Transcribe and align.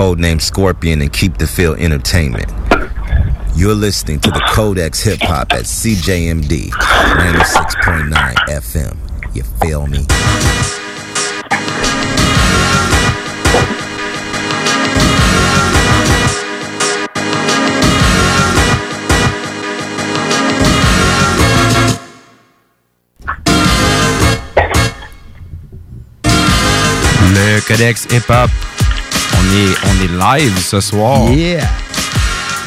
codename 0.00 0.40
Scorpion 0.40 1.02
and 1.02 1.12
Keep 1.12 1.36
the 1.36 1.46
Feel 1.46 1.74
Entertainment. 1.74 2.50
You're 3.54 3.74
listening 3.74 4.18
to 4.20 4.30
the 4.30 4.40
Codex 4.48 5.02
Hip 5.02 5.18
Hop 5.20 5.52
at 5.52 5.64
CJMD 5.64 6.70
96.9 6.70 8.34
FM. 8.48 8.96
You 9.36 9.42
feel 9.42 9.86
me? 9.86 10.06
Codex 27.66 28.04
Hip 28.10 28.24
Hop. 28.24 28.69
On 29.40 29.56
est, 29.56 29.74
on 29.84 30.04
est 30.04 30.40
live 30.40 30.58
ce 30.58 30.80
soir. 30.80 31.30
Yeah! 31.30 31.64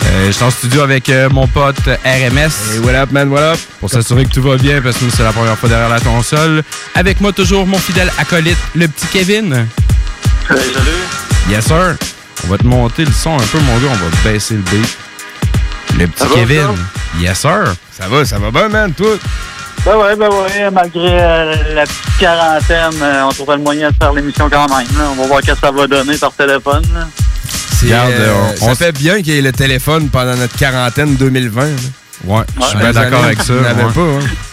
Euh, 0.05 0.27
je 0.27 0.31
suis 0.31 0.43
en 0.43 0.52
studio 0.52 0.81
avec 0.81 1.07
euh, 1.09 1.30
mon 1.30 1.47
pote 1.47 1.77
RMS. 1.85 2.73
Hey, 2.73 2.80
what 2.84 2.93
up, 2.95 3.11
man, 3.11 3.30
what 3.30 3.53
up? 3.53 3.59
Pour 3.80 3.89
s'assurer 3.89 4.25
que 4.25 4.31
tout 4.31 4.41
va 4.41 4.57
bien 4.57 4.81
parce 4.81 4.97
que 4.97 5.05
nous, 5.05 5.11
c'est 5.11 5.23
la 5.23 5.31
première 5.31 5.57
fois 5.57 5.70
derrière 5.70 5.89
la 5.89 5.99
console. 5.99 6.63
Avec 6.95 7.21
moi, 7.21 7.31
toujours 7.31 7.66
mon 7.66 7.77
fidèle 7.77 8.11
acolyte, 8.17 8.57
le 8.75 8.88
petit 8.88 9.07
Kevin. 9.07 9.67
Salut, 10.47 10.59
salut. 10.73 11.49
Yes, 11.49 11.66
sir. 11.66 11.95
On 12.45 12.47
va 12.52 12.57
te 12.57 12.66
monter 12.66 13.05
le 13.05 13.11
son 13.11 13.35
un 13.35 13.45
peu, 13.52 13.59
mon 13.59 13.77
gars. 13.77 13.89
On 13.91 13.95
va 13.95 14.31
baisser 14.31 14.55
le 14.55 14.61
beat. 14.61 14.97
Le 15.97 16.08
petit 16.08 16.23
Ça 16.23 16.30
Kevin. 16.33 16.67
Yes, 17.19 17.39
sir. 17.39 17.75
Ça 17.97 18.08
va, 18.08 18.25
ça 18.25 18.39
va 18.39 18.52
bien, 18.52 18.67
man, 18.69 18.94
tout? 18.94 19.19
Ben 19.85 19.97
ouais, 19.97 20.15
ben 20.15 20.29
ouais, 20.29 20.71
malgré 20.71 21.19
euh, 21.21 21.55
la 21.75 21.83
petite 21.83 22.17
quarantaine, 22.17 23.01
euh, 23.01 23.23
on 23.25 23.29
trouvait 23.33 23.57
le 23.57 23.63
moyen 23.63 23.89
de 23.91 23.95
faire 24.01 24.13
l'émission 24.13 24.49
quand 24.49 24.67
même. 24.69 24.87
là. 24.97 25.09
On 25.11 25.15
va 25.15 25.27
voir 25.27 25.41
ce 25.45 25.51
que 25.51 25.57
ça 25.57 25.71
va 25.71 25.87
donner 25.87 26.17
par 26.17 26.31
téléphone. 26.31 26.83
là. 26.93 27.07
Regarde, 27.83 28.11
euh, 28.11 28.33
on- 28.61 28.75
fait 28.75 28.93
bien 28.93 29.15
qu'il 29.21 29.33
y 29.33 29.38
ait 29.38 29.41
le 29.41 29.51
téléphone 29.51 30.07
pendant 30.09 30.38
notre 30.38 30.55
quarantaine 30.58 31.16
2020. 31.17 31.66
là. 31.66 31.69
Ouais, 32.23 32.43
je 32.58 32.63
suis 32.63 32.75
Ouais. 32.75 32.80
bien 32.80 32.88
Les 32.88 32.93
d'accord 32.93 33.17
années, 33.19 33.25
avec 33.25 33.41
ça. 33.41 33.53
on 33.53 33.61
n'avait 33.61 33.83
ouais. 33.83 33.91
pas, 33.91 34.02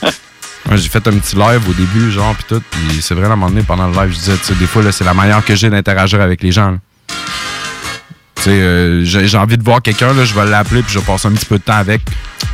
hein. 0.09 0.11
Ouais, 0.71 0.77
j'ai 0.79 0.89
fait 0.89 1.07
un 1.07 1.13
petit 1.19 1.37
live 1.37 1.63
au 1.69 1.73
début, 1.73 2.11
genre, 2.11 2.35
puis 2.35 2.45
tout. 2.49 2.63
Puis 2.71 3.01
c'est 3.01 3.15
vrai, 3.15 3.25
à 3.25 3.27
un 3.27 3.31
moment 3.31 3.49
donné, 3.49 3.63
pendant 3.63 3.87
le 3.87 3.93
live, 3.95 4.11
je 4.13 4.19
disais, 4.19 4.37
tu 4.37 4.47
sais, 4.47 4.55
des 4.55 4.67
fois, 4.67 4.83
là, 4.83 4.91
c'est 4.93 5.05
la 5.05 5.15
manière 5.15 5.45
que 5.45 5.55
j'ai 5.55 5.71
d'interagir 5.71 6.21
avec 6.21 6.43
les 6.43 6.51
gens. 6.53 6.73
là. 6.73 6.77
Tu 8.43 8.45
sais, 8.45 8.51
euh, 8.53 9.05
j'ai 9.05 9.37
envie 9.37 9.59
de 9.59 9.63
voir 9.63 9.83
quelqu'un, 9.83 10.15
là, 10.15 10.25
je 10.25 10.33
vais 10.35 10.47
l'appeler, 10.47 10.83
puis 10.83 10.93
je 10.95 10.99
vais 10.99 11.05
passer 11.05 11.29
un 11.29 11.33
petit 11.33 11.45
peu 11.45 11.59
de 11.59 11.63
temps 11.63 11.75
avec 11.77 12.01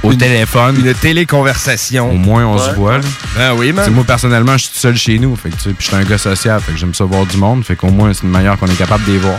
au 0.03 0.11
Une- 0.11 0.19
téléphone. 0.19 0.84
Une 0.84 0.92
téléconversation. 0.95 2.11
Au 2.11 2.15
moins, 2.15 2.45
on 2.45 2.59
se 2.59 2.70
Ouais. 2.70 2.75
voit. 2.75 2.98
là. 2.98 3.05
Ah 3.39 3.55
oui, 3.55 3.73
man. 3.73 3.89
moi, 3.92 4.03
personnellement, 4.05 4.53
je 4.57 4.64
suis 4.64 4.73
tout 4.73 4.79
seul 4.81 4.97
chez 4.97 5.19
nous. 5.20 5.37
Fait 5.37 5.51
que, 5.51 5.55
puis 5.57 5.75
je 5.79 5.84
suis 5.84 5.95
un 5.95 6.03
gars 6.03 6.19
social. 6.19 6.61
Fait 6.61 6.73
que 6.73 6.79
j'aime 6.79 6.92
ça 6.95 7.05
voir 7.05 7.25
du 7.25 7.37
monde. 7.37 7.64
Fait 7.64 7.77
qu'au 7.77 7.89
moins, 7.91 8.12
c'est 8.12 8.25
une 8.25 8.31
manière 8.31 8.59
qu'on 8.59 8.67
est 8.67 8.75
capable 8.79 9.05
de 9.05 9.12
les 9.12 9.19
voir. 9.19 9.39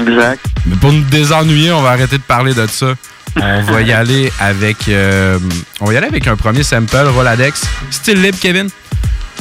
Exact. 0.00 0.44
Mais 0.64 0.76
pour 0.76 0.92
nous 0.92 1.02
désennuyer, 1.04 1.72
on 1.72 1.82
va 1.82 1.90
arrêter 1.90 2.16
de 2.16 2.22
parler 2.22 2.54
de 2.54 2.66
ça. 2.66 2.94
On 3.36 3.62
va 3.62 3.82
y 3.82 3.92
aller 3.92 4.32
avec. 4.40 4.88
euh, 4.88 5.38
on 5.80 5.86
va 5.86 5.92
y 5.92 5.96
aller 5.98 6.06
avec 6.08 6.26
un 6.26 6.36
premier 6.36 6.62
sample, 6.62 6.96
Roladex. 7.14 7.62
Style 7.90 8.22
libre, 8.22 8.38
Kevin. 8.40 8.68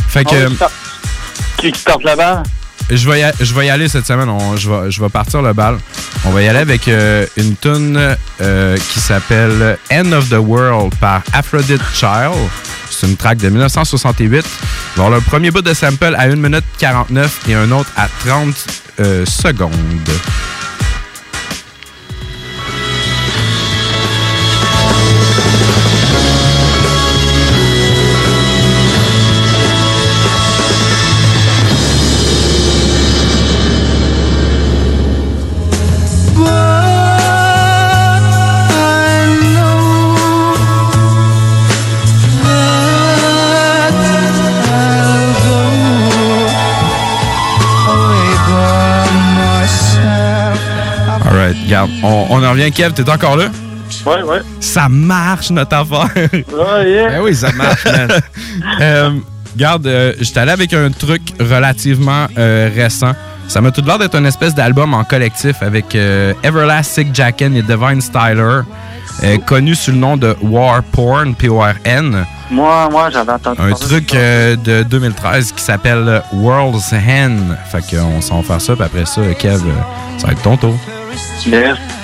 Fait 0.10 0.26
que. 0.26 0.50
Qui 1.58 1.72
qui 1.72 1.80
starte 1.80 2.04
la 2.04 2.16
balle? 2.18 2.44
Je 2.90 3.10
vais, 3.10 3.32
je 3.40 3.54
vais 3.54 3.68
y 3.68 3.70
aller 3.70 3.88
cette 3.88 4.06
semaine. 4.08 4.30
Je, 4.58 4.70
vais, 4.70 4.92
je 4.92 5.02
vais 5.02 5.10
partir 5.10 5.42
le 5.42 5.54
bal. 5.54 5.78
On 6.26 6.32
va 6.32 6.42
y 6.42 6.48
aller 6.48 6.60
avec 6.60 6.88
euh, 6.88 7.26
une 7.38 7.56
tune 7.56 8.16
euh, 8.42 8.78
qui 8.78 9.00
s'appelle 9.00 9.78
End 9.92 10.12
of 10.12 10.30
the 10.30 10.40
World 10.40 10.96
par 10.96 11.22
Aphrodite 11.34 11.82
Child. 11.94 12.34
C'est 12.90 13.08
une 13.08 13.16
track 13.16 13.38
de 13.38 13.50
1968. 13.50 14.38
Il 14.38 14.42
va 14.42 14.44
y 15.04 15.06
avoir 15.06 15.20
le 15.20 15.24
premier 15.24 15.52
bout 15.52 15.62
de 15.62 15.74
sample 15.74 16.16
à 16.18 16.24
1 16.24 16.36
minute 16.36 16.66
49 16.80 17.42
et 17.48 17.54
un 17.54 17.72
autre 17.72 17.90
à 17.96 18.08
30 18.26 18.56
euh, 19.00 19.26
secondes. 19.26 19.72
Regarde. 51.84 51.92
On, 52.04 52.28
on 52.30 52.44
en 52.44 52.52
revient, 52.52 52.72
Kev. 52.72 52.94
T'es 52.94 53.10
encore 53.10 53.38
là? 53.38 53.46
Ouais, 54.06 54.22
ouais. 54.22 54.40
Ça 54.60 54.88
marche, 54.90 55.50
notre 55.50 55.76
affaire. 55.76 56.10
Ouais, 56.32 56.90
yeah. 56.92 57.10
Ben 57.10 57.22
oui, 57.24 57.36
ça 57.36 57.52
marche, 57.54 57.86
man. 57.86 58.10
Euh, 58.82 59.12
Regarde, 59.56 59.88
euh, 59.88 60.14
j'étais 60.20 60.40
allé 60.42 60.52
avec 60.52 60.74
un 60.74 60.92
truc 60.92 61.22
relativement 61.40 62.28
euh, 62.38 62.70
récent. 62.74 63.14
Ça 63.48 63.62
m'a 63.62 63.72
tout 63.72 63.82
l'air 63.84 63.98
d'être 63.98 64.16
une 64.16 64.28
espèce 64.28 64.54
d'album 64.54 64.94
en 64.94 65.04
collectif 65.04 65.56
avec 65.62 65.96
euh, 65.96 66.34
Everlasting 66.44 67.10
Jacken 67.14 67.56
et 67.56 67.64
Divine 67.64 68.00
Styler, 68.00 68.62
euh, 69.24 69.38
connu 69.48 69.74
sous 69.74 69.92
le 69.92 69.98
nom 69.98 70.18
de 70.18 70.36
War 70.44 70.84
Porn, 70.84 71.34
P-O-R-N. 71.34 72.26
Moi, 72.52 72.90
moi, 72.92 73.10
j'avais 73.10 73.32
entendu 73.32 73.60
Un 73.60 73.72
truc 73.74 74.06
de 74.10 74.12
ça. 74.12 74.18
euh, 74.18 74.56
de 74.56 74.84
2013 74.84 75.52
qui 75.54 75.64
s'appelle 75.64 76.22
World's 76.32 76.94
Hen. 76.94 77.58
Fait 77.72 77.82
qu'on 77.96 78.22
s'en 78.22 78.42
va 78.42 78.44
faire 78.44 78.62
ça, 78.62 78.76
puis 78.76 78.84
après 78.86 79.06
ça, 79.06 79.22
Kev, 79.38 79.56
euh, 79.66 79.72
ça 80.20 80.28
va 80.28 80.34
être 80.34 80.44
ton 80.44 80.58
tour. 80.58 80.76
Yes. 81.12 81.99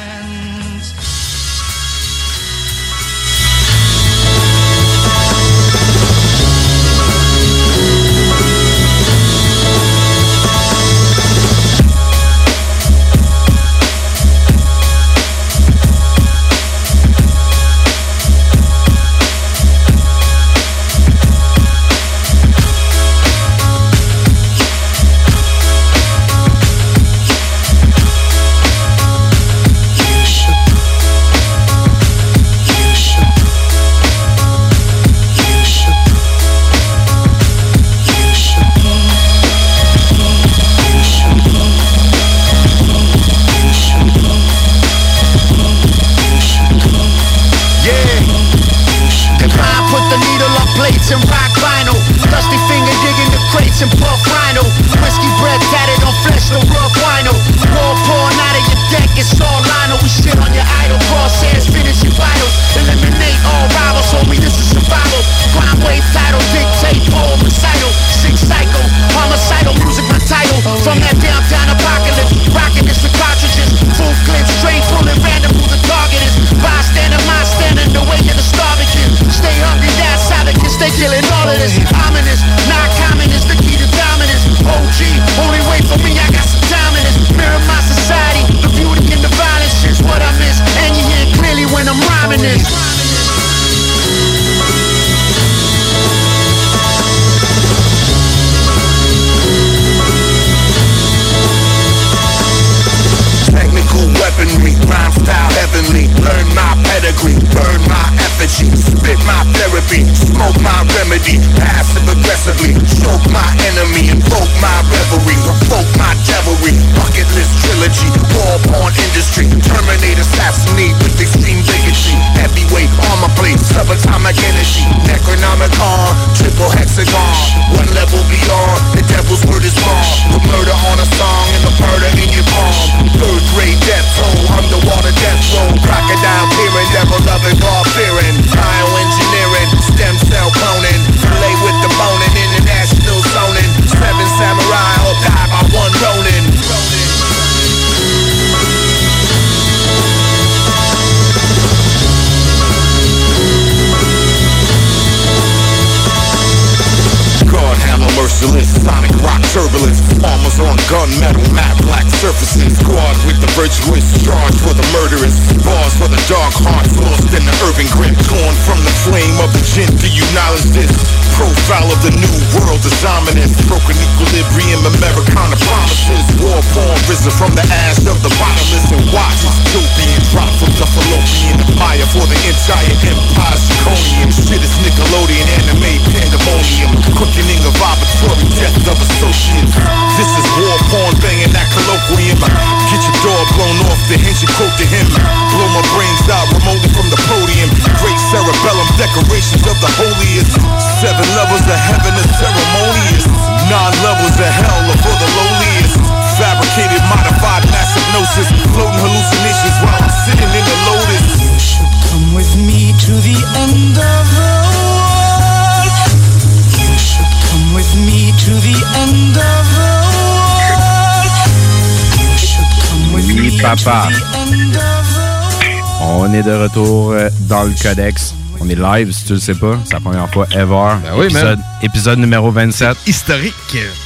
On 226.01 226.33
est 226.33 226.41
de 226.41 226.51
retour 226.51 227.11
euh, 227.11 227.29
dans 227.41 227.63
le 227.63 227.71
codex. 227.79 228.33
On 228.59 228.67
est 228.67 228.75
live, 228.75 229.11
si 229.11 229.25
tu 229.25 229.33
le 229.33 229.39
sais 229.39 229.53
pas. 229.53 229.77
C'est 229.85 229.93
la 229.93 229.99
première 229.99 230.27
fois 230.31 230.47
ever. 230.51 230.65
Ben 230.65 231.11
oui, 231.17 231.25
épisode, 231.25 231.59
épisode 231.83 232.19
numéro 232.19 232.49
27. 232.49 232.97
Historique. 233.05 233.53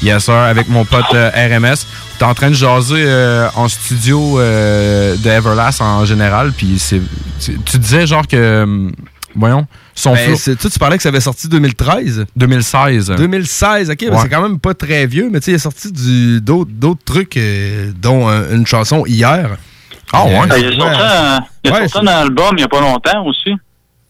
Yes, 0.01 0.25
sir, 0.25 0.33
avec 0.33 0.67
mon 0.67 0.83
pote 0.83 1.05
euh, 1.13 1.29
RMS. 1.33 1.77
T'es 2.17 2.25
en 2.25 2.33
train 2.33 2.49
de 2.49 2.55
jaser 2.55 3.05
euh, 3.05 3.47
en 3.55 3.69
studio 3.69 4.39
euh, 4.39 5.15
de 5.15 5.29
Everlast 5.29 5.79
en 5.81 6.03
général, 6.03 6.51
puis 6.51 6.81
tu 7.39 7.77
disais 7.77 8.05
genre 8.05 8.27
que, 8.27 8.63
hum, 8.63 8.91
voyons, 9.33 9.65
son 9.95 10.13
Ben, 10.13 10.35
tu 10.35 10.79
parlais 10.79 10.97
que 10.97 11.03
ça 11.03 11.09
avait 11.09 11.21
sorti 11.21 11.47
2013. 11.47 12.25
2016. 12.35 13.13
2016, 13.17 13.91
ok, 13.91 13.97
ben, 14.09 14.19
c'est 14.21 14.29
quand 14.29 14.41
même 14.41 14.59
pas 14.59 14.73
très 14.73 15.07
vieux, 15.07 15.29
mais 15.31 15.39
tu 15.39 15.45
sais, 15.45 15.51
il 15.51 15.55
est 15.55 15.59
sorti 15.59 15.89
d'autres 16.41 17.03
trucs, 17.05 17.39
dont 18.01 18.27
une 18.27 18.67
chanson 18.67 19.05
hier. 19.05 19.57
Ah 20.13 20.25
ouais? 20.25 20.39
Euh, 20.51 20.57
il 20.57 20.65
a 20.65 20.71
sorti, 20.77 21.01
un, 21.01 21.39
il 21.63 21.71
a 21.71 21.73
Ouais, 21.73 21.87
sorti 21.87 22.07
un 22.07 22.11
album 22.11 22.49
il 22.53 22.57
n'y 22.57 22.63
a 22.63 22.67
pas 22.67 22.81
longtemps 22.81 23.25
aussi. 23.25 23.51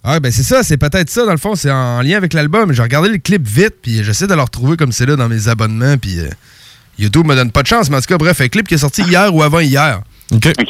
Ah, 0.04 0.20
ben 0.20 0.32
c'est 0.32 0.44
ça, 0.44 0.64
c'est 0.64 0.78
peut-être 0.78 1.10
ça, 1.10 1.26
dans 1.26 1.32
le 1.34 1.38
fond, 1.38 1.56
c'est 1.56 1.70
en 1.72 2.02
lien 2.02 2.16
avec 2.16 2.34
l'album. 2.34 2.72
J'ai 2.72 2.82
regardé 2.82 3.10
le 3.10 3.18
clip 3.18 3.46
vite, 3.46 3.76
puis 3.82 4.02
j'essaie 4.04 4.28
de 4.28 4.34
le 4.34 4.42
retrouver 4.42 4.78
comme 4.78 4.94
c'est 4.94 5.06
là 5.06 5.18
dans 5.18 5.28
mes 5.28 5.50
abonnements, 5.50 5.98
puis 5.98 6.20
euh, 6.20 6.30
YouTube 6.98 7.26
me 7.28 7.36
donne 7.36 7.52
pas 7.52 7.64
de 7.64 7.68
chance, 7.68 7.90
mais 7.90 7.98
en 7.98 8.00
tout 8.00 8.08
cas, 8.08 8.18
bref, 8.18 8.40
un 8.40 8.48
clip 8.48 8.66
qui 8.68 8.76
est 8.76 8.80
sorti 8.80 9.02
hier 9.04 9.34
ou 9.36 9.44
avant 9.44 9.60
hier. 9.60 10.00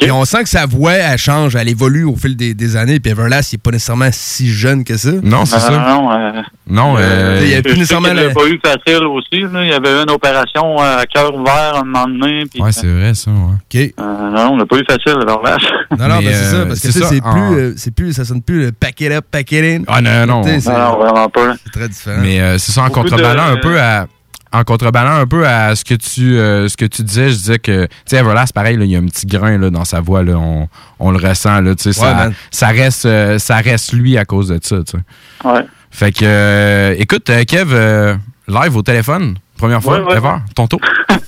Et 0.00 0.10
on 0.10 0.24
sent 0.24 0.42
que 0.44 0.48
sa 0.48 0.64
voix, 0.66 0.92
elle 0.92 1.18
change, 1.18 1.54
elle 1.54 1.68
évolue 1.68 2.04
au 2.04 2.16
fil 2.16 2.34
des, 2.36 2.54
des 2.54 2.76
années, 2.76 2.98
puis 2.98 3.12
Everlast, 3.12 3.52
il 3.52 3.56
est 3.56 3.62
pas 3.62 3.70
nécessairement 3.70 4.08
si 4.10 4.50
jeune 4.50 4.84
que 4.84 4.96
ça. 4.96 5.10
Non, 5.22 5.44
c'est 5.44 5.58
ça. 5.58 5.70
non, 5.70 5.80
non, 6.02 6.12
euh, 6.12 6.32
Non, 6.66 6.94
euh, 6.98 7.40
il 7.42 7.48
y 7.50 7.54
a 7.54 7.56
je 7.58 7.62
plus 7.62 7.72
nécessairement 7.74 8.08
le- 8.08 8.14
l'avait 8.14 8.32
pas 8.32 8.46
eu 8.46 8.58
facile 8.64 9.04
aussi. 9.04 9.40
Là. 9.52 9.62
Il 9.64 9.68
y 9.68 9.72
avait 9.72 9.90
eu 9.90 10.02
une 10.02 10.10
opération 10.10 10.80
euh, 10.80 10.98
à 11.00 11.04
cœur 11.06 11.34
ouvert 11.34 11.74
un 11.76 11.84
moment 11.84 12.06
donné. 12.06 12.44
Puis, 12.50 12.62
Ouais, 12.62 12.72
c'est 12.72 12.86
vrai, 12.86 13.12
ça, 13.14 13.30
ouais. 13.30 13.36
OK. 13.36 13.94
euh, 14.00 14.30
non, 14.30 14.52
on 14.52 14.56
l'a 14.56 14.66
pas 14.66 14.76
eu 14.78 14.84
facile 14.88 15.18
là. 15.26 15.36
Non, 15.98 16.08
non, 16.08 16.18
Mais, 16.20 16.24
ben, 16.26 16.32
c'est 16.34 16.54
euh, 16.54 16.60
ça, 16.62 16.66
parce 16.66 16.80
que 16.80 16.92
ça, 16.92 17.06
c'est 17.06 17.22
en- 17.22 17.32
plus, 17.52 17.74
c'est 17.76 17.94
plus, 17.94 18.12
ça 18.14 18.24
sonne 18.24 18.42
plus 18.42 18.62
le 18.66 18.72
pack 18.72 19.00
it 19.00 19.12
up, 19.12 19.24
pack 19.30 19.52
it 19.52 19.62
in. 19.64 19.82
Ah, 19.88 20.00
non, 20.00 20.26
non. 20.26 20.40
Non, 20.42 20.58
non, 20.66 20.96
vraiment 20.98 21.28
pas. 21.28 21.54
C'est 21.64 21.70
très 21.72 21.88
différent. 21.88 22.20
Mais 22.22 22.40
euh, 22.40 22.56
c'est 22.58 22.72
ça, 22.72 22.82
en 22.82 22.88
de- 22.88 23.50
un 23.52 23.56
peu 23.56 23.78
à. 23.78 24.06
En 24.52 24.64
contreballant 24.64 25.16
un 25.20 25.26
peu 25.26 25.46
à 25.46 25.76
ce 25.76 25.84
que 25.84 25.94
tu 25.94 26.36
euh, 26.36 26.66
ce 26.68 26.76
que 26.76 26.84
tu 26.84 27.02
disais, 27.04 27.28
je 27.30 27.34
disais 27.36 27.58
que 27.60 27.84
tu 27.86 27.90
sais 28.06 28.16
Everlast 28.16 28.52
pareil 28.52 28.76
là, 28.76 28.84
il 28.84 28.90
y 28.90 28.96
a 28.96 28.98
un 28.98 29.06
petit 29.06 29.26
grain 29.26 29.58
là 29.58 29.70
dans 29.70 29.84
sa 29.84 30.00
voix 30.00 30.24
là, 30.24 30.32
on, 30.36 30.68
on 30.98 31.10
le 31.12 31.18
ressent 31.24 31.60
là, 31.60 31.74
tu 31.76 31.84
sais 31.84 31.92
ça, 31.92 32.14
man. 32.14 32.34
ça 32.50 32.66
reste 32.68 33.06
euh, 33.06 33.38
ça 33.38 33.58
reste 33.58 33.92
lui 33.92 34.18
à 34.18 34.24
cause 34.24 34.48
de 34.48 34.58
ça, 34.60 34.78
tu 34.82 34.96
sais. 34.98 35.48
Ouais. 35.48 35.64
Fait 35.92 36.10
que 36.12 36.24
euh, 36.24 36.94
écoute 36.98 37.30
euh, 37.30 37.44
Kev 37.44 37.70
euh, 37.72 38.16
live 38.48 38.76
au 38.76 38.82
téléphone, 38.82 39.36
première 39.56 39.80
fois 39.82 40.00
Ouais, 40.00 40.06
ouais. 40.10 40.16
ever, 40.16 40.36
ton 40.56 40.66
tour. 40.66 40.80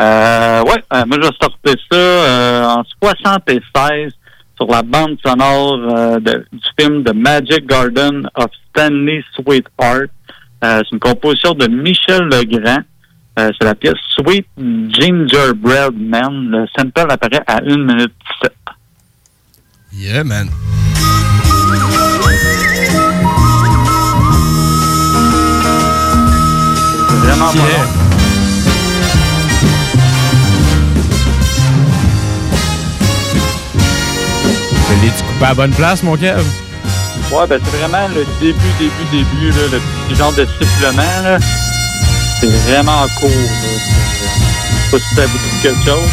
Euh, 0.00 0.62
ouais, 0.62 0.82
euh, 0.94 1.04
moi, 1.06 1.18
j'ai 1.22 1.28
sorti 1.40 1.82
ça 1.92 1.96
euh, 1.96 2.64
en 2.64 2.82
76 3.02 4.10
sur 4.56 4.66
la 4.68 4.82
bande 4.82 5.16
sonore 5.24 5.78
euh, 5.96 6.18
de- 6.18 6.44
du 6.52 6.60
film 6.80 7.04
The 7.04 7.14
Magic 7.14 7.66
Garden 7.68 8.26
of 8.34 8.46
Stanley 8.70 9.22
Sweetheart. 9.36 10.10
Euh, 10.64 10.80
c'est 10.84 10.92
une 10.92 11.00
composition 11.00 11.54
de 11.54 11.66
Michel 11.66 12.22
Legrand. 12.24 12.78
Euh, 13.38 13.50
c'est 13.58 13.64
la 13.64 13.74
pièce 13.74 13.94
Sweet 14.16 14.46
Gingerbread 14.58 15.94
Man. 15.94 16.50
Le 16.50 16.66
sample 16.76 17.10
apparaît 17.10 17.42
à 17.46 17.56
1 17.56 17.76
minute 17.78 18.12
17. 18.42 18.52
Yeah, 19.94 20.24
man. 20.24 20.48
C'est 27.08 27.16
vraiment 27.16 27.52
pas 27.52 27.58
long. 27.58 28.02
Je 34.88 35.06
l'ai-tu 35.06 35.22
coupé 35.24 35.44
à 35.44 35.48
la 35.48 35.54
bonne 35.54 35.72
place, 35.72 36.02
mon 36.02 36.16
Kev? 36.16 36.44
Ouais, 37.32 37.46
ben 37.48 37.60
c'est 37.64 37.76
vraiment 37.78 38.08
le 38.08 38.24
début, 38.40 38.58
début, 38.78 39.04
début, 39.10 39.50
là, 39.50 39.62
le 39.72 39.80
petit 40.08 40.16
genre 40.18 40.32
de 40.32 40.46
sifflement. 40.60 41.02
là. 41.24 41.38
C'est 42.40 42.46
vraiment 42.70 43.06
court. 43.20 43.28
là. 43.30 43.34
C'est- 43.62 43.82
Je 44.92 44.98
sais 44.98 44.98
pas 44.98 44.98
si 44.98 45.14
ça 45.14 45.22
vous 45.26 45.38
dit 45.38 45.62
quelque 45.62 45.84
chose. 45.84 46.10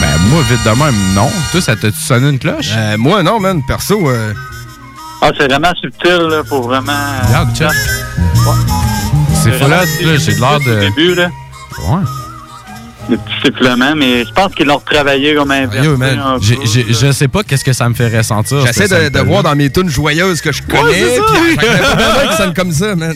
Ben 0.00 0.18
moi 0.30 0.42
vite 0.48 0.64
de 0.64 0.70
même, 0.70 1.14
non. 1.14 1.30
Toi, 1.52 1.60
ça 1.60 1.76
t'a-tu 1.76 1.98
sonné 2.00 2.30
une 2.30 2.38
cloche? 2.38 2.70
Euh, 2.74 2.96
moi, 2.96 3.22
non, 3.22 3.38
man. 3.38 3.60
Perso, 3.66 4.08
euh, 4.08 4.32
Ah, 5.22 5.30
c'est 5.38 5.46
vraiment 5.50 5.72
subtil, 5.78 6.16
là. 6.30 6.42
Faut 6.48 6.62
vraiment. 6.62 6.92
Regarde, 7.26 7.54
check. 7.54 7.68
C'est 9.42 9.52
flat, 9.52 9.68
là, 9.84 10.16
j'ai 10.16 10.34
de 10.34 10.40
l'air 10.40 10.60
de. 10.60 10.80
début, 10.80 11.14
là. 11.14 11.28
Ouais. 11.88 12.02
Le 13.10 13.16
petit 13.16 13.34
sifflement, 13.44 13.94
mais 13.96 14.24
je 14.24 14.32
pense 14.32 14.54
qu'ils 14.54 14.66
l'ont 14.66 14.76
retravaillé 14.78 15.34
comme 15.34 15.50
inversé. 15.50 15.86
yo, 15.86 15.96
man. 15.96 16.18
un. 16.18 16.38
Je 16.40 17.12
sais 17.12 17.28
pas 17.28 17.42
qu'est-ce 17.42 17.64
que 17.64 17.72
ça 17.72 17.88
me 17.88 17.94
fait 17.94 18.16
ressentir. 18.16 18.64
j'essaie 18.66 19.10
de, 19.10 19.18
voir 19.20 19.42
dans 19.42 19.56
mes 19.56 19.70
tunes 19.70 19.88
joyeuses 19.88 20.40
que 20.40 20.52
je 20.52 20.62
connais, 20.62 21.18
puis 21.48 21.56
que 21.56 22.34
ça 22.34 22.52
comme 22.54 22.72
ça, 22.72 22.94
man. 22.94 23.14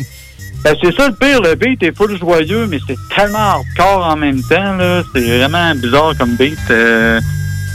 Ben, 0.64 0.74
c'est 0.82 0.96
ça 0.96 1.08
le 1.08 1.14
pire, 1.14 1.42
le 1.42 1.56
beat 1.56 1.82
est 1.82 1.94
full 1.94 2.18
joyeux, 2.18 2.66
mais 2.66 2.78
c'est 2.86 2.96
tellement 3.14 3.38
hardcore 3.38 4.06
en 4.06 4.16
même 4.16 4.42
temps, 4.44 4.76
là. 4.76 5.02
C'est 5.14 5.20
vraiment 5.20 5.74
bizarre 5.74 6.14
comme 6.18 6.36
beat. 6.36 6.58
Euh, 6.70 7.20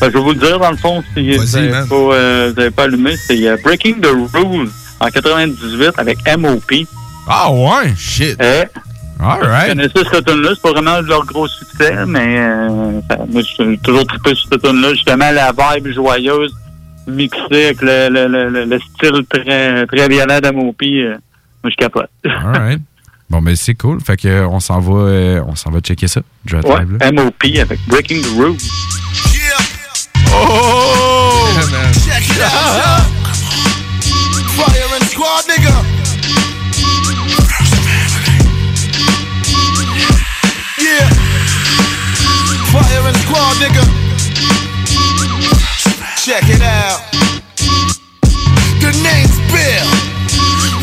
ben, 0.02 0.08
je 0.10 0.18
vais 0.18 0.24
vous 0.24 0.32
le 0.32 0.40
dire, 0.40 0.58
dans 0.58 0.72
le 0.72 0.78
fond, 0.78 1.04
si 1.14 1.38
vous 1.38 1.58
n'avez 1.60 1.88
pas, 1.88 1.96
euh, 1.96 2.72
pas 2.72 2.84
allumé, 2.84 3.16
c'est 3.28 3.48
euh, 3.48 3.58
Breaking 3.64 4.02
the 4.02 4.08
Rules 4.34 4.70
en 5.00 5.08
98 5.08 5.92
avec 5.98 6.18
M.O.P. 6.26 6.88
Ah 7.28 7.52
ouais? 7.52 7.94
Shit. 7.96 8.42
Euh, 9.22 9.24
Vous 9.24 9.30
Alright. 9.30 9.68
connaissez 9.70 10.10
cette 10.12 10.26
tune 10.26 10.42
là 10.42 10.50
c'est 10.56 10.62
pas 10.62 10.72
vraiment 10.72 11.02
leur 11.02 11.26
gros 11.26 11.48
succès, 11.48 12.06
mais 12.08 12.38
euh, 12.40 13.02
ça- 13.10 13.18
moi, 13.30 13.42
je 13.42 13.48
suis 13.48 13.78
toujours 13.80 14.06
trippé 14.08 14.34
sur 14.36 14.48
cette 14.52 14.62
tune 14.64 14.82
là 14.82 14.94
Justement, 14.94 15.30
la 15.32 15.52
vibe 15.52 15.88
joyeuse 15.94 16.54
mixée 17.08 17.66
avec 17.66 17.82
le, 17.82 18.08
le, 18.10 18.28
le, 18.28 18.50
le- 18.50 18.66
le 18.66 18.80
style 18.80 19.26
très, 19.30 19.86
très 19.88 20.08
violent 20.08 20.40
d'Amopi, 20.40 21.02
euh, 21.02 21.16
moi, 21.64 21.72
je 21.72 21.76
capote. 21.76 22.10
Alright. 22.26 22.80
Bon, 23.30 23.42
ben 23.42 23.56
c'est 23.56 23.76
cool. 23.76 24.00
Fait 24.02 24.16
que 24.18 24.46
on 24.46 24.60
s'en 24.60 24.80
va, 24.80 24.94
euh, 25.02 25.44
on 25.48 25.56
s'en 25.56 25.70
va 25.70 25.82
checker 25.82 26.08
ça. 26.08 26.22
Dread 26.46 26.66
Ouais, 26.66 26.80
Live, 26.80 26.98
là. 27.00 27.08
M.O.P. 27.10 27.60
avec 27.60 27.80
Breaking 27.88 28.22
the 28.22 28.38
Rules. 28.40 28.58
Yeah. 29.34 30.34
Oh! 30.34 31.46
Check 31.94 32.24
Check 46.30 46.44
it 46.48 46.62
out. 46.62 47.02
The 47.58 48.94
name's 49.02 49.34
Bill. 49.50 49.90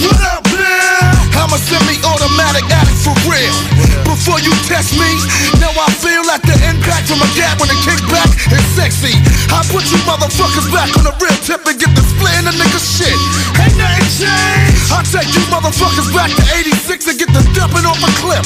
What 0.02 0.20
up, 0.26 0.42
Bill? 0.42 1.38
I'm 1.38 1.52
a 1.52 1.58
semi-automatic 1.58 2.64
addict 2.68 2.98
for 2.98 3.14
real. 3.30 3.85
Before 4.16 4.40
you 4.40 4.48
test 4.64 4.96
me, 4.96 5.12
now 5.60 5.68
I 5.76 5.92
feel 6.00 6.24
like 6.24 6.40
the 6.40 6.56
impact 6.64 7.12
from 7.12 7.20
a 7.20 7.28
gap 7.36 7.60
when 7.60 7.68
it 7.68 7.76
kick 7.84 8.00
back 8.08 8.24
is 8.48 8.64
sexy. 8.72 9.12
I 9.52 9.60
put 9.68 9.84
you 9.92 10.00
motherfuckers 10.08 10.72
back 10.72 10.88
on 10.96 11.04
the 11.04 11.12
real 11.20 11.36
tip 11.44 11.60
and 11.68 11.76
get 11.76 11.92
the 11.92 12.00
split 12.00 12.32
in 12.40 12.48
the 12.48 12.54
nigga 12.56 12.80
shit. 12.80 13.12
Ain't 13.60 13.76
nothing 13.76 14.08
changed. 14.08 14.88
I 14.88 15.04
take 15.04 15.28
you 15.36 15.44
motherfuckers 15.52 16.08
back 16.16 16.32
to 16.32 16.44
86 16.48 17.12
and 17.12 17.16
get 17.20 17.28
the 17.28 17.44
dumping 17.52 17.84
off 17.84 18.00
a 18.00 18.08
clip. 18.24 18.40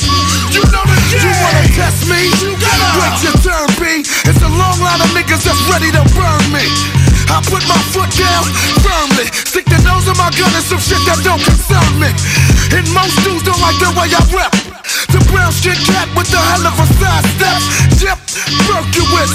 You 0.50 0.67
know 0.75 0.83
the 0.83 0.99
game. 1.07 1.23
You 1.23 1.33
wanna 1.39 1.65
test 1.79 2.03
me? 2.11 2.19
You 2.43 2.50
gotta 2.59 2.91
wait 2.99 3.17
your 3.23 3.37
turn, 3.39 3.71
B. 3.79 4.03
It's 4.27 4.43
a 4.43 4.50
long 4.50 4.75
line 4.83 4.99
of 4.99 5.11
niggas 5.15 5.47
that's 5.47 5.62
ready 5.71 5.95
to 5.95 6.03
burn 6.19 6.45
me. 6.50 6.67
I 7.31 7.39
put 7.47 7.62
my 7.71 7.79
foot 7.95 8.11
down 8.19 8.43
firmly. 8.83 9.31
Stick 9.47 9.71
the 9.71 9.79
nose 9.87 10.11
of 10.11 10.19
my 10.19 10.35
gun 10.35 10.50
in 10.50 10.67
some 10.67 10.83
shit 10.83 10.99
that 11.07 11.23
don't 11.23 11.41
concern 11.47 11.95
me. 12.03 12.11
And 12.75 12.91
most 12.91 13.23
dudes 13.23 13.47
don't 13.47 13.62
like 13.62 13.79
the 13.79 13.95
way 13.95 14.11
I 14.11 14.19
rep. 14.35 14.70
The 15.11 15.21
brown 15.31 15.53
skin 15.53 15.79
cat 15.87 16.09
with 16.17 16.31
the 16.31 16.39
hell 16.39 16.67
of 16.67 16.77
a 16.79 16.87
side 16.99 17.27
step. 17.37 17.61
Jip, 17.99 18.19
virtuous, 18.67 19.33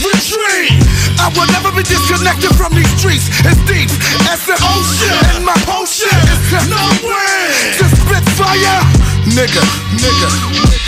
retreat. 0.00 0.72
I 1.20 1.32
will 1.34 1.48
never 1.52 1.72
be 1.72 1.82
disconnected 1.82 2.52
from 2.56 2.74
these 2.74 2.88
streets. 2.96 3.28
It's 3.44 3.60
deep 3.68 3.90
as 4.28 4.44
the 4.44 4.56
ocean. 4.56 5.16
And 5.36 5.44
my 5.44 5.56
potion 5.64 6.12
is 6.32 6.40
to 6.52 6.60
no 6.68 6.84
way. 7.04 7.76
To 7.80 7.84
spit 7.88 8.24
fire. 8.36 8.80
Nigga, 9.36 9.64
nigga. 10.00 10.28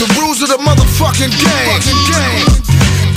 The 0.01 0.09
rules 0.21 0.41
of 0.41 0.49
the 0.49 0.61
motherfucking 0.61 1.33
game. 1.37 1.81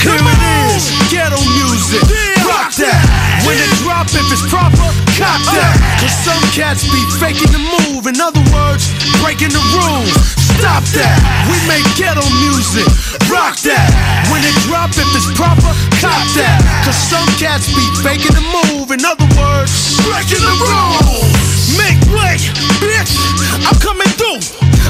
Here 0.04 0.20
it 0.20 0.40
is, 0.68 0.92
ghetto 1.08 1.40
music. 1.56 2.04
Rock 2.44 2.76
that. 2.76 3.00
When 3.48 3.56
it 3.56 3.72
drop, 3.80 4.04
if 4.12 4.28
it's 4.28 4.44
proper, 4.52 4.88
cop 5.16 5.40
that. 5.56 5.76
Cause 6.00 6.12
some 6.28 6.44
cats 6.52 6.84
be 6.92 7.00
faking 7.16 7.52
the 7.52 7.60
move. 7.60 8.04
In 8.06 8.20
other 8.20 8.44
words, 8.52 8.92
breaking 9.24 9.56
the 9.56 9.64
rules. 9.72 10.43
Stop 10.58 10.84
that. 10.94 11.18
We 11.50 11.56
make 11.66 11.84
ghetto 11.98 12.24
music. 12.42 12.86
Rock 13.30 13.58
that. 13.66 13.90
When 14.30 14.40
it 14.44 14.54
drop, 14.66 14.90
if 14.94 15.08
it's 15.14 15.30
proper, 15.34 15.72
cop 15.98 16.24
that. 16.38 16.58
Cause 16.86 16.98
some 16.98 17.26
cats 17.40 17.66
be 17.72 17.84
faking 18.02 18.34
the 18.34 18.44
move. 18.62 18.90
In 18.94 19.02
other 19.02 19.26
words, 19.34 19.98
breaking 20.06 20.42
the 20.42 20.54
rules. 20.58 21.32
Make 21.78 21.98
way, 22.14 22.38
bitch. 22.82 23.18
I'm 23.66 23.78
coming 23.82 24.10
through. 24.14 24.40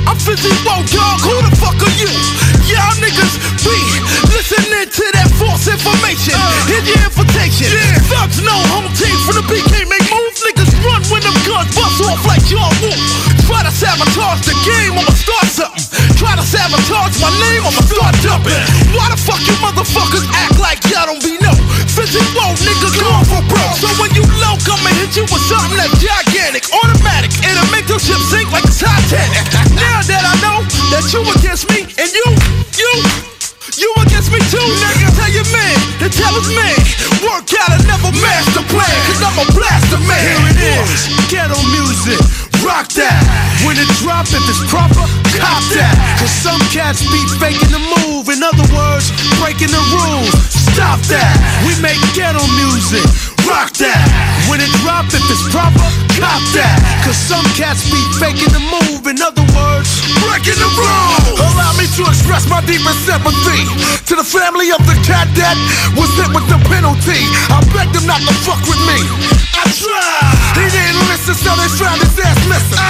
I'm 0.04 0.18
fizzy 0.20 0.52
woe, 0.66 0.84
dog. 0.92 1.18
Who 1.24 1.34
the 1.40 1.52
fuck 1.56 1.78
are 1.80 1.96
you? 1.96 2.12
Y'all 2.68 2.96
niggas 3.00 3.34
be 3.64 3.78
listening 4.34 4.88
to 4.88 5.04
that 5.16 5.28
false 5.40 5.68
information. 5.68 6.34
Uh, 6.36 6.68
Here's 6.68 6.86
your 6.88 7.00
invitation. 7.08 7.72
Thugs 8.10 8.40
know 8.42 8.58
home 8.72 8.90
team 8.92 9.16
from 9.24 9.40
the 9.40 9.44
BK 9.48 9.88
make 9.88 10.04
moves. 10.10 10.23
Run 10.84 11.00
when 11.08 11.22
them 11.24 11.36
guns 11.48 11.72
bust 11.72 12.04
off 12.04 12.20
like 12.28 12.44
John 12.44 12.68
Woo. 12.84 12.92
Try 13.48 13.64
to 13.64 13.72
sabotage 13.72 14.44
the 14.44 14.56
game, 14.64 14.92
I'ma 14.92 15.12
start 15.16 15.48
something. 15.48 15.84
Try 16.20 16.36
to 16.36 16.44
sabotage 16.44 17.16
my 17.24 17.32
name, 17.40 17.64
I'ma 17.64 17.82
start 17.88 18.12
jumping. 18.20 18.60
Why 18.92 19.08
the 19.08 19.16
fuck 19.16 19.40
you 19.48 19.56
motherfuckers 19.64 20.24
act 20.36 20.60
like 20.60 20.84
y'all 20.92 21.08
don't 21.08 21.24
be 21.24 21.40
no? 21.40 21.52
Fizzy 21.88 22.20
woe, 22.36 22.52
nigga, 22.60 22.88
going 23.00 23.24
for 23.24 23.40
broke. 23.48 23.76
So 23.80 23.88
when 23.96 24.12
you 24.12 24.24
low, 24.40 24.60
I'ma 24.60 24.92
hit 25.00 25.16
you 25.16 25.24
with 25.24 25.44
something 25.48 25.76
that's 25.76 25.96
gigantic, 25.96 26.68
automatic. 26.72 27.32
It'll 27.40 27.68
make 27.72 27.88
your 27.88 28.00
ship 28.00 28.20
sink 28.28 28.52
like 28.52 28.68
the 28.68 28.76
Titanic. 28.76 29.44
now 29.80 30.04
that 30.04 30.24
I 30.24 30.34
know 30.44 30.64
that 30.92 31.04
you 31.12 31.24
against 31.32 31.64
me 31.72 31.88
and 31.96 32.10
you, 32.12 32.28
you. 32.76 33.33
You 33.74 33.90
against 34.06 34.30
me 34.30 34.38
too, 34.54 34.62
nigga. 34.62 35.10
Tell 35.18 35.32
your 35.34 35.48
man 35.50 35.74
to 35.98 36.06
tell 36.06 36.30
his 36.38 36.46
man. 36.54 36.78
Work 37.26 37.50
out 37.58 37.74
and 37.74 37.82
never 37.90 38.14
master 38.22 38.62
plan. 38.70 38.98
Cause 39.10 39.18
I'm 39.18 39.34
a 39.34 39.46
blaster 39.50 39.98
man. 40.06 40.22
Here 40.22 40.46
it 40.54 40.58
is. 40.78 41.10
Ghetto 41.26 41.58
music. 41.74 42.20
Rock 42.62 42.86
that. 42.94 43.18
When 43.66 43.74
it 43.74 43.90
drop, 43.98 44.30
if 44.30 44.46
it's 44.46 44.62
proper, 44.70 45.02
cop 45.34 45.62
that. 45.74 45.94
Cause 46.22 46.30
some 46.30 46.62
cats 46.70 47.02
be 47.10 47.18
faking 47.42 47.74
the 47.74 47.82
move. 47.98 48.30
In 48.30 48.46
other 48.46 48.66
words, 48.70 49.10
breaking 49.42 49.74
the 49.74 49.82
rules. 49.90 50.30
Stop 50.70 51.02
that. 51.10 51.34
We 51.66 51.74
make 51.82 51.98
ghetto 52.14 52.46
music. 52.54 53.02
Rock 53.42 53.74
that. 53.82 54.33
When 54.48 54.60
it 54.60 54.68
drop, 54.84 55.08
if 55.08 55.24
it's 55.32 55.44
proper, 55.48 55.88
cop 56.20 56.42
that. 56.52 56.78
Cause 57.02 57.16
some 57.16 57.44
cats 57.56 57.88
be 57.88 58.00
faking 58.20 58.52
the 58.52 58.60
move. 58.60 59.08
In 59.08 59.16
other 59.24 59.44
words, 59.56 59.88
breaking 60.20 60.60
the 60.60 60.70
rules. 60.76 61.40
Allow 61.40 61.72
me 61.80 61.88
to 61.96 62.02
express 62.06 62.44
my 62.48 62.60
deepest 62.68 63.08
sympathy 63.08 63.64
to 64.04 64.12
the 64.14 64.26
family 64.26 64.68
of 64.70 64.84
the 64.84 64.96
cat 65.02 65.26
that 65.40 65.56
was 65.96 66.12
hit 66.20 66.28
with 66.36 66.44
the 66.52 66.60
penalty. 66.68 67.24
I 67.48 67.64
begged 67.72 67.96
him 67.96 68.04
not 68.04 68.20
to 68.20 68.34
fuck 68.44 68.60
with 68.68 68.80
me. 68.84 69.00
I 69.56 69.64
tried. 69.72 70.36
He 70.60 70.66
didn't 70.68 71.02
listen, 71.08 71.34
so 71.34 71.56
they 71.56 71.70
found 71.80 72.04
his 72.04 72.14
ass 72.20 72.40
missing. 72.44 72.84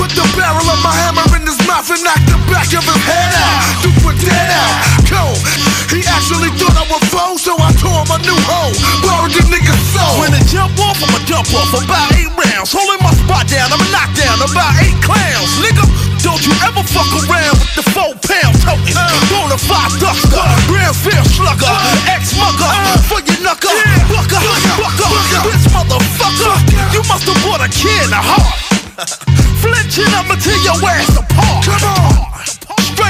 Put 0.00 0.10
the 0.16 0.24
barrel 0.32 0.64
of 0.64 0.80
my 0.80 0.96
hammer 0.96 1.28
in 1.36 1.44
his 1.44 1.60
mouth 1.68 1.86
and 1.92 2.00
knocked 2.00 2.28
the 2.28 2.40
back 2.48 2.72
of 2.72 2.84
his 2.84 3.02
head 3.04 3.32
out. 3.36 3.60
Duke 3.84 4.00
were 4.00 4.18
dead 4.24 4.48
out. 4.48 4.74
Cold. 5.12 5.75
He 5.90 6.02
actually 6.02 6.50
thought 6.58 6.74
I 6.74 6.84
was 6.90 7.02
foe, 7.14 7.38
so 7.38 7.54
I 7.54 7.70
tore 7.78 8.02
him 8.02 8.10
a 8.10 8.18
new 8.26 8.38
hole. 8.42 8.74
Borrowed 9.06 9.30
the 9.30 9.46
nigga's 9.46 9.78
soul. 9.94 10.18
When 10.18 10.34
it 10.34 10.42
jump 10.50 10.74
off, 10.82 10.98
I'ma 10.98 11.22
dump 11.30 11.46
off 11.54 11.70
about 11.78 12.10
eight 12.18 12.30
rounds. 12.34 12.74
Holding 12.74 12.98
my 12.98 13.14
spot 13.14 13.46
down, 13.46 13.70
I'ma 13.70 13.86
knock 13.94 14.10
down 14.18 14.42
about 14.42 14.74
eight 14.82 14.98
clowns. 14.98 15.52
Nigga, 15.62 15.86
don't 16.26 16.42
you 16.42 16.50
ever 16.66 16.82
fuck 16.90 17.06
around 17.22 17.54
with 17.62 17.72
the 17.78 17.84
four 17.94 18.18
pound 18.18 18.54
toting. 18.66 18.98
Bonafide 19.30 19.94
uh. 19.94 20.10
duster, 20.10 20.46
grand 20.66 20.96
fair 20.98 21.22
slugger, 21.22 21.70
uh. 21.70 22.14
ex 22.18 22.34
mugger, 22.34 22.66
uh. 22.66 22.98
for 23.06 23.22
your 23.22 23.38
knucker, 23.46 23.70
bucker, 24.10 24.42
bucker, 24.74 25.10
bitch 25.46 25.66
motherfucker. 25.70 26.54
You 26.90 27.06
must 27.06 27.30
have 27.30 27.38
bought 27.46 27.62
a 27.62 27.70
kid 27.70 28.10
a 28.10 28.18
heart. 28.18 28.58
Flinching, 29.62 30.10
I'ma 30.10 30.34
tear 30.42 30.58
your 30.66 30.82
ass 30.82 31.14
apart. 31.14 31.62
Come 31.62 31.84
on. 31.94 32.55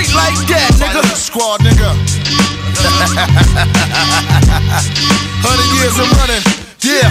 Straight 0.05 0.15
like 0.15 0.37
that, 0.49 0.73
nigga. 0.77 1.03
Squad, 1.17 1.61
nigga. 1.61 1.91
Hundred 5.41 5.71
years 5.81 5.97
of 5.99 6.09
running. 6.21 6.45
Yeah. 6.85 7.09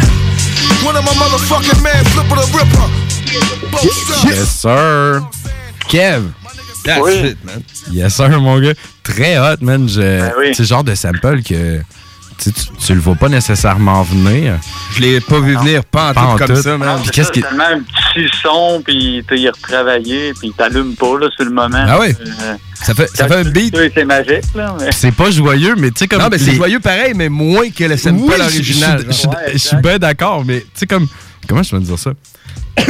One 0.86 0.96
of 0.96 1.04
my 1.04 1.14
motherfucking 1.18 1.82
man, 1.82 2.04
Flipper 2.14 2.36
the 2.36 2.46
Ripper. 2.54 2.88
Both 3.72 3.92
sides. 3.92 4.26
Yes, 4.26 4.62
sir. 4.62 5.22
Kev. 5.90 6.34
That's 6.84 7.02
Oui. 7.02 7.30
it, 7.32 7.44
man. 7.44 7.64
Yes, 7.90 8.16
sir, 8.16 8.30
mon 8.40 8.60
gars. 8.62 8.76
Très 9.04 9.38
hot, 9.40 9.62
man. 9.62 9.88
Je... 9.90 10.02
Ben 10.02 10.34
oui. 10.38 10.54
C'est 10.54 10.64
le 10.64 10.68
genre 10.68 10.84
de 10.84 10.94
sample 10.94 11.42
que 11.42 11.82
tu, 12.38 12.44
sais, 12.46 12.52
tu, 12.52 12.62
tu 12.86 12.94
le 12.94 13.00
vois 13.00 13.16
pas 13.16 13.30
nécessairement 13.30 14.04
venir. 14.04 14.54
Je 14.96 15.02
l'ai 15.02 15.20
pas 15.22 15.40
vu 15.40 15.56
venir, 15.56 15.84
pas 15.86 16.10
en 16.10 16.14
Pas 16.14 16.22
en 16.24 16.32
tout 16.38 16.46
comme 16.46 16.56
tout. 16.56 16.62
ça, 16.62 16.78
man. 16.78 17.00
Puis 17.02 17.12
qu'est-ce 17.12 17.32
qui- 17.32 17.42
C'est 17.42 17.48
tellement 17.48 17.64
un 17.66 17.80
petit 17.80 18.30
son, 18.42 18.82
puis 18.86 19.24
tu 19.28 19.40
y 19.40 19.50
retravaillé, 19.50 20.34
puis 20.40 20.50
il 20.50 20.54
t'allume 20.54 20.96
pas, 20.96 21.20
là, 21.20 21.28
sur 21.36 21.46
le 21.46 21.52
moment. 21.52 21.86
Ah 21.88 21.98
oui. 22.00 22.08
Euh, 22.20 22.56
Ça 22.82 22.94
fait, 22.94 23.08
ça 23.16 23.28
fait 23.28 23.36
un 23.36 23.44
beat. 23.44 23.76
oui, 23.78 23.90
c'est 23.94 24.06
magique, 24.06 24.44
là. 24.56 24.76
Mais... 24.80 24.92
C'est 24.92 25.12
pas 25.14 25.32
joyeux, 25.32 25.76
mais 25.78 25.92
tu 25.92 26.00
sais, 26.00 26.08
comme. 26.08 26.22
Non, 26.22 26.28
mais 26.32 26.38
c'est 26.38 26.52
les- 26.52 26.58
joyeux 26.58 26.80
pareil, 26.80 27.14
mais 27.16 27.30
moins 27.30 27.70
que 27.70 27.84
le 27.84 27.98
sample 27.98 28.22
Oui, 28.28 28.34
je- 28.38 28.44
original. 28.44 29.06
Je 29.54 29.58
suis 29.58 29.78
bien 29.78 29.98
d'accord, 29.98 30.44
mais 30.46 30.60
tu 30.62 30.68
sais, 30.76 30.88
comme. 30.88 31.08
Comment 31.48 31.64
je 31.64 31.72
peux 31.72 31.80
dire 31.80 32.00
ça? 32.00 32.12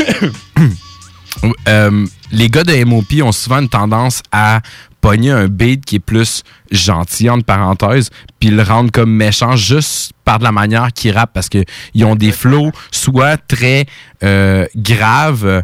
Euh, 1.68 2.06
les 2.32 2.50
gars 2.50 2.64
de 2.64 2.74
MOP 2.86 3.22
ont 3.22 3.32
souvent 3.34 3.60
une 3.60 3.70
tendance 3.70 4.22
à 4.32 4.62
pogner 5.06 5.30
un 5.30 5.48
beat 5.48 5.86
qui 5.86 5.98
est 5.98 6.00
plus 6.00 6.42
gentil, 6.72 7.30
entre 7.30 7.46
parenthèses, 7.46 8.10
puis 8.40 8.50
le 8.50 8.64
rendre 8.64 8.92
comme 8.92 9.12
méchant 9.12 9.56
juste 9.56 10.14
par 10.24 10.40
de 10.40 10.44
la 10.44 10.52
manière 10.52 10.92
qu'ils 10.94 11.12
rappent, 11.12 11.32
parce 11.32 11.48
qu'ils 11.48 12.06
ont 12.06 12.16
des 12.16 12.32
flows 12.32 12.72
soit 12.90 13.38
très 13.38 13.86
euh, 14.24 14.66
graves, 14.76 15.62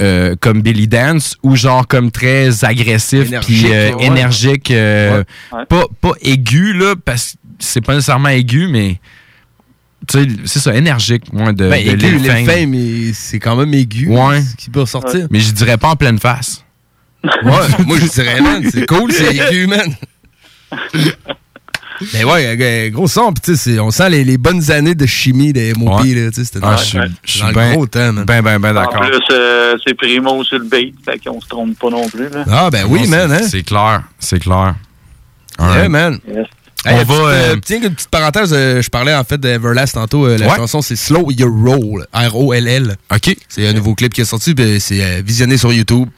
euh, 0.00 0.34
comme 0.40 0.62
Billy 0.62 0.88
Dance, 0.88 1.36
ou 1.44 1.54
genre 1.54 1.86
comme 1.86 2.10
très 2.10 2.64
agressif, 2.64 3.30
puis 3.42 3.66
euh, 3.72 3.92
ouais. 3.92 4.06
énergique, 4.06 4.72
euh, 4.72 5.22
Ouais. 5.52 5.66
Pas, 5.66 5.84
pas 6.00 6.12
aigu, 6.20 6.72
là, 6.72 6.94
parce 7.04 7.32
que 7.34 7.38
c'est 7.60 7.80
pas 7.80 7.94
nécessairement 7.94 8.30
aigu, 8.30 8.66
mais 8.68 8.98
tu 10.08 10.24
sais, 10.24 10.28
c'est 10.44 10.58
ça, 10.58 10.74
énergique, 10.74 11.32
moi, 11.32 11.52
de, 11.52 11.68
Ben, 11.70 11.84
de 11.86 11.92
aigu, 11.92 13.12
c'est 13.14 13.38
quand 13.38 13.54
même 13.54 13.74
aigu. 13.74 14.08
Ouais. 14.08 14.42
Ce 14.42 14.56
qui 14.56 14.70
peut 14.70 14.80
ressortir. 14.80 15.28
Mais 15.30 15.38
je 15.38 15.52
dirais 15.52 15.76
pas 15.76 15.90
en 15.90 15.96
pleine 15.96 16.18
face. 16.18 16.64
Ouais, 17.24 17.84
moi 17.86 17.98
je 17.98 18.06
dirais, 18.06 18.40
man, 18.40 18.62
c'est 18.70 18.86
cool, 18.86 19.12
c'est 19.12 19.34
aigu, 19.36 19.66
man. 19.66 19.94
Mais 22.14 22.24
ouais, 22.24 22.56
euh, 22.58 22.88
gros 22.90 23.06
son, 23.08 23.30
pis 23.34 23.42
tu 23.42 23.56
sais, 23.56 23.72
c'est- 23.74 23.78
on 23.78 23.90
sent 23.90 24.08
les, 24.08 24.24
les 24.24 24.38
bonnes 24.38 24.70
années 24.70 24.94
de 24.94 25.04
chimie 25.04 25.52
des 25.52 25.74
MOP, 25.74 26.00
Ouais. 26.00 26.14
là, 26.14 26.30
tu 26.30 26.36
sais, 26.36 26.44
c'était 26.44 26.60
Ah, 26.62 26.76
dans, 26.94 26.98
ouais. 27.00 27.08
le 27.48 27.52
ben- 27.54 27.72
gros 27.74 27.86
temps, 27.86 28.12
man. 28.14 28.24
Ben, 28.24 28.40
ben, 28.40 28.58
ben 28.58 28.70
En 28.70 28.74
d'accord. 28.80 29.00
plus, 29.02 29.18
euh, 29.32 29.76
c'est 29.86 29.92
Primo 29.94 30.42
sur 30.44 30.58
le 30.58 30.64
beat, 30.64 30.94
fait 31.04 31.18
qu'on 31.18 31.38
se 31.42 31.46
trompe 31.48 31.78
pas 31.78 31.90
non 31.90 32.08
plus, 32.08 32.30
là. 32.30 32.44
Ah, 32.50 32.70
ben 32.70 32.86
oui, 32.88 33.02
Non, 33.02 33.08
man, 33.10 33.28
c'est- 33.28 33.44
hein. 33.44 33.48
C'est 33.50 33.62
clair, 33.64 34.02
c'est 34.18 34.38
clair. 34.38 34.74
Yeah, 35.58 35.68
Alright. 35.68 35.90
man. 35.90 36.18
Yes. 36.26 36.46
Hey, 36.86 36.94
on 36.94 36.96
petite, 37.04 37.08
va. 37.08 37.14
euh, 37.14 37.52
euh, 37.52 37.56
tiens, 37.62 37.80
une 37.82 37.94
petite 37.94 38.08
parenthèse, 38.08 38.54
euh, 38.56 38.80
je 38.80 38.88
parlais 38.88 39.14
en 39.14 39.22
fait 39.22 39.36
d'Everlast 39.38 39.92
tantôt. 39.96 40.24
euh, 40.26 40.38
la 40.38 40.48
Ouais. 40.48 40.56
chanson, 40.56 40.80
c'est 40.80 40.96
Slow 40.96 41.30
Your 41.32 41.50
Roll. 41.50 42.06
R-O-L-L. 42.14 42.96
OK. 43.14 43.36
C'est 43.46 43.68
un 43.68 43.74
nouveau 43.74 43.94
clip 43.94 44.14
qui 44.14 44.22
est 44.22 44.24
sorti, 44.24 44.54
puis 44.54 44.80
c'est 44.80 45.02
euh, 45.04 45.22
visionné 45.22 45.58
sur 45.58 45.70
YouTube. 45.70 46.08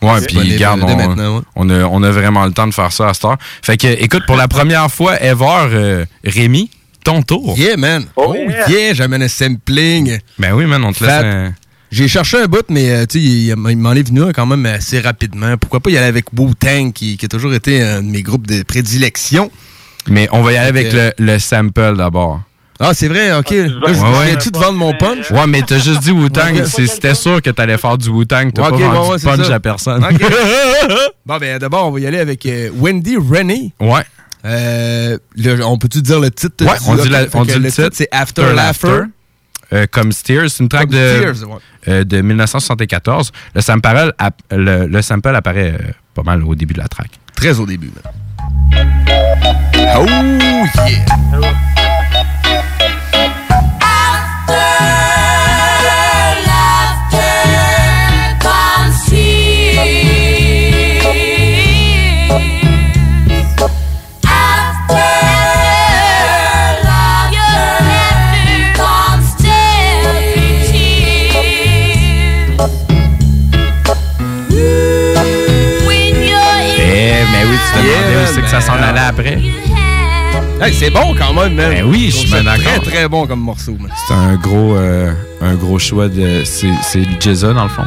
Ouais, 0.00 0.20
puis 0.26 0.36
dès 0.56 0.66
on, 0.66 0.74
ouais. 0.76 1.40
on 1.56 1.70
a, 1.70 1.84
on 1.86 2.02
a 2.02 2.10
vraiment 2.10 2.44
le 2.46 2.52
temps 2.52 2.66
de 2.68 2.74
faire 2.74 2.92
ça 2.92 3.08
à 3.08 3.14
cette 3.14 3.24
heure. 3.24 3.36
Fait 3.62 3.76
que, 3.76 3.86
écoute, 3.88 4.22
pour 4.26 4.36
la 4.36 4.46
première 4.48 4.90
fois 4.90 5.20
ever, 5.20 5.44
euh, 5.72 6.04
Rémi, 6.24 6.70
ton 7.04 7.22
tour. 7.22 7.56
Yeah, 7.58 7.76
man. 7.76 8.04
Oh, 8.16 8.26
Oh, 8.28 8.34
yeah. 8.36 8.68
yeah, 8.68 8.94
j'amène 8.94 9.22
un 9.22 9.28
sampling. 9.28 10.18
Ben 10.38 10.52
oui, 10.52 10.66
man, 10.66 10.84
on 10.84 10.92
te 10.92 11.02
laisse 11.04 11.12
un- 11.24 11.54
J'ai 11.90 12.06
cherché 12.06 12.36
un 12.42 12.46
bout, 12.46 12.64
mais 12.68 12.90
euh, 12.90 13.06
tu 13.06 13.18
sais, 13.18 13.24
il, 13.24 13.46
il 13.48 13.76
m'en 13.78 13.92
est 13.94 14.06
venu 14.06 14.22
un 14.22 14.32
quand 14.32 14.46
même 14.46 14.66
assez 14.66 15.00
rapidement. 15.00 15.56
Pourquoi 15.56 15.80
pas 15.80 15.90
y 15.90 15.96
aller 15.96 16.06
avec 16.06 16.26
Wu-Tang, 16.38 16.92
qui, 16.92 17.16
qui 17.16 17.24
a 17.24 17.28
toujours 17.28 17.54
été 17.54 17.82
un 17.82 18.02
de 18.02 18.08
mes 18.08 18.22
groupes 18.22 18.46
de 18.46 18.62
prédilection. 18.62 19.50
Mais 20.06 20.28
on 20.32 20.42
va 20.42 20.52
y 20.52 20.56
aller 20.58 20.68
avec 20.68 20.92
le, 20.92 21.12
le 21.18 21.38
sample 21.38 21.96
d'abord. 21.96 22.40
Ah, 22.80 22.94
c'est 22.94 23.08
vrai, 23.08 23.32
ok. 23.36 23.50
Là, 23.50 23.56
je 23.66 23.72
Ouais, 23.72 23.88
ouais. 24.18 24.26
viens-tu 24.26 24.50
de 24.52 24.58
vendre 24.58 24.78
mon 24.78 24.92
punch? 24.94 25.30
Ouais, 25.32 25.46
mais 25.48 25.62
t'as 25.62 25.78
juste 25.78 26.00
dit 26.00 26.12
Wu-Tang. 26.12 26.64
C'était 26.64 27.14
sûr 27.14 27.42
que 27.42 27.50
t'allais 27.50 27.76
faire 27.76 27.98
du 27.98 28.08
Wu-Tang. 28.08 28.52
T'as 28.54 28.62
Ok, 28.68 28.70
pas 28.70 28.76
ouais, 28.76 28.82
vendu 28.88 29.10
ouais, 29.10 29.18
punch 29.36 29.46
ça. 29.46 29.54
à 29.54 29.60
personne. 29.60 30.06
Bon, 31.26 31.36
ben 31.38 31.58
d'abord, 31.58 31.88
on 31.88 31.90
va 31.90 32.00
y 32.00 32.06
aller 32.06 32.18
avec 32.20 32.46
euh, 32.46 32.70
Wendy 32.74 33.16
Rennie. 33.18 33.72
ouais. 33.80 34.02
Euh, 34.44 35.18
le- 35.36 35.64
on 35.64 35.76
peut-tu 35.76 36.00
dire 36.00 36.20
le 36.20 36.30
titre? 36.30 36.64
Ouais, 36.64 36.70
on 36.86 36.94
dit, 36.94 37.08
la- 37.08 37.24
fait 37.28 37.30
on 37.36 37.44
que 37.44 37.52
dit 37.52 37.58
le 37.58 37.70
titre. 37.72 37.90
C'est 37.92 38.08
After 38.12 38.52
Laughter. 38.54 39.02
Euh, 39.72 39.86
comme 39.90 40.12
Steers. 40.12 40.48
C'est 40.48 40.62
une 40.62 40.68
track 40.68 40.88
de, 40.88 40.96
ouais. 40.96 41.56
euh, 41.88 42.04
de 42.04 42.20
1974. 42.22 43.32
Le 43.54 43.60
sample, 43.60 44.12
app- 44.16 44.40
le, 44.52 44.86
le 44.86 45.02
sample 45.02 45.34
apparaît 45.34 45.74
euh, 45.74 45.90
pas 46.14 46.22
mal 46.22 46.44
au 46.44 46.54
début 46.54 46.72
de 46.72 46.78
la 46.78 46.88
track. 46.88 47.10
Très 47.34 47.58
au 47.58 47.66
début. 47.66 47.90
man. 48.72 48.86
Oh 49.96 50.06
yeah! 50.06 51.87
Ça 78.48 78.56
ben, 78.56 78.60
s'en 78.62 78.82
allait 78.82 79.00
après. 79.00 79.38
Hey, 80.60 80.72
c'est 80.72 80.90
bon 80.90 81.14
quand 81.14 81.34
même, 81.34 81.54
man. 81.54 81.70
Ben 81.70 81.84
oui, 81.84 82.10
je 82.10 82.16
suis 82.16 82.30
d'accord. 82.30 82.56
Très, 82.56 82.78
très 82.80 83.08
bon 83.08 83.26
comme 83.26 83.40
morceau, 83.40 83.76
man. 83.78 83.90
C'est 84.06 84.14
un 84.14 84.36
gros, 84.36 84.74
euh, 84.76 85.12
un 85.40 85.54
gros 85.54 85.78
choix 85.78 86.08
de. 86.08 86.42
C'est 86.44 86.72
c'est 86.82 87.04
Jizza, 87.20 87.52
dans 87.52 87.64
le 87.64 87.68
fond. 87.68 87.84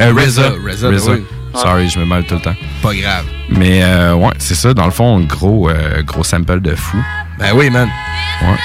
Euh. 0.00 0.12
RZA, 0.12 0.52
oui. 0.64 1.24
Sorry, 1.54 1.88
je 1.88 1.98
me 1.98 2.04
mal 2.04 2.24
tout 2.24 2.34
le 2.34 2.40
temps. 2.40 2.54
Pas 2.82 2.94
grave. 2.94 3.24
Mais 3.48 3.82
euh, 3.82 4.14
ouais, 4.14 4.32
c'est 4.38 4.54
ça, 4.54 4.72
dans 4.72 4.86
le 4.86 4.90
fond, 4.90 5.20
gros, 5.20 5.68
euh, 5.68 6.02
gros 6.02 6.24
sample 6.24 6.60
de 6.60 6.74
fou. 6.74 6.98
Ben 7.38 7.52
oui, 7.54 7.70
man. 7.70 7.88
Ouais. 8.42 8.58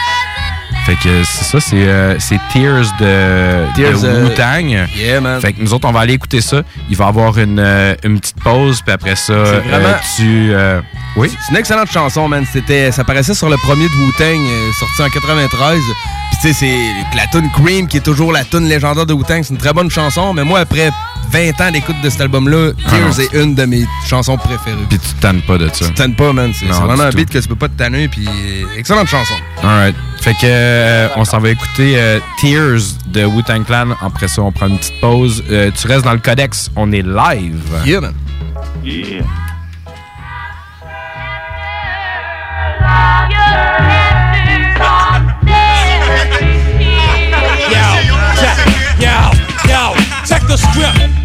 Fait 0.90 0.96
que 1.08 1.24
c'est 1.24 1.44
ça, 1.44 1.60
c'est 1.60 1.76
euh, 1.88 2.16
Tears 2.52 2.86
de, 3.00 3.74
Tears, 3.76 4.00
de 4.02 4.08
euh, 4.08 4.24
Wu-Tang. 4.26 4.88
Yeah, 4.98 5.22
man. 5.22 5.40
Fait 5.40 5.54
que 5.54 5.62
nous 5.62 5.72
autres, 5.72 5.88
on 5.88 5.92
va 5.92 6.00
aller 6.00 6.14
écouter 6.14 6.42
ça. 6.42 6.64
Il 6.90 6.98
va 6.98 7.06
y 7.06 7.08
avoir 7.10 7.38
une, 7.38 7.60
euh, 7.60 7.94
une 8.04 8.20
petite 8.20 8.42
pause, 8.42 8.82
puis 8.82 8.92
après 8.92 9.16
ça, 9.16 9.36
vraiment- 9.36 9.88
euh, 9.90 9.94
tu. 10.16 10.50
euh, 10.52 10.82
oui? 11.16 11.32
C'est 11.46 11.52
une 11.52 11.58
excellente 11.60 11.92
chanson, 11.92 12.28
man. 12.28 12.44
C'était, 12.52 12.92
ça 12.92 13.04
paraissait 13.04 13.36
sur 13.36 13.50
le 13.50 13.58
premier 13.58 13.84
de 13.88 13.94
Wu-Tang, 13.94 14.40
euh, 14.40 14.72
sorti 14.80 15.02
en 15.04 15.10
93. 15.10 15.78
Puis 16.32 16.40
tu 16.42 16.48
sais, 16.48 16.54
c'est 16.54 17.16
la 17.18 17.28
tune 17.28 17.52
Cream, 17.52 17.88
qui 17.88 17.98
est 17.98 18.02
toujours 18.02 18.32
la 18.32 18.44
tune 18.44 18.68
légendaire 18.68 19.06
de 19.06 19.14
Wu-Tang. 19.14 19.44
C'est 19.44 19.54
une 19.54 19.60
très 19.60 19.74
bonne 19.74 19.92
chanson, 19.92 20.34
mais 20.34 20.44
moi, 20.44 20.62
après 20.62 20.90
20 21.32 21.62
ans 21.68 21.72
d'écoute 21.72 22.02
de 22.04 22.10
cet 22.10 22.22
album-là, 22.22 22.72
Ah 22.88 22.90
Tears 22.90 23.20
est 23.20 23.34
une 23.44 23.54
de 23.54 23.66
mes 23.66 23.86
chansons 24.08 24.38
préférées. 24.38 24.76
Puis 24.90 24.98
tu 24.98 25.14
tannes 25.22 25.44
pas 25.44 25.60
de 25.60 25.70
ça. 25.72 25.86
Tu 25.86 25.94
tannes 25.94 26.16
pas, 26.16 26.34
man. 26.34 26.52
C'est 26.60 26.66
vraiment 26.66 27.04
un 27.04 27.10
beat 27.12 27.30
que 27.30 27.38
tu 27.38 27.48
peux 27.48 27.56
pas 27.56 27.68
te 27.68 27.78
tanner, 27.78 28.08
puis 28.08 28.28
euh, 28.28 28.66
excellente 28.80 29.08
chanson. 29.08 29.36
Alright. 29.62 29.96
Fait 30.22 30.34
que 30.34 30.40
euh, 30.44 31.08
on 31.16 31.24
s'en 31.24 31.40
va 31.40 31.50
écouter 31.50 31.96
euh, 31.98 32.20
Tears 32.40 32.82
de 33.08 33.26
Wu-Tang 33.26 33.64
Clan. 33.66 33.92
Après 34.02 34.28
ça, 34.28 34.42
on 34.42 34.52
prend 34.52 34.68
une 34.68 34.78
petite 34.78 35.00
pause. 35.00 35.44
Euh, 35.50 35.72
tu 35.72 35.88
restes 35.88 36.04
dans 36.04 36.14
le 36.14 36.20
codex. 36.20 36.70
On 36.76 36.92
est 36.92 37.02
live. 37.02 37.64
Yeah, 37.86 38.02
man. 38.02 38.14
Yeah. 38.84 39.24
Yo, 47.70 48.16
check, 48.36 48.58
yo, 49.00 49.70
yo, 49.70 49.96
check 50.26 50.42
the 50.48 50.58
script. 50.58 51.19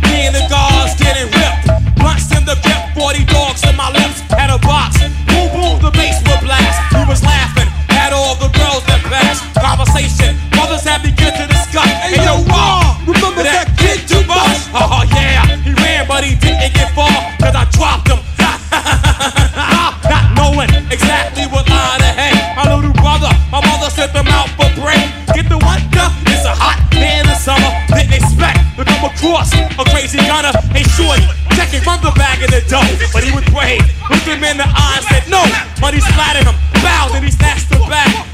Not 20.09 20.25
knowing 20.33 20.73
exactly 20.88 21.44
what 21.53 21.68
line 21.68 22.01
to 22.01 22.12
hang. 22.16 22.33
My 22.57 22.64
little 22.73 22.97
brother, 22.97 23.29
my 23.53 23.61
mother 23.61 23.92
sent 23.92 24.16
them 24.16 24.25
out 24.29 24.49
for 24.57 24.73
break. 24.81 25.05
Get 25.37 25.53
the 25.53 25.61
wonder, 25.61 26.09
it's 26.33 26.49
a 26.49 26.55
hot 26.57 26.81
day 26.88 27.20
in 27.20 27.29
the 27.29 27.37
summer. 27.37 27.68
Didn't 27.92 28.16
expect 28.16 28.64
to 28.81 28.88
come 28.88 29.05
across 29.05 29.53
a 29.53 29.85
crazy 29.92 30.25
gunner. 30.25 30.57
Hey, 30.73 30.88
shorty, 30.97 31.29
check 31.53 31.77
it 31.77 31.85
from 31.85 32.01
the 32.01 32.12
bag 32.16 32.40
of 32.40 32.49
the 32.49 32.64
dough. 32.73 32.88
But 33.12 33.20
he 33.20 33.37
was 33.37 33.44
brave, 33.53 33.85
looked 34.09 34.25
him 34.25 34.40
in 34.40 34.57
the 34.57 34.64
eye 34.64 34.97
and 34.97 35.05
said 35.05 35.29
no. 35.29 35.44
Money 35.85 36.01
splattered 36.01 36.49
him, 36.49 36.57
bowed, 36.81 37.12
and 37.12 37.25
he 37.25 37.31
snatched 37.31 37.68
the 37.68 37.77
bag. 37.85 38.25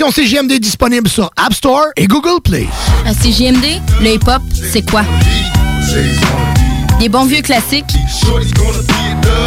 L'application 0.00 0.22
CGMD 0.22 0.52
est 0.52 0.60
disponible 0.60 1.08
sur 1.10 1.30
App 1.36 1.52
Store 1.52 1.88
et 1.94 2.06
Google 2.06 2.40
Play. 2.42 2.66
À 3.04 3.12
CJMD, 3.12 3.82
le 4.00 4.14
hip-hop, 4.14 4.40
c'est 4.72 4.88
quoi? 4.90 5.02
Des 6.98 7.10
bons 7.10 7.26
vieux 7.26 7.42
classiques, 7.42 7.84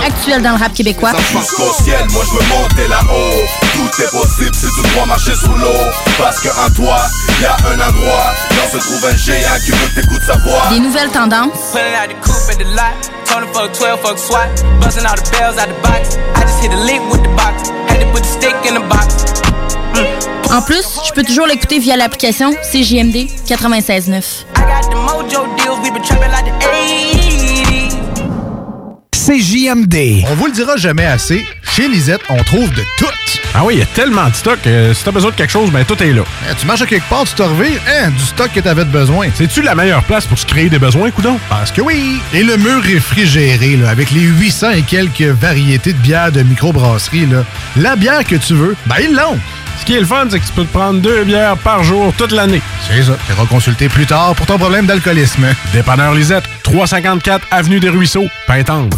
actuels 0.06 0.44
dans 0.44 0.52
le 0.52 0.58
rap 0.58 0.72
québécois? 0.76 1.12
Ça 1.12 1.40
jusqu'au 1.40 1.84
ciel, 1.84 2.06
moi 2.12 2.24
je 2.28 2.38
veux 2.38 2.48
monter 2.50 2.88
là-haut 2.88 3.42
Tout 3.74 4.02
est 4.04 4.12
possible 4.12 4.54
si 4.54 4.68
tu 4.68 4.94
dois 4.94 5.06
marcher 5.08 5.34
sous 5.34 5.54
l'eau 5.54 5.90
Parce 6.20 6.40
qu'en 6.40 6.70
toi, 6.76 7.02
y 7.42 7.46
a 7.46 7.56
un 7.70 7.90
endroit 7.90 8.34
Là 8.52 8.70
se 8.72 8.78
trouve 8.78 9.06
un 9.06 9.18
géant 9.18 9.60
qui 9.66 9.72
veut 9.72 10.02
t'écouter 10.02 10.26
sa 10.26 10.38
voix 10.38 10.70
Des 10.70 10.80
nouvelles 10.80 11.10
tendances, 11.10 11.72
Pulling 11.72 11.96
out 11.96 12.10
the 12.10 12.22
coupe 12.22 12.50
at 12.52 12.64
the 12.64 12.68
lot. 12.76 13.14
Tony 13.26 13.48
fuck 13.54 13.74
12, 13.74 14.00
fuck 14.02 14.20
SWAT. 14.20 14.50
Buzzing 14.82 15.06
all 15.06 15.16
the 15.16 15.32
bells 15.32 15.58
out 15.58 15.68
the 15.68 15.82
box. 15.82 16.18
I 16.36 16.42
just 16.42 16.62
hit 16.62 16.72
a 16.72 16.78
lick 16.78 17.02
with 17.10 17.24
the 17.24 17.34
box. 17.36 17.70
Had 17.88 18.02
to 18.02 18.06
put 18.12 18.22
the 18.22 18.30
stick 18.30 18.54
in 18.68 18.76
the 18.76 18.88
box. 18.88 19.33
En 20.54 20.62
plus, 20.62 20.84
je 21.08 21.12
peux 21.14 21.24
toujours 21.24 21.48
l'écouter 21.48 21.80
via 21.80 21.98
l'application 21.98 22.52
CJMD 22.72 23.26
96.9. 23.48 24.46
I 24.56 24.60
got 24.60 24.88
the 24.88 24.96
mojo 24.96 25.48
deals. 25.58 25.80
We 25.82 25.90
been 25.92 26.04
trapping 26.04 26.30
like 26.32 26.46
the 26.46 26.52
80s. 26.64 27.98
CJMD. 29.16 30.26
On 30.32 30.36
vous 30.36 30.46
le 30.46 30.52
dira 30.52 30.78
jamais 30.78 31.06
assez, 31.08 31.44
chez 31.76 31.88
Lisette, 31.88 32.22
on 32.30 32.38
trouve 32.44 32.70
de 32.70 32.84
tout. 33.00 33.08
Ah 33.56 33.64
oui, 33.64 33.76
il 33.76 33.80
y 33.80 33.82
a 33.82 33.88
tellement 33.88 34.30
de 34.30 34.36
stock. 34.36 34.60
euh, 34.68 34.94
si 34.94 35.04
t'as 35.04 35.10
besoin 35.12 35.32
de 35.32 35.36
quelque 35.36 35.50
chose, 35.52 35.72
ben 35.72 35.84
tout 35.86 36.02
est 36.04 36.14
là. 36.14 36.22
Eh, 36.52 36.56
tu 36.56 36.68
marches 36.68 36.82
à 36.84 36.86
quelque 36.86 37.10
part, 37.10 37.24
tu 37.24 37.34
te 37.34 37.42
revires, 37.42 37.82
hein, 37.88 38.12
du 38.12 38.24
stock 38.24 38.52
que 38.54 38.60
t'avais 38.60 38.86
de 38.86 38.92
besoin. 38.92 39.30
C'est-tu 39.34 39.64
la 39.64 39.74
meilleure 39.74 40.04
place 40.04 40.28
pour 40.28 40.38
se 40.38 40.46
créer 40.46 40.70
des 40.70 40.80
besoins, 40.80 41.10
coudon? 41.10 41.40
Parce 41.50 41.72
que 41.72 41.82
oui! 41.82 42.20
Et 42.34 42.44
le 42.44 42.58
mur 42.58 42.80
réfrigéré, 42.84 43.76
là, 43.78 43.90
avec 43.90 44.12
les 44.12 44.22
800 44.22 44.72
et 44.72 44.82
quelques 44.84 45.22
variétés 45.22 45.94
de 45.94 45.98
bières 46.00 46.32
de 46.32 46.44
microbrasserie, 46.44 47.26
là, 47.26 47.44
la 47.76 47.96
bière 47.96 48.24
que 48.24 48.36
tu 48.36 48.54
veux, 48.54 48.76
ben 48.86 48.98
ils 49.02 49.16
l'ont! 49.16 49.40
Ce 49.80 49.86
qui 49.86 49.96
est 49.96 50.00
le 50.00 50.06
fun, 50.06 50.28
c'est 50.30 50.40
que 50.40 50.46
tu 50.46 50.54
peux 50.54 50.66
te 50.66 50.72
prendre 50.72 51.00
deux 51.02 51.24
bières 51.24 51.58
par 51.58 51.84
jour 51.84 52.14
toute 52.18 52.32
l'année. 52.32 52.62
C'est 52.88 53.04
ça. 53.04 53.18
Tu 53.28 53.34
consulter 53.48 53.90
plus 53.90 54.06
tard 54.06 54.36
pour 54.36 54.46
ton 54.46 54.58
problème 54.58 54.86
d'alcoolisme. 54.86 55.46
Dépanneur 55.74 56.14
Lisette, 56.14 56.46
354 56.64 57.48
Avenue 57.52 57.80
des 57.80 57.90
Ruisseaux, 57.90 58.28
Pintendre. 58.48 58.98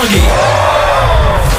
Tanguay. 0.00 1.39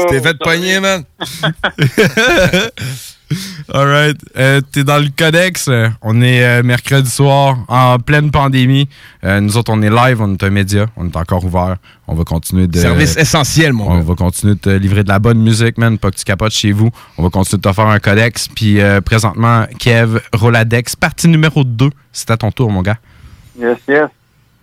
t'es 0.09 0.21
fait 0.21 0.37
pogner, 0.37 0.79
man. 0.79 1.03
Alright. 3.73 4.17
Euh, 4.37 4.61
T'es 4.71 4.83
dans 4.83 4.97
le 4.99 5.07
codex. 5.15 5.69
On 6.01 6.21
est 6.21 6.43
euh, 6.43 6.63
mercredi 6.63 7.09
soir, 7.09 7.57
en 7.67 7.99
pleine 7.99 8.31
pandémie. 8.31 8.87
Euh, 9.23 9.39
nous 9.39 9.57
autres, 9.57 9.71
on 9.73 9.81
est 9.81 9.89
live, 9.89 10.21
on 10.21 10.33
est 10.33 10.43
un 10.43 10.49
média. 10.49 10.85
On 10.97 11.07
est 11.07 11.15
encore 11.15 11.43
ouvert. 11.45 11.77
On 12.07 12.15
va 12.15 12.23
continuer 12.23 12.67
de. 12.67 12.77
Service 12.77 13.15
essentiel, 13.17 13.73
mon 13.73 13.89
On 13.89 13.95
gars. 13.97 14.03
va 14.03 14.15
continuer 14.15 14.55
de 14.55 14.59
te 14.59 14.69
livrer 14.69 15.03
de 15.03 15.09
la 15.09 15.19
bonne 15.19 15.41
musique, 15.41 15.77
man. 15.77 15.97
Pas 15.97 16.11
que 16.11 16.17
tu 16.17 16.23
capotes 16.25 16.51
chez 16.53 16.71
vous. 16.71 16.89
On 17.17 17.23
va 17.23 17.29
continuer 17.29 17.61
de 17.61 17.69
te 17.69 17.73
faire 17.73 17.87
un 17.87 17.99
codex. 17.99 18.47
Puis 18.49 18.81
euh, 18.81 19.01
présentement, 19.01 19.65
Kev, 19.79 20.19
Roladex, 20.33 20.95
partie 20.95 21.27
numéro 21.27 21.63
2. 21.63 21.89
C'est 22.11 22.31
à 22.31 22.37
ton 22.37 22.51
tour, 22.51 22.69
mon 22.71 22.81
gars. 22.81 22.97
Yes, 23.59 23.77
yes. 23.87 24.07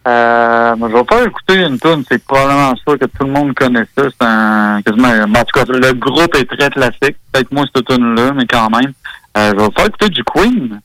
Euh, 0.09 0.75
je 0.81 0.97
vais 0.97 1.05
pas 1.05 1.25
écouter 1.25 1.63
une 1.63 1.79
tune, 1.79 2.05
c'est 2.11 2.25
probablement 2.25 2.75
sûr 2.77 2.99
que 2.99 3.05
tout 3.05 3.27
le 3.27 3.33
monde 3.33 3.55
connaît 3.55 3.85
ça. 3.97 4.05
C'est 4.05 4.27
un 4.27 4.81
quasiment. 4.83 5.09
ben, 5.09 5.41
en 5.41 5.45
tout 5.45 5.61
cas, 5.61 5.65
le 5.69 5.93
groupe 5.93 6.35
est 6.37 6.47
très 6.47 6.71
classique. 6.71 7.17
Peut-être 7.33 7.53
moins 7.53 7.67
cette 7.75 7.87
tune-là, 7.87 8.33
mais 8.35 8.47
quand 8.47 8.71
même. 8.71 8.93
Euh, 9.37 9.53
je 9.57 9.63
vais 9.63 9.71
pas 9.71 9.87
écouter 9.87 10.09
du 10.09 10.25
Queen. 10.25 10.81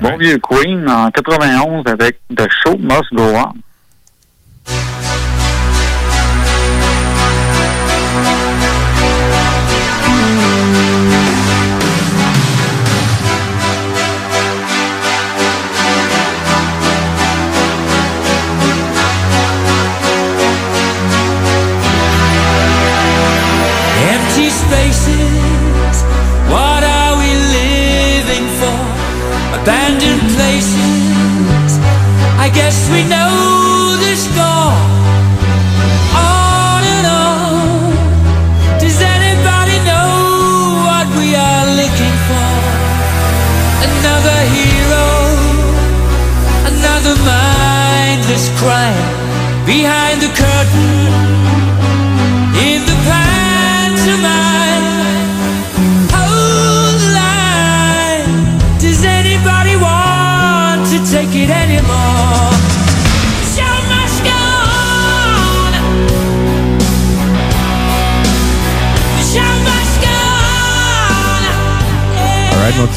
Bon 0.00 0.16
vieux 0.16 0.38
Queen 0.38 0.88
en 0.88 1.10
91 1.10 1.84
avec 1.86 2.18
The 2.36 2.48
Show 2.50 2.76
Must 2.78 3.14
Go 3.14 3.22
On. 3.22 3.52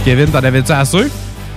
Kevin, 0.09 0.25
t'en 0.31 0.39
avais-tu 0.39 0.71
assez? 0.71 1.07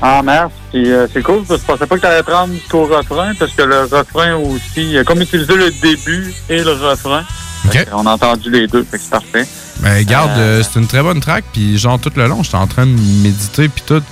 En 0.02 0.22
mars. 0.22 0.52
Puis 0.70 0.92
euh, 0.92 1.06
c'est 1.10 1.22
cool, 1.22 1.42
parce 1.48 1.62
que 1.62 1.66
je 1.66 1.72
pensais 1.72 1.86
pas 1.86 1.96
que 1.96 2.02
t'allais 2.02 2.22
te 2.22 2.30
rendre 2.30 2.52
jusqu'au 2.52 2.84
refrain, 2.84 3.32
parce 3.38 3.52
que 3.52 3.62
le 3.62 3.84
refrain 3.84 4.34
aussi, 4.34 4.98
a 4.98 5.04
comme 5.04 5.22
utilisé 5.22 5.56
le 5.56 5.70
début 5.80 6.34
et 6.50 6.62
le 6.62 6.72
refrain. 6.72 7.22
Fait 7.70 7.88
qu'on 7.88 8.04
a 8.04 8.10
entendu 8.10 8.50
les 8.50 8.66
deux, 8.66 8.84
fait 8.84 8.98
que 8.98 9.04
c'est 9.04 9.10
parfait. 9.10 9.48
Ben, 9.80 10.04
garde, 10.04 10.32
euh, 10.36 10.62
c'est 10.62 10.78
une 10.78 10.86
très 10.86 11.00
bonne 11.00 11.20
track, 11.20 11.46
puis 11.50 11.78
genre 11.78 11.98
tout 11.98 12.12
le 12.14 12.26
long, 12.26 12.42
j'étais 12.42 12.58
en 12.58 12.66
train 12.66 12.84
de 12.84 12.92
méditer, 13.22 13.70
puis 13.70 13.84
tout. 13.86 14.02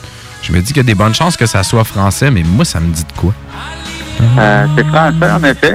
Je 0.40 0.52
me 0.52 0.62
dis 0.62 0.68
qu'il 0.68 0.78
y 0.78 0.80
a 0.80 0.84
des 0.84 0.94
bonnes 0.94 1.14
chances 1.14 1.36
que 1.36 1.44
ça 1.44 1.62
soit 1.62 1.84
français, 1.84 2.30
mais 2.30 2.42
moi, 2.42 2.64
ça 2.64 2.80
me 2.80 2.90
dit 2.94 3.04
de 3.04 3.20
quoi? 3.20 3.34
Euh, 4.38 4.66
c'est 4.74 4.86
français, 4.86 5.30
en 5.32 5.44
effet. 5.44 5.74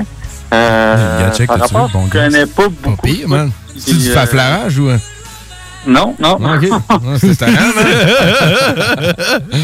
Euh, 0.51 1.19
Gars, 1.19 1.35
check 1.37 1.45
par 1.45 1.57
là-dessus, 1.59 1.75
rapport, 1.75 1.89
bon 1.91 2.07
je 2.07 2.11
connais 2.11 2.45
pas 2.47 2.67
beaucoup. 2.81 3.05
pire, 3.05 3.29
man. 3.29 3.51
C'est 3.77 3.93
du 3.93 4.09
euh, 4.09 4.13
faflarage 4.15 4.79
ou... 4.79 4.89
Non, 5.85 6.15
non. 6.19 6.33
Ok. 6.33 6.69
C'est 7.19 7.41
man. 7.41 7.51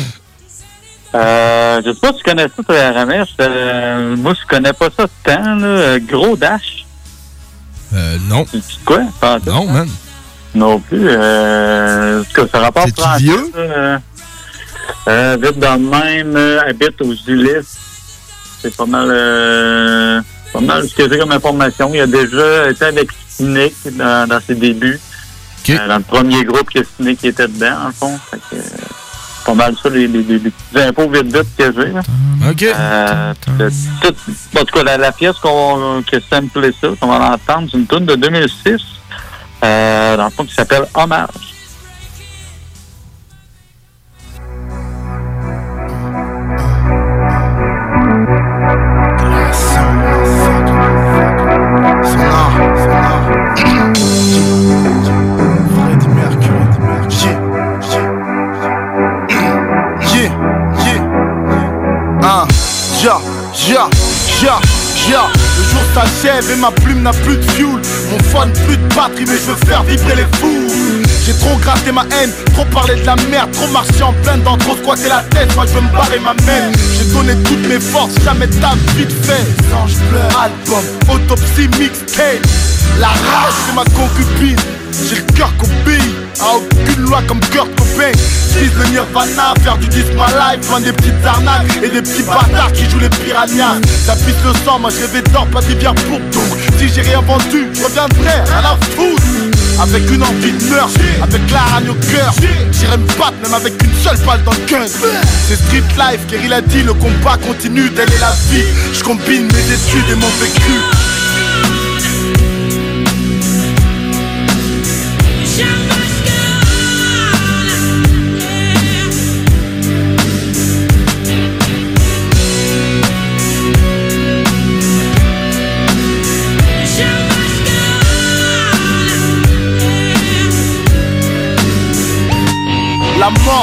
Euh, 1.14 1.82
je 1.86 1.92
sais 1.92 2.00
pas 2.00 2.08
si 2.14 2.20
tu 2.20 2.24
connais 2.24 2.44
ça, 2.44 2.64
toi, 2.66 2.92
RMS. 2.92 3.26
Euh, 3.42 4.16
moi, 4.16 4.34
je 4.34 4.48
connais 4.48 4.72
pas 4.72 4.88
ça 4.96 5.08
tant, 5.24 5.56
là. 5.56 5.68
Euh, 5.68 6.00
Gros 6.00 6.38
Dash. 6.38 6.86
Euh, 7.94 8.18
non. 8.30 8.46
C'est 8.50 8.62
quoi? 8.86 9.02
Pas? 9.20 9.38
Non, 9.46 9.68
man. 9.68 9.90
Non 10.56 10.80
plus. 10.80 11.06
Euh, 11.10 12.22
en 12.22 12.24
tout 12.24 12.32
cas, 12.34 12.48
ça 12.50 12.60
rapporte 12.60 12.88
C'est-tu 12.88 13.02
français, 13.02 13.24
vieux? 13.24 13.52
Euh, 13.58 13.98
euh, 15.08 15.38
vite 15.42 15.60
dans 15.60 15.76
le 15.76 15.90
même, 15.90 16.36
euh, 16.36 16.62
habite 16.66 17.02
aux 17.02 17.14
Ulysses. 17.28 17.78
C'est 18.62 18.76
pas 18.76 18.86
mal, 18.86 19.08
euh, 19.12 20.22
pas 20.54 20.62
mal 20.62 20.88
ce 20.88 20.96
que 20.96 21.10
j'ai 21.10 21.18
comme 21.18 21.32
information. 21.32 21.92
Il 21.94 22.02
a 22.02 22.08
déjà 22.08 22.70
été 22.70 22.86
avec 22.86 23.10
Cynic 23.28 23.74
dans, 23.98 24.30
dans 24.30 24.40
ses 24.40 24.56
débuts. 24.56 25.00
Euh, 25.70 25.88
dans 25.88 25.98
le 25.98 26.04
premier 26.04 26.44
groupe 26.44 26.70
que 26.72 26.80
Cynic 26.84 27.24
était 27.24 27.48
dedans, 27.48 27.88
en 27.88 27.92
fond. 27.92 28.20
Fait 28.30 28.38
que, 28.50 28.56
euh, 28.56 28.62
pas 29.46 29.54
mal 29.54 29.76
ça, 29.82 29.90
les, 29.90 30.08
les, 30.08 30.24
les, 30.24 30.40
les 30.40 30.52
petits 30.52 30.80
infos 30.84 31.10
vite 31.10 31.26
vite 31.36 31.56
que 31.58 31.72
j'ai. 31.74 32.50
OK. 32.50 32.64
Euh, 32.64 33.34
tout- 34.02 34.58
en 34.60 34.66
tout 34.66 34.74
cas, 34.78 34.84
la, 34.84 34.98
la 34.98 35.12
pièce 35.12 35.36
qu'on 35.38 36.04
qui 36.08 36.16
a 36.16 36.20
samplé 36.30 36.72
ça, 36.80 36.88
qu'on 37.00 37.08
va 37.08 37.32
entendre, 37.34 37.68
c'est 37.72 37.78
une 37.78 37.88
tune 37.88 38.06
de 38.06 38.16
2006, 38.16 38.82
euh, 39.64 40.18
dans 40.18 40.26
le 40.26 40.30
fond, 40.32 40.44
qui 40.46 40.54
s'appelle 40.54 40.86
Hommage. 40.94 41.28
Ja, 63.70 63.90
ja, 64.42 64.60
ja. 65.10 65.28
Le 65.58 65.64
jour 65.64 65.82
s'achève 65.94 66.50
et 66.52 66.56
ma 66.56 66.72
plume 66.72 67.02
n'a 67.02 67.12
plus 67.12 67.38
de 67.38 67.52
fuel. 67.52 67.82
Mon 68.10 68.20
phone 68.32 68.52
plus 68.66 68.78
de 68.78 68.96
batterie, 68.96 69.26
mais 69.28 69.38
je 69.38 69.52
veux 69.52 69.66
faire 69.66 69.84
vibrer 69.84 70.16
les 70.16 70.38
fous. 70.38 70.71
J'ai 71.32 71.38
trop 71.38 71.56
gratté 71.60 71.94
ma 71.94 72.02
haine, 72.12 72.30
trop 72.54 72.66
parlé 72.66 72.96
de 72.96 73.06
la 73.06 73.16
merde, 73.30 73.50
trop 73.52 73.68
marché 73.68 74.04
en 74.04 74.12
pleine 74.12 74.42
dents, 74.42 74.58
trop 74.58 74.76
squatté 74.76 75.08
la 75.08 75.24
tête. 75.30 75.56
Moi 75.56 75.66
je 75.66 75.74
veux 75.76 75.82
me 75.82 75.92
barrer 75.94 76.20
ma 76.20 76.34
mère. 76.46 76.70
J'ai 76.98 77.06
donné 77.14 77.36
toutes 77.44 77.66
mes 77.70 77.80
forces, 77.80 78.12
jamais 78.26 78.48
table 78.48 78.82
vite 78.98 79.14
fait. 79.24 79.48
Sans 79.72 79.88
je 79.88 79.96
pleure, 80.10 80.44
album, 80.44 80.84
autopsie, 81.08 81.70
mixtape. 81.80 82.46
La 83.00 83.08
rage, 83.08 83.54
c'est 83.66 83.74
ma 83.74 83.86
concubine. 83.86 84.60
J'ai 85.08 85.16
le 85.16 85.22
cœur 85.34 85.50
qu'obéit 85.58 86.02
à 86.42 86.58
aucune 86.58 87.04
loi 87.04 87.22
comme 87.26 87.40
Kurt 87.40 87.70
Cobain. 87.76 88.12
Vise 88.58 88.72
le 88.78 88.90
Nirvana, 88.90 89.54
faire 89.64 89.78
du 89.78 89.88
disque 89.88 90.12
my 90.14 90.28
life, 90.34 90.70
loin 90.70 90.82
des 90.82 90.92
petites 90.92 91.26
arnaques 91.26 91.78
et 91.82 91.88
des 91.88 92.02
petits 92.02 92.24
bâtards 92.24 92.74
qui 92.74 92.90
jouent 92.90 93.00
les 93.00 93.10
piranhas. 93.10 93.80
Ça 94.06 94.16
pisse 94.18 94.36
le 94.44 94.52
sang, 94.66 94.80
moi 94.80 94.90
je 94.90 95.06
rêvais 95.06 95.22
d'or, 95.32 95.48
pas 95.48 95.62
d'hiver 95.62 95.96
pour 95.96 96.20
donc. 96.20 96.60
Si 96.78 96.90
j'ai 96.90 97.02
rien 97.02 97.22
vendu, 97.22 97.70
je 97.74 97.84
reviendrai 97.86 98.42
à 98.54 98.62
la 98.62 98.78
foutre. 98.94 99.51
Avec 99.82 100.10
une 100.12 100.24
envie 100.24 100.52
de 100.52 100.64
meurtre, 100.70 101.00
avec 101.24 101.42
la 101.52 101.60
rage 101.60 101.90
au 101.90 101.96
cœur. 101.96 102.34
J'irai 102.72 102.98
me 102.98 103.08
battre 103.18 103.34
même 103.42 103.54
avec 103.54 103.74
une 103.84 103.94
seule 104.04 104.18
balle 104.26 104.44
dans 104.44 104.52
le 104.52 104.66
cœur. 104.68 104.86
C'est 105.48 105.56
street 105.56 105.84
life, 105.98 106.22
car 106.30 106.40
il 106.44 106.54
a 106.54 106.62
dit 106.62 106.84
le 106.84 106.94
combat 106.94 107.38
continue, 107.38 107.90
telle 107.92 108.12
est 108.12 108.20
la 108.20 108.32
vie. 108.52 108.64
Je 108.94 109.04
combine 109.04 109.48
mes 109.48 109.74
études 109.74 110.10
et 110.12 110.16
mon 110.16 110.28
vécu. 110.40 110.78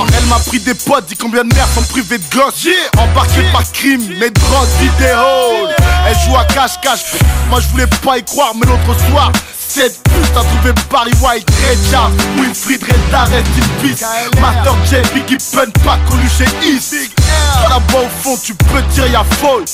Elle 0.07 0.27
m'a 0.27 0.39
pris 0.39 0.61
des 0.61 0.75
potes, 0.75 1.07
dit 1.07 1.17
combien 1.17 1.45
de 1.45 1.55
mères 1.55 1.69
sont 1.69 1.83
privées 1.83 2.19
de 2.19 2.37
gosses. 2.37 2.67
Embarqué 2.97 3.43
par 3.53 3.71
crime, 3.73 4.07
mes 4.19 4.31
drogues 4.31 4.69
vidéo. 4.81 5.98
Elle 6.09 6.17
joue 6.21 6.37
à 6.37 6.45
cache-cache, 6.47 7.21
moi 7.51 7.61
je 7.61 7.69
voulais 7.69 7.87
pas 8.03 8.17
y 8.17 8.25
croire, 8.25 8.53
mais 8.55 8.67
l'autre 8.67 8.99
soir, 9.11 9.31
cette 9.69 10.03
pute 10.05 10.37
a 10.37 10.41
trouvé 10.41 10.73
Barry 10.91 11.13
White, 11.21 11.47
Red 11.69 11.79
Charles, 11.91 12.13
Wilfried 12.39 12.83
Reda, 12.83 13.25
Rest 13.25 13.47
in 13.59 13.83
Peace. 13.83 14.03
Master 14.41 14.75
J, 14.87 14.97
Biggie 15.13 15.37
Pun, 15.53 15.71
pas 15.85 15.99
connu 16.09 16.27
chez 16.27 16.49
East. 16.67 16.95
Là-bas 17.69 18.07
au 18.07 18.23
fond, 18.23 18.39
tu 18.43 18.55
peux 18.55 18.83
tirer 18.95 19.15
à 19.15 19.25
folle. 19.25 19.65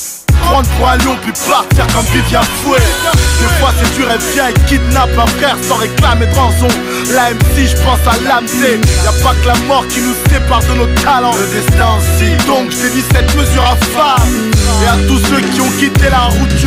Prendre 0.42 0.68
pour 0.70 0.88
un 0.88 0.96
lion 0.98 1.16
puis 1.22 1.32
partir 1.48 1.86
comme 1.94 2.04
Vivian 2.12 2.42
Fouet. 2.42 2.78
Des 2.78 3.60
fois 3.60 3.72
c'est 3.78 3.94
dur, 3.94 4.08
elle 4.10 4.18
vient 4.34 4.48
et 4.48 4.52
kidnappe 4.66 5.16
un 5.16 5.26
frère 5.38 5.56
sans 5.66 5.76
réclamer 5.76 6.26
de 6.26 6.34
rançon. 6.34 6.68
La 7.14 7.30
MC, 7.30 7.68
je 7.68 7.76
pense 7.76 8.00
à 8.06 8.18
l'AMC 8.24 8.80
Y'a 9.04 9.12
pas 9.22 9.34
que 9.40 9.46
la 9.46 9.54
mort 9.66 9.86
qui 9.88 10.00
nous 10.00 10.14
sépare 10.28 10.60
de 10.62 10.74
nos 10.74 10.86
talents 11.02 11.34
Le 11.38 11.46
destin 11.46 11.88
aussi. 11.98 12.46
Donc 12.46 12.70
j'ai 12.70 12.90
dit 12.90 13.04
cette 13.12 13.34
mesure 13.36 13.62
à 13.62 13.76
femme 13.76 14.50
Et 14.82 14.86
à 14.88 14.96
tous 15.06 15.18
ceux 15.18 15.40
qui 15.40 15.60
ont 15.60 15.70
quitté 15.78 16.10
la 16.10 16.23
route 16.28 16.54
du 16.54 16.66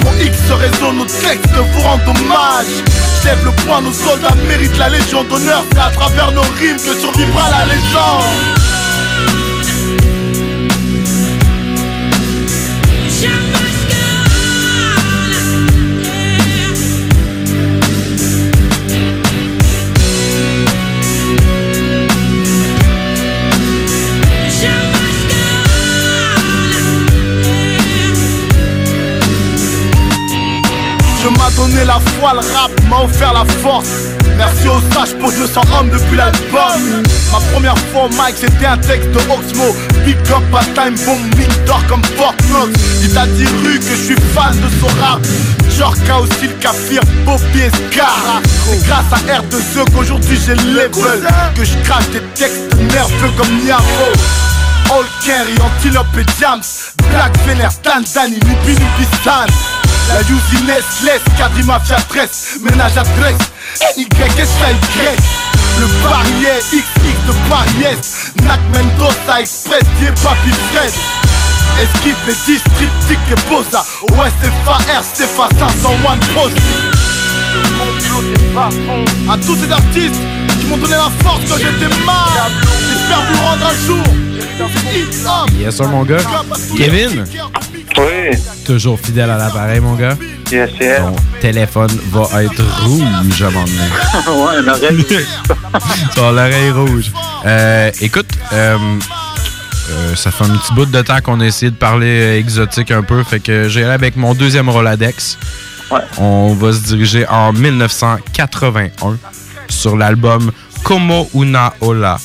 Pour 0.00 0.14
X 0.20 0.36
raison 0.50 0.92
nos 0.92 1.04
textes 1.04 1.54
vous 1.54 1.80
rendent 1.80 2.08
hommage. 2.08 2.66
J'lève 3.22 3.44
le 3.44 3.52
poing, 3.64 3.80
nos 3.82 3.92
soldats 3.92 4.34
méritent 4.46 4.78
la 4.78 4.88
légion 4.88 5.24
d'honneur. 5.24 5.64
C'est 5.72 5.78
à 5.78 5.90
travers 5.90 6.32
nos 6.32 6.42
rimes 6.42 6.76
que 6.76 6.98
survivra 6.98 7.50
la 7.50 7.66
légende 7.66 8.77
la 31.98 32.10
foi, 32.12 32.32
le 32.34 32.54
rap 32.54 32.70
m'a 32.88 33.04
offert 33.04 33.32
la 33.32 33.44
force. 33.62 33.88
Merci 34.36 34.68
aux 34.68 34.80
sages 34.94 35.14
pour 35.18 35.32
200 35.32 35.60
hommes 35.78 35.90
depuis 35.90 36.16
l'album. 36.16 37.02
Ma 37.32 37.40
première 37.52 37.78
fois 37.90 38.04
au 38.04 38.08
mic, 38.08 38.36
c'était 38.36 38.66
un 38.66 38.78
texte 38.78 39.10
de 39.10 39.18
Oxmo. 39.18 39.74
Big 40.04 40.16
up, 40.30 40.42
pas 40.52 40.64
time 40.74 40.94
bomb, 41.04 41.18
mine 41.36 41.66
d'or 41.66 41.82
comme 41.88 42.04
Fort 42.16 42.34
Knox. 42.48 42.78
Il 43.02 43.18
a 43.18 43.26
dit 43.26 43.46
rue 43.64 43.78
que 43.78 43.90
je 43.90 44.02
suis 44.02 44.16
fan 44.34 44.54
de 44.54 44.68
son 44.80 44.86
rap. 45.00 45.20
Jorka 45.76 46.20
aussi 46.20 46.46
le 46.48 46.54
Kafir, 46.60 47.00
Bobby 47.24 47.60
et 47.60 47.70
Scar. 47.70 48.40
C'est 48.44 48.86
grâce 48.86 49.12
à 49.12 49.40
R2E 49.40 49.90
qu'aujourd'hui 49.94 50.38
j'ai 50.44 50.54
le 50.54 50.72
level. 50.72 51.28
Que 51.56 51.64
je 51.64 51.74
crache 51.84 52.08
des 52.10 52.22
textes 52.34 52.74
nerveux 52.92 53.30
comme 53.36 53.64
Niaro. 53.64 54.12
All 54.90 55.04
Kerry, 55.22 55.54
Antilope 55.60 56.06
et 56.16 56.24
Jams 56.40 56.62
Black 57.10 57.36
Vener, 57.46 57.68
Tanzani, 57.82 58.36
Nubi 58.36 58.72
Nubi 58.72 59.06
La 60.08 60.20
Usiness, 60.22 60.84
Les, 61.04 61.20
Cadri 61.36 61.62
Mafia 61.64 61.96
13 62.08 62.60
Ménage 62.62 62.96
à 62.96 63.02
13, 63.02 63.36
NY, 63.96 64.06
SAY 64.06 65.16
Le 65.78 65.86
Parier, 66.02 66.58
XX 66.72 67.26
de 67.26 67.32
Paris 67.48 67.84
Est 67.84 68.42
Nac 68.42 68.60
Mendoza, 68.72 69.40
Express, 69.40 69.82
Die 70.00 70.10
Papi 70.22 70.50
Fred 70.72 70.92
Esquive 71.80 72.16
les 72.26 72.34
districts, 72.46 72.92
Tic 73.06 73.18
et 73.30 73.48
Boza. 73.48 73.84
OS, 74.02 74.32
FAR, 74.64 74.80
CFA 75.14 75.48
501 75.58 76.16
Post. 76.34 76.56
À 79.30 79.36
tous 79.36 79.56
ces 79.56 79.70
artistes 79.70 80.20
qui 80.58 80.66
m'ont 80.66 80.78
donné 80.78 80.96
la 80.96 81.10
force 81.22 81.40
quand 81.48 81.56
j'étais 81.56 81.94
mal 82.04 82.50
J'espère 83.08 83.32
vous 83.32 83.42
rendre 83.42 83.66
un 83.66 83.86
jour 83.86 84.04
C'est 84.58 84.98
hip-hop 84.98 85.50
Yes, 85.58 85.76
sir, 85.76 85.88
mon 85.88 86.04
gars. 86.04 86.18
Kevin? 86.76 87.24
Oui. 87.96 88.36
Toujours 88.66 89.00
fidèle 89.00 89.30
à 89.30 89.38
l'appareil, 89.38 89.80
mon 89.80 89.94
gars. 89.94 90.14
Yes, 90.52 90.70
yes. 90.78 90.98
Ton 90.98 91.16
téléphone 91.40 91.90
va 92.12 92.44
être 92.44 92.62
rouge 92.82 93.42
à 93.42 93.46
un 93.46 93.50
moment 93.50 93.64
donné. 93.64 94.56
ouais, 94.56 94.62
l'oreille. 94.62 95.06
Sur 96.12 96.32
l'oreille 96.32 96.70
rouge. 96.74 97.10
Euh, 97.46 97.90
écoute, 98.02 98.28
euh, 98.52 98.76
euh, 99.90 100.14
ça 100.14 100.30
fait 100.30 100.44
un 100.44 100.56
petit 100.58 100.74
bout 100.74 100.86
de 100.86 101.00
temps 101.00 101.20
qu'on 101.22 101.40
a 101.40 101.46
essayé 101.46 101.70
de 101.70 101.76
parler 101.76 102.36
exotique 102.38 102.90
un 102.90 103.02
peu, 103.02 103.22
fait 103.24 103.40
que 103.40 103.68
j'irai 103.70 103.92
avec 103.92 104.16
mon 104.16 104.34
deuxième 104.34 104.68
Roladex. 104.68 105.38
On 106.18 106.52
va 106.52 106.72
se 106.74 106.80
diriger 106.80 107.26
en 107.26 107.54
1981 107.54 109.16
sur 109.70 109.96
l'album 109.96 110.52
Como 110.82 111.30
Una 111.34 111.72
Ola. 111.80 112.18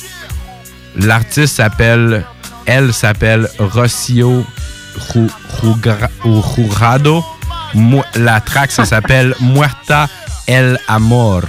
L'artiste 0.96 1.56
s'appelle, 1.56 2.24
elle 2.66 2.92
s'appelle 2.92 3.48
Jugra- 5.62 6.08
Jurado. 6.54 7.24
La 8.14 8.40
track, 8.40 8.70
ça 8.70 8.84
s'appelle 8.84 9.34
Muerta 9.40 10.08
el 10.46 10.78
Amor. 10.86 11.42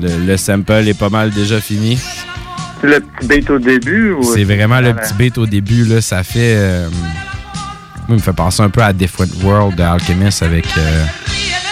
Le 0.00 0.36
sample 0.36 0.88
est 0.88 0.98
pas 0.98 1.08
mal 1.10 1.30
déjà 1.30 1.60
fini. 1.60 1.98
C'est 2.82 2.88
le 2.88 3.00
petit 3.00 3.26
bait 3.28 3.50
au 3.50 3.58
début 3.58 4.10
ou. 4.10 4.22
C'est 4.34 4.42
vraiment 4.44 4.80
le 4.80 4.92
petit 4.92 5.14
beat 5.14 5.38
au 5.38 5.46
début, 5.46 5.84
là. 5.84 6.00
Ça 6.00 6.22
fait. 6.24 6.56
euh, 6.56 6.88
moi, 6.90 8.06
il 8.10 8.14
me 8.16 8.18
fait 8.20 8.32
penser 8.32 8.60
un 8.62 8.70
peu 8.70 8.82
à 8.82 8.92
Different 8.92 9.28
World 9.44 9.76
de 9.76 9.82
Alchemist 9.84 10.42
avec 10.42 10.66
euh, 10.76 11.04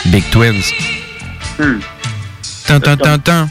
Big 0.07 0.23
Twins. 0.31 0.63
Hmm. 1.59 1.81
Tan, 2.67 2.79
tan, 2.81 2.97
tan, 2.97 3.19
tan. 3.19 3.49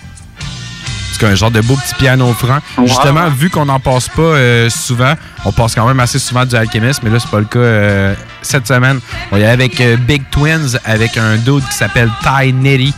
C'est 1.12 1.26
un 1.28 1.36
genre 1.36 1.52
de 1.52 1.60
beau 1.60 1.76
petit 1.76 1.95
piano 1.95 2.32
franc. 2.32 2.60
Ouais, 2.78 2.88
Justement, 2.88 3.28
vu 3.30 3.50
qu'on 3.50 3.65
n'en 3.65 3.82
passe 3.82 4.08
pas 4.08 4.22
euh, 4.22 4.69
souvent, 4.69 5.13
on 5.43 5.52
passe 5.52 5.76
quand 5.76 5.86
même 5.86 6.00
assez 6.00 6.17
souvent 6.17 6.45
du 6.45 6.56
Alchemist, 6.56 7.02
mais 7.04 7.10
là, 7.10 7.19
c'est 7.19 7.30
pas 7.30 7.39
le 7.39 7.45
cas 7.45 7.60
euh, 7.60 8.15
cette 8.41 8.65
semaine. 8.65 9.02
On 9.34 9.38
est 9.38 9.45
avec 9.45 9.82
euh, 9.82 9.98
Big 9.98 10.24
Twins, 10.32 10.78
avec 10.86 11.17
un 11.17 11.36
dude 11.36 11.67
qui 11.69 11.76
s'appelle 11.76 12.10
Ty 12.24 12.54
Nitty, 12.54 12.93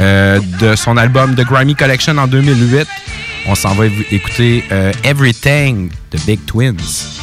euh, 0.00 0.40
de 0.60 0.74
son 0.76 0.96
album 0.96 1.34
The 1.34 1.44
Grimy 1.44 1.74
Collection 1.74 2.16
en 2.16 2.26
2008. 2.26 2.88
On 3.48 3.54
s'en 3.54 3.74
va 3.74 3.86
écouter 3.86 4.62
euh, 4.70 4.92
Everything 5.04 5.90
de 6.10 6.18
Big 6.26 6.44
Twins. 6.44 7.18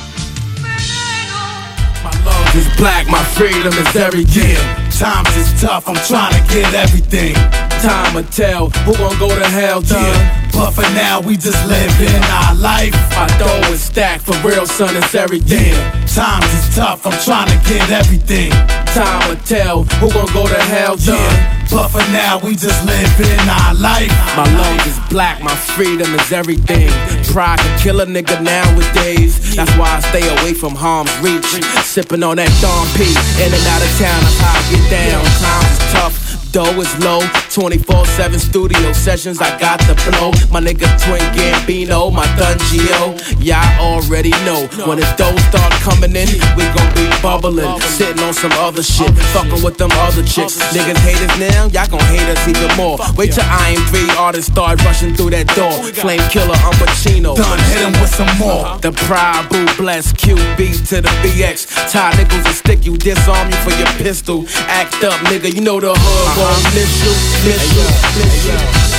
is 2.56 2.68
black, 2.78 3.08
my 3.08 3.24
freedom 3.36 3.74
is 3.74 3.96
everything. 3.96 4.56
Times 4.90 5.36
is 5.36 5.62
tough, 5.62 5.88
I'm 5.88 5.96
trying 6.08 6.34
to 6.34 6.54
get 6.54 6.74
everything. 6.74 7.36
Time 7.82 8.16
will 8.16 8.24
tell 8.24 8.70
who 8.86 8.94
gon' 8.96 9.20
go 9.20 9.28
to 9.28 9.46
hell, 9.46 9.84
yeah. 9.84 10.50
But 10.54 10.72
for 10.72 10.88
now, 10.94 11.20
we 11.20 11.36
just 11.36 11.62
living 11.68 12.24
our 12.32 12.56
life. 12.56 12.96
My 13.12 13.28
dough 13.38 13.74
is 13.74 13.82
stacked 13.82 14.24
for 14.24 14.36
real, 14.48 14.66
son, 14.66 14.96
it's 14.96 15.14
everything. 15.14 15.76
Times 16.15 16.47
is 16.54 16.73
tough, 16.73 17.06
I'm 17.06 17.12
trying 17.25 17.51
to 17.51 17.60
get 17.67 17.91
everything. 17.91 18.49
Time 18.95 19.28
will 19.28 19.36
tell 19.43 19.84
who 19.99 20.08
gon' 20.13 20.32
go 20.32 20.47
to 20.47 20.62
hell, 20.71 20.95
yeah. 20.97 21.67
But 21.69 21.89
for 21.89 21.99
now, 22.15 22.39
we 22.39 22.56
just 22.56 22.86
living 22.88 23.39
our 23.49 23.75
life. 23.75 24.08
My 24.38 24.47
lungs 24.56 24.88
is 24.88 24.97
black, 25.10 25.43
my 25.43 25.54
freedom 25.75 26.08
is 26.15 26.32
everything. 26.32 26.88
Pride 27.34 27.60
can 27.60 27.80
kill 27.80 27.99
a 27.99 28.06
nigga 28.06 28.41
nowadays. 28.41 29.58
That's 29.58 29.75
why 29.75 29.91
I 29.91 29.99
stay 29.99 30.23
away 30.39 30.54
from 30.54 30.73
harm's 30.73 31.12
reach. 31.19 31.43
Sipping 31.84 32.23
on 32.23 32.38
that 32.38 32.47
Don 32.63 32.88
P. 32.95 33.04
In 33.43 33.51
and 33.51 33.65
out 33.67 33.84
of 33.84 33.91
town, 33.99 34.15
that's 34.23 34.39
how 34.39 34.56
I 34.56 34.63
get 34.71 34.84
down. 34.88 35.19
Times 35.43 35.67
is 35.67 35.91
tough. 35.91 36.35
Dough 36.56 36.80
is 36.80 36.88
low, 37.04 37.20
24-7 37.52 38.39
studio 38.39 38.94
sessions, 38.94 39.41
I 39.41 39.60
got 39.60 39.78
the 39.91 39.96
flow. 40.08 40.32
My 40.54 40.62
nigga 40.63 40.88
Twin 41.04 41.20
Gambino, 41.36 42.13
my 42.13 42.24
Dungio. 42.39 43.12
Y'all 43.44 43.60
already 43.84 44.32
know, 44.48 44.63
when 44.88 45.04
the 45.04 45.08
dough 45.20 45.36
start 45.52 45.74
coming 45.84 46.15
in, 46.15 46.32
we 46.56 46.63
gon' 46.72 46.88
be 46.96 47.12
bubbling. 47.22 47.68
Sitting 48.00 48.24
on 48.24 48.34
some 48.34 48.54
other 48.54 48.84
shit, 48.84 49.12
fucking 49.36 49.62
with 49.68 49.78
them 49.78 49.91
other 50.08 50.24
chicks. 50.24 50.56
Niggas 50.72 50.96
hate 51.04 51.20
us 51.28 51.36
now, 51.38 51.68
y'all 51.76 51.91
gon' 51.91 52.00
hate 52.08 52.24
us 52.24 52.48
even 52.48 52.72
more. 52.78 52.96
Wait 53.18 53.34
till 53.34 53.44
I 53.44 53.76
am 53.76 53.84
three 53.91 54.08
artists 54.15 54.50
start 54.50 54.82
rushing 54.86 55.13
through 55.13 55.32
that 55.32 55.52
door. 55.60 55.76
Flame 55.91 56.24
killer, 56.32 56.56
I'm 56.56 56.72
Pacino. 56.80 57.36
Done, 57.36 57.60
hit 57.68 57.84
him 57.84 58.00
with 58.00 58.15
some 58.15 58.32
more. 58.39 58.80
The 58.80 58.94
Pride, 58.94 59.50
Boo, 59.52 59.68
Bless, 59.76 60.13
QB 60.13 60.88
to 60.88 61.02
the 61.02 61.12
BX. 61.20 61.91
Tie 61.91 62.15
nickels 62.15 62.46
and 62.46 62.56
stick 62.56 62.86
you, 62.86 62.96
disarm 62.96 63.52
you 63.52 63.58
for 63.60 63.76
your 63.76 63.91
pistol. 64.00 64.46
Act 64.72 65.04
up, 65.04 65.20
nigga, 65.28 65.54
you 65.54 65.60
know 65.60 65.82
the 65.82 65.91
hood 65.91 66.00
uh-huh. 66.00 66.44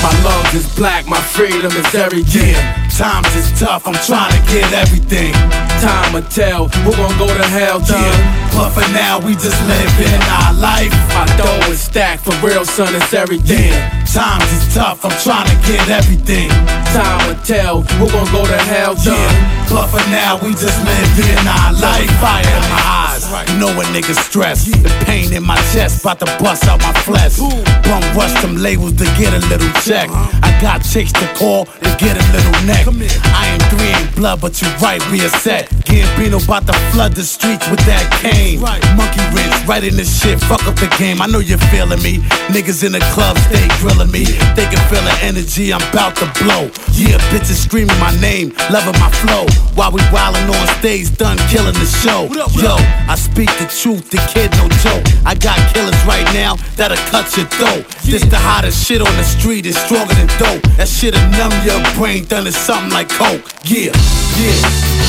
My 0.03 0.13
lungs 0.25 0.55
is 0.55 0.67
black, 0.75 1.07
my 1.07 1.21
freedom 1.21 1.71
is 1.71 1.95
every 1.95 2.23
everything. 2.23 2.57
Times 2.91 3.35
is 3.37 3.53
tough, 3.61 3.87
I'm 3.87 3.95
trying 3.95 4.33
to 4.33 4.53
get 4.53 4.73
everything. 4.73 5.33
Time 5.79 6.13
will 6.13 6.23
tell 6.23 6.67
who 6.69 6.91
gon' 6.91 7.19
go 7.19 7.27
to 7.29 7.47
hell, 7.47 7.81
yeah. 7.87 8.51
But 8.53 8.71
for 8.71 8.87
now, 8.93 9.21
we 9.21 9.35
just 9.35 9.61
living 9.69 10.23
our 10.29 10.55
life. 10.55 10.91
My 11.15 11.27
dough 11.37 11.71
is 11.71 11.81
stacked 11.81 12.25
for 12.25 12.35
real, 12.45 12.65
son, 12.65 12.95
it's 12.97 13.15
everything. 13.15 13.73
Times 14.17 14.51
is 14.51 14.75
tough, 14.75 15.05
I'm 15.05 15.13
trying 15.21 15.45
to 15.45 15.57
get 15.69 15.91
everything. 15.91 16.49
Time 16.97 17.29
will 17.29 17.37
tell 17.45 17.83
who 18.01 18.09
gon' 18.09 18.25
go 18.33 18.47
to 18.47 18.57
hell, 18.65 18.97
yeah. 19.05 19.57
But 19.69 19.89
for 19.89 20.01
now, 20.09 20.41
we 20.41 20.57
just 20.57 20.79
living 20.89 21.45
our 21.45 21.73
life. 21.77 22.09
Fire 22.17 22.41
in 22.41 22.65
my 22.73 23.13
eyes, 23.13 23.29
you 23.53 23.61
know 23.61 23.69
when 23.77 23.85
niggas 23.93 24.17
stress. 24.17 24.65
The 24.65 24.89
pain 25.05 25.35
in 25.35 25.45
my 25.45 25.57
chest, 25.75 26.01
about 26.01 26.21
to 26.21 26.27
bust 26.41 26.65
out 26.65 26.81
my 26.81 26.95
flesh. 27.05 27.37
Bum 27.37 28.01
rush 28.17 28.33
some 28.41 28.57
labels 28.57 28.95
to 28.95 29.05
get 29.21 29.35
a 29.35 29.43
little 29.53 29.69
check. 29.85 30.09
I 30.09 30.57
got 30.63 30.81
chicks 30.81 31.13
to 31.13 31.27
call 31.37 31.67
to 31.67 31.91
get 32.01 32.17
a 32.17 32.25
little 32.33 32.57
neck. 32.65 32.89
I 33.37 33.53
am 33.53 33.61
three 33.69 33.93
ain't 33.93 34.17
blood, 34.17 34.41
but 34.41 34.63
you 34.63 34.69
right, 34.81 35.03
we 35.11 35.21
are 35.27 35.35
set. 35.45 35.69
Gambino 35.85 36.43
about 36.43 36.65
to 36.69 36.73
flood 36.93 37.13
the 37.13 37.25
streets 37.25 37.69
with 37.69 37.85
that 37.85 38.09
cane. 38.23 38.61
Monkey 38.97 39.21
wrench, 39.37 39.53
right 39.69 39.85
in 39.85 39.97
the 39.97 40.05
shit, 40.05 40.41
fuck 40.41 40.65
up 40.65 40.77
the 40.77 40.89
game. 40.97 41.21
I 41.21 41.27
know 41.27 41.41
you're 41.41 41.61
feeling 41.69 42.01
me. 42.03 42.19
Niggas 42.55 42.83
in 42.83 42.93
the 42.93 43.05
club 43.13 43.37
stay 43.51 43.67
grilling 43.83 44.06
me. 44.07 44.25
They 44.55 44.67
can 44.67 44.81
feel 44.89 45.03
the 45.03 45.17
energy, 45.23 45.73
I'm 45.73 45.83
about 45.91 46.17
to 46.17 46.27
blow. 46.43 46.71
Yeah, 46.93 47.19
bitches 47.31 47.61
screaming 47.63 47.99
my 47.99 48.15
name, 48.21 48.53
loving 48.71 48.99
my 49.01 49.11
flow. 49.23 49.47
While 49.75 49.93
we 49.93 50.01
wildin' 50.15 50.49
on 50.49 50.67
stage, 50.79 51.15
done 51.17 51.39
killing 51.49 51.75
the 51.75 51.87
show. 51.87 52.29
Yo, 52.57 52.77
I 53.09 53.15
speak 53.17 53.51
the 53.59 53.67
truth, 53.69 54.11
the 54.11 54.19
kid 54.33 54.51
no 54.59 54.69
joke. 54.83 55.05
I 55.25 55.35
got 55.35 55.59
killers 55.75 55.99
right 56.05 56.27
now 56.33 56.57
that'll 56.77 56.97
cut 57.11 57.27
your 57.37 57.47
throat. 57.47 57.87
This 58.05 58.25
the 58.25 58.39
hottest 58.39 58.87
shit 58.87 59.01
on 59.01 59.15
the 59.17 59.25
street, 59.25 59.67
it's 59.67 59.79
stronger 59.79 60.15
than 60.15 60.29
dope. 60.39 60.63
That 60.77 60.89
shit'll 60.89 61.21
numb 61.37 61.55
your 61.65 61.81
brain, 61.95 62.25
done 62.25 62.47
it 62.47 62.55
something 62.55 62.93
like 62.93 63.09
coke. 63.09 63.43
Yeah, 63.65 63.93
yeah, 64.39 64.61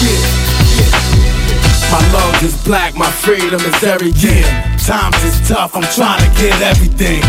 yeah. 0.04 0.57
My 1.92 2.04
lungs 2.12 2.44
is 2.44 2.64
black, 2.64 2.96
my 2.96 3.10
freedom 3.10 3.62
is 3.62 3.84
everything. 3.84 4.44
Times 4.78 5.24
is 5.24 5.48
tough, 5.48 5.76
I'm 5.76 5.84
trying 5.96 6.20
to 6.20 6.42
get 6.42 6.62
everything. 6.62 7.22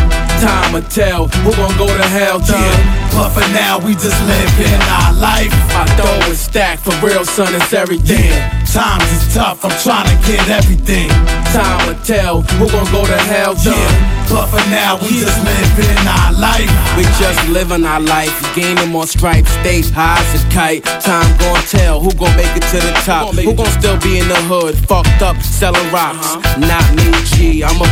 Time 0.43 0.73
will 0.73 0.83
tell 0.83 1.29
who 1.29 1.51
gon' 1.55 1.77
go 1.79 1.87
to 1.87 2.09
hell, 2.09 2.41
yeah. 2.41 3.09
But 3.13 3.31
for 3.31 3.47
now, 3.53 3.79
we 3.79 3.95
just 3.95 4.21
living 4.27 4.81
our 4.99 5.13
life. 5.15 5.51
My 5.75 5.87
dough 5.97 6.31
is 6.31 6.41
stacked 6.41 6.83
for 6.83 7.07
real, 7.07 7.25
son, 7.25 7.55
it's 7.55 7.73
everything. 7.73 8.58
Times 8.73 9.11
is 9.11 9.35
tough, 9.35 9.65
I'm 9.65 9.73
trying 9.81 10.07
to 10.07 10.17
get 10.29 10.47
everything. 10.49 11.09
Time 11.57 11.89
will 11.89 11.99
tell 12.05 12.43
who 12.43 12.69
gon' 12.69 12.85
go 12.93 13.07
to 13.07 13.17
hell, 13.25 13.55
yeah. 13.65 14.27
But 14.29 14.49
for 14.49 14.61
now, 14.69 15.01
we 15.01 15.09
just 15.25 15.41
living 15.41 16.07
our 16.07 16.33
life. 16.37 16.69
We 16.95 17.03
just 17.17 17.49
living 17.49 17.87
our 17.87 18.01
life, 18.01 18.37
gaining 18.55 18.91
more 18.91 19.07
stripes, 19.07 19.51
stays 19.65 19.89
high 19.89 20.21
as 20.21 20.45
a 20.45 20.49
kite. 20.51 20.85
Time 20.85 21.27
gon' 21.39 21.63
tell 21.65 22.01
who 22.01 22.13
gon' 22.13 22.37
make 22.37 22.55
it 22.55 22.63
to 22.69 22.77
the 22.77 22.93
top. 23.09 23.35
Who 23.35 23.55
gon' 23.55 23.73
still 23.81 23.99
be 24.01 24.19
in 24.19 24.29
the 24.29 24.41
hood, 24.45 24.77
fucked 24.77 25.23
up, 25.23 25.41
selling 25.41 25.91
rocks. 25.91 26.19
Uh-huh. 26.21 26.61
Not 26.61 26.85
me, 26.95 27.09
G, 27.25 27.65
I'm 27.65 27.81
a 27.81 27.89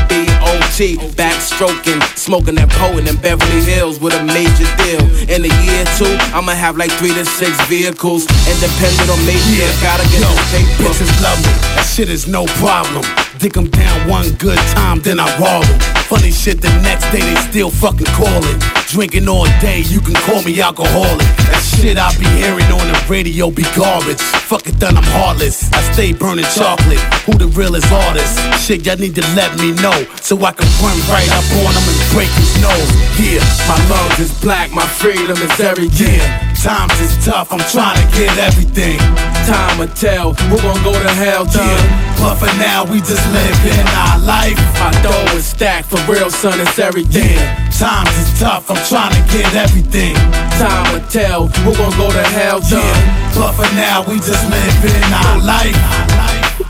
B.O.T. 0.47 0.97
Backstroking, 1.18 2.01
smoking 2.16 2.55
that 2.55 2.70
poet 2.70 3.09
in 3.09 3.16
Beverly 3.16 3.62
Hills 3.66 3.99
with 3.99 4.14
a 4.14 4.22
major 4.22 4.68
deal. 4.78 5.03
In 5.26 5.42
a 5.42 5.51
year 5.66 5.82
or 5.82 5.90
two, 5.99 6.14
I'ma 6.30 6.53
have 6.55 6.76
like 6.76 6.92
three 7.03 7.12
to 7.14 7.24
six 7.24 7.51
vehicles. 7.66 8.22
Independent 8.47 9.11
or 9.11 9.18
maybe 9.26 9.42
Yeah. 9.59 9.66
gotta 9.82 10.07
get 10.07 10.22
this 10.22 10.51
paper. 10.55 10.86
bitches 10.86 11.11
love 11.22 11.38
me. 11.42 11.51
That 11.74 11.86
shit 11.90 12.09
is 12.09 12.28
no 12.28 12.47
problem. 12.62 13.25
Dick 13.39 13.53
them 13.53 13.68
down 13.68 14.09
one 14.09 14.30
good 14.37 14.59
time, 14.72 15.01
then 15.01 15.20
I 15.20 15.28
roll 15.37 15.61
them. 15.61 15.80
Funny 16.09 16.30
shit, 16.30 16.62
the 16.62 16.70
next 16.80 17.05
day 17.12 17.20
they 17.20 17.34
still 17.51 17.70
fucking 17.70 18.07
calling. 18.16 18.59
Drinking 18.89 19.28
all 19.28 19.45
day, 19.61 19.82
you 19.87 20.01
can 20.01 20.14
call 20.24 20.43
me 20.43 20.61
alcoholic. 20.61 21.26
That 21.51 21.61
shit 21.61 21.99
I 21.99 22.14
be 22.16 22.24
hearing 22.41 22.70
on 22.72 22.87
the 22.89 22.97
radio 23.11 23.51
be 23.51 23.64
garbage. 23.76 24.22
Fuck 24.49 24.66
it 24.68 24.78
done, 24.78 24.97
I'm 24.97 25.05
heartless. 25.12 25.68
I 25.72 25.82
stay 25.93 26.12
burning 26.12 26.47
chocolate. 26.57 27.03
Who 27.26 27.37
the 27.37 27.49
realest 27.53 27.93
artist? 27.93 28.41
Shit, 28.64 28.87
y'all 28.87 28.97
need 28.97 29.14
to 29.16 29.26
let 29.37 29.53
me 29.61 29.76
know 29.84 30.07
so 30.22 30.39
I 30.41 30.53
can 30.57 30.70
run 30.80 30.97
right 31.12 31.28
up 31.37 31.47
on 31.61 31.74
him 31.76 31.84
and 31.84 32.01
break 32.16 32.32
his 32.41 32.57
nose. 32.62 32.91
Yeah, 33.20 33.45
My 33.68 33.76
lungs 33.91 34.18
is 34.18 34.32
black, 34.41 34.72
my 34.72 34.87
freedom 34.87 35.37
is 35.37 35.61
everything. 35.61 36.24
Times 36.66 36.98
is 36.98 37.24
tough, 37.24 37.52
I'm 37.52 37.60
trying 37.70 37.94
to 37.94 38.16
get 38.18 38.36
everything. 38.38 38.98
Time 39.46 39.78
will 39.78 39.86
tell, 39.94 40.34
who 40.34 40.56
gon' 40.58 40.82
go 40.82 40.90
to 40.90 41.10
hell, 41.14 41.46
yeah. 41.54 42.16
But 42.18 42.34
for 42.42 42.52
now, 42.58 42.84
we 42.84 42.98
just 42.98 43.22
living 43.30 43.86
our 43.94 44.18
life. 44.18 44.58
My 44.74 44.90
dough 45.00 45.36
is 45.36 45.46
stacked, 45.46 45.86
for 45.86 46.02
real, 46.10 46.28
son, 46.28 46.58
it's 46.60 46.76
everything. 46.80 47.38
Times 47.70 48.10
is 48.18 48.40
tough, 48.40 48.68
I'm 48.68 48.82
trying 48.88 49.14
to 49.14 49.22
get 49.32 49.54
everything. 49.54 50.16
Time 50.58 50.92
will 50.92 51.06
tell, 51.06 51.46
who 51.46 51.72
gon' 51.76 51.96
go 51.96 52.10
to 52.10 52.22
hell, 52.34 52.58
yeah. 52.68 53.30
But 53.36 53.52
for 53.52 53.72
now, 53.76 54.02
we 54.02 54.16
just 54.16 54.42
living 54.50 55.12
our 55.22 55.38
life. 55.38 55.78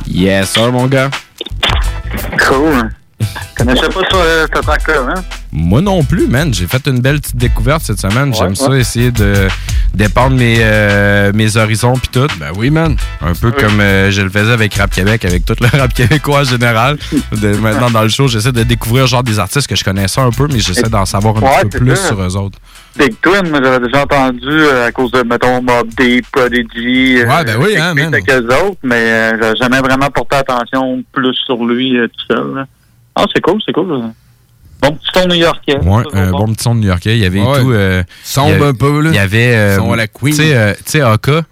Yes, 0.05 0.51
sir, 0.51 0.71
mon 0.73 0.89
gars. 0.89 1.11
Cool. 2.39 2.91
Je 3.19 3.55
connaissais 3.57 3.89
pas 3.89 4.03
ça, 4.11 4.47
ce 4.55 4.61
track-là, 4.61 5.15
hein? 5.17 5.25
Moi 5.59 5.81
non 5.81 6.05
plus, 6.05 6.27
man. 6.29 6.53
J'ai 6.53 6.67
fait 6.67 6.87
une 6.87 7.01
belle 7.01 7.19
petite 7.19 7.37
découverte 7.37 7.81
cette 7.83 7.99
semaine. 7.99 8.35
J'aime 8.35 8.49
Ouais, 8.51 8.55
ça, 8.55 8.77
essayer 8.77 9.11
de 9.11 9.49
dépendre 9.95 10.37
mes, 10.37 10.59
euh, 10.61 11.33
mes 11.35 11.57
horizons 11.57 11.95
puis 11.95 12.09
tout. 12.13 12.27
Ben 12.39 12.51
oui, 12.57 12.69
man. 12.69 12.95
Un 13.23 13.33
peu 13.35 13.51
comme 13.53 13.81
euh, 13.81 14.11
je 14.11 14.21
le 14.21 14.29
faisais 14.29 14.53
avec 14.53 14.75
Rap 14.75 14.91
Québec, 14.91 15.25
avec 15.25 15.47
tout 15.47 15.55
le 15.59 15.67
rap 15.79 15.95
québécois 15.95 16.41
en 16.41 16.45
général. 16.45 16.99
De- 17.41 17.57
maintenant, 17.57 17.91
dans 17.91 18.03
le 18.03 18.11
show, 18.11 18.29
j'essaie 18.29 18.53
de 18.53 18.65
découvrir 18.65 19.07
genre 19.07 19.23
des 19.23 19.39
artistes 19.39 19.67
que 19.67 19.77
je 19.77 19.83
connaissais 19.83 20.21
un 20.21 20.31
peu, 20.31 20.47
mais 20.53 20.59
j'essaie 20.61 20.91
d'en 20.91 21.07
savoir 21.07 21.39
un 21.39 21.41
Ouais, 21.41 21.63
petit 21.63 21.79
peu 21.79 21.85
plus 21.87 21.97
ça. 21.97 22.09
sur 22.09 22.21
eux 22.21 22.37
autres. 22.37 22.59
Big 22.99 23.15
Twin, 23.23 23.49
moi, 23.49 23.61
j'avais 23.63 23.87
déjà 23.87 24.03
entendu 24.03 24.47
euh, 24.47 24.89
à 24.89 24.93
cause 24.93 25.11
de, 25.11 25.23
mettons, 25.23 25.63
Mob 25.63 25.89
Deep, 25.99 26.27
Prodigy. 26.33 27.23
Ouais, 27.25 27.45
ben 27.47 27.57
oui, 27.59 27.79
hein, 27.79 27.95
man. 27.95 28.13
Avec 28.13 28.31
eux 28.31 28.47
autres, 28.63 28.79
mais 28.83 29.31
j'avais 29.41 29.57
jamais 29.57 29.79
vraiment 29.81 30.11
porté 30.11 30.37
attention 30.37 31.03
plus 31.13 31.35
sur 31.47 31.65
lui 31.65 31.97
tout 32.03 32.35
seul. 32.35 32.67
Ah, 33.15 33.25
c'est 33.35 33.41
cool, 33.41 33.59
c'est 33.65 33.73
cool. 33.73 34.03
Bon 34.89 34.97
petit 34.97 35.13
ton 35.13 35.27
new-yorkais. 35.29 35.79
Ouais, 35.79 36.03
un 36.15 36.31
bon 36.31 36.47
petit 36.53 36.63
son 36.65 36.75
de 36.75 36.81
New-Yorkais. 36.81 37.17
Il 37.17 37.23
y 37.23 37.27
avait 37.27 37.41
Ouais. 37.43 37.61
tout. 37.61 37.73
euh, 37.73 38.03
Sombre 38.25 38.49
il 38.49 38.53
y 38.53 38.55
avait- 38.57 38.67
un 38.67 38.75
peu, 38.75 39.01
là. 39.01 39.11
Il 39.11 39.17
y 39.17 39.19
avait. 39.19 39.55
euh, 39.57 39.77
Son 39.77 39.93
à 39.93 39.97
la 39.97 40.07
Queen. 40.07 40.35
Tu 40.35 40.43
sais, 40.43 40.55
euh, 41.03 41.15
AK. 41.15 41.45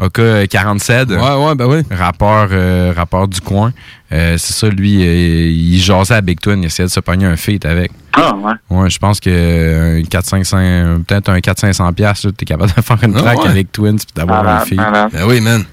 AK 0.00 0.46
47. 0.48 1.10
Ouais, 1.10 1.16
ouais, 1.16 1.54
ben 1.56 1.66
oui. 1.66 1.82
Rappeur, 1.90 2.48
euh, 2.52 2.92
rappeur 2.96 3.26
du 3.26 3.40
coin. 3.40 3.72
Euh, 4.12 4.36
c'est 4.38 4.52
ça, 4.52 4.68
lui, 4.68 5.02
euh, 5.02 5.50
il 5.50 5.78
jasait 5.80 6.14
à 6.14 6.20
Big 6.20 6.38
Twin. 6.40 6.62
Il 6.62 6.66
essayait 6.66 6.86
de 6.86 6.92
se 6.92 7.00
pogner 7.00 7.26
un 7.26 7.36
feat 7.36 7.66
avec. 7.66 7.90
Ah, 8.12 8.32
ouais. 8.36 8.52
Ouais, 8.70 8.90
je 8.90 8.98
pense 8.98 9.18
que 9.18 9.98
un 9.98 10.02
4-500, 10.02 11.02
peut-être 11.02 11.30
un 11.30 11.40
400-500$, 11.40 11.92
piastres, 11.94 12.26
là, 12.28 12.32
t'es 12.36 12.44
capable 12.44 12.72
de 12.76 12.80
faire 12.80 12.98
une 13.02 13.16
Ah, 13.16 13.20
track 13.22 13.42
ouais. 13.42 13.48
avec 13.50 13.72
Twins 13.72 13.96
puis 13.96 14.06
d'avoir 14.14 14.40
un 14.40 14.44
Malade, 14.44 14.66
feat. 14.68 14.76
malade. 14.78 15.10
Ben 15.12 15.24
oui, 15.26 15.40
man. 15.40 15.64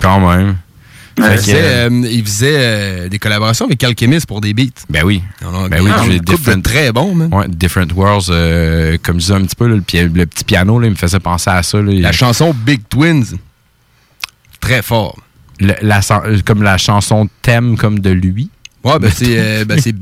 Quand 0.00 0.18
même. 0.20 0.56
Faisait, 1.18 1.54
euh, 1.56 1.88
il 2.10 2.22
faisait, 2.24 2.56
euh, 2.56 3.08
des 3.08 3.18
collaborations 3.18 3.64
avec 3.66 3.82
Alchemist 3.82 4.26
pour 4.26 4.40
des 4.42 4.52
beats. 4.52 4.84
Ben 4.90 5.02
oui. 5.04 5.22
Ben 5.40 5.68
Ben 5.68 5.80
oui, 5.82 5.90
j'ai 6.06 6.20
different... 6.20 6.60
très 6.62 6.92
bon, 6.92 7.14
man. 7.14 7.32
Ouais, 7.32 7.46
Different 7.48 7.88
Worlds, 7.94 8.26
euh, 8.30 8.98
comme 9.02 9.16
je 9.16 9.20
disais 9.26 9.34
un 9.34 9.42
petit 9.44 9.56
peu, 9.56 9.66
là, 9.66 9.76
le, 9.76 9.80
petit 10.26 10.44
piano, 10.44 10.78
là, 10.78 10.86
il 10.88 10.90
me 10.90 10.96
faisait 10.96 11.18
penser 11.20 11.48
à 11.50 11.62
ça. 11.62 11.80
là. 11.80 11.92
La 11.92 12.12
chanson 12.12 12.54
Big 12.54 12.82
Twins, 12.88 13.24
très 14.60 14.82
fort. 14.82 15.16
Le- 15.58 15.74
la, 15.80 16.00
euh, 16.10 16.38
comme 16.44 16.62
la 16.62 16.76
chanson 16.76 17.28
thème 17.40 17.78
comme 17.78 17.98
de 18.00 18.10
lui. 18.10 18.50
Ouais, 18.84 18.98
ben 19.00 19.10
c'est 19.10 19.38
euh, 19.38 19.64
ben 19.64 19.80
c'est 19.80 19.92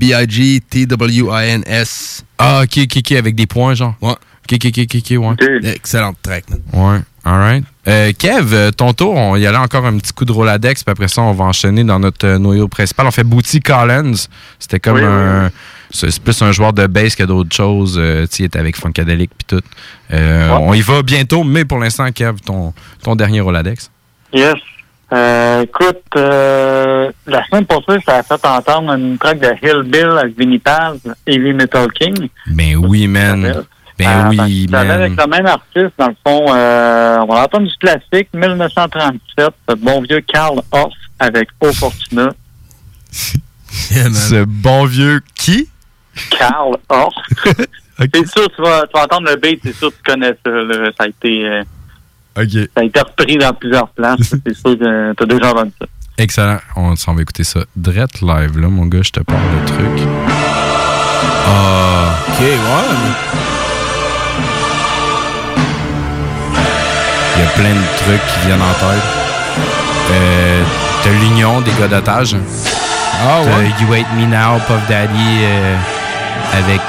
B-I-G-T-W-I-N-S. 0.95 2.25
Ah, 2.39 2.63
ok, 2.65 2.79
ok, 2.85 2.97
ok, 2.99 3.13
avec 3.13 3.35
des 3.35 3.47
points, 3.47 3.75
genre. 3.75 3.95
Ouais. 4.03 4.11
Ok, 4.13 4.53
ok, 4.55 4.67
ok, 4.67 4.79
ok, 4.79 4.97
ok, 4.97 5.11
ouais. 5.39 5.71
Excellente 5.75 6.17
track, 6.23 6.45
man. 6.51 6.61
Ouais, 6.73 7.01
alright. 7.25 7.65
Euh, 7.87 8.13
Kev, 8.19 8.53
euh, 8.55 8.71
ton 8.71 8.93
tour, 8.93 9.15
on 9.15 9.37
y 9.37 9.47
allait 9.47 9.59
encore 9.59 9.85
un 9.85 9.99
petit 9.99 10.13
coup 10.13 10.25
de 10.25 10.33
Roladex, 10.33 10.85
puis 10.85 10.93
après 10.93 11.09
ça, 11.09 11.23
on 11.23 11.33
va 11.33 11.45
enchaîner 11.45 11.85
dans 11.85 11.99
notre 11.99 12.27
euh, 12.27 12.39
noyau 12.39 12.69
principal. 12.69 13.07
On 13.07 13.11
fait 13.11 13.25
Booty 13.25 13.61
Collins. 13.61 14.15
C'était 14.59 14.81
comme 14.81 14.97
Oui, 14.97 15.05
un. 15.05 15.51
C'est 15.91 16.11
c'est 16.11 16.23
plus 16.23 16.41
un 16.43 16.51
joueur 16.51 16.73
de 16.73 16.87
bass 16.87 17.15
que 17.15 17.23
d'autres 17.25 17.55
choses. 17.55 17.97
Euh, 17.99 18.27
tu 18.27 18.43
était 18.43 18.59
avec 18.59 18.77
Funkadelic 18.77 19.31
puis 19.37 19.59
tout. 19.59 19.65
Euh, 20.13 20.49
Ouais. 20.51 20.59
On 20.61 20.75
y 20.75 20.81
va 20.81 21.03
bientôt, 21.03 21.45
mais 21.45 21.65
pour 21.65 21.79
l'instant, 21.79 22.11
Kev, 22.11 22.41
ton, 22.45 22.73
ton 23.03 23.15
dernier 23.15 23.41
Roladex. 23.41 23.91
Yes. 24.33 24.55
Euh, 25.13 25.63
écoute, 25.63 26.03
euh, 26.17 27.13
la 27.27 27.45
semaine 27.47 27.67
passée, 27.67 28.01
ça 28.05 28.17
a 28.17 28.23
fait 28.25 28.45
entendre 28.47 28.93
une 28.95 29.17
track 29.19 29.39
de 29.39 29.49
Hillbill 29.63 30.19
avec 30.19 30.37
Vinnie 30.37 30.59
Paz, 30.59 30.99
Heavy 31.27 31.53
Metal 31.53 31.87
King. 31.93 32.29
Ben 32.49 32.75
oui, 32.77 33.07
man. 33.07 33.65
Ben 33.99 34.09
Euh, 34.09 34.29
oui, 34.31 34.67
Ça 34.71 34.81
avait 34.81 34.91
avec 34.93 35.13
le 35.17 35.27
même 35.29 35.47
artiste, 35.47 35.93
dans 35.99 36.09
le 36.09 36.17
fond, 36.27 36.47
euh, 36.55 37.19
on 37.21 37.27
va 37.33 37.45
entendre 37.45 37.69
du 37.69 37.77
classique, 37.77 38.29
1937, 38.35 39.49
le 39.69 39.75
bon 39.77 40.03
vieux 40.03 40.21
Carl 40.21 40.61
Hoff 40.73 40.93
avec 41.19 41.49
O 41.61 41.73
Fortuna. 41.73 42.31
Ce 43.13 44.45
bon 44.45 44.87
vieux 44.87 45.21
qui? 45.37 45.69
Carl 46.31 46.77
Hoff. 46.89 47.15
C'est 47.99 48.27
sûr, 48.29 48.49
tu 48.57 48.63
vas, 48.63 48.83
tu 48.87 48.93
vas 48.99 49.05
entendre 49.05 49.29
le 49.31 49.37
beat, 49.37 49.61
c'est 49.63 49.73
sûr 49.75 49.91
que 49.91 49.95
tu 49.97 50.03
connais 50.13 50.33
ça. 50.45 50.51
là. 50.51 50.91
Ça 50.99 51.05
a 51.05 51.07
été, 51.07 51.45
euh, 51.47 51.63
ça 52.35 52.41
a 52.81 52.83
été 52.83 53.01
repris 53.01 53.37
dans 53.37 53.53
plusieurs 53.55 53.89
places. 53.91 54.19
c'est 54.45 54.55
sûr 54.55 54.77
que 54.77 55.13
tu 55.15 55.23
as 55.23 55.27
déjà 55.27 55.51
entendu 55.53 55.71
ça. 55.81 55.87
Excellent. 56.19 56.59
On 56.75 56.97
s'en 56.97 57.15
va 57.15 57.23
écouter 57.23 57.45
ça. 57.45 57.61
Drette 57.77 58.21
live, 58.21 58.59
là, 58.59 58.69
mon 58.69 58.87
gars, 58.87 59.03
je 59.03 59.11
te 59.11 59.21
parle 59.21 59.41
de 59.61 59.67
truc. 59.69 60.09
Ah. 61.47 62.17
Ok, 62.29 62.41
ouais. 62.41 63.54
Il 67.37 67.43
y 67.43 67.47
a 67.47 67.51
plein 67.51 67.75
de 67.75 67.97
trucs 68.05 68.27
qui 68.27 68.47
viennent 68.47 68.61
en 68.63 68.75
tête. 68.75 69.03
Euh, 70.13 70.63
T'as 71.03 71.11
l'union 71.11 71.61
des 71.61 71.71
gars 71.73 71.89
d'otage. 71.89 72.37
Ah 73.21 73.41
ouais? 73.43 73.69
You 73.81 73.93
Hate 73.93 74.07
Me 74.17 74.25
Now, 74.27 74.59
Puff 74.67 74.89
Daddy 74.89 75.39
euh, 75.43 75.77
avec 76.53 76.81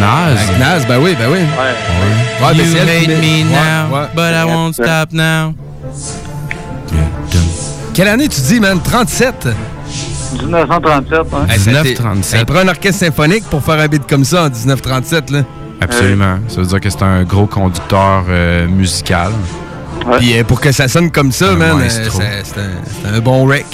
Nas. 0.00 0.40
Avec 0.40 0.58
Nas, 0.58 0.78
ben 0.88 0.98
oui, 1.02 1.14
ben 1.18 1.28
oui. 1.30 1.38
Ouais. 1.38 2.46
Ouais, 2.46 2.54
ben 2.54 2.64
you 2.64 2.72
met- 2.74 3.06
me 3.06 3.14
Ouais, 3.14 3.44
now, 3.44 3.94
ouais. 3.96 4.06
but 4.14 4.34
I 4.34 4.44
won't 4.44 4.72
stop 4.74 5.12
now. 5.12 5.54
Quelle 7.92 8.08
année 8.08 8.28
tu 8.28 8.40
dis, 8.40 8.60
man? 8.60 8.80
37? 8.82 9.48
1937, 10.42 11.18
hein? 11.32 11.46
Hey, 11.50 11.58
ça 11.58 11.70
a 11.70 11.72
été- 11.80 11.88
1937. 11.90 12.38
Ça 12.38 12.44
prend 12.46 12.58
un 12.60 12.68
orchestre 12.68 13.04
symphonique 13.04 13.44
pour 13.50 13.62
faire 13.62 13.78
un 13.80 13.88
beat 13.88 14.06
comme 14.08 14.24
ça 14.24 14.44
en 14.44 14.48
1937, 14.50 15.30
là. 15.30 15.40
Absolument. 15.82 16.38
Ça 16.48 16.60
veut 16.60 16.66
dire 16.66 16.80
que 16.80 16.88
c'est 16.90 17.02
un 17.02 17.24
gros 17.24 17.46
conducteur 17.46 18.24
euh, 18.28 18.66
musical. 18.68 19.32
Puis 20.18 20.38
euh, 20.38 20.44
pour 20.44 20.60
que 20.60 20.72
ça 20.72 20.88
sonne 20.88 21.10
comme 21.10 21.32
ça, 21.32 21.50
Un 21.50 21.56
man, 21.56 21.80
euh, 21.80 21.88
c'est 21.88 22.10
c'est 22.44 23.08
un, 23.14 23.20
bon 23.20 23.46
rec. 23.46 23.66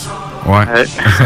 Ouais. 0.46 0.64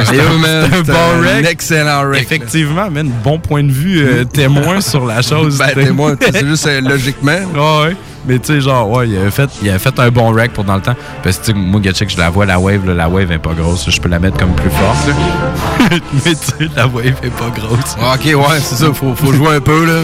C'est 0.05 0.17
eux, 0.17 0.39
man. 0.39 0.69
C'est 0.71 0.79
un 0.79 0.83
bon 0.83 0.93
un 0.93 1.37
rec? 1.37 1.47
excellent 1.51 2.11
rec. 2.11 2.23
Effectivement, 2.23 2.91
man, 2.91 3.11
bon 3.23 3.39
point 3.39 3.63
de 3.63 3.73
vue 3.73 4.01
euh, 4.01 4.25
témoin 4.33 4.81
sur 4.81 5.05
la 5.05 5.23
chose. 5.23 5.59
Ben, 5.59 5.75
témoin, 5.75 6.17
c'est 6.21 6.47
juste 6.47 6.67
euh, 6.67 6.81
logiquement. 6.89 7.33
Ouais, 7.33 7.89
ouais. 7.89 7.97
Mais 8.27 8.39
tu 8.39 8.53
sais, 8.53 8.61
genre, 8.61 8.89
ouais, 8.91 9.09
il 9.09 9.19
a, 9.19 9.31
fait, 9.31 9.49
il 9.63 9.71
a 9.71 9.79
fait 9.79 9.99
un 9.99 10.11
bon 10.11 10.31
rec 10.33 10.53
pour 10.53 10.65
dans 10.65 10.77
le 10.77 10.83
temps. 10.83 10.95
Parce 11.23 11.39
que, 11.39 11.47
tu 11.47 11.53
sais, 11.53 11.59
moi, 11.59 11.81
Gatchik, 11.81 12.11
je 12.11 12.19
la 12.19 12.29
vois, 12.29 12.45
la 12.45 12.59
wave, 12.59 12.87
là, 12.87 12.95
la 12.95 13.09
wave 13.09 13.33
est 13.33 13.39
pas 13.39 13.55
grosse. 13.55 13.89
Je 13.89 14.01
peux 14.01 14.11
la 14.11 14.19
mettre 14.19 14.37
comme 14.37 14.55
plus 14.55 14.71
forte, 14.71 15.09
là. 15.09 15.97
Mais 16.25 16.33
tu 16.33 16.37
sais, 16.37 16.71
la 16.77 16.87
wave 16.87 17.07
est 17.23 17.31
pas 17.31 17.51
grosse. 17.55 17.97
Ok, 17.99 18.27
ouais, 18.27 18.61
c'est 18.61 18.77
ça, 18.77 18.93
faut, 18.93 19.15
faut 19.15 19.33
jouer 19.33 19.57
un 19.57 19.61
peu, 19.61 19.87
là. 19.87 20.03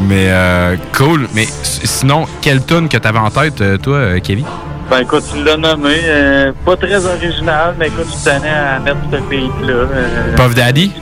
Mais, 0.00 0.26
euh, 0.28 0.76
cool. 0.96 1.28
Mais 1.34 1.46
sinon, 1.62 2.24
quelle 2.40 2.64
tune 2.64 2.88
que 2.88 2.96
t'avais 2.96 3.18
en 3.18 3.30
tête, 3.30 3.60
euh, 3.60 3.76
toi, 3.78 3.96
euh, 3.96 4.18
Kevin? 4.20 4.44
Ben 4.90 5.00
écoute, 5.00 5.24
tu 5.32 5.42
l'as 5.42 5.56
nommé. 5.56 5.94
euh, 6.04 6.52
pas 6.66 6.76
très 6.76 7.06
original, 7.06 7.74
mais 7.78 7.86
écoute, 7.86 8.06
tu 8.10 8.24
tenais 8.28 8.48
à 8.50 8.78
mettre 8.78 8.98
ce 9.10 9.16
beat-là. 9.28 9.72
euh, 9.72 10.36
Puff 10.36 10.54
Daddy? 10.54 10.92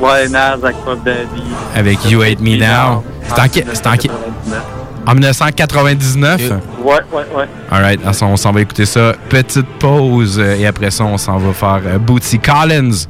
Ouais, 0.00 0.28
Nas 0.28 0.52
avec 0.52 0.76
Puff 0.84 1.02
Daddy. 1.04 1.42
Avec 1.76 2.10
You 2.10 2.22
Hate 2.22 2.40
Me 2.40 2.56
Now. 2.56 3.02
C'est 3.26 3.86
en, 3.86 3.90
en, 3.90 5.10
en 5.10 5.14
1999? 5.14 6.40
Ouais, 6.82 6.94
ouais, 7.12 7.22
ouais. 7.36 7.44
Alright, 7.70 8.00
on 8.22 8.36
s'en 8.36 8.52
va 8.52 8.60
écouter 8.62 8.86
ça. 8.86 9.12
Petite 9.28 9.66
pause 9.78 10.38
et 10.38 10.66
après 10.66 10.90
ça, 10.90 11.04
on 11.04 11.18
s'en 11.18 11.36
va 11.38 11.52
faire 11.52 11.98
Bootsy 12.00 12.38
Collins 12.38 13.06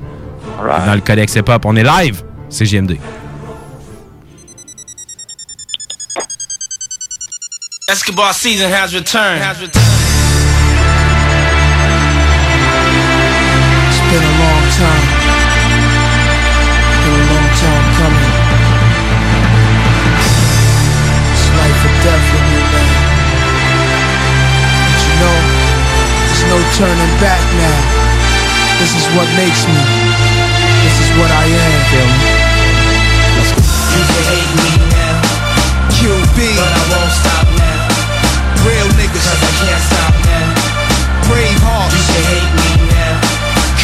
dans 0.87 0.95
le 0.95 1.01
Codex 1.01 1.35
Hip 1.37 1.49
Hop. 1.49 1.65
On 1.67 1.77
est 1.77 1.85
live, 1.85 2.23
c'est 2.49 2.65
JMD. 2.65 2.97
Escobar 7.95 8.35
season 8.35 8.75
has 8.75 8.91
returned. 8.91 9.39
Has 9.39 9.63
returned. 9.63 9.87
It's 13.87 14.03
been 14.11 14.19
a 14.19 14.35
long 14.35 14.63
time. 14.75 15.07
Been 16.91 17.15
a 17.15 17.27
long 17.31 17.51
time 17.55 17.87
coming. 17.95 18.35
It's 21.39 21.47
life 21.55 21.87
or 21.87 21.95
death 22.03 22.27
with 22.35 22.47
me, 22.51 22.61
man. 22.67 22.91
But 24.91 24.99
you 24.99 25.15
know, 25.23 25.39
there's 26.19 26.45
no 26.51 26.59
turning 26.75 27.15
back 27.23 27.43
now. 27.63 27.79
This 28.83 28.99
is 28.99 29.07
what 29.15 29.31
makes 29.39 29.71
me. 29.71 29.79
This 30.83 30.99
is 30.99 31.15
what 31.15 31.31
I 31.31 31.47
am. 31.47 31.79
Feel 31.95 32.11
me? 32.11 32.27
Let's 33.39 33.55
go. 33.55 34.44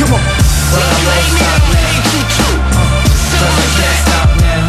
Come 0.00 0.16
on. 0.16 0.20
I 0.20 0.24
won't 0.24 1.28
stop 1.36 1.60
now. 1.68 1.92
Cause 3.20 3.52
I 3.52 3.68
can't 3.76 4.00
stop 4.00 4.32
now. 4.40 4.64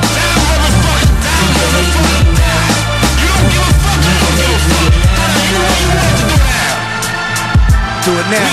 You 1.40 1.48
can 1.56 1.72
hate 1.72 1.96
me 2.04 2.20
now. 2.36 2.68
You 3.16 3.32
can 3.32 4.28
hate 4.36 4.68
me 4.68 4.92
now. 4.92 5.72
Do 8.04 8.12
it 8.12 8.28
now. 8.28 8.44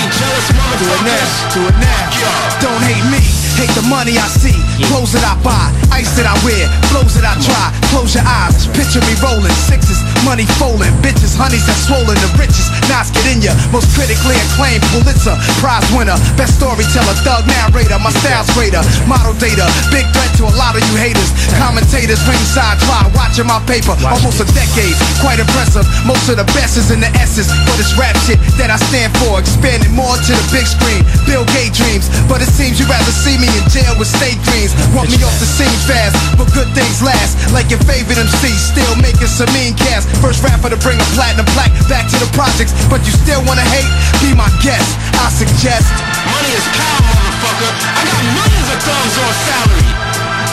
Do 0.79 0.87
it 0.87 1.03
now. 1.03 1.27
Do 1.51 1.67
it 1.67 1.75
now. 1.83 2.63
Don't 2.63 2.83
hate 2.87 3.03
me. 3.11 3.19
Hate 3.59 3.75
the 3.75 3.83
money 3.91 4.15
I 4.15 4.23
see. 4.31 4.55
Clothes 4.87 5.11
that 5.11 5.27
I 5.27 5.35
buy. 5.43 5.75
Ice 5.91 6.15
that 6.15 6.31
I 6.31 6.35
wear. 6.47 6.63
Flows 6.87 7.11
that 7.19 7.27
I 7.27 7.35
try. 7.43 7.75
Close 7.91 8.15
your 8.15 8.23
eyes. 8.23 8.71
Picture 8.71 9.03
me 9.03 9.19
rolling. 9.19 9.51
Sixes. 9.67 9.99
Money 10.23 10.47
folding. 10.55 10.95
Bitches. 11.03 11.35
Honeys 11.35 11.67
that 11.67 11.75
swollen. 11.75 12.15
The 12.23 12.31
richest. 12.39 12.71
Knots 12.89 13.13
get 13.13 13.29
in 13.29 13.39
ya. 13.45 13.53
Most 13.69 13.93
critically 13.93 14.33
acclaimed 14.49 14.81
Pulitzer. 14.89 15.37
Prize 15.61 15.85
winner. 15.93 16.17
Best 16.33 16.57
storyteller. 16.57 17.13
Thug 17.21 17.45
narrator. 17.45 18.01
My 18.01 18.09
style's 18.17 18.49
greater. 18.57 18.81
Model 19.05 19.37
data. 19.37 19.69
Big 19.93 20.09
threat 20.09 20.33
to 20.41 20.49
a 20.49 20.53
lot 20.57 20.73
of 20.73 20.81
you 20.89 20.97
haters. 20.97 21.29
Commentators. 21.61 22.17
Ringside. 22.25 22.81
Try 22.89 23.05
watching 23.13 23.45
my 23.45 23.61
paper. 23.69 23.93
Almost 24.01 24.41
a 24.41 24.47
decade. 24.57 24.97
Quite 25.21 25.37
impressive. 25.37 25.85
Most 26.09 26.25
of 26.33 26.41
the 26.41 26.47
best 26.57 26.81
is 26.81 26.89
in 26.89 26.97
the 26.97 27.13
S's. 27.21 27.45
But 27.69 27.77
it's 27.77 27.93
rap 27.93 28.17
shit 28.25 28.41
that 28.57 28.73
I 28.73 28.81
stand 28.89 29.13
for. 29.21 29.37
Expanding 29.37 29.93
more 29.93 30.17
to 30.17 30.33
the 30.33 30.47
big 30.49 30.65
screen. 30.65 31.05
Bill 31.29 31.45
Gates 31.53 31.77
dreams. 31.77 32.09
But 32.25 32.41
it 32.41 32.49
seems 32.49 32.81
you'd 32.81 32.89
rather 32.89 33.13
see 33.13 33.37
me 33.37 33.47
in 33.53 33.63
jail 33.69 33.93
with 34.01 34.09
state 34.09 34.41
dreams. 34.49 34.73
Want 34.97 35.13
me 35.13 35.21
off 35.21 35.37
the 35.37 35.45
scene 35.45 35.79
fast. 35.85 36.17
But 36.33 36.49
good 36.57 36.73
things 36.73 37.05
last. 37.05 37.37
Like 37.53 37.69
your 37.69 37.81
favorite 37.85 38.17
MC. 38.17 38.49
Still 38.57 38.97
making 38.97 39.29
some 39.29 39.51
mean 39.53 39.77
cast. 39.77 40.09
First 40.25 40.41
rapper 40.41 40.73
to 40.73 40.79
bring 40.81 40.97
a 40.97 41.07
platinum 41.13 41.45
plaque 41.53 41.71
back 41.85 42.09
to 42.09 42.17
the 42.17 42.29
projects. 42.33 42.73
But 42.87 43.03
you 43.03 43.11
still 43.11 43.43
wanna 43.43 43.67
hate? 43.75 43.89
Be 44.23 44.31
my 44.33 44.47
guest. 44.63 44.95
I 45.19 45.27
suggest. 45.33 45.91
Money 46.31 46.51
is 46.55 46.65
power, 46.71 47.01
motherfucker. 47.03 47.71
I 47.99 48.01
got 48.07 48.21
millions 48.37 48.69
of 48.71 48.79
thumbs 48.85 49.15
on 49.19 49.33
salary. 49.43 49.89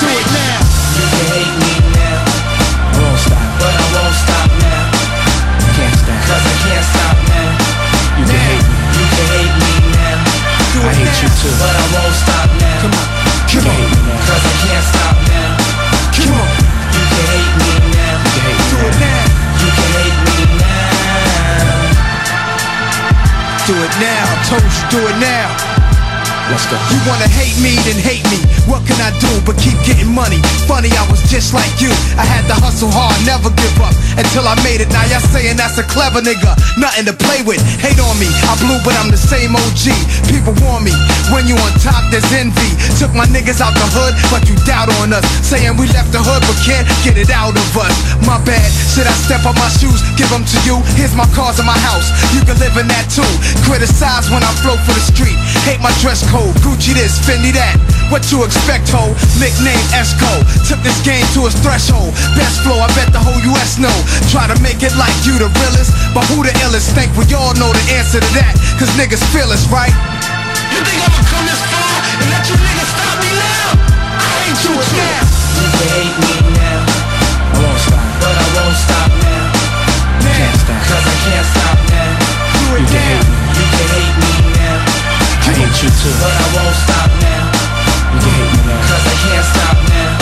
Do 0.03 0.09
it 0.11 0.29
now. 0.35 0.59
You 0.97 1.05
can 1.13 1.27
hate 1.31 1.55
me 1.63 1.73
now. 1.95 2.21
I 2.91 2.99
won't 2.99 3.21
stop, 3.21 3.47
but 3.61 3.75
I 3.77 3.87
won't 3.93 4.17
stop 4.17 4.51
now. 4.65 4.85
Can't 5.77 5.93
stop, 5.93 6.21
cause 6.25 6.41
I 6.41 6.55
can't 6.65 6.87
stop 6.89 7.17
now. 7.29 7.51
You 8.17 8.25
can 8.25 8.41
hate 8.49 8.65
me, 8.65 8.77
you 8.97 9.07
can 9.13 9.27
hate 9.37 9.55
me 9.61 9.73
now. 9.93 10.17
I 10.89 10.93
hate 10.97 11.17
you 11.21 11.29
too, 11.37 11.53
but 11.61 11.75
I 11.77 11.85
won't 11.93 12.17
stop 12.17 12.49
now. 12.57 12.81
Come 12.81 12.97
on, 12.97 13.07
you 13.53 13.61
can 13.61 13.73
hate 13.77 13.93
me 13.93 14.01
now, 14.09 14.21
cause 14.25 14.41
I 14.41 14.55
can't 14.65 14.85
stop 14.89 15.17
now. 15.21 15.26
Do 23.67 23.73
it 23.73 23.91
now. 23.99 24.25
I 24.31 24.45
told 24.49 24.63
you, 24.63 25.01
do 25.01 25.09
it 25.09 25.19
now. 25.19 25.76
Let's 26.47 26.63
go. 26.71 26.79
You 26.95 27.03
wanna 27.11 27.27
hate 27.27 27.59
me, 27.59 27.75
then 27.83 27.99
hate 27.99 28.23
me. 28.31 28.39
What 28.71 28.87
can 28.87 28.95
I 29.03 29.11
do 29.19 29.31
but 29.43 29.59
keep 29.59 29.75
getting 29.83 30.15
money? 30.15 30.39
Funny, 30.71 30.95
I 30.95 31.03
was 31.11 31.19
just 31.27 31.51
like 31.51 31.75
you. 31.83 31.91
I 32.15 32.23
had 32.23 32.47
to 32.47 32.55
hustle 32.55 32.91
hard, 32.91 33.19
never 33.27 33.51
give 33.51 33.75
up 33.83 33.95
until 34.15 34.47
I 34.47 34.55
made 34.63 34.79
it. 34.79 34.87
Now 34.95 35.03
y'all 35.11 35.23
saying 35.35 35.59
that's 35.59 35.79
a 35.79 35.87
clever 35.87 36.23
nigga, 36.23 36.55
nothing 36.79 37.07
to 37.11 37.15
play 37.19 37.43
with. 37.43 37.59
Hate 37.83 37.99
on 37.99 38.15
me, 38.23 38.31
I 38.47 38.55
blew, 38.63 38.79
but 38.87 38.95
I'm 38.95 39.11
the 39.11 39.19
same 39.19 39.59
OG. 39.59 39.91
People 40.31 40.55
warn 40.63 40.87
me 40.87 40.95
when 41.35 41.51
you 41.51 41.59
on 41.59 41.75
top, 41.83 42.07
there's 42.15 42.27
envy. 42.31 42.71
Took 43.03 43.11
my 43.11 43.27
niggas 43.27 43.59
out 43.59 43.75
the 43.75 43.87
hood, 43.91 44.15
but 44.31 44.47
you 44.47 44.55
doubt 44.63 44.87
on 45.03 45.11
us. 45.11 45.27
Saying 45.43 45.75
we 45.75 45.91
left 45.91 46.15
the 46.15 46.23
hood, 46.23 46.47
but 46.47 46.59
can't 46.63 46.87
get 47.03 47.19
it 47.19 47.31
out 47.35 47.59
of 47.59 47.69
us. 47.75 47.95
My 48.23 48.39
bad, 48.47 48.67
should 48.95 49.11
I 49.11 49.15
step 49.19 49.43
on 49.47 49.59
my 49.59 49.71
shoes, 49.83 49.99
give 50.15 50.31
them 50.31 50.47
to 50.47 50.59
you? 50.63 50.79
Here's 50.95 51.15
my 51.19 51.27
cars 51.35 51.59
in 51.59 51.67
my 51.67 51.79
house, 51.91 52.07
you 52.31 52.43
can 52.47 52.55
live 52.63 52.79
in 52.79 52.87
that 52.87 53.11
too. 53.11 53.27
Criticize 53.67 54.31
when 54.31 54.47
I 54.47 54.51
flow 54.63 54.79
for 54.87 54.95
the 54.95 55.03
street. 55.03 55.39
Hate 55.67 55.83
my 55.83 55.91
dress 55.99 56.23
code, 56.31 56.55
Gucci 56.63 56.95
this, 56.95 57.19
Fendi 57.19 57.51
that. 57.59 57.75
What 58.07 58.31
you 58.31 58.47
expect, 58.47 58.87
ho? 58.95 59.11
Nickname 59.43 59.83
Esco. 59.91 60.31
Took 60.63 60.79
this 60.87 60.95
game 61.03 61.27
to 61.35 61.51
its 61.51 61.59
threshold. 61.59 62.15
Best 62.39 62.63
flow, 62.63 62.79
I 62.79 62.87
bet 62.95 63.11
the 63.11 63.19
whole 63.19 63.43
US 63.51 63.75
know. 63.75 63.91
Try 64.31 64.47
to 64.47 64.55
make 64.63 64.87
it 64.87 64.95
like 64.95 65.11
you 65.27 65.35
the 65.35 65.51
realest, 65.59 65.91
but 66.15 66.23
who 66.31 66.47
the 66.47 66.55
illest? 66.63 66.95
Think 66.95 67.11
we 67.19 67.27
all 67.35 67.51
know 67.59 67.75
the 67.75 67.83
answer 67.99 68.23
to 68.23 68.31
that, 68.39 68.55
cause 68.79 68.87
niggas 68.95 69.19
feel 69.35 69.51
us, 69.51 69.67
right? 69.67 69.91
You 70.71 70.79
think 70.87 71.03
I'ma 71.03 71.23
come 71.35 71.43
this 71.51 71.63
far 71.67 71.95
and 72.23 72.27
let 72.31 72.47
you 72.47 72.55
niggas 72.63 72.91
stop 72.95 73.17
me 73.19 73.31
now? 73.35 73.67
I 74.23 74.31
ain't 74.47 74.59
you 74.63 74.71
it 74.71 74.91
now. 74.95 75.19
You 75.51 75.67
can 75.67 75.87
hate 75.99 76.17
me 76.23 76.35
now. 76.63 76.79
I 76.87 77.57
won't 77.59 77.81
stop, 77.83 78.07
but 78.23 78.35
I 78.39 78.47
won't 78.55 78.79
stop 78.87 79.11
now. 79.19 79.51
Can't 80.31 80.59
stop, 80.63 80.79
cause 80.95 81.07
I 81.11 81.17
can't 81.27 81.47
stop 81.51 81.79
now. 81.91 82.11
You 82.55 82.87
can 82.87 83.03
hate 83.03 83.36
I 85.77 85.83
you 85.85 85.93
too, 85.93 86.09
but 86.25 86.33
I 86.33 86.47
won't 86.57 86.73
stop 86.73 87.13
now. 87.21 87.53
You 88.09 88.25
can 88.25 88.33
hate 88.33 88.49
me 88.49 88.65
now, 88.65 88.81
cause 88.89 89.05
I 89.05 89.17
can't 89.29 89.45
stop 89.45 89.77
now. 89.93 90.17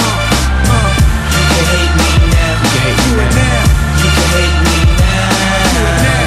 You 1.31 1.43
can 1.47 1.65
hate 1.71 1.95
me 1.95 2.11
now. 2.27 2.59
You 2.59 2.71
can 2.75 2.83
hate 2.91 3.15
me 3.15 3.23
now. 3.39 3.63
You 4.03 4.11
can 4.19 4.27
hate 4.35 4.59
me 4.67 4.79
now. 4.99 6.27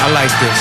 I 0.00 0.08
like 0.16 0.32
this. 0.40 0.60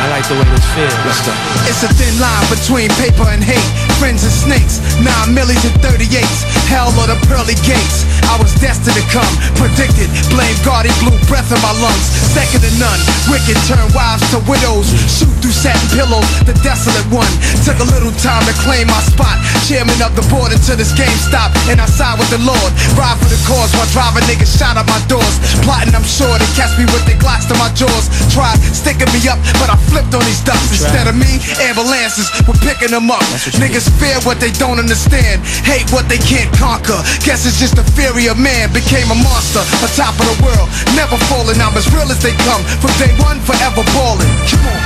I 0.00 0.08
like 0.12 0.28
the 0.28 0.36
way 0.36 0.44
this 0.52 0.68
feels. 0.76 0.92
Let's 1.08 1.24
go. 1.24 1.32
It's 1.64 1.80
a 1.80 1.88
thin 1.96 2.12
line 2.20 2.44
between 2.52 2.92
paper 3.00 3.24
and 3.32 3.40
hate. 3.40 3.64
Friends 3.96 4.20
and 4.20 4.32
snakes, 4.36 4.84
nine 5.00 5.32
millies 5.32 5.64
and 5.64 5.72
38s. 5.80 6.59
Hell 6.70 6.94
or 6.94 7.10
the 7.10 7.18
pearly 7.26 7.58
gates. 7.66 8.06
I 8.30 8.38
was 8.38 8.54
destined 8.62 8.94
to 8.94 9.02
come, 9.10 9.26
predicted. 9.58 10.06
Blame 10.30 10.54
God, 10.62 10.86
he 10.86 10.94
blew 11.02 11.18
breath 11.26 11.50
in 11.50 11.58
my 11.66 11.74
lungs. 11.82 12.06
Second 12.30 12.62
to 12.62 12.70
none. 12.78 13.00
Wicked 13.26 13.58
turn 13.66 13.82
wives 13.90 14.22
to 14.30 14.38
widows. 14.46 14.86
Shoot 15.10 15.34
through 15.42 15.50
satin 15.50 15.82
pillows, 15.90 16.22
the 16.46 16.54
desolate 16.62 17.02
one. 17.10 17.26
Took 17.66 17.82
a 17.82 17.88
little 17.90 18.14
time 18.22 18.46
to 18.46 18.54
claim 18.62 18.86
my 18.86 19.02
spot. 19.02 19.34
Chairman 19.66 19.98
of 19.98 20.14
the 20.14 20.22
board 20.30 20.54
until 20.54 20.78
this 20.78 20.94
game 20.94 21.10
stopped. 21.18 21.58
And 21.66 21.82
I 21.82 21.90
side 21.90 22.22
with 22.22 22.30
the 22.30 22.38
Lord. 22.46 22.70
Ride 22.94 23.18
for 23.18 23.26
the 23.26 23.40
cause 23.50 23.74
while 23.74 23.90
driving 23.90 24.22
niggas 24.30 24.54
shot 24.54 24.78
at 24.78 24.86
my 24.86 25.02
doors. 25.10 25.42
Plotting, 25.66 25.90
I'm 25.90 26.06
sure 26.06 26.30
they 26.38 26.46
catch 26.54 26.70
me 26.78 26.86
with 26.94 27.02
their 27.10 27.18
glocks 27.18 27.50
to 27.50 27.58
my 27.58 27.66
jaws. 27.74 28.06
Tried 28.30 28.62
sticking 28.70 29.10
me 29.10 29.18
up, 29.26 29.42
but 29.58 29.74
I 29.74 29.76
flipped 29.90 30.14
on 30.14 30.22
these 30.22 30.38
ducks. 30.46 30.70
Instead 30.70 31.10
of 31.10 31.18
me, 31.18 31.42
ambulances 31.66 32.30
were 32.46 32.58
picking 32.62 32.94
them 32.94 33.10
up. 33.10 33.26
Niggas 33.58 33.90
fear 33.98 34.22
what 34.22 34.38
they 34.38 34.54
don't 34.54 34.78
understand. 34.78 35.42
Hate 35.66 35.90
what 35.90 36.06
they 36.06 36.22
can't 36.22 36.46
conquer. 36.60 37.00
Guess 37.24 37.48
it's 37.48 37.56
just 37.56 37.74
the 37.74 37.84
fury 37.96 38.28
of 38.28 38.36
man. 38.36 38.68
Became 38.76 39.08
a 39.08 39.16
monster, 39.16 39.64
on 39.80 39.88
top 39.96 40.12
of 40.20 40.28
the 40.28 40.36
world. 40.44 40.68
Never 40.92 41.16
falling, 41.32 41.56
I'm 41.56 41.72
as 41.74 41.88
real 41.88 42.06
as 42.12 42.20
they 42.20 42.36
come. 42.44 42.60
From 42.84 42.92
day 43.00 43.10
one, 43.16 43.40
forever 43.48 43.80
balling. 43.96 44.28
Come 44.44 44.68
on. 44.68 44.80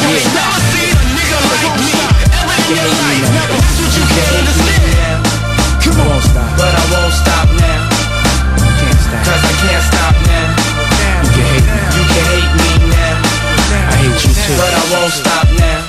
You 0.00 0.08
ain't 0.16 0.32
never 0.32 0.60
seen 0.72 0.96
a 0.96 1.04
nigga 1.12 1.38
like 1.52 1.72
me. 1.84 1.92
Ever 2.32 2.56
in 2.56 2.80
your 2.80 2.88
life. 2.88 3.28
That's 3.36 3.76
what 3.76 3.92
you 3.92 4.04
can't 4.08 4.34
understand. 4.40 5.20
Come 5.84 6.00
on. 6.00 6.08
Won't 6.08 6.24
stop, 6.24 6.50
but 6.56 6.72
I 6.72 6.84
won't 6.88 7.12
stop 7.12 7.46
now. 7.60 7.82
Can't 8.80 9.00
stop, 9.04 9.20
cause 9.28 9.42
I 9.44 9.54
can't 9.60 9.84
stop 9.84 10.14
now. 10.26 10.48
You 11.22 11.30
can 11.36 11.44
hate 11.52 11.68
me, 11.68 11.80
you 11.92 12.04
can 12.08 12.24
hate 12.32 12.52
me 12.56 12.70
now. 12.88 13.16
I 13.92 13.94
hate 14.00 14.20
you 14.24 14.32
too, 14.32 14.56
but 14.56 14.72
I 14.72 14.82
won't 14.96 15.12
stop 15.12 15.46
now. 15.60 15.80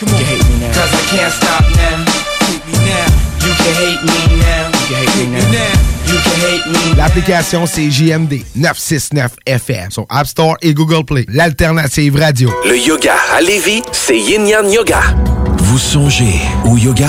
You 0.00 0.06
can 0.06 0.22
hate 0.22 0.46
me 0.48 0.54
now, 0.62 0.72
cause 0.72 0.92
I 0.94 1.02
can't 1.10 1.32
stop 1.34 1.64
now. 1.76 2.11
L'application, 6.96 7.66
c'est 7.66 7.90
JMD 7.90 8.42
969 8.56 9.32
FM 9.46 9.90
sur 9.90 10.06
App 10.08 10.26
Store 10.26 10.56
et 10.62 10.74
Google 10.74 11.04
Play. 11.04 11.24
L'alternative 11.28 12.16
radio. 12.16 12.50
Le 12.68 12.78
yoga 12.78 13.14
à 13.36 13.40
Lévis, 13.40 13.82
c'est 13.92 14.18
Yin 14.18 14.46
Yang 14.46 14.72
Yoga. 14.72 15.00
Vous 15.58 15.78
songez 15.78 16.40
au 16.64 16.76
yoga? 16.76 17.08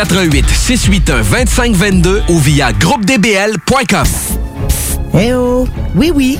88 0.01 0.49
681 0.49 1.23
2522 1.23 2.23
ou 2.29 2.39
via 2.39 2.71
groupedbl.com. 2.71 4.03
Eh 5.13 5.33
oh, 5.35 5.67
Oui, 5.95 6.11
oui, 6.13 6.39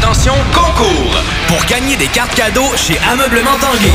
Attention, 0.00 0.34
concours! 0.54 1.16
Pour 1.48 1.64
gagner 1.64 1.96
des 1.96 2.06
cartes 2.06 2.34
cadeaux 2.34 2.76
chez 2.76 2.96
Ameublement 3.10 3.58
Tanguay. 3.60 3.92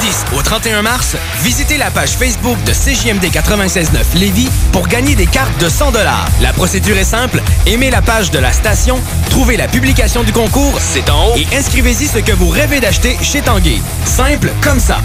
Du 0.00 0.06
10 0.06 0.24
au 0.36 0.42
31 0.42 0.82
mars, 0.82 1.16
visitez 1.42 1.78
la 1.78 1.90
page 1.90 2.10
Facebook 2.10 2.56
de 2.64 2.72
CJMD 2.72 3.24
96.9 3.24 4.16
Lévis 4.16 4.48
pour 4.72 4.86
gagner 4.86 5.14
des 5.14 5.26
cartes 5.26 5.58
de 5.60 5.68
100 5.68 5.92
La 6.40 6.52
procédure 6.52 6.96
est 6.96 7.04
simple. 7.04 7.42
Aimez 7.66 7.90
la 7.90 8.02
page 8.02 8.30
de 8.30 8.38
la 8.38 8.52
station, 8.52 9.00
trouvez 9.30 9.56
la 9.56 9.66
publication 9.66 10.22
du 10.22 10.32
concours, 10.32 10.78
c'est 10.80 11.08
en 11.10 11.28
haut, 11.28 11.36
et 11.36 11.46
inscrivez-y 11.56 12.06
ce 12.06 12.18
que 12.18 12.32
vous 12.32 12.48
rêvez 12.48 12.80
d'acheter 12.80 13.16
chez 13.22 13.40
Tanguay. 13.40 13.80
Simple 14.04 14.50
comme 14.60 14.80
ça. 14.80 14.98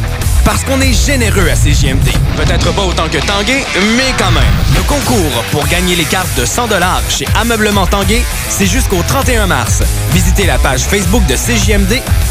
Parce 0.43 0.63
qu'on 0.65 0.81
est 0.81 0.93
généreux 0.93 1.49
à 1.49 1.55
CJMD. 1.55 2.09
Peut-être 2.35 2.73
pas 2.73 2.83
autant 2.83 3.07
que 3.07 3.17
Tanguay, 3.17 3.63
mais 3.97 4.13
quand 4.17 4.31
même. 4.31 4.43
Le 4.75 4.81
concours 4.83 5.43
pour 5.51 5.65
gagner 5.67 5.95
les 5.95 6.03
cartes 6.03 6.35
de 6.37 6.45
100 6.45 6.67
chez 7.09 7.25
Ameublement 7.39 7.87
Tanguay, 7.87 8.23
c'est 8.49 8.65
jusqu'au 8.65 9.01
31 9.07 9.47
mars. 9.47 9.81
Visitez 10.11 10.45
la 10.45 10.57
page 10.57 10.81
Facebook 10.81 11.25
de 11.27 11.35
CJMD, 11.35 12.01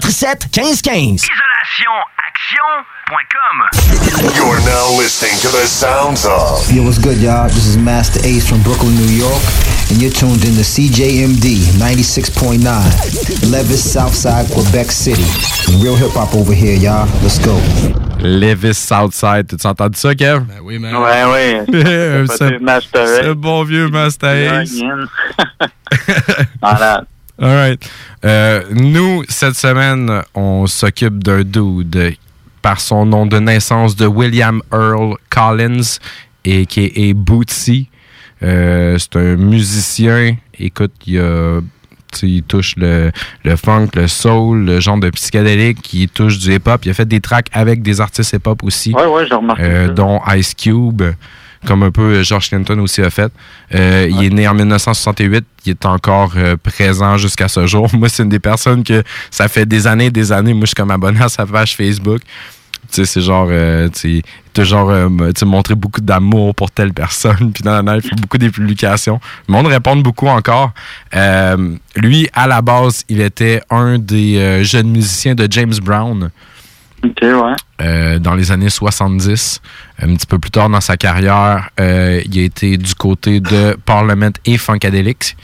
847 0.00 0.48
1515. 0.48 1.28
You're 4.32 4.60
now 4.64 4.96
listening 4.96 5.36
to 5.44 5.48
the 5.52 5.66
sounds 5.66 6.24
of 6.24 6.64
Yo, 6.72 6.84
what's 6.84 6.96
good, 6.96 7.18
y'all? 7.18 7.48
This 7.48 7.66
is 7.66 7.76
Master 7.76 8.18
Ace 8.24 8.48
from 8.48 8.62
Brooklyn, 8.62 8.94
New 8.96 9.12
York, 9.12 9.42
and 9.90 10.00
you're 10.00 10.10
tuned 10.10 10.42
in 10.44 10.54
to 10.56 10.64
CJMD 10.64 11.76
96.9, 11.76 12.64
Levis, 13.52 13.92
Southside, 13.92 14.50
Quebec 14.50 14.90
City. 14.90 15.26
Real 15.84 15.96
hip 15.96 16.12
hop 16.12 16.34
over 16.34 16.54
here, 16.54 16.76
y'all. 16.76 17.06
Let's 17.20 17.38
go. 17.38 17.60
Levis 18.20 18.78
Southside. 18.78 19.48
T'as 19.48 19.68
entendu 19.68 19.98
ça, 19.98 20.14
Kev? 20.14 20.44
Ben 20.44 20.60
oui, 20.62 20.78
man. 20.78 20.94
Ouais, 20.96 21.24
ouais. 21.24 21.64
Euh, 21.74 22.26
C'est 22.38 22.58
Master 22.58 23.20
Ace. 23.20 23.34
bon 23.36 23.64
vieux 23.64 23.88
Master 23.88 24.60
Ace. 24.62 24.80
Again. 24.80 25.08
All 27.40 27.54
right. 27.54 27.90
Euh, 28.24 28.62
nous, 28.70 29.22
cette 29.28 29.54
semaine, 29.56 30.22
on 30.34 30.66
s'occupe 30.66 31.22
d'un 31.24 31.42
dude 31.42 32.14
par 32.60 32.80
son 32.80 33.06
nom 33.06 33.24
de 33.24 33.38
naissance 33.38 33.96
de 33.96 34.06
William 34.06 34.60
Earl 34.72 35.14
Collins 35.30 35.98
et 36.44 36.66
qui 36.66 36.92
est 36.94 37.14
Bootsy. 37.14 37.88
Euh, 38.42 38.98
c'est 38.98 39.16
un 39.16 39.36
musicien. 39.36 40.36
Écoute, 40.58 40.92
il, 41.06 41.18
a- 41.18 41.60
touche 42.48 42.74
le, 42.76 43.10
le 43.44 43.56
funk, 43.56 43.88
le 43.94 44.06
soul, 44.08 44.64
le 44.66 44.80
genre 44.80 44.98
de 44.98 45.08
psychédélique, 45.10 45.92
il 45.94 46.08
touche 46.08 46.38
du 46.38 46.52
hip-hop. 46.54 46.84
Il 46.84 46.90
a 46.90 46.94
fait 46.94 47.06
des 47.08 47.20
tracks 47.20 47.46
avec 47.52 47.80
des 47.82 48.00
artistes 48.00 48.32
hip-hop 48.34 48.62
aussi. 48.64 48.92
Ouais, 48.92 49.06
ouais, 49.06 49.26
j'ai 49.26 49.34
remarqué 49.34 49.62
Euh, 49.64 49.88
dont 49.88 50.20
Ice 50.36 50.54
Cube, 50.54 51.02
comme 51.66 51.82
un 51.82 51.90
peu 51.90 52.22
George 52.22 52.48
Clinton 52.48 52.78
aussi 52.78 53.02
a 53.02 53.10
fait. 53.10 53.32
Euh, 53.74 54.08
Il 54.10 54.24
est 54.24 54.30
né 54.30 54.48
en 54.48 54.54
1968, 54.54 55.44
il 55.66 55.70
est 55.70 55.86
encore 55.86 56.32
euh, 56.36 56.56
présent 56.56 57.16
jusqu'à 57.16 57.48
ce 57.48 57.66
jour. 57.66 57.88
Moi, 57.94 58.08
c'est 58.08 58.22
une 58.22 58.28
des 58.28 58.38
personnes 58.38 58.82
que 58.82 59.02
ça 59.30 59.48
fait 59.48 59.66
des 59.66 59.86
années 59.86 60.06
et 60.06 60.10
des 60.10 60.32
années. 60.32 60.54
Moi, 60.54 60.62
je 60.62 60.68
suis 60.68 60.74
comme 60.74 60.90
abonné 60.90 61.20
à 61.22 61.28
sa 61.28 61.46
page 61.46 61.76
Facebook. 61.76 62.22
Tu 62.90 62.96
sais, 62.96 63.04
c'est 63.04 63.20
genre, 63.20 63.46
euh, 63.50 63.88
tu 63.88 64.22
toujours 64.52 64.90
euh, 64.90 65.08
montrer 65.42 65.74
beaucoup 65.74 66.00
d'amour 66.00 66.54
pour 66.54 66.70
telle 66.70 66.92
personne. 66.92 67.52
Puis 67.54 67.62
dans 67.62 67.82
la 67.82 67.96
il 67.96 68.02
fait 68.02 68.16
beaucoup 68.16 68.38
des 68.38 68.50
publications. 68.50 69.20
Le 69.48 69.52
monde 69.52 69.66
répond 69.66 69.96
beaucoup 69.96 70.26
encore. 70.26 70.72
Euh, 71.14 71.76
lui, 71.96 72.28
à 72.32 72.46
la 72.46 72.62
base, 72.62 73.04
il 73.08 73.20
était 73.20 73.60
un 73.70 73.98
des 73.98 74.36
euh, 74.36 74.62
jeunes 74.62 74.90
musiciens 74.90 75.34
de 75.34 75.46
James 75.50 75.74
Brown. 75.82 76.30
Euh, 77.80 78.18
dans 78.18 78.34
les 78.34 78.52
années 78.52 78.68
70. 78.68 79.60
Un 80.02 80.14
petit 80.14 80.26
peu 80.26 80.38
plus 80.38 80.50
tard 80.50 80.68
dans 80.68 80.80
sa 80.80 80.96
carrière, 80.96 81.70
euh, 81.80 82.20
il 82.26 82.38
a 82.38 82.42
été 82.42 82.76
du 82.76 82.94
côté 82.94 83.40
de 83.40 83.76
Parliament 83.86 84.30
et 84.44 84.58
Funkadelic. 84.58 85.36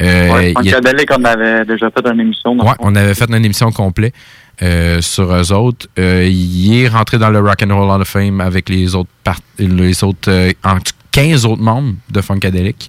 Euh, 0.00 0.28
Ouais, 0.32 0.52
il 0.52 0.56
a- 0.56 0.76
Funkadelic, 0.76 1.08
on 1.18 1.24
avait 1.24 1.64
déjà 1.64 1.90
fait 1.90 2.06
une 2.12 2.20
émission. 2.20 2.56
Ouais, 2.58 2.74
on 2.78 2.94
avait 2.94 3.14
fait 3.14 3.28
une 3.28 3.44
émission 3.44 3.72
complète 3.72 4.14
euh, 4.62 5.00
sur 5.00 5.32
eux 5.34 5.52
autres. 5.52 5.88
Il 5.96 6.76
est 6.80 6.88
rentré 6.88 7.18
dans 7.18 7.30
le 7.30 7.40
Rock 7.40 7.62
and 7.68 7.74
Roll 7.76 7.90
Hall 7.90 8.02
of 8.02 8.08
Fame 8.08 8.40
avec 8.40 8.68
les 8.68 8.94
autres, 8.94 9.10
part- 9.24 9.40
les 9.58 10.04
autres 10.04 10.30
en 10.64 10.76
tout- 10.78 10.92
15 11.12 11.44
autres 11.44 11.62
membres 11.62 11.94
de 12.08 12.20
Funkadelic. 12.20 12.88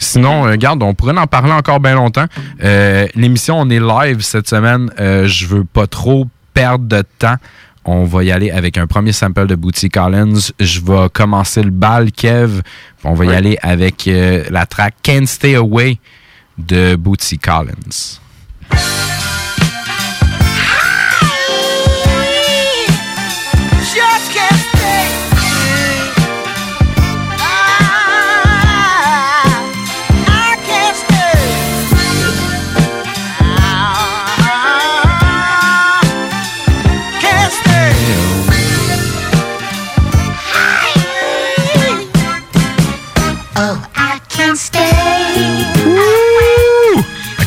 Sinon, 0.00 0.42
regarde, 0.42 0.82
on 0.82 0.94
pourrait 0.94 1.16
en 1.16 1.28
parler 1.28 1.52
encore 1.52 1.78
bien 1.78 1.94
longtemps. 1.94 2.26
L'émission, 3.14 3.60
on 3.60 3.70
est 3.70 3.78
live 3.78 4.20
cette 4.20 4.48
semaine. 4.48 4.90
Je 4.98 5.46
veux 5.46 5.62
pas 5.64 5.86
trop 5.86 6.26
perdre 6.54 6.86
de 6.86 7.02
temps. 7.18 7.36
On 7.84 8.04
va 8.04 8.22
y 8.22 8.30
aller 8.30 8.50
avec 8.50 8.78
un 8.78 8.86
premier 8.86 9.12
sample 9.12 9.46
de 9.46 9.56
Bootsy 9.56 9.88
Collins. 9.88 10.52
Je 10.60 10.80
vais 10.80 11.08
commencer 11.12 11.62
le 11.62 11.70
bal, 11.70 12.12
Kev. 12.12 12.62
On 13.02 13.14
va 13.14 13.24
y 13.24 13.34
aller 13.34 13.58
avec 13.60 14.06
euh, 14.06 14.44
la 14.50 14.66
track 14.66 14.94
Can't 15.02 15.26
Stay 15.26 15.56
Away 15.56 15.98
de 16.58 16.94
Bootsy 16.94 17.38
Collins. 17.38 18.20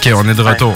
OK, 0.05 0.13
on 0.15 0.29
est 0.29 0.33
de 0.33 0.41
retour. 0.41 0.75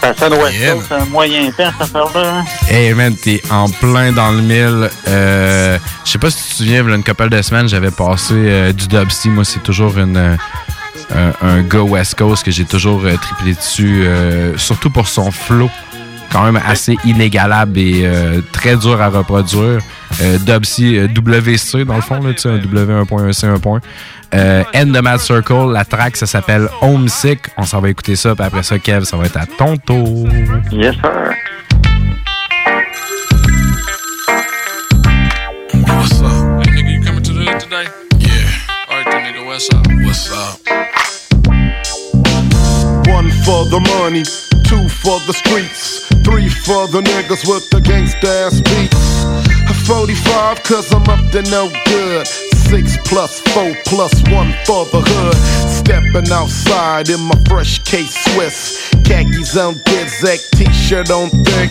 Ça 0.00 0.14
sonne 0.14 0.34
West 0.34 0.56
Coast, 0.74 0.92
un 0.92 1.04
moyen 1.06 1.50
temps, 1.50 1.70
cette 1.72 1.80
affaire-là. 1.96 2.38
hein? 2.38 2.44
Hey 2.68 2.94
man, 2.94 3.14
t'es 3.16 3.42
en 3.50 3.68
plein 3.68 4.12
dans 4.12 4.30
le 4.30 4.42
mille. 4.42 4.88
Euh, 5.08 5.78
Je 6.04 6.10
sais 6.12 6.18
pas 6.18 6.30
si 6.30 6.36
tu 6.42 6.48
te 6.50 6.54
souviens, 6.54 6.82
il 6.84 6.88
y 6.88 6.92
a 6.92 6.94
une 6.94 7.02
couple 7.02 7.28
de 7.30 7.42
semaines, 7.42 7.68
j'avais 7.68 7.90
passé 7.90 8.34
euh, 8.34 8.72
du 8.72 8.86
dubstep. 8.86 9.32
Moi, 9.32 9.44
c'est 9.44 9.62
toujours 9.62 9.98
une, 9.98 10.16
euh, 10.16 11.32
un, 11.42 11.62
gars 11.62 11.82
West 11.82 12.14
Coast 12.16 12.44
que 12.44 12.50
j'ai 12.52 12.64
toujours 12.64 13.02
triplé 13.20 13.54
dessus, 13.54 14.04
surtout 14.56 14.90
pour 14.90 15.08
son 15.08 15.30
flow, 15.32 15.68
quand 16.30 16.44
même 16.44 16.60
assez 16.64 16.96
inégalable 17.04 17.78
et 17.78 18.02
euh, 18.04 18.40
très 18.52 18.76
dur 18.76 19.00
à 19.02 19.08
reproduire. 19.08 19.80
euh, 20.22 20.38
Dub 20.38 20.64
C, 20.64 20.96
euh, 20.96 21.08
WC 21.08 21.84
dans 21.84 21.96
le 21.96 22.02
fond, 22.02 22.20
là, 22.22 22.32
tu 22.34 22.42
sais, 22.42 22.48
un 22.50 22.58
W1.1 22.58 23.32
C 23.32 23.46
1. 23.46 23.54
Euh, 24.34 24.62
End 24.74 24.92
the 24.92 25.02
Mad 25.02 25.20
Circle, 25.20 25.72
la 25.72 25.84
track, 25.84 26.16
ça 26.16 26.26
s'appelle 26.26 26.68
Homesick. 26.82 27.40
On 27.56 27.64
s'en 27.64 27.80
va 27.80 27.88
écouter 27.88 28.16
ça, 28.16 28.34
puis 28.34 28.44
après 28.44 28.62
ça, 28.62 28.78
Kev, 28.78 29.04
ça 29.04 29.16
va 29.16 29.24
être 29.26 29.38
à 29.38 29.46
ton 29.46 29.76
tour. 29.76 30.28
Yes, 30.70 30.94
sir. 30.96 31.34
What's 35.86 36.20
up? 36.20 36.66
Hey, 36.66 36.72
nigga, 36.74 36.90
you 36.90 37.02
coming 37.04 37.22
to 37.22 37.32
the 37.32 37.44
hood 37.46 37.60
today? 37.60 37.86
Yeah. 38.18 38.90
Alright, 38.90 39.10
then, 39.10 39.24
nigga, 39.24 39.46
what's 39.46 39.68
up? 39.72 39.86
What's 40.04 40.30
up? 40.30 40.60
One 43.08 43.30
for 43.44 43.64
the 43.70 43.80
money, 43.98 44.24
two 44.68 44.88
for 44.88 45.18
the 45.26 45.32
streets, 45.32 46.06
three 46.24 46.48
for 46.48 46.86
the 46.88 47.00
niggas 47.00 47.48
with 47.48 47.68
the 47.70 47.80
gangsta 47.80 48.46
ass 48.46 48.60
beats. 48.60 49.18
45 49.88 50.62
cause 50.64 50.92
I'm 50.92 51.02
up 51.08 51.30
to 51.32 51.40
no 51.50 51.70
good. 51.86 52.47
Six 52.68 52.98
plus 53.04 53.40
four 53.40 53.74
plus 53.86 54.12
one 54.28 54.52
for 54.66 54.84
the 54.86 55.00
hood. 55.00 55.36
Stepping 55.70 56.30
outside 56.30 57.08
in 57.08 57.20
my 57.20 57.34
fresh 57.48 57.78
case 57.78 58.14
Swiss. 58.34 58.90
Khakis 59.04 59.56
on 59.56 59.76
Dizek, 59.88 60.50
t-shirt 60.50 61.10
on 61.10 61.30
thick. 61.30 61.70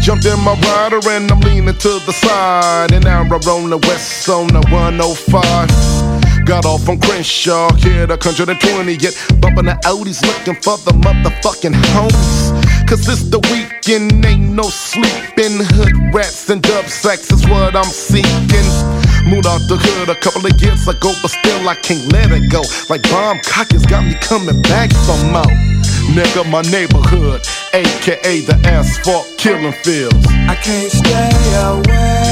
Jumped 0.00 0.24
in 0.24 0.40
my 0.40 0.54
rider 0.54 1.00
and 1.10 1.30
I'm 1.30 1.40
leaning 1.40 1.76
to 1.76 2.00
the 2.06 2.12
side. 2.12 2.92
And 2.92 3.04
now 3.04 3.22
I 3.22 3.26
roll 3.26 3.68
the 3.68 3.76
west 3.76 4.26
on 4.30 4.46
the 4.46 4.60
105. 4.70 6.13
Got 6.44 6.66
off 6.66 6.88
on 6.90 7.00
Crenshaw, 7.00 7.72
hit 7.72 8.10
a 8.10 8.18
hundred 8.20 8.50
and 8.50 8.60
twenty, 8.60 8.94
yet 8.94 9.16
bumping 9.40 9.64
the 9.64 9.80
Audis 9.88 10.20
looking 10.20 10.54
for 10.60 10.76
the 10.84 10.92
motherfucking 10.92 11.72
homies. 11.72 12.86
Cause 12.86 13.08
it's 13.08 13.30
the 13.30 13.40
weekend, 13.48 14.24
ain't 14.26 14.52
no 14.52 14.64
sleeping. 14.64 15.64
Hood 15.72 16.14
rats 16.14 16.50
and 16.50 16.60
dub 16.60 16.84
sacks 16.86 17.32
is 17.32 17.48
what 17.48 17.74
I'm 17.74 17.84
seeking. 17.84 18.68
Moved 19.24 19.46
out 19.46 19.64
the 19.72 19.80
hood 19.80 20.10
a 20.10 20.20
couple 20.20 20.44
of 20.44 20.52
years 20.60 20.86
ago, 20.86 21.12
but 21.22 21.30
still 21.30 21.66
I 21.66 21.76
can't 21.76 22.12
let 22.12 22.30
it 22.30 22.52
go. 22.52 22.60
Like 22.90 23.02
bomb 23.08 23.40
cockers 23.40 23.86
got 23.86 24.04
me 24.04 24.14
coming 24.20 24.60
back 24.68 24.92
some 24.92 25.32
more. 25.32 25.48
Nigga, 26.12 26.44
my 26.50 26.60
neighborhood, 26.68 27.40
aka 27.72 28.40
the 28.44 28.60
asphalt 28.68 29.26
killing 29.38 29.72
fields. 29.82 30.26
I 30.28 30.54
can't 30.60 30.92
stay 30.92 31.32
away. 31.56 32.23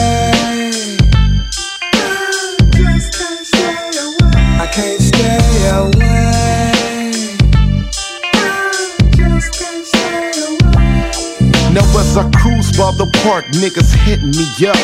As 12.13 12.19
I 12.19 12.31
cruise 12.31 12.71
by 12.77 12.91
the 12.93 13.07
park, 13.25 13.47
niggas 13.57 13.95
hitting 14.05 14.33
me 14.37 14.47
up. 14.69 14.77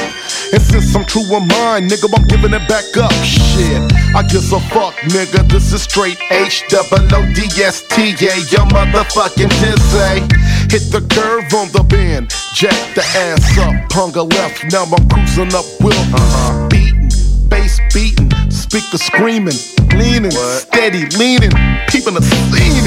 And 0.53 0.63
since 0.63 0.95
I'm 0.97 1.05
true 1.05 1.29
of 1.37 1.45
mine, 1.45 1.89
nigga, 1.89 2.09
I'm 2.17 2.25
giving 2.27 2.55
it 2.55 2.65
back 2.69 2.89
up. 2.97 3.13
Shit, 3.25 3.81
I 4.17 4.23
give 4.23 4.49
a 4.53 4.61
fuck, 4.73 4.95
nigga. 5.13 5.47
This 5.49 5.73
is 5.73 5.83
straight 5.83 6.19
H 6.31 6.65
double 6.69 7.05
O 7.15 7.21
D 7.35 7.45
S 7.61 7.85
T 7.89 8.17
A, 8.25 8.35
your 8.49 8.65
motherfucking 8.73 9.53
dizzy. 9.61 10.25
Hit 10.73 10.85
the 10.93 11.05
curve 11.13 11.53
on 11.53 11.69
the 11.73 11.85
bend, 11.85 12.33
jack 12.55 12.79
the 12.95 13.05
ass 13.29 13.59
up, 13.59 13.75
punga 13.93 14.25
left. 14.33 14.73
Now 14.73 14.85
I'm 14.85 15.09
cruising 15.09 15.53
up, 15.55 15.67
will 15.81 15.93
uh-huh. 15.93 16.69
beating, 16.69 17.11
bass 17.49 17.79
beating, 17.93 18.31
speaker 18.51 18.99
screaming, 18.99 19.59
leaning, 19.99 20.31
steady 20.31 21.05
leaning, 21.19 21.51
peeping 21.91 22.15
the 22.15 22.23
scene 22.23 22.79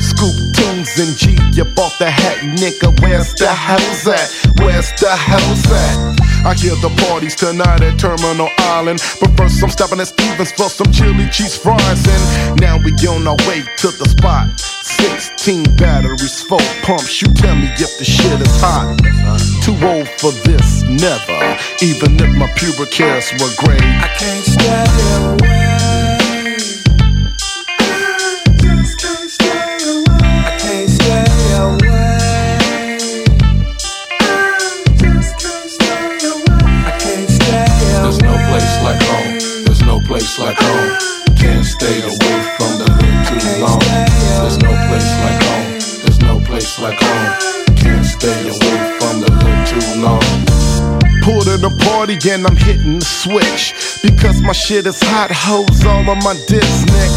Scoop 0.00 0.34
tunes 0.56 0.98
and 0.98 1.16
G, 1.16 1.36
you 1.52 1.64
bought 1.76 1.92
the 1.98 2.10
hat, 2.10 2.38
nigga. 2.58 2.88
Where's 3.00 3.34
the 3.34 3.48
house 3.52 4.06
at? 4.08 4.28
Where's 4.58 4.90
the 5.00 5.14
house 5.14 5.66
at? 5.70 6.20
I 6.46 6.54
hear 6.54 6.74
the 6.76 6.92
parties 7.08 7.34
tonight 7.34 7.82
at 7.82 7.98
Terminal 7.98 8.48
Island. 8.58 9.00
But 9.20 9.36
first, 9.36 9.62
I'm 9.62 9.70
stopping 9.70 10.00
at 10.00 10.08
Stevens 10.08 10.52
for 10.52 10.68
some 10.68 10.90
chili 10.92 11.28
cheese 11.30 11.56
fries. 11.56 12.04
And 12.06 12.60
now 12.60 12.78
we 12.78 12.92
on 13.06 13.26
our 13.26 13.36
way 13.48 13.62
to 13.78 13.88
the 13.88 14.08
spot. 14.08 14.48
16 14.58 15.76
batteries, 15.76 16.42
4 16.42 16.58
pumps. 16.82 17.20
You 17.22 17.32
tell 17.34 17.56
me 17.56 17.68
if 17.76 17.98
the 17.98 18.04
shit 18.04 18.40
is 18.40 18.60
hot. 18.60 18.96
Too 19.64 19.76
old 19.84 20.08
for 20.20 20.32
this, 20.48 20.82
never. 20.82 21.40
Even 21.82 22.20
if 22.20 22.30
my 22.36 22.50
pubic 22.56 22.92
hairs 22.94 23.32
were 23.32 23.52
gray. 23.56 23.78
I 23.80 24.08
can't 24.18 24.44
stand 24.44 25.40
away. 25.40 25.53
Like 46.84 47.00
home. 47.00 47.76
Can't 47.80 48.04
stay 48.04 48.40
away 48.44 48.76
from 49.00 49.24
the 49.24 49.30
hood 49.32 49.60
too 49.72 49.86
long. 50.04 50.20
Pulled 51.24 51.48
in 51.48 51.60
the 51.64 51.72
party 51.88 52.20
and 52.28 52.46
I'm 52.46 52.56
hitting 52.56 52.98
the 52.98 53.04
switch. 53.04 53.72
Because 54.02 54.42
my 54.42 54.52
shit 54.52 54.84
is 54.86 55.00
hot 55.00 55.30
hoes 55.32 55.80
all 55.86 56.04
on 56.04 56.20
my 56.20 56.36
diss 56.46 56.72
neck. 56.92 57.12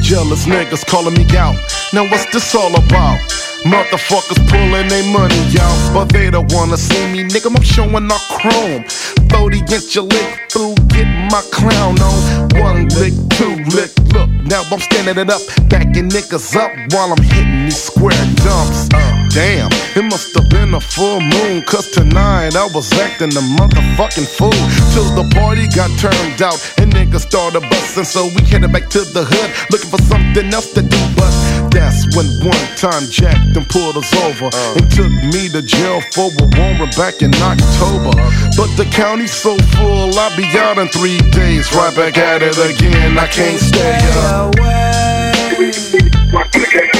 Jealous 0.00 0.46
niggas 0.46 0.86
calling 0.86 1.12
me 1.12 1.26
out. 1.36 1.56
Now 1.92 2.08
what's 2.08 2.24
this 2.32 2.54
all 2.54 2.74
about? 2.74 3.20
Motherfuckers 3.68 4.40
pulling 4.48 4.88
their 4.88 5.04
money 5.12 5.44
out, 5.60 5.78
but 5.92 6.08
they 6.08 6.30
don't 6.30 6.50
wanna 6.52 6.78
see 6.78 7.04
me, 7.12 7.22
nigga. 7.22 7.54
I'm 7.54 7.62
showing 7.62 8.10
our 8.10 8.24
chrome. 8.40 8.82
40 9.28 9.58
inch 9.74 9.94
your 9.94 10.04
lick 10.04 10.48
through, 10.48 10.74
get 10.88 11.06
my 11.30 11.42
clown 11.52 12.00
on. 12.00 12.48
One 12.56 12.88
lick, 12.96 13.12
two 13.36 13.60
lick, 13.76 13.92
look. 14.14 14.30
Now 14.48 14.62
I'm 14.72 14.80
standing 14.80 15.18
it 15.18 15.28
up, 15.28 15.42
backing 15.68 16.08
niggas 16.08 16.56
up 16.56 16.72
while 16.92 17.12
I'm 17.12 17.22
hitting 17.22 17.51
these 17.64 17.82
square 17.82 18.24
dumps. 18.42 18.88
Damn, 19.32 19.70
it 19.96 20.04
must 20.04 20.34
have 20.34 20.48
been 20.48 20.74
a 20.74 20.80
full 20.80 21.20
moon, 21.20 21.62
cause 21.62 21.88
tonight 21.90 22.54
I 22.54 22.66
was 22.66 22.92
acting 22.98 23.32
a 23.32 23.44
motherfucking 23.56 24.28
fool. 24.28 24.52
Till 24.92 25.08
the 25.16 25.24
party 25.34 25.66
got 25.68 25.90
turned 25.98 26.42
out 26.42 26.60
and 26.78 26.92
niggas 26.92 27.20
started 27.20 27.62
busting, 27.62 28.04
so 28.04 28.26
we 28.26 28.42
headed 28.44 28.72
back 28.72 28.88
to 28.90 29.00
the 29.00 29.24
hood 29.24 29.50
looking 29.70 29.90
for 29.90 30.02
something 30.02 30.52
else 30.52 30.72
to 30.72 30.82
do. 30.82 31.00
But 31.16 31.32
that's 31.70 32.04
when 32.16 32.26
one 32.44 32.66
time 32.76 33.08
Jack 33.08 33.38
then 33.54 33.64
pulled 33.64 33.96
us 33.96 34.12
over 34.28 34.50
uh. 34.52 34.76
and 34.76 34.90
took 34.90 35.12
me 35.32 35.48
to 35.48 35.62
jail 35.62 36.00
for 36.12 36.28
a 36.28 36.46
warrant 36.58 36.96
back 36.96 37.22
in 37.22 37.32
October. 37.40 38.12
But 38.56 38.68
the 38.76 38.88
county's 38.92 39.32
so 39.32 39.56
full, 39.78 40.12
I'll 40.18 40.36
be 40.36 40.44
out 40.58 40.78
in 40.78 40.88
three 40.88 41.18
days. 41.30 41.72
Right 41.72 41.94
back 41.96 42.18
at 42.18 42.42
it 42.42 42.58
again, 42.58 43.16
I 43.18 43.26
can't 43.26 43.60
stay 43.60 43.98
up. 44.28 44.52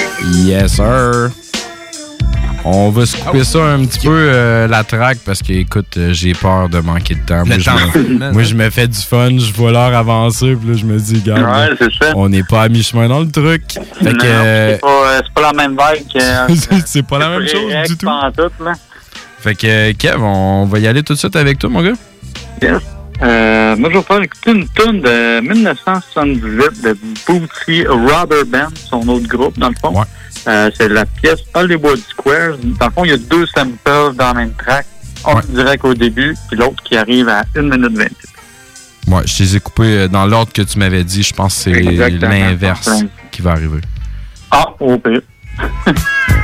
Yes, 0.31 0.75
sir. 0.77 1.31
On 2.65 2.91
va 2.91 3.05
se 3.07 3.17
couper 3.17 3.43
ça 3.43 3.59
un 3.65 3.85
petit 3.85 3.99
peu, 4.07 4.15
euh, 4.15 4.69
la 4.69 4.85
track, 4.85 5.19
parce 5.27 5.43
que, 5.43 5.53
écoute, 5.53 5.97
euh, 5.97 6.13
j'ai 6.13 6.33
peur 6.33 6.69
de 6.69 6.79
manquer 6.79 7.17
de 7.17 7.21
temps. 7.27 7.45
Moi, 7.45 7.59
je, 7.59 7.71
me, 7.71 8.31
moi, 8.33 8.43
je 8.45 8.55
me 8.55 8.71
fais 8.71 8.87
du 8.87 8.99
fun, 8.99 9.31
je 9.37 9.53
vois 9.53 9.73
l'heure 9.73 9.93
avancer, 9.97 10.55
puis 10.55 10.71
là, 10.71 10.77
je 10.77 10.85
me 10.85 10.97
dis, 10.99 11.23
Ouais, 11.29 11.89
ça. 12.01 12.13
on 12.15 12.29
n'est 12.29 12.45
pas 12.45 12.63
à 12.63 12.69
mi-chemin 12.69 13.09
dans 13.09 13.19
le 13.21 13.31
truc. 13.31 13.65
Fait 14.01 14.13
Non, 14.13 14.13
que, 14.13 14.25
euh, 14.27 14.75
c'est 14.75 14.81
pas, 14.81 14.89
euh, 14.89 15.21
c'est 15.25 15.35
pas 15.35 15.43
la 15.43 15.53
même 15.55 15.73
vibe 15.73 16.07
que. 16.15 16.77
c'est 16.87 17.03
pas 17.07 17.19
la 17.19 17.29
même 17.31 17.49
chose 17.49 17.73
Rex 17.73 17.91
du 17.91 17.97
tout. 17.97 18.07
là. 18.07 18.31
Fait 19.41 19.57
que, 19.57 19.67
euh, 19.67 19.93
Kev, 19.99 20.23
on 20.23 20.67
va 20.67 20.79
y 20.79 20.87
aller 20.87 21.03
tout 21.03 21.15
de 21.15 21.19
suite 21.19 21.35
avec 21.35 21.59
toi, 21.59 21.69
mon 21.69 21.83
gars. 21.83 21.95
Yes. 22.63 22.81
Euh, 23.23 23.77
moi, 23.77 23.89
je 23.93 23.99
vais 23.99 24.03
faire 24.03 24.23
écouter 24.23 24.51
une 24.51 24.69
tune 24.69 25.01
de 25.01 25.41
1978 25.41 26.83
de 26.83 26.97
Bootsy 27.27 27.85
Rubber 27.87 28.45
Band, 28.47 28.69
son 28.89 29.07
autre 29.09 29.29
groupe, 29.29 29.59
dans 29.59 29.69
le 29.69 29.75
fond. 29.81 29.95
Euh, 30.49 30.71
c'est 30.77 30.89
la 30.89 31.07
pièce 31.07 31.41
Hollywood 31.55 31.99
Squares. 31.99 32.57
Dans 32.81 32.87
le 32.87 32.93
fond, 32.93 33.05
il 33.05 33.11
y 33.11 33.15
a 33.15 33.19
deux 33.19 33.47
samples 33.47 33.79
dans 33.85 34.27
la 34.27 34.35
même 34.35 34.53
track. 34.55 34.87
Un 35.25 35.41
direct 35.51 35.85
au 35.85 35.95
début, 35.95 36.35
puis 36.49 36.59
l'autre 36.59 36.83
qui 36.83 36.97
arrive 36.97 37.29
à 37.29 37.45
1 37.57 37.63
minute 37.63 37.97
28. 37.97 38.17
Ouais, 39.07 39.23
je 39.25 39.43
les 39.43 39.57
ai 39.57 39.61
coupés 39.61 39.99
euh, 39.99 40.09
dans 40.09 40.27
l'ordre 40.27 40.53
que 40.53 40.63
tu 40.63 40.79
m'avais 40.79 41.05
dit. 41.05 41.23
Je 41.23 41.33
pense 41.33 41.65
que 41.65 41.73
c'est 41.73 42.11
l'inverse 42.11 43.05
qui 43.31 43.41
va 43.41 43.53
arriver. 43.53 43.81
Ah, 44.51 44.75
au 44.81 44.99
pire. 44.99 45.23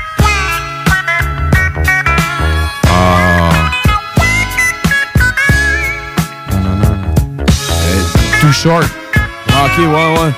too 8.49 8.55
short. 8.55 8.87
Ok, 9.65 9.77
ouais, 9.79 10.09
ouais. 10.19 10.33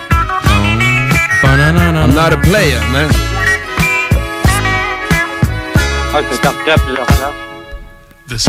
I'm 1.44 2.14
not 2.14 2.32
a 2.32 2.36
player, 2.38 2.80
man. 2.92 3.08
Ah, 6.12 6.20
c'est 6.30 6.40
parti 6.40 6.70
à 6.70 6.78
plusieurs 6.78 7.06
places. 7.06 8.48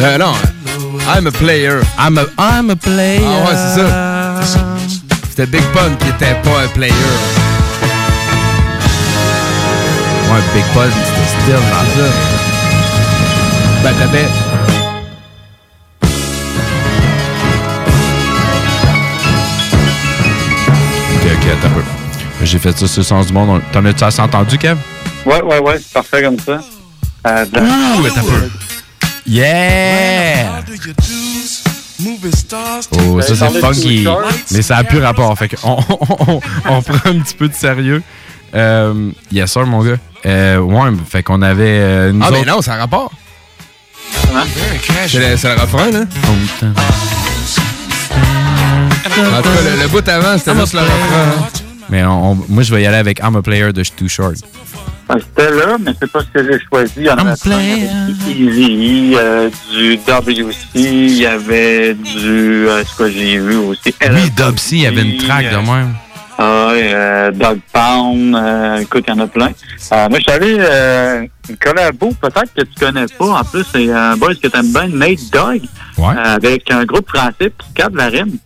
Euh, 0.00 0.18
non, 0.18 0.34
I'm 1.06 1.26
a 1.26 1.30
player. 1.30 1.80
I'm 1.98 2.18
a, 2.18 2.26
I'm 2.38 2.70
a 2.70 2.76
player. 2.76 3.24
Ah 3.24 3.44
ouais, 3.46 3.56
c'est 3.56 3.80
ça. 3.80 4.60
C'était 5.30 5.46
Big 5.46 5.64
Pun 5.72 5.96
qui 6.00 6.08
était 6.08 6.34
pas 6.42 6.60
un 6.64 6.68
player. 6.68 6.92
Ouais, 10.28 10.42
Big 10.54 10.64
Pun, 10.74 10.90
c'était 11.06 11.28
still 11.40 11.62
dans 11.72 11.86
ça. 11.96 12.08
Ben, 13.82 13.94
t'avais... 13.98 14.75
ok, 21.32 21.48
attends 21.58 21.68
un 21.68 21.70
peu. 21.70 21.82
J'ai 22.42 22.58
fait 22.58 22.76
ça 22.76 22.86
sur 22.86 23.00
le 23.00 23.04
sens 23.04 23.26
du 23.26 23.32
monde. 23.32 23.48
On- 23.50 23.72
T'en 23.72 23.84
as-tu 23.84 24.04
assez 24.04 24.20
entendu, 24.20 24.58
Kev? 24.58 24.76
Ouais, 25.24 25.42
ouais, 25.42 25.58
ouais, 25.60 25.78
c'est 25.78 25.92
parfait 25.92 26.22
comme 26.22 26.38
ça. 26.38 26.60
Euh, 27.26 27.44
Ouh, 27.54 28.06
attends 28.06 28.20
un 28.20 28.24
peu. 28.24 28.50
Yeah! 29.26 30.62
Oh, 32.92 33.20
ça 33.22 33.34
c'est 33.50 33.60
funky. 33.60 34.06
Mais 34.52 34.62
ça 34.62 34.76
a 34.76 34.84
plus 34.84 35.00
rapport. 35.00 35.36
Fait 35.36 35.48
qu'on 35.48 35.78
on, 36.28 36.40
on 36.68 36.82
prend 36.82 37.10
un 37.10 37.18
petit 37.20 37.34
peu 37.34 37.48
de 37.48 37.54
sérieux. 37.54 38.02
Euh, 38.54 39.10
yes, 39.32 39.50
sir, 39.50 39.66
mon 39.66 39.82
gars. 39.82 39.96
Euh, 40.24 40.58
ouais, 40.58 40.90
fait 41.08 41.22
qu'on 41.22 41.42
avait. 41.42 41.64
euh, 41.80 42.12
nous 42.12 42.22
Ah, 42.24 42.28
mais 42.30 42.44
non, 42.44 42.60
ça 42.62 42.74
a 42.74 42.76
rapport. 42.76 43.10
C'est 45.08 45.30
le, 45.30 45.36
c'est 45.36 45.54
le 45.54 45.60
refrain, 45.60 45.90
là. 45.90 46.00
En 49.04 49.42
tout 49.42 49.48
cas, 49.48 49.76
le, 49.76 49.82
le 49.82 49.88
bout 49.88 50.08
avant, 50.08 50.38
c'était 50.38 50.54
juste 50.58 50.74
le 50.74 50.80
refrain. 50.80 51.48
Mais 51.88 52.04
on- 52.04 52.32
on- 52.32 52.38
moi, 52.48 52.62
je 52.62 52.74
vais 52.74 52.82
y 52.82 52.86
aller 52.86 52.96
avec 52.96 53.20
I'm 53.20 53.36
a 53.36 53.42
player 53.42 53.72
de 53.72 53.82
Too 53.82 54.08
Short. 54.08 54.36
Ah, 55.08 55.14
C'était 55.20 55.52
là, 55.54 55.76
mais 55.78 55.92
c'est 56.00 56.10
pas 56.10 56.20
ce 56.20 56.26
que 56.26 56.44
j'ai 56.52 56.58
choisi. 56.68 56.92
Il 56.96 57.04
y 57.04 57.10
en 57.10 57.14
avait 57.18 57.36
plein. 57.40 57.60
Il 57.60 57.84
y 57.84 57.88
avait 57.88 58.12
du 58.34 58.60
Easy, 58.60 59.14
euh, 59.16 59.48
du 59.72 59.98
WC, 59.98 60.56
il 60.74 61.12
y 61.18 61.26
avait 61.26 61.94
du... 61.94 62.66
Euh, 62.68 62.82
c'est 62.84 62.96
quoi 62.96 63.08
j'ai 63.10 63.34
eu 63.34 63.54
aussi? 63.54 63.94
Oui, 64.02 64.30
Dub 64.36 64.58
C, 64.58 64.76
il 64.76 64.82
y 64.82 64.86
avait 64.86 65.02
une 65.02 65.16
track 65.18 65.44
de 65.50 65.56
même. 65.58 65.94
Ah 66.38 66.68
ouais, 66.70 66.90
euh, 66.92 67.30
Dog 67.30 67.60
Pound, 67.72 68.34
euh, 68.34 68.76
écoute, 68.78 69.04
il 69.06 69.14
y 69.14 69.16
en 69.16 69.20
a 69.20 69.26
plein. 69.28 69.46
Euh, 69.92 70.08
moi, 70.10 70.18
je 70.18 70.22
suis 70.22 70.32
allé, 70.32 70.56
euh, 70.58 71.22
une 71.48 71.56
collabo, 71.56 72.12
peut-être 72.20 72.52
que 72.54 72.62
tu 72.62 72.74
connais 72.78 73.06
pas. 73.16 73.26
En 73.40 73.44
plus, 73.44 73.64
c'est 73.72 73.90
un 73.90 74.16
boy 74.16 74.36
que 74.38 74.48
t'aimes 74.48 74.72
bien, 74.72 74.88
Nate 74.88 75.30
Dog, 75.32 75.60
euh, 76.18 76.34
avec 76.34 76.68
un 76.70 76.84
groupe 76.84 77.08
français, 77.08 77.50
Picard 77.56 77.90
de 77.90 77.96
la 77.96 78.08
Rime. 78.08 78.36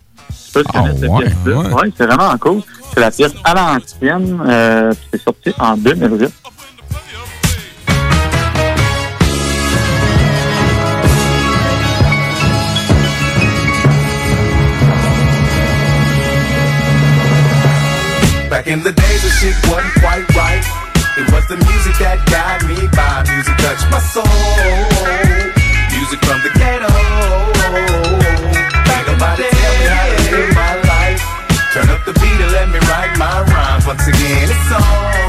Je 0.53 0.59
sais 0.59 0.63
pas 0.63 0.71
si 0.71 0.71
tu 0.71 0.79
connais 0.79 0.99
cette 0.99 1.09
ouais, 1.09 1.19
pièce-là. 1.25 1.57
ouais. 1.57 1.73
Ouais, 1.73 1.89
c'est 1.97 2.05
vraiment 2.05 2.37
cool. 2.37 2.61
C'est 2.93 2.99
la 2.99 3.11
pièce 3.11 3.33
à 3.43 3.53
l'ancienne, 3.53 4.41
euh, 4.45 4.91
c'est 5.11 5.21
sorti 5.21 5.53
en 5.57 5.77
2008. 5.77 6.29
Back 18.49 18.67
in 18.67 18.83
the 18.83 18.91
days, 18.91 19.21
the 19.23 19.29
shit 19.39 19.55
wasn't 19.71 19.93
quite 20.03 20.27
right. 20.35 20.63
It 21.17 21.31
was 21.31 21.47
the 21.47 21.55
music 21.55 21.95
that 22.03 22.19
got 22.27 22.59
me 22.67 22.83
by. 22.91 23.23
Music 23.31 23.55
touched 23.63 23.87
my 23.87 24.01
soul. 24.11 24.27
Music 25.95 26.19
from 26.27 26.39
the 26.43 26.51
ghetto. 26.59 26.91
Ain't 28.91 29.07
nobody 29.07 29.47
tell 29.47 29.55
me 29.55 29.60
live 30.31 30.55
my 30.55 30.75
life. 30.87 31.21
Turn 31.73 31.89
up 31.89 32.03
the 32.05 32.13
beat 32.13 32.39
and 32.39 32.51
let 32.51 32.67
me 32.69 32.79
write 32.89 33.13
my 33.17 33.43
rhymes. 33.51 33.85
Once 33.85 34.07
again, 34.07 34.47
it's 34.47 34.71
on. 34.71 35.21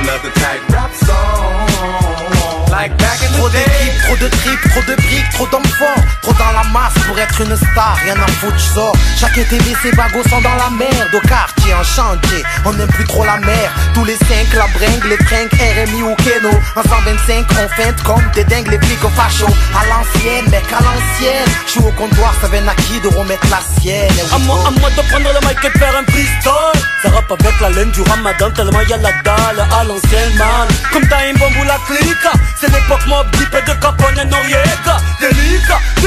Another 0.00 0.30
type 0.42 0.62
rap 0.70 0.92
song. 0.94 2.70
Like 2.70 2.96
back 2.98 3.18
in 3.26 3.32
the 3.34 3.48
day. 3.52 3.79
Trop 4.04 4.16
de 4.16 4.28
tripes, 4.28 4.70
trop 4.70 4.82
de 4.82 4.94
briques, 4.96 5.30
trop 5.32 5.46
d'enfants, 5.46 6.00
trop 6.22 6.32
dans 6.34 6.52
la 6.52 6.64
masse 6.70 6.94
pour 7.06 7.18
être 7.18 7.40
une 7.40 7.56
star, 7.56 7.96
rien 8.04 8.14
à 8.14 8.26
foutre, 8.26 8.58
j'sors. 8.58 8.96
Chaque 9.18 9.38
été, 9.38 9.58
c'est 9.82 9.94
bagos 9.96 10.22
sont 10.28 10.40
dans 10.40 10.54
la 10.56 10.70
merde, 10.70 11.14
au 11.14 11.20
quartier, 11.20 11.74
en 11.74 11.84
chantier, 11.84 12.42
on 12.64 12.72
n'aime 12.72 12.88
plus 12.88 13.04
trop 13.06 13.24
la 13.24 13.38
mer. 13.38 13.72
Tous 13.94 14.04
les 14.04 14.16
cinq, 14.16 14.52
la 14.54 14.66
bringue, 14.68 15.04
les 15.08 15.18
trinques, 15.18 15.52
RMI 15.52 16.02
ou 16.02 16.14
Keno. 16.16 16.50
En 16.76 16.82
125, 16.82 17.46
on 17.62 17.68
feinte 17.68 18.02
comme 18.02 18.24
des 18.34 18.44
dingues, 18.44 18.70
les 18.70 18.78
flics 18.78 19.04
au 19.04 19.10
facho. 19.10 19.46
À 19.46 19.86
l'ancienne, 19.86 20.48
mec, 20.50 20.64
à 20.72 20.82
l'ancienne. 20.82 21.48
J'suis 21.66 21.80
au 21.80 21.92
comptoir, 21.92 22.34
ça 22.40 22.48
vient 22.48 22.66
acquis 22.66 23.00
de 23.00 23.08
remettre 23.08 23.46
la 23.50 23.60
sienne? 23.80 24.10
À 24.34 24.38
moi, 24.38 24.58
à 24.66 24.70
moi 24.80 24.90
de 24.90 25.02
prendre 25.08 25.30
le 25.32 25.46
mic 25.46 25.58
et 25.64 25.68
de 25.68 25.78
faire 25.78 25.96
un 25.96 26.04
freestyle 26.10 26.80
Ça 27.02 27.10
rappe 27.10 27.32
avec 27.32 27.60
la 27.60 27.70
laine 27.70 27.90
du 27.90 28.02
ramadan 28.02 28.50
Tellement 28.50 28.80
y 28.80 28.92
a 28.92 28.96
la 28.96 29.12
dalle 29.24 29.66
à 29.72 29.84
l'ancienne 29.84 30.34
man 30.36 30.68
Comme 30.92 31.06
t'as 31.08 31.28
une 31.28 31.36
bombe 31.38 31.56
ou 31.60 31.64
la 31.64 31.78
clique 31.86 32.28
C'est 32.60 32.68
l'époque 32.68 33.06
mob 33.06 33.30
deep 33.32 33.54
et 33.54 33.62
de 33.62 33.74
Capone 33.90 34.18
et 34.20 34.24
Noriega 34.24 35.00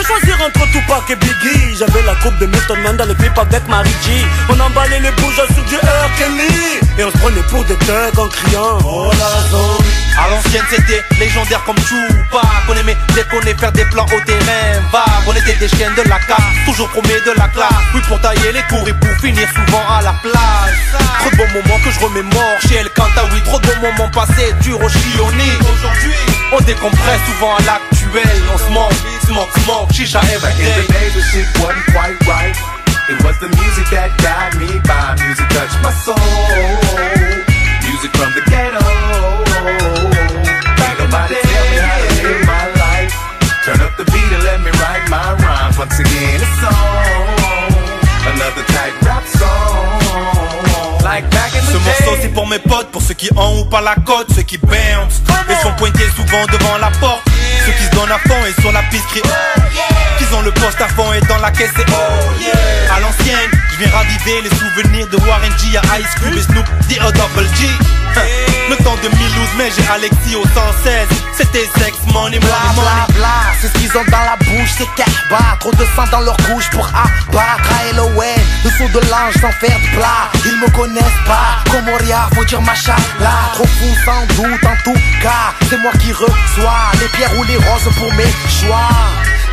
choisir 0.03 0.37
entre 0.45 0.65
Tupac 0.71 1.09
et 1.09 1.15
Biggie. 1.15 1.75
J'avais 1.77 2.01
la 2.03 2.15
coupe 2.15 2.37
de 2.39 2.45
Milton 2.45 2.79
Man 2.81 2.97
dans 2.97 3.05
le 3.05 3.13
clip 3.13 3.37
avec 3.37 3.67
Marie 3.67 3.89
G. 4.03 4.25
On 4.49 4.59
emballait 4.59 4.99
les 4.99 5.11
bouges 5.11 5.41
sur 5.53 5.63
du 5.65 5.75
R. 5.75 6.09
Kelly. 6.17 6.79
Et 6.97 7.03
on 7.03 7.11
se 7.11 7.17
prenait 7.17 7.41
pour 7.49 7.63
des 7.65 7.75
thugs 7.77 8.19
en 8.19 8.27
criant. 8.27 8.77
Oh 8.85 9.11
la 9.11 9.49
zone. 9.49 9.85
À 10.17 10.29
l'ancienne 10.29 10.65
c'était 10.69 11.03
légendaire 11.19 11.63
comme 11.65 11.75
Tupac. 11.75 12.41
On 12.69 12.73
aimait 12.75 12.97
déconner, 13.15 13.53
faire 13.55 13.71
des 13.71 13.85
plans 13.85 14.05
au 14.05 14.19
terrain. 14.25 14.81
Vague. 14.91 15.27
On 15.27 15.33
était 15.33 15.55
des 15.55 15.67
chiens 15.69 15.91
de 15.91 16.07
la 16.09 16.19
casse, 16.19 16.53
toujours 16.65 16.89
promet 16.89 17.21
de 17.25 17.31
la 17.37 17.47
classe. 17.47 17.83
Oui 17.93 18.01
pour 18.07 18.19
tailler 18.21 18.51
les 18.51 18.63
cours 18.63 18.87
et 18.87 18.93
pour 18.93 19.11
finir 19.21 19.47
souvent 19.49 19.83
à 19.89 20.01
la 20.01 20.13
plage 20.21 20.77
Trop 21.19 21.29
de 21.29 21.37
bons 21.37 21.61
moments 21.61 21.79
que 21.83 21.91
je 21.91 21.99
remémore. 21.99 22.57
Chez 22.67 22.75
El 22.75 22.89
Kanta 22.89 23.23
Oui 23.31 23.41
trop 23.43 23.59
de 23.59 23.67
bons 23.67 23.91
moments 23.91 24.11
passés, 24.11 24.53
dur 24.61 24.79
au 24.79 24.85
Aujourd'hui 24.85 26.32
on 26.53 26.61
décompresse 26.61 27.21
souvent 27.25 27.55
à 27.55 27.61
l'actuel 27.61 28.37
On 28.53 28.57
se 28.57 28.69
manque, 28.71 28.93
smoke, 29.25 29.49
smoke, 29.63 29.93
chicha 29.93 30.19
Back 30.19 30.53
in 30.59 30.63
the 30.63 30.69
everyday 30.69 30.93
days, 30.93 31.13
the 31.13 31.21
shit 31.21 31.47
wasn't 31.59 31.85
quite 31.91 32.17
right. 32.27 32.55
It 33.09 33.21
was 33.23 33.37
the 33.39 33.49
music 33.49 33.89
that 33.91 34.11
got 34.21 34.55
me 34.59 34.79
by. 34.87 35.15
Music 35.25 35.47
touched 35.49 35.79
my 35.83 35.91
soul. 35.91 36.15
Music 37.83 38.11
from 38.15 38.31
the 38.33 38.41
ghetto. 38.47 38.79
Ain't 40.79 40.99
nobody 40.99 41.35
tell 41.35 41.65
me 41.71 41.77
how 41.83 41.99
to 41.99 42.09
live 42.23 42.45
my 42.47 42.65
life. 42.79 43.13
Turn 43.65 43.81
up 43.81 43.97
the 43.97 44.05
beat 44.05 44.31
and 44.31 44.43
let 44.43 44.61
me 44.61 44.71
write 44.79 45.09
my 45.09 45.33
rhymes. 45.33 45.77
Once 45.77 45.99
again, 45.99 46.39
it's 46.39 46.63
on. 46.63 47.22
C'est 52.21 52.29
pour 52.29 52.47
mes 52.47 52.59
potes, 52.59 52.89
pour 52.91 53.01
ceux 53.01 53.13
qui 53.13 53.29
ont 53.35 53.61
ou 53.61 53.65
pas 53.65 53.81
la 53.81 53.95
cote, 53.95 54.27
ceux 54.35 54.41
qui 54.43 54.57
bounce 54.57 55.21
et 55.49 55.55
sont 55.61 55.73
pointés 55.73 56.07
souvent 56.15 56.45
devant 56.51 56.77
la 56.77 56.91
porte. 56.99 57.23
Ceux 57.65 57.71
qui 57.71 57.83
se 57.83 57.91
donnent 57.91 58.11
à 58.11 58.19
fond 58.19 58.45
et 58.45 58.61
sur 58.61 58.71
la 58.71 58.83
piste 58.83 59.05
crient 59.07 59.21
Qu'ils 60.17 60.35
ont 60.35 60.41
le 60.41 60.51
poste 60.51 60.81
à 60.81 60.87
fond 60.87 61.13
et 61.13 61.21
dans 61.27 61.37
la 61.37 61.51
caisse 61.51 61.71
et 61.79 61.85
oh 61.87 62.93
À 62.93 62.99
l'ancienne, 62.99 63.49
je 63.71 63.83
viens 63.83 63.91
raviver 63.91 64.41
les 64.41 64.49
souvenirs 64.49 65.07
de 65.07 65.17
Warren 65.25 65.51
G 65.57 65.77
à 65.77 65.99
Ice 65.99 66.15
Cube 66.21 66.35
et 66.35 66.41
Snoop 66.41 66.65
D.O. 66.89 68.52
Le 68.69 68.77
temps 68.77 68.95
de 68.95 69.01
2012, 69.01 69.49
mais 69.57 69.69
j'ai 69.75 69.85
Alexis 69.87 70.35
au 70.35 70.43
116. 70.43 71.07
C'était 71.35 71.67
sex, 71.77 71.97
money, 72.13 72.37
money, 72.37 72.39
Bla 72.39 72.73
bla 72.73 73.07
bla, 73.13 73.35
c'est 73.59 73.67
ce 73.67 73.73
qu'ils 73.73 73.97
ont 73.97 74.05
dans 74.05 74.23
la 74.23 74.37
bouche, 74.37 74.69
c'est 74.77 74.87
Kerba 74.95 75.57
Trop 75.59 75.71
de 75.71 75.85
sang 75.95 76.05
dans 76.11 76.21
leur 76.21 76.37
couche 76.37 76.69
pour 76.71 76.87
abattre. 76.87 77.69
L.O.N. 77.91 78.41
Le 78.63 78.69
saut 78.69 78.87
de 78.93 78.99
l'ange 79.09 79.33
sans 79.41 79.51
faire 79.51 79.77
de 79.77 79.97
plat. 79.97 80.29
Ils 80.45 80.57
me 80.59 80.69
connaissent 80.71 81.23
pas, 81.25 81.59
comme 81.71 81.85
Moria, 81.85 82.29
faut 82.33 82.45
dire 82.45 82.61
machallah. 82.61 83.51
Trop 83.53 83.65
fou 83.65 83.89
sans 84.05 84.25
doute, 84.35 84.63
en 84.63 84.75
tout 84.83 84.99
cas. 85.21 85.53
C'est 85.69 85.77
moi 85.77 85.91
qui 85.99 86.13
reçois 86.13 86.91
les 87.01 87.07
pierres 87.09 87.37
ou 87.37 87.43
les 87.43 87.57
roses 87.57 87.93
pour 87.97 88.13
mes 88.13 88.31
choix. 88.47 88.89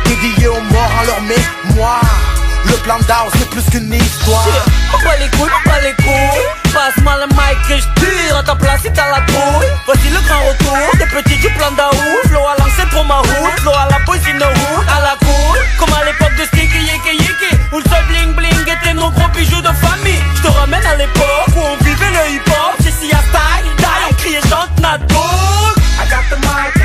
Dédiés 0.05 0.47
aux 0.47 0.61
morts 0.61 0.91
en 1.01 1.05
leur 1.05 1.21
mémoire 1.21 2.40
Le 2.65 2.73
plan 2.83 2.97
d'Ao 3.07 3.29
c'est 3.37 3.49
plus 3.49 3.63
qu'une 3.69 3.93
histoire. 3.93 4.47
On 4.93 5.03
bat 5.03 5.17
les 5.19 5.29
couilles, 5.37 5.51
bat 5.65 5.81
les 5.81 5.93
couilles. 6.03 6.71
Passe-moi 6.73 7.13
le 7.19 7.27
mic 7.35 7.57
que 7.67 7.75
je 7.75 7.87
tire 7.99 8.37
à 8.37 8.43
ta 8.43 8.55
place 8.55 8.81
si 8.81 8.91
t'as 8.93 9.09
la 9.11 9.21
trouille 9.27 9.67
Voici 9.85 10.07
le 10.09 10.19
grand 10.21 10.39
retour 10.47 10.97
des 10.97 11.05
petits 11.05 11.37
du 11.39 11.49
plan 11.55 11.71
d'Aou 11.71 12.27
Flow 12.27 12.39
à 12.47 12.55
lancer 12.57 12.87
pour 12.91 13.03
ma 13.03 13.17
route, 13.17 13.59
flow 13.59 13.73
à 13.73 13.89
la 13.91 13.99
poésie 14.05 14.33
de 14.33 14.43
route 14.43 14.87
À 14.87 15.01
la 15.01 15.15
cool, 15.19 15.59
comme 15.77 15.93
à 15.93 16.05
l'époque 16.05 16.33
de 16.39 16.45
Sticky 16.45 16.77
Yiki 16.79 17.17
Yiki 17.19 17.51
Où 17.73 17.79
le 17.79 17.83
seul 17.89 18.05
bling 18.07 18.33
bling 18.35 18.61
était 18.63 18.93
nos 18.93 19.09
gros 19.11 19.27
bijoux 19.35 19.61
de 19.61 19.73
famille. 19.83 20.21
Je 20.37 20.41
te 20.43 20.47
ramène 20.47 20.85
à 20.85 20.95
l'époque 20.95 21.51
où 21.55 21.59
on 21.59 21.83
vivait 21.83 22.11
le 22.11 22.35
hip 22.35 22.47
hop 22.47 22.75
C'est 22.79 22.91
si 22.91 23.11
à 23.11 23.19
style, 23.19 23.75
die, 23.77 23.85
on 24.09 24.13
criait 24.15 24.41
chante 24.49 24.71
notre 24.79 25.05
I 25.99 26.07
got 26.09 26.23
the 26.29 26.39
mic 26.39 26.80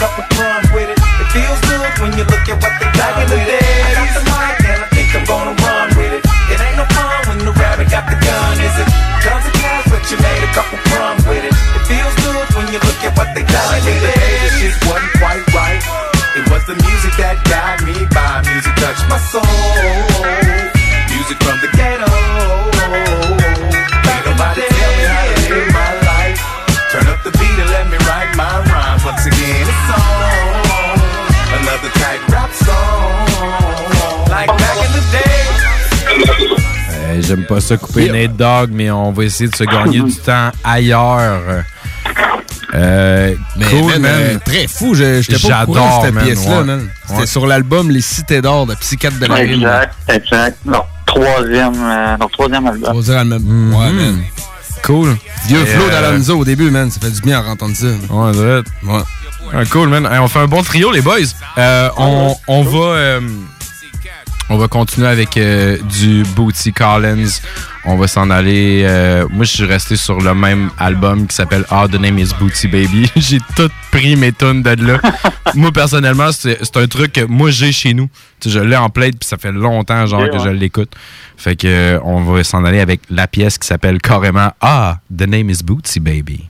couple 0.00 0.24
crumbs 0.32 0.64
with 0.72 0.88
it. 0.88 0.96
It 0.96 1.28
feels 1.28 1.60
good 1.68 1.92
when 2.00 2.16
you 2.16 2.24
look 2.24 2.48
at 2.48 2.56
what 2.56 2.72
they 2.80 2.88
got 2.96 3.20
in 3.20 3.28
the 3.28 3.36
day. 3.36 3.60
I 3.84 4.00
got 4.00 4.08
the 4.16 4.24
mic 4.32 4.56
and 4.64 4.80
I 4.80 4.88
think 4.96 5.12
I'm 5.12 5.28
gonna 5.28 5.52
run 5.60 5.92
with 5.92 6.16
it. 6.16 6.24
It 6.48 6.56
ain't 6.56 6.80
no 6.80 6.88
fun 6.96 7.20
when 7.28 7.44
the 7.44 7.52
rabbit 7.52 7.92
got 7.92 8.08
the 8.08 8.16
gun, 8.16 8.56
is 8.64 8.76
it? 8.80 8.88
Tons 9.20 9.44
of 9.44 9.52
cash, 9.60 9.84
but 9.92 10.00
you 10.08 10.16
made 10.24 10.40
a 10.40 10.50
couple 10.56 10.80
crumbs 10.88 11.20
with 11.28 11.44
it. 11.44 11.52
It 11.52 11.84
feels 11.84 12.16
good 12.24 12.48
when 12.56 12.72
you 12.72 12.80
look 12.80 13.00
at 13.04 13.12
what 13.12 13.28
they 13.36 13.44
got 13.44 13.76
in 13.76 13.84
the 13.84 14.08
day. 14.08 14.40
This 14.40 14.72
shit 14.72 14.74
wasn't 14.88 15.12
quite 15.20 15.44
right. 15.52 15.84
It 16.32 16.48
was 16.48 16.64
the 16.64 16.80
music 16.80 17.12
that 17.20 17.36
got 17.44 17.84
me 17.84 18.08
by. 18.08 18.40
Music 18.48 18.72
touched 18.80 19.04
my 19.04 19.20
soul. 19.28 20.09
J'aime 37.30 37.46
pas 37.46 37.60
ça 37.60 37.76
couper 37.76 38.10
Nate 38.10 38.36
Dogg, 38.36 38.70
mais 38.72 38.90
on 38.90 39.12
va 39.12 39.22
essayer 39.24 39.48
de 39.48 39.54
se 39.54 39.62
gagner 39.62 40.00
du 40.00 40.12
temps 40.16 40.50
ailleurs. 40.64 41.62
Euh, 42.74 43.34
Mais 43.56 43.64
cool, 43.66 43.92
man, 43.92 44.02
man. 44.02 44.12
euh, 44.20 44.38
très 44.44 44.66
fou. 44.66 44.94
Je- 44.94 45.22
J'étais 45.22 45.48
pas 45.48 45.62
au 45.62 45.66
courant 45.66 46.02
J'adore, 46.02 46.02
de 46.02 46.06
cette 46.18 46.24
pièce-là, 46.24 46.58
ouais. 46.58 46.64
man. 46.64 46.88
C'était 47.06 47.20
Ouais. 47.20 47.26
sur 47.26 47.46
l'album 47.46 47.90
Les 47.90 48.00
Cités 48.00 48.42
d'or 48.42 48.66
de 48.66 48.74
Psychiatre 48.74 49.18
de 49.18 49.26
la 49.26 49.34
Rime. 49.36 49.52
Exact, 49.54 49.94
exact. 50.08 50.58
Non, 50.64 50.82
troisième, 51.06 51.72
euh, 51.76 52.16
non, 52.18 52.28
troisième 52.28 52.66
album. 52.66 52.82
Troisième 52.90 53.32
album. 53.32 53.74
Ouais, 53.74 53.92
man. 53.92 54.22
Cool. 54.84 55.16
Vieux 55.46 55.60
Et, 55.62 55.66
flow 55.66 55.84
euh, 55.84 55.90
d'Alonso 55.90 56.36
au 56.38 56.44
début, 56.44 56.70
man. 56.70 56.90
Ça 56.90 57.00
fait 57.00 57.10
du 57.10 57.20
bien 57.20 57.40
à 57.40 57.44
entendre 57.50 57.76
ça. 57.76 57.86
Ouais, 57.86 58.32
direct. 58.32 58.68
Ouais. 58.84 59.00
Ah, 59.52 59.64
cool, 59.70 59.88
man. 59.88 60.06
Hey, 60.06 60.18
on 60.18 60.28
fait 60.28 60.38
un 60.40 60.46
bon 60.46 60.62
trio, 60.62 60.90
les 60.92 61.00
boys. 61.02 61.18
Euh, 61.58 61.88
on, 61.96 62.34
on 62.48 62.62
va... 62.62 63.20
on 64.50 64.56
va 64.58 64.66
continuer 64.68 65.06
avec 65.06 65.36
euh, 65.36 65.78
du 65.98 66.24
Bootsy 66.34 66.72
Collins. 66.72 67.38
On 67.84 67.96
va 67.96 68.08
s'en 68.08 68.28
aller. 68.30 68.82
euh, 68.84 69.26
moi, 69.30 69.44
je 69.44 69.52
suis 69.52 69.64
resté 69.64 69.96
sur 69.96 70.20
le 70.20 70.34
même 70.34 70.70
album 70.76 71.26
qui 71.26 71.34
s'appelle 71.34 71.64
Ah, 71.70 71.86
The 71.90 72.00
Name 72.00 72.18
is 72.18 72.30
Bootsy 72.38 72.66
Baby. 72.68 73.10
j'ai 73.16 73.38
tout 73.56 73.70
pris 73.90 74.16
mes 74.16 74.32
tunes 74.32 74.62
de 74.62 74.86
là. 74.86 75.00
moi, 75.54 75.70
personnellement, 75.72 76.30
c'est 76.32 76.76
un 76.76 76.86
truc 76.88 77.12
que 77.12 77.24
moi, 77.24 77.50
j'ai 77.50 77.72
chez 77.72 77.94
nous. 77.94 78.10
Je 78.44 78.58
l'ai 78.58 78.76
en 78.76 78.90
plate, 78.90 79.16
puis 79.18 79.28
ça 79.28 79.38
fait 79.38 79.52
longtemps 79.52 80.04
genre 80.06 80.28
que 80.28 80.38
je 80.38 80.48
l'écoute. 80.48 80.92
Fait 81.36 81.56
que 81.56 81.66
euh, 81.68 82.00
on 82.02 82.20
va 82.22 82.42
s'en 82.44 82.64
aller 82.64 82.80
avec 82.80 83.00
la 83.08 83.26
pièce 83.28 83.56
qui 83.56 83.66
s'appelle 83.66 83.98
carrément 83.98 84.52
Ah, 84.60 84.98
The 85.16 85.22
Name 85.28 85.48
is 85.48 85.62
Bootsy 85.64 86.00
Baby. 86.00 86.49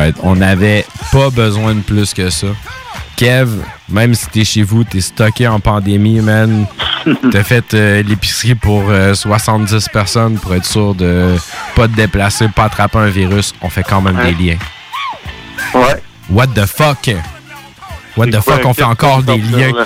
Alright, 0.00 0.16
on 0.22 0.36
n'avait 0.36 0.86
pas 1.12 1.28
besoin 1.28 1.74
de 1.74 1.80
plus 1.80 2.14
que 2.14 2.30
ça. 2.30 2.46
Kev, 3.16 3.50
même 3.90 4.14
si 4.14 4.28
t'es 4.30 4.44
chez 4.44 4.62
vous, 4.62 4.82
t'es 4.82 5.02
stocké 5.02 5.46
en 5.46 5.60
pandémie, 5.60 6.20
man. 6.20 6.64
T'as 7.30 7.42
fait 7.44 7.74
euh, 7.74 8.02
l'épicerie 8.02 8.54
pour 8.54 8.84
euh, 8.88 9.12
70 9.12 9.88
personnes 9.92 10.38
pour 10.38 10.54
être 10.54 10.64
sûr 10.64 10.94
de 10.94 11.36
pas 11.76 11.86
te 11.86 11.94
déplacer, 11.94 12.48
pas 12.48 12.64
attraper 12.64 12.96
un 12.96 13.08
virus. 13.08 13.52
On 13.60 13.68
fait 13.68 13.82
quand 13.82 14.00
même 14.00 14.16
Ouais. 14.16 14.32
des 14.32 14.52
liens. 14.52 14.58
Ouais. 15.74 16.02
What 16.30 16.46
the 16.54 16.64
fuck? 16.64 17.10
What 18.16 18.28
the 18.28 18.40
fuck? 18.40 18.64
On 18.64 18.72
fait 18.72 18.84
encore 18.84 19.22
des 19.22 19.36
liens. 19.36 19.72
là? 19.72 19.84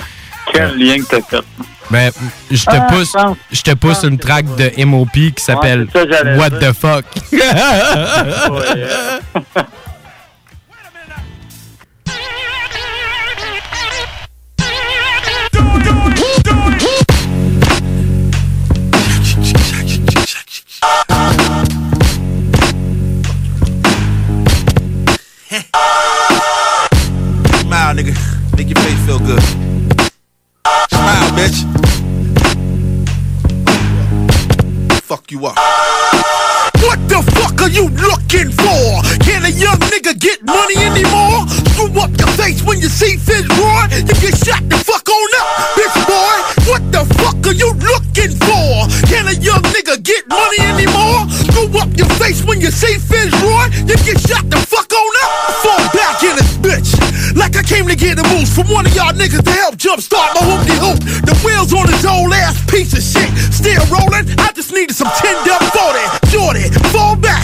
Quel 0.53 0.77
lien 0.77 0.95
que 0.99 1.17
t'as 1.17 1.21
fait? 1.21 1.43
Ben, 1.91 2.09
je 2.49 2.63
te 2.65 2.71
Ah, 2.71 2.87
pousse, 2.89 3.13
je 3.51 3.61
te 3.61 3.71
pousse 3.73 4.03
une 4.03 4.17
track 4.17 4.45
de 4.55 4.71
MOP 4.85 5.11
qui 5.11 5.33
s'appelle 5.43 5.87
What 6.37 6.51
dire. 6.51 6.71
the 6.71 6.73
fuck? 6.73 7.03
you 35.35 35.47
up. 35.47 35.55
What 36.79 36.99
the 37.11 37.19
fuck 37.35 37.59
are 37.61 37.69
you 37.69 37.89
looking 37.91 38.51
for? 38.55 39.03
Can 39.23 39.43
a 39.43 39.51
young 39.51 39.79
nigga 39.91 40.15
get 40.19 40.43
money 40.43 40.77
anymore? 40.79 41.47
Screw 41.75 41.91
up 41.99 42.11
your 42.17 42.31
face 42.39 42.63
when 42.63 42.79
you 42.79 42.87
see 42.87 43.17
Fizz 43.17 43.47
Roy. 43.59 43.83
You 43.91 44.15
get 44.23 44.35
shot 44.37 44.63
the 44.69 44.77
fuck 44.79 45.07
on 45.09 45.29
up, 45.39 45.47
bitch 45.75 45.97
boy. 46.07 46.37
What 46.71 46.83
the 46.91 47.03
fuck 47.19 47.39
are 47.47 47.57
you 47.57 47.73
looking 47.73 48.31
for? 48.47 48.87
Can 49.11 49.27
a 49.27 49.35
young 49.35 49.63
nigga 49.75 50.01
get 50.03 50.27
money 50.29 50.59
anymore? 50.71 51.27
Screw 51.29 51.67
up 51.79 51.91
your 51.97 52.09
face 52.15 52.43
when 52.43 52.61
you 52.61 52.71
see 52.71 52.95
Fizz 52.95 53.33
Roy. 53.43 53.65
You 53.87 53.95
get 54.07 54.19
shot 54.19 54.49
the 54.49 54.64
from 58.55 58.71
one 58.71 58.85
of 58.85 58.95
y'all 58.95 59.11
niggas 59.11 59.43
to 59.43 59.51
help 59.51 59.75
jumpstart 59.75 60.31
my 60.39 60.47
hoopty 60.47 60.79
hoop. 60.79 60.99
The 61.27 61.35
wheels 61.43 61.73
on 61.75 61.91
his 61.91 62.05
old 62.05 62.31
ass 62.31 62.55
piece 62.71 62.95
of 62.95 63.03
shit. 63.03 63.27
Still 63.51 63.83
rolling. 63.91 64.31
I 64.39 64.49
just 64.55 64.71
needed 64.71 64.95
some 64.95 65.11
10 65.11 65.35
up 65.51 65.61
40. 65.75 66.31
Jordy, 66.31 66.71
fall 66.95 67.17
back. 67.17 67.43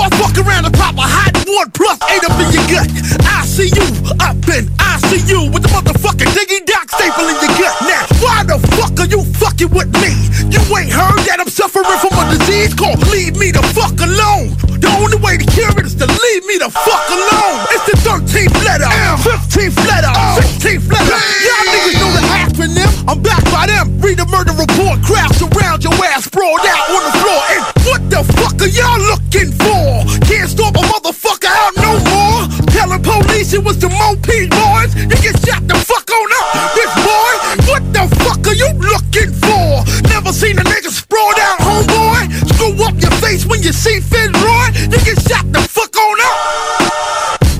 I 0.00 0.08
fuck 0.16 0.32
around 0.40 0.64
and 0.64 0.72
pop 0.72 0.96
a 0.96 1.04
hot 1.04 1.36
one 1.44 1.68
plus 1.76 2.00
eight 2.08 2.24
up 2.24 2.32
in 2.40 2.48
your 2.56 2.64
gut. 2.72 2.88
I 3.28 3.44
see 3.44 3.68
you 3.68 3.84
up 4.16 4.40
in 4.48 4.64
ICU 4.80 5.52
with 5.52 5.60
the 5.60 5.70
motherfucking 5.76 6.32
diggy 6.32 6.64
doc 6.64 6.88
staple 6.88 7.28
in 7.28 7.36
your 7.36 7.52
gut. 7.60 7.76
Now, 7.84 8.08
why 8.24 8.40
the 8.48 8.56
fuck 8.80 8.96
are 8.96 9.10
you 9.12 9.20
fucking 9.36 9.68
with 9.68 9.92
me? 10.00 10.16
You 10.48 10.62
ain't 10.72 10.88
heard 10.88 11.20
that 11.28 11.36
I'm 11.36 11.52
suffering 11.52 11.84
from 12.00 12.16
a 12.16 12.24
disease 12.32 12.72
called 12.72 13.04
leave 13.12 13.36
me 13.36 13.52
the 13.52 13.60
fuck 13.76 13.92
alone. 14.00 14.56
The 14.80 14.88
only 14.96 15.20
way 15.20 15.36
to 15.36 15.44
cure 15.52 15.68
it 15.76 15.84
is 15.84 15.92
to 16.00 16.08
leave 16.08 16.44
me 16.48 16.56
the 16.56 16.72
fuck 16.72 17.04
alone. 17.12 17.60
It's 17.76 17.84
the 17.92 17.96
13th 18.00 18.56
letter, 18.64 18.88
15th 19.20 19.76
letter, 19.84 20.16
16th 20.60 20.92
letter. 20.92 21.16
Y'all 21.40 21.64
niggas 21.72 21.96
know 21.96 22.12
the 22.12 22.24
acronym. 22.36 22.90
I'm 23.08 23.22
back 23.22 23.40
by 23.48 23.64
them. 23.66 23.96
Read 24.00 24.18
the 24.20 24.28
murder 24.28 24.52
report, 24.52 25.00
crowds 25.00 25.40
around 25.40 25.82
your 25.82 25.96
ass, 26.12 26.24
sprawled 26.28 26.60
out 26.60 26.84
on 26.92 27.02
the 27.08 27.14
floor. 27.16 27.42
And 27.48 27.62
what 27.88 28.02
the 28.12 28.20
fuck 28.36 28.60
are 28.60 28.68
y'all 28.68 29.00
looking 29.08 29.56
for? 29.56 30.04
Can't 30.28 30.52
stop 30.52 30.76
a 30.76 30.84
motherfucker 30.84 31.48
out 31.48 31.72
no 31.80 31.96
more. 32.12 32.44
Telling 32.76 33.00
police 33.00 33.56
it 33.56 33.64
was 33.64 33.80
the 33.80 33.88
Moped 33.88 34.52
boys. 34.52 34.92
You 35.00 35.16
get 35.24 35.40
shot 35.40 35.64
the 35.64 35.80
fuck 35.80 36.04
on 36.12 36.28
up, 36.28 36.46
bitch 36.76 36.94
boy. 37.08 37.32
What 37.64 37.82
the 37.96 38.04
fuck 38.20 38.44
are 38.44 38.58
you 38.60 38.68
looking 38.84 39.32
for? 39.32 39.80
Never 40.12 40.32
seen 40.32 40.60
a 40.60 40.64
nigga 40.64 40.92
sprawled 40.92 41.40
out, 41.40 41.58
homeboy. 41.64 42.28
Screw 42.52 42.76
up 42.84 43.00
your 43.00 43.16
face 43.24 43.46
when 43.46 43.62
you 43.62 43.72
see 43.72 44.00
Finn 44.00 44.32
Roy. 44.36 44.66
You 44.92 45.00
get 45.08 45.16
shot 45.24 45.48
the 45.52 45.64
fuck 45.64 45.96
on 45.96 46.20
up. 46.20 47.00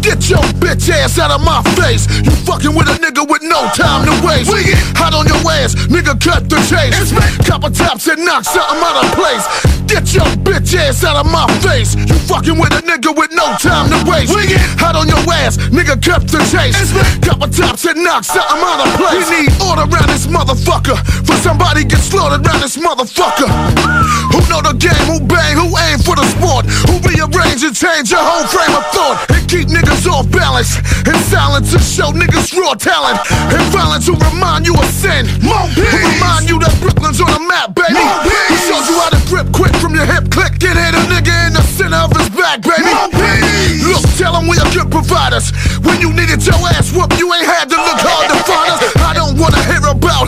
Get 0.02 0.28
your 0.30 0.44
bitch 0.60 0.88
ass 0.88 1.18
out 1.18 1.30
of 1.30 1.44
my 1.44 1.62
face. 1.76 2.08
You 2.24 2.39
fucking 2.50 2.74
with 2.74 2.90
a 2.90 2.98
nigga 2.98 3.22
with 3.22 3.46
no 3.46 3.62
time 3.78 4.02
to 4.02 4.14
waste. 4.26 4.50
Hot 4.98 5.14
on 5.14 5.22
your 5.30 5.38
ass, 5.54 5.78
nigga, 5.86 6.18
cut 6.18 6.50
the 6.50 6.58
chase. 6.66 7.14
Couple 7.46 7.70
taps 7.70 8.10
and 8.10 8.18
knock 8.26 8.42
something 8.42 8.82
out 8.82 9.06
of 9.06 9.14
place. 9.14 9.46
Get 9.86 10.10
your 10.10 10.26
bitch 10.42 10.74
ass 10.74 11.06
out 11.06 11.14
of 11.14 11.30
my 11.30 11.46
face. 11.62 11.94
You 11.94 12.18
fucking 12.26 12.58
with 12.58 12.74
a 12.74 12.82
nigga 12.82 13.14
with 13.14 13.30
no 13.30 13.54
time 13.62 13.86
to 13.94 13.98
waste. 14.10 14.34
Hot 14.82 14.98
on 14.98 15.06
your 15.06 15.22
ass, 15.30 15.62
nigga, 15.70 15.94
cut 16.02 16.26
the 16.26 16.42
chase. 16.50 16.74
Couple 17.22 17.46
taps 17.46 17.86
and 17.86 18.02
knock 18.02 18.26
something 18.26 18.58
out 18.58 18.82
of 18.82 18.90
place. 18.98 19.30
We 19.30 19.46
need 19.46 19.54
order 19.62 19.86
around 19.86 20.10
this 20.10 20.26
motherfucker. 20.26 20.98
For 21.22 21.38
somebody 21.46 21.86
get 21.86 22.02
slaughtered 22.02 22.42
around 22.42 22.60
this 22.66 22.74
motherfucker. 22.74 23.46
Who 24.34 24.42
know 24.50 24.58
the 24.58 24.74
game, 24.74 25.06
who 25.06 25.22
bang, 25.22 25.54
who 25.54 25.70
aim 25.86 26.02
for 26.02 26.18
the 26.18 26.26
sport, 26.34 26.66
who 26.90 26.98
rearrange 27.06 27.62
and 27.62 27.74
change 27.74 28.10
your 28.10 28.22
whole 28.22 28.46
frame 28.50 28.74
of 28.74 28.86
thought, 28.90 29.22
and 29.30 29.42
keep 29.46 29.70
niggas 29.70 30.06
off 30.10 30.26
balance, 30.30 30.74
and 31.06 31.18
silent 31.30 31.66
to 31.70 31.78
show 31.78 32.10
niggas 32.10 32.39
raw 32.56 32.72
talent, 32.74 33.20
and 33.52 33.62
violence 33.68 34.06
to 34.06 34.16
remind 34.16 34.64
you 34.64 34.74
of 34.74 34.88
sin. 34.88 35.28
Who 35.44 35.52
remind 35.76 36.48
you 36.48 36.56
that 36.64 36.72
Brooklyn's 36.80 37.20
on 37.20 37.28
the 37.28 37.44
map, 37.44 37.76
baby. 37.76 38.00
Who 38.00 38.56
shows 38.64 38.88
you 38.88 38.96
how 38.96 39.12
to 39.12 39.20
grip 39.28 39.52
quick 39.52 39.76
from 39.76 39.94
your 39.94 40.08
hip 40.08 40.32
click, 40.32 40.56
get 40.58 40.76
hit 40.76 40.96
a 40.96 41.02
nigga 41.12 41.34
in 41.46 41.52
the 41.52 41.62
center 41.62 42.00
of 42.00 42.16
his 42.16 42.32
back, 42.32 42.64
baby. 42.64 42.88
Look, 43.84 44.04
tell 44.16 44.32
him 44.40 44.48
we 44.48 44.56
are 44.56 44.70
good 44.72 44.88
providers. 44.90 45.52
When 45.84 46.00
you 46.00 46.12
needed 46.16 46.40
your 46.40 46.56
ass 46.72 46.90
whooped, 46.90 47.20
you 47.20 47.28
ain't 47.32 47.46
had 47.46 47.68
to 47.68 47.76
look 47.76 48.00
hard 48.00 48.32
to 48.32 48.39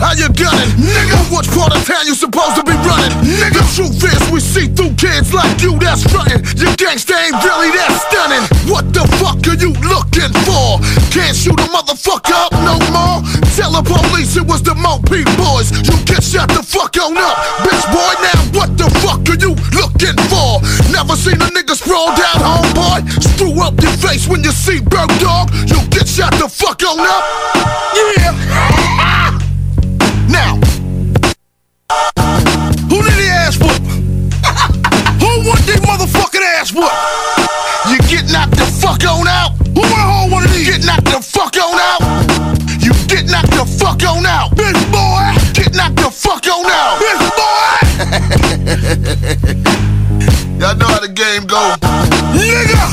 how 0.03 0.11
you 0.19 0.27
gunning, 0.35 0.67
nigga. 0.75 1.15
Which 1.31 1.47
part 1.55 1.71
of 1.71 1.79
town 1.87 2.03
you 2.03 2.13
supposed 2.13 2.59
to 2.59 2.63
be 2.67 2.75
running, 2.83 3.15
nigga? 3.23 3.63
Truth 3.71 4.03
is, 4.03 4.19
we 4.27 4.43
see 4.43 4.67
through 4.67 4.91
kids 4.99 5.31
like 5.31 5.63
you 5.63 5.79
that's 5.79 6.03
frontin'. 6.03 6.43
Your 6.59 6.75
gangsta 6.75 7.15
ain't 7.15 7.39
really 7.39 7.71
that 7.71 7.95
stunning. 8.03 8.43
What 8.67 8.91
the 8.91 9.07
fuck 9.23 9.39
are 9.47 9.55
you 9.55 9.71
looking 9.87 10.35
for? 10.43 10.83
Can't 11.15 11.31
shoot 11.31 11.55
a 11.55 11.67
motherfucker 11.71 12.35
up 12.35 12.51
no 12.67 12.75
more. 12.91 13.23
Tell 13.55 13.71
the 13.71 13.83
police 13.87 14.35
it 14.35 14.43
was 14.43 14.61
the 14.61 14.75
Mope 14.75 15.07
boys. 15.39 15.71
You 15.71 15.95
get 16.03 16.21
shot 16.21 16.51
the 16.51 16.61
fuck 16.61 16.99
on 16.99 17.15
up, 17.15 17.39
bitch 17.63 17.87
boy. 17.87 18.13
Now 18.19 18.39
what 18.59 18.69
the 18.75 18.91
fuck 18.99 19.23
are 19.31 19.39
you 19.39 19.55
looking 19.71 20.19
for? 20.27 20.59
Never 20.91 21.15
seen 21.15 21.39
a 21.39 21.47
nigga 21.55 21.79
sprawl 21.79 22.11
down, 22.19 22.43
homeboy. 22.43 23.07
Screw 23.23 23.55
up 23.63 23.79
your 23.79 23.95
face 24.03 24.27
when 24.27 24.43
you 24.43 24.51
see 24.51 24.83
Berg 24.83 25.07
Dog. 25.23 25.47
You 25.71 25.79
get 25.87 26.11
shot 26.11 26.35
the 26.35 26.51
fuck 26.51 26.83
on 26.83 26.99
up. 26.99 27.23
Yeah. 27.95 28.72
Whoop? 36.73 36.91
You 37.89 37.97
get 38.09 38.31
knocked 38.31 38.57
the 38.57 38.65
fuck 38.65 39.03
on 39.05 39.27
out. 39.27 39.51
Who 39.73 39.81
wanna 39.81 40.11
hold 40.11 40.31
one 40.31 40.43
of 40.43 40.51
these? 40.53 40.69
Get 40.69 40.85
knocked 40.85 41.05
the 41.05 41.21
fuck 41.21 41.55
on 41.57 41.79
out. 41.79 42.01
You 42.81 42.91
get 43.07 43.29
knocked 43.29 43.51
the 43.51 43.65
fuck 43.65 44.01
on 44.03 44.25
out. 44.25 44.51
Bitch 44.55 44.81
boy. 44.91 45.33
Get 45.53 45.73
knocked 45.75 45.97
the 45.97 46.09
fuck 46.09 46.45
on 46.47 46.65
out. 46.65 46.99
Bitch 47.01 47.29
boy. 47.37 47.73
Y'all 50.59 50.75
know 50.75 50.87
how 50.87 50.99
the 50.99 51.09
game 51.09 51.45
go. 51.45 51.75
Yeah. 52.39 52.92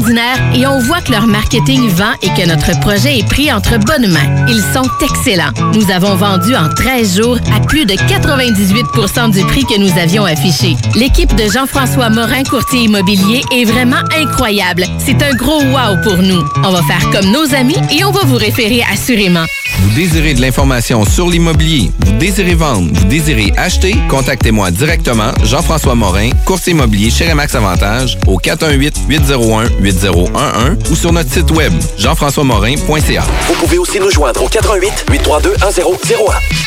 et 0.55 0.65
on 0.65 0.79
voit 0.79 1.01
que 1.01 1.11
leur 1.11 1.27
marketing 1.27 1.87
vend 1.89 2.13
et 2.21 2.29
que 2.29 2.47
notre 2.47 2.79
projet 2.79 3.19
est 3.19 3.27
pris 3.27 3.51
entre 3.51 3.77
bonnes 3.77 4.07
mains. 4.11 4.45
Ils 4.47 4.63
sont 4.73 4.89
excellents. 5.03 5.51
Nous 5.73 5.91
avons 5.91 6.15
vendu 6.15 6.55
en 6.55 6.69
13 6.69 7.17
jours 7.17 7.37
à 7.55 7.59
plus 7.59 7.85
de 7.85 7.93
98% 7.93 9.31
du 9.31 9.41
prix 9.45 9.63
que 9.63 9.79
nous 9.79 9.97
avions 9.99 10.25
affiché. 10.25 10.75
L'équipe 10.95 11.33
de 11.35 11.43
Jean-François 11.49 12.09
Morin, 12.09 12.43
courtier 12.43 12.81
immobilier, 12.83 13.43
est 13.53 13.65
vraiment 13.65 14.01
incroyable. 14.17 14.85
C'est 14.97 15.21
un 15.21 15.33
gros 15.33 15.61
wow 15.61 16.01
pour 16.03 16.17
nous. 16.17 16.43
On 16.63 16.71
va 16.71 16.81
faire 16.83 17.09
comme 17.11 17.31
nos 17.31 17.53
amis 17.53 17.77
et 17.91 18.03
on 18.03 18.11
va 18.11 18.21
vous 18.25 18.37
référer 18.37 18.83
assurément. 18.91 19.45
Vous 19.81 19.95
désirez 19.95 20.33
de 20.33 20.41
l'information 20.41 21.05
sur 21.05 21.27
l'immobilier, 21.27 21.91
vous 22.05 22.11
désirez 22.13 22.53
vendre, 22.53 22.91
vous 22.93 23.05
désirez 23.05 23.51
acheter, 23.57 23.95
contactez-moi 24.09 24.69
directement, 24.69 25.31
Jean-François 25.43 25.95
Morin, 25.95 26.29
courtier 26.45 26.73
immobilier 26.73 27.09
chez 27.09 27.27
Remax 27.27 27.55
Avantage, 27.55 28.17
au 28.27 28.37
418-801-8011 29.91 30.91
ou 30.91 30.95
sur 30.95 31.13
notre 31.13 31.31
site 31.31 31.51
web, 31.51 31.73
jean-françois-morin.ca. 31.97 33.23
Vous 33.47 33.53
pouvez 33.55 33.77
aussi 33.77 33.99
nous 33.99 34.09
joindre 34.09 34.43
au 34.43 34.47
88 34.47 35.05
832 35.09 35.49
1001. 35.51 36.61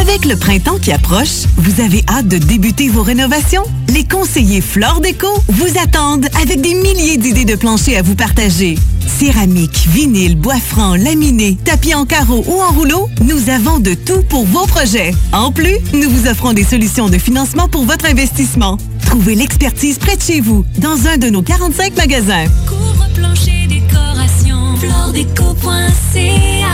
Avec 0.00 0.24
le 0.24 0.36
printemps 0.36 0.78
qui 0.78 0.92
approche, 0.92 1.46
vous 1.56 1.82
avez 1.82 2.04
hâte 2.08 2.28
de 2.28 2.38
débuter 2.38 2.88
vos 2.88 3.02
rénovations? 3.02 3.64
Les 3.88 4.04
conseillers 4.04 4.60
Flore 4.60 5.00
Déco 5.00 5.26
vous 5.48 5.78
attendent 5.82 6.28
avec 6.40 6.60
des 6.60 6.74
milliers 6.74 7.16
d'idées 7.16 7.44
de 7.44 7.56
plancher 7.56 7.96
à 7.96 8.02
vous 8.02 8.14
partager. 8.14 8.78
Céramique, 9.18 9.88
vinyle, 9.90 10.36
bois 10.36 10.60
franc, 10.60 10.94
laminé, 10.94 11.56
tapis 11.64 11.94
en 11.94 12.04
carreau 12.04 12.44
ou 12.46 12.60
en 12.60 12.70
rouleau, 12.70 13.08
nous 13.22 13.50
avons 13.50 13.78
de 13.78 13.94
tout 13.94 14.22
pour 14.28 14.44
vos 14.44 14.66
projets. 14.66 15.12
En 15.32 15.50
plus, 15.50 15.76
nous 15.92 16.08
vous 16.08 16.28
offrons 16.28 16.52
des 16.52 16.64
solutions 16.64 17.08
de 17.08 17.18
financement 17.18 17.68
pour 17.68 17.84
votre 17.84 18.06
investissement. 18.06 18.78
Trouvez 19.06 19.34
l'expertise 19.34 19.98
près 19.98 20.16
de 20.16 20.22
chez 20.22 20.40
vous, 20.40 20.64
dans 20.78 21.06
un 21.06 21.16
de 21.16 21.28
nos 21.30 21.42
45 21.42 21.96
magasins. 21.96 22.44
Couvre-plancher, 22.68 23.66
décoration, 23.68 24.76
floredeco.ca 24.76 26.68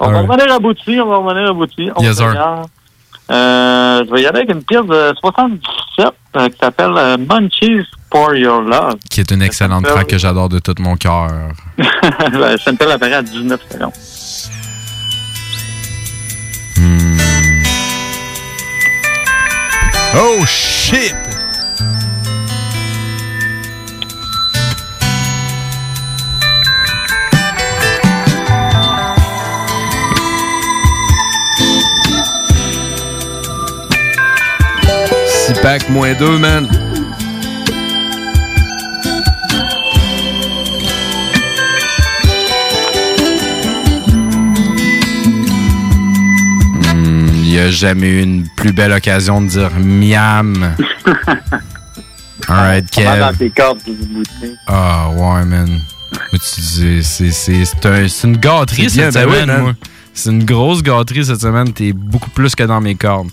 On 0.00 0.10
va 0.10 0.20
revenir 0.20 0.52
à 0.54 0.58
Bouti, 0.58 0.98
on 1.00 1.08
va 1.08 1.16
revenir 1.18 1.50
à 1.50 1.52
Bouti. 1.52 1.90
Yes, 2.00 2.16
sir. 2.16 2.34
Euh, 3.32 4.04
je 4.06 4.12
vais 4.12 4.22
y 4.22 4.26
aller 4.26 4.40
avec 4.40 4.50
une 4.50 4.62
pièce 4.62 4.84
de 4.84 5.14
77 5.20 6.08
euh, 6.36 6.48
qui 6.48 6.58
s'appelle 6.58 6.92
euh, 6.96 7.16
Munchies 7.16 7.86
for 8.12 8.34
Your 8.34 8.60
Love. 8.60 8.96
Qui 9.10 9.20
est 9.20 9.30
une 9.30 9.42
excellente 9.42 9.84
track 9.84 10.06
que 10.08 10.18
j'adore 10.18 10.50
de 10.50 10.58
tout 10.58 10.74
mon 10.78 10.96
cœur. 10.96 11.28
Ben, 11.78 12.56
Ça 12.58 12.72
me 12.72 12.76
fait 12.76 12.90
apparaît 12.90 13.14
à 13.14 13.22
19 13.22 13.60
secondes. 13.70 13.92
Oh 20.14 20.44
shit! 20.44 21.14
Six 35.52 35.60
pack 35.60 35.90
moins 35.90 36.14
deux, 36.14 36.38
man. 36.38 36.66
Il 47.34 47.56
n'y 47.56 47.58
a 47.58 47.70
jamais 47.70 48.08
eu 48.08 48.22
une 48.22 48.48
plus 48.56 48.72
belle 48.72 48.92
occasion 48.92 49.40
de 49.40 49.48
dire 49.48 49.70
miam. 49.78 50.74
Alright, 52.48 52.86
On 52.98 53.02
va 53.02 53.18
dans 53.18 53.26
Kev. 53.28 53.38
tes 53.38 53.50
cordes. 53.50 53.78
Ah, 54.66 55.08
ouais, 55.10 55.44
man. 55.44 55.80
C'est 56.40 57.02
c'est- 57.02 57.30
c'est 57.30 57.86
un- 57.86 58.08
c'est 58.08 58.26
une 58.28 58.36
gâterie 58.38 58.88
cette 58.90 59.12
ben 59.14 59.22
semaine, 59.22 59.46
man. 59.46 59.60
moi. 59.62 59.72
C'est 60.14 60.30
une 60.30 60.44
grosse 60.44 60.82
gâterie 60.82 61.24
cette 61.24 61.40
semaine. 61.40 61.72
T'es 61.72 61.92
beaucoup 61.92 62.28
plus 62.30 62.54
que 62.54 62.62
dans 62.64 62.80
mes 62.80 62.94
cordes. 62.94 63.30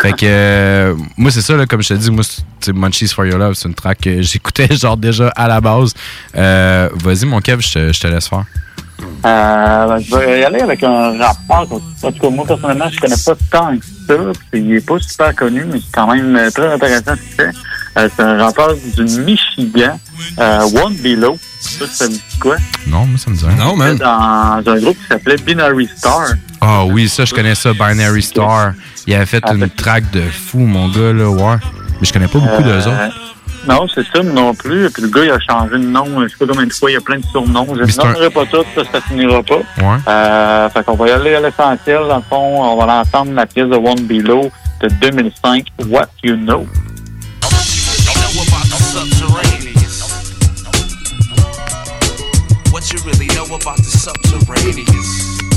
fait 0.00 0.12
que, 0.12 0.18
euh, 0.24 0.94
moi, 1.16 1.30
c'est 1.32 1.40
ça, 1.42 1.56
là, 1.56 1.66
comme 1.66 1.82
je 1.82 1.88
te 1.88 1.94
dis, 1.94 2.10
moi, 2.10 2.22
Munchies 2.72 3.08
for 3.08 3.26
Your 3.26 3.38
Love, 3.38 3.54
c'est 3.54 3.68
une 3.68 3.74
track 3.74 4.00
que 4.02 4.22
j'écoutais, 4.22 4.68
genre, 4.76 4.96
déjà 4.96 5.28
à 5.34 5.48
la 5.48 5.60
base. 5.60 5.94
Euh, 6.36 6.88
Vas-y, 6.94 7.26
mon 7.26 7.40
Kev, 7.40 7.60
je 7.60 7.98
te- 7.98 8.06
laisse 8.06 8.28
faire. 8.28 8.44
Euh, 9.26 9.86
ben, 9.88 9.98
je 9.98 10.14
vais 10.16 10.40
y 10.40 10.44
aller 10.44 10.60
avec 10.60 10.82
un 10.84 11.18
rapport. 11.18 11.80
En 12.02 12.12
tout 12.12 12.18
cas, 12.20 12.30
moi, 12.30 12.44
personnellement, 12.46 12.88
je 12.88 13.00
connais 13.00 13.16
pas 13.24 13.34
tant 13.50 13.76
que 13.76 13.84
ça. 14.06 14.32
Il 14.52 14.72
est 14.74 14.86
pas 14.86 14.98
super 15.00 15.34
connu, 15.34 15.64
mais 15.64 15.80
c'est 15.80 15.90
quand 15.92 16.12
même 16.14 16.36
euh, 16.36 16.50
très 16.50 16.72
intéressant 16.72 17.14
ce 17.16 17.20
qu'il 17.20 17.32
fait. 17.34 17.50
Euh, 17.98 18.08
c'est 18.16 18.22
un 18.22 18.38
rappeur 18.42 18.74
du 18.74 19.02
Michigan, 19.20 19.98
euh, 20.38 20.60
One 20.82 20.94
Below. 20.94 21.38
Ça, 21.60 21.86
ça 21.86 22.04
me 22.06 22.12
dit 22.14 22.22
quoi? 22.40 22.56
Non, 22.86 23.04
moi, 23.06 23.18
ça 23.18 23.30
me 23.30 23.36
dit 23.36 23.44
rien. 23.44 23.56
Il 23.76 23.94
était 23.94 24.02
dans 24.04 24.62
un 24.72 24.80
groupe 24.80 24.96
qui 24.96 25.06
s'appelait 25.08 25.36
Binary 25.36 25.88
Star. 25.96 26.22
Ah 26.60 26.84
oui, 26.86 27.08
ça, 27.08 27.24
je 27.24 27.34
connais 27.34 27.54
ça, 27.54 27.72
Binary 27.74 28.22
Star. 28.22 28.72
Il 29.06 29.14
avait 29.14 29.26
fait 29.26 29.42
une 29.52 29.68
track 29.68 30.10
de 30.10 30.22
fou, 30.22 30.58
mon 30.60 30.88
gars, 30.88 31.12
là, 31.12 31.28
ouais. 31.28 31.56
Mais 32.00 32.06
je 32.06 32.12
connais 32.12 32.28
pas 32.28 32.38
beaucoup 32.38 32.62
d'eux 32.62 32.70
Euh, 32.70 32.78
autres. 33.06 33.18
Non, 33.68 33.86
c'est 33.94 34.04
ça, 34.12 34.22
non 34.24 34.54
plus. 34.54 34.90
Puis 34.90 35.02
le 35.02 35.08
gars, 35.08 35.24
il 35.24 35.30
a 35.30 35.38
changé 35.38 35.72
de 35.72 35.84
nom. 35.86 36.04
Je 36.22 36.28
sais 36.28 36.36
pas 36.38 36.46
combien 36.46 36.66
de 36.66 36.72
fois, 36.72 36.90
il 36.90 36.94
y 36.94 36.96
a 36.96 37.00
plein 37.00 37.18
de 37.18 37.24
surnoms. 37.26 37.66
Je 37.76 37.82
ne 37.82 38.04
nommerai 38.06 38.30
pas 38.30 38.44
tout, 38.46 38.64
ça, 38.74 38.82
ça 38.90 39.00
finira 39.02 39.40
pas. 39.42 39.56
Ouais. 39.56 39.98
Euh, 40.08 40.68
fait 40.70 40.84
qu'on 40.84 40.94
va 40.96 41.08
y 41.08 41.10
aller 41.12 41.34
à 41.34 41.40
l'essentiel. 41.40 42.00
Dans 42.08 42.16
le 42.16 42.22
fond, 42.28 42.62
on 42.64 42.76
va 42.76 42.86
l'entendre 42.86 43.32
la 43.34 43.46
pièce 43.46 43.68
de 43.68 43.76
One 43.76 44.00
Below 44.02 44.50
de 44.80 44.88
2005, 45.00 45.66
What 45.88 46.08
You 46.24 46.36
Know. 46.36 46.66
What 52.70 52.92
you 52.92 52.98
really 53.04 53.26
know 53.28 53.46
about 53.46 53.78
the 53.78 53.88
subterraneans? 53.88 55.51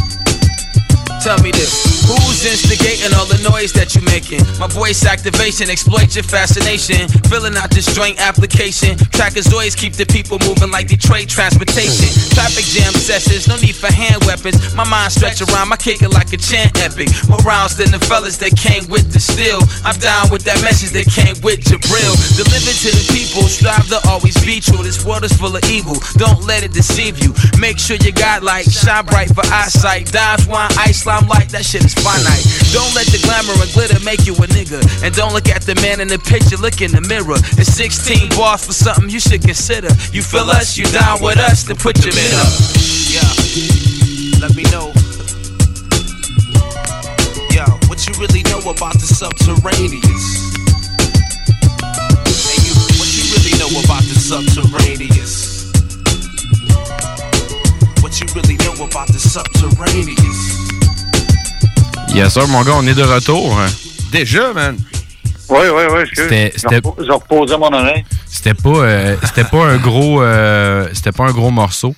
Tell 1.26 1.42
me 1.42 1.50
this, 1.50 2.06
who's 2.06 2.46
instigating 2.46 3.10
all 3.18 3.26
the 3.26 3.42
noise 3.50 3.74
that 3.74 3.98
you're 3.98 4.06
making? 4.06 4.46
My 4.62 4.70
voice 4.70 5.02
activation 5.10 5.74
exploits 5.74 6.14
your 6.14 6.22
fascination. 6.22 7.10
Filling 7.34 7.58
out 7.58 7.74
this 7.74 7.90
joint 7.98 8.22
application. 8.22 8.94
Trackers 9.10 9.50
always 9.50 9.74
keep 9.74 9.98
the 9.98 10.06
people 10.06 10.38
moving 10.46 10.70
like 10.70 10.86
Detroit 10.86 11.26
transportation. 11.26 12.14
Traffic 12.38 12.70
jam 12.70 12.94
sessions, 12.94 13.50
no 13.50 13.58
need 13.58 13.74
for 13.74 13.90
hand 13.90 14.22
weapons. 14.30 14.62
My 14.78 14.86
mind 14.86 15.18
stretch 15.18 15.42
around, 15.42 15.74
I 15.74 15.82
kick 15.82 16.06
it 16.06 16.14
like 16.14 16.30
a 16.30 16.38
chant 16.38 16.78
epic. 16.78 17.10
More 17.26 17.42
rounds 17.42 17.74
than 17.74 17.90
the 17.90 17.98
fellas 18.06 18.38
that 18.46 18.54
came 18.54 18.86
with 18.86 19.10
the 19.10 19.18
steel. 19.18 19.58
I'm 19.82 19.98
down 19.98 20.30
with 20.30 20.46
that 20.46 20.62
message 20.62 20.94
that 20.94 21.10
came 21.10 21.34
with 21.42 21.66
Jabril. 21.66 22.14
Delivered 22.38 22.78
to 22.86 22.94
the 22.94 23.06
people, 23.10 23.50
strive 23.50 23.90
to 23.90 23.98
always 24.14 24.38
be 24.46 24.62
true. 24.62 24.86
This 24.86 25.02
world 25.02 25.26
is 25.26 25.34
full 25.34 25.58
of 25.58 25.66
evil, 25.74 25.98
don't 26.22 26.46
let 26.46 26.62
it 26.62 26.70
deceive 26.70 27.18
you. 27.18 27.34
Make 27.58 27.82
sure 27.82 27.98
you 27.98 28.14
got 28.14 28.46
light, 28.46 28.70
shine 28.70 29.10
bright 29.10 29.34
for 29.34 29.42
eyesight. 29.50 30.14
Dimes, 30.14 30.46
wine, 30.46 30.70
ice, 30.78 31.02
light, 31.24 31.48
that 31.56 31.64
shit 31.64 31.86
is 31.86 31.94
finite. 31.96 32.44
Don't 32.76 32.92
let 32.92 33.08
the 33.08 33.20
glamour 33.24 33.56
and 33.56 33.72
glitter 33.72 34.00
make 34.04 34.28
you 34.28 34.36
a 34.36 34.48
nigga. 34.52 34.84
And 35.00 35.16
don't 35.16 35.32
look 35.32 35.48
at 35.48 35.64
the 35.64 35.76
man 35.80 36.02
in 36.04 36.08
the 36.08 36.20
picture, 36.20 36.58
look 36.58 36.82
in 36.82 36.92
the 36.92 37.02
mirror. 37.08 37.40
It's 37.56 37.72
16 37.72 38.36
bars 38.36 38.66
for 38.66 38.74
something 38.74 39.10
you 39.10 39.20
should 39.20 39.42
consider. 39.42 39.88
You 40.12 40.22
feel 40.22 40.50
us, 40.52 40.76
you 40.76 40.86
down 40.92 41.24
with 41.24 41.38
us, 41.40 41.64
then 41.64 41.78
put 41.78 42.04
your 42.04 42.12
mid 42.12 42.34
up. 42.36 42.52
Yeah, 43.08 43.24
let 44.44 44.52
me 44.60 44.68
know. 44.76 44.92
Yo, 47.56 47.64
what 47.88 48.04
you 48.04 48.14
really 48.20 48.44
know 48.52 48.60
about 48.68 49.00
the 49.00 49.08
subterraneans? 49.08 50.26
Hey, 52.44 52.60
you, 52.68 52.76
what 53.00 53.08
you 53.16 53.24
really 53.32 53.56
know 53.56 53.72
about 53.80 54.04
the 54.04 54.18
subterraneans? 54.20 55.72
What 58.04 58.20
you 58.20 58.28
really 58.36 58.58
know 58.68 58.76
about 58.84 59.08
the 59.08 59.22
subterraneans? 59.24 60.85
Yes, 62.16 62.34
sir, 62.34 62.48
mon 62.48 62.62
gars, 62.64 62.74
on 62.78 62.88
est 62.88 62.94
de 62.94 63.04
retour. 63.04 63.58
Déjà, 64.12 64.54
man. 64.54 64.78
Oui, 65.50 65.60
oui, 65.76 65.84
oui. 65.92 66.00
C'était- 66.14 66.54
je 66.56 67.12
reposais 67.12 67.58
mon 67.58 67.72
oreille. 67.72 68.04
C'était 68.26 68.54
pas, 68.54 68.70
euh, 68.70 69.16
c'était 69.24 69.44
pas 69.44 69.66
un 69.66 69.78
gros, 69.78 70.22
euh, 70.22 70.88
c'était 70.94 71.12
pas 71.12 71.26
un 71.26 71.32
gros 71.32 71.52
morceau. 71.52 71.94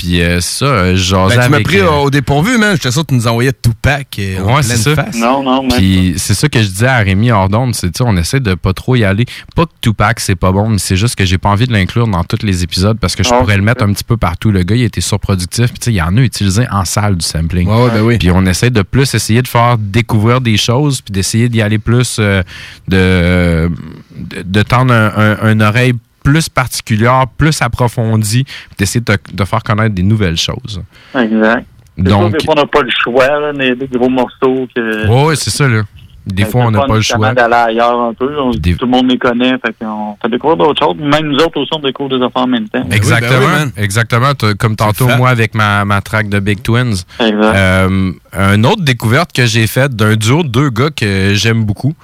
Puis 0.00 0.22
euh, 0.22 0.40
ça, 0.40 0.64
euh, 0.64 0.96
je 0.96 1.02
jasais 1.02 1.36
Ben, 1.36 1.42
tu 1.44 1.50
m'as 1.50 1.56
avec, 1.56 1.66
pris 1.66 1.80
euh, 1.80 1.90
au 1.90 2.08
dépourvu, 2.10 2.56
man. 2.56 2.74
J'étais 2.74 2.90
sûr 2.90 3.02
que 3.02 3.08
tu 3.08 3.14
nous 3.16 3.26
envoyais 3.26 3.52
Tupac 3.52 4.06
euh, 4.18 4.40
en 4.42 4.54
Ouais, 4.56 4.62
c'est 4.62 4.78
ça. 4.78 4.94
face. 4.94 5.14
Non, 5.16 5.42
non. 5.42 5.68
Puis 5.68 6.14
c'est 6.16 6.32
ça 6.32 6.48
que 6.48 6.62
je 6.62 6.68
disais 6.68 6.86
à 6.86 6.96
Rémi 7.00 7.30
Ordonne, 7.30 7.74
c'est 7.74 8.00
on 8.00 8.16
essaie 8.16 8.40
de 8.40 8.54
pas 8.54 8.72
trop 8.72 8.96
y 8.96 9.04
aller. 9.04 9.26
Pas 9.54 9.66
que 9.66 9.72
Tupac 9.82 10.18
c'est 10.20 10.36
pas 10.36 10.52
bon, 10.52 10.70
mais 10.70 10.78
c'est 10.78 10.96
juste 10.96 11.16
que 11.16 11.26
j'ai 11.26 11.36
pas 11.36 11.50
envie 11.50 11.66
de 11.66 11.72
l'inclure 11.74 12.08
dans 12.08 12.24
tous 12.24 12.42
les 12.46 12.62
épisodes 12.62 12.98
parce 12.98 13.14
que 13.14 13.22
je 13.22 13.28
Ah, 13.30 13.40
pourrais 13.40 13.58
le 13.58 13.62
mettre 13.62 13.84
un 13.84 13.92
petit 13.92 14.04
peu 14.04 14.16
partout. 14.16 14.50
Le 14.50 14.62
gars, 14.62 14.74
il 14.74 14.84
était 14.84 15.02
surproductif, 15.02 15.66
puis 15.66 15.78
tu 15.80 15.84
sais, 15.84 15.90
il 15.92 15.96
y 15.96 16.02
en 16.02 16.16
a 16.16 16.20
utilisé 16.22 16.66
en 16.70 16.86
salle 16.86 17.16
du 17.16 17.26
sampling. 17.26 17.68
Ouais, 17.68 17.82
ouais, 17.84 17.90
ben 17.92 18.00
oui. 18.00 18.16
Puis 18.16 18.30
on 18.30 18.46
essaie 18.46 18.70
de 18.70 18.80
plus 18.80 19.14
essayer 19.14 19.42
de 19.42 19.48
faire 19.48 19.76
découvrir 19.76 20.40
des 20.40 20.56
choses, 20.56 21.02
puis 21.02 21.12
d'essayer 21.12 21.50
d'y 21.50 21.60
aller 21.60 21.78
plus 21.78 22.16
euh, 22.20 22.42
de, 22.88 23.70
de 24.16 24.42
de 24.42 24.62
tendre 24.62 24.94
un, 24.94 25.12
un- 25.42 25.52
une 25.52 25.60
oreille 25.62 25.92
plus 26.22 26.48
particulière, 26.48 27.24
plus 27.36 27.60
approfondie, 27.62 28.44
puis 28.44 28.76
d'essayer 28.78 29.00
de, 29.04 29.16
de 29.32 29.44
faire 29.44 29.62
connaître 29.62 29.94
des 29.94 30.02
nouvelles 30.02 30.36
choses. 30.36 30.82
Exact. 31.18 31.66
Donc, 31.98 32.32
des 32.32 32.44
fois, 32.44 32.54
on 32.56 32.60
n'a 32.60 32.66
pas 32.66 32.82
le 32.82 32.90
choix, 33.02 33.26
là, 33.40 33.52
des, 33.52 33.74
des 33.74 33.86
gros 33.98 34.08
morceaux. 34.08 34.66
Que, 34.74 35.06
ouais, 35.08 35.36
c'est 35.36 35.50
ça, 35.50 35.68
là. 35.68 35.82
Des 36.26 36.44
fois, 36.44 36.66
on 36.66 36.70
n'a 36.70 36.82
pas 36.82 36.94
le 36.96 37.00
choix. 37.00 37.32
d'aller 37.34 37.54
ailleurs 37.54 37.98
un 37.98 38.14
peu. 38.14 38.38
On- 38.38 38.52
Tout 38.52 38.60
le 38.82 38.86
monde 38.86 39.10
les 39.10 39.18
connaît. 39.18 39.52
Fait 39.64 39.74
qu'on 39.80 40.16
fait 40.22 40.28
découvrir 40.28 40.58
d'autres 40.58 40.84
choses. 40.86 40.96
Même 40.98 41.26
nous 41.28 41.38
autres 41.38 41.58
aussi, 41.58 41.70
on 41.74 41.80
découvre 41.80 42.10
des 42.10 42.24
affaires 42.24 42.42
en 42.42 42.46
même 42.46 42.68
temps. 42.68 42.84
Exactement. 42.92 43.70
exactement. 43.76 44.34
T'as- 44.34 44.54
Comme 44.54 44.76
tantôt, 44.76 45.08
moi, 45.16 45.30
avec 45.30 45.54
ma, 45.54 45.84
ma 45.86 46.00
track 46.02 46.28
de 46.28 46.38
Big 46.38 46.62
Twins. 46.62 46.92
Exact. 47.18 47.54
Euh, 47.56 48.12
une 48.54 48.66
autre 48.66 48.82
découverte 48.82 49.32
que 49.32 49.46
j'ai 49.46 49.66
faite 49.66 49.96
d'un 49.96 50.14
duo 50.14 50.42
de 50.42 50.48
deux 50.48 50.68
gars 50.70 50.90
que 50.94 51.32
j'aime 51.34 51.64
beaucoup. 51.64 51.94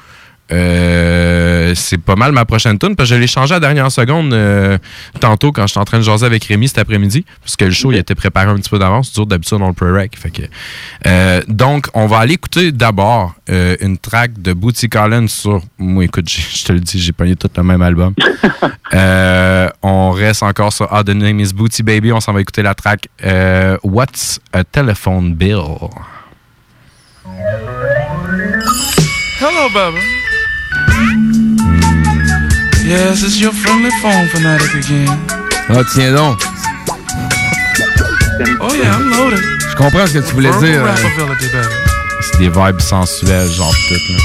Euh, 0.52 1.72
c'est 1.74 1.98
pas 1.98 2.14
mal 2.14 2.30
ma 2.30 2.44
prochaine 2.44 2.78
tune 2.78 2.94
parce 2.94 3.08
que 3.08 3.16
je 3.16 3.20
l'ai 3.20 3.26
changé 3.26 3.52
à 3.52 3.56
la 3.56 3.60
dernière 3.60 3.90
seconde 3.90 4.32
euh, 4.32 4.78
tantôt 5.18 5.50
quand 5.50 5.66
j'étais 5.66 5.80
en 5.80 5.84
train 5.84 5.98
de 5.98 6.04
jaser 6.04 6.24
avec 6.24 6.44
Rémi 6.44 6.68
cet 6.68 6.78
après-midi 6.78 7.24
parce 7.40 7.56
que 7.56 7.64
le 7.64 7.72
show 7.72 7.90
il 7.90 7.98
était 7.98 8.14
préparé 8.14 8.48
un 8.48 8.54
petit 8.54 8.70
peu 8.70 8.78
d'avance 8.78 9.10
toujours 9.10 9.26
d'habitude 9.26 9.58
on 9.60 9.66
le 9.66 9.72
pre-rec 9.72 10.16
fait 10.16 10.30
que 10.30 10.42
euh, 11.06 11.42
donc 11.48 11.88
on 11.94 12.06
va 12.06 12.18
aller 12.18 12.34
écouter 12.34 12.70
d'abord 12.70 13.34
euh, 13.50 13.74
une 13.80 13.98
track 13.98 14.40
de 14.40 14.52
Bootsy 14.52 14.88
Collins 14.88 15.26
sur 15.26 15.62
moi 15.78 16.04
écoute 16.04 16.30
je 16.30 16.64
te 16.64 16.72
le 16.72 16.78
dis 16.78 17.00
j'ai 17.00 17.12
pogné 17.12 17.34
tout 17.34 17.50
le 17.56 17.62
même 17.64 17.82
album 17.82 18.14
Euh, 18.94 19.68
on 19.82 20.12
reste 20.12 20.42
encore 20.42 20.72
sur 20.72 20.88
Ah, 20.92 21.02
the 21.02 21.08
name 21.10 21.40
is 21.40 21.52
Booty 21.52 21.82
Baby. 21.82 22.12
On 22.12 22.20
s'en 22.20 22.32
va 22.32 22.40
écouter 22.40 22.62
la 22.62 22.74
track 22.74 23.08
euh, 23.24 23.76
What's 23.82 24.40
a 24.52 24.62
Telephone 24.62 25.34
Bill? 25.34 25.60
Hello, 29.40 29.68
Bubba. 29.68 30.15
Yes, 32.86 33.22
it's 33.24 33.40
your 33.40 33.52
friendly 33.52 33.90
phone 34.00 34.28
fanatic 34.28 34.74
again. 34.74 35.08
Ah, 35.68 35.82
tiens 35.92 36.12
donc. 36.14 36.38
Oh 38.60 38.72
yeah, 38.74 38.94
I'm 38.94 39.10
loaded. 39.10 39.40
Je 39.70 39.74
comprends 39.76 40.06
ce 40.06 40.12
que 40.14 40.18
tu 40.20 40.34
voulais 40.34 40.50
Verbal 40.50 40.70
dire. 40.70 40.82
euh, 40.84 41.26
baby. 41.34 41.66
C'est 42.20 42.38
des 42.38 42.48
vibes 42.48 42.80
sensuelles, 42.80 43.48
genre 43.50 43.74
tout. 43.88 44.12
Là. 44.12 44.18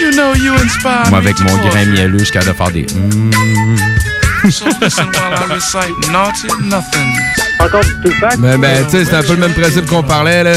You 0.00 0.10
know 0.12 0.34
you 0.34 0.52
inspire 0.54 1.10
Moi, 1.10 1.20
me 1.20 1.26
avec 1.28 1.38
mon 1.40 1.56
grain 1.68 1.84
mielleux, 1.86 2.18
je 2.18 2.24
suis 2.24 2.32
capable 2.32 2.52
de 2.52 2.56
faire 2.56 2.70
des. 2.72 2.86
mm. 2.94 4.50
So 4.50 4.66
listen 4.80 5.06
while 5.06 5.32
I 5.32 5.54
recite 5.54 6.10
naughty 6.12 6.48
nothing. 6.64 7.12
Encore 7.60 7.82
du 7.84 8.10
Tupac? 8.10 8.36
Mais 8.38 8.58
ben, 8.58 8.84
tu 8.84 8.90
sais, 8.98 9.04
c'est 9.04 9.14
un 9.14 9.22
peu 9.22 9.34
le 9.34 9.40
même 9.40 9.54
principe 9.54 9.86
qu'on 9.86 10.02
parlait, 10.02 10.44
là. 10.44 10.52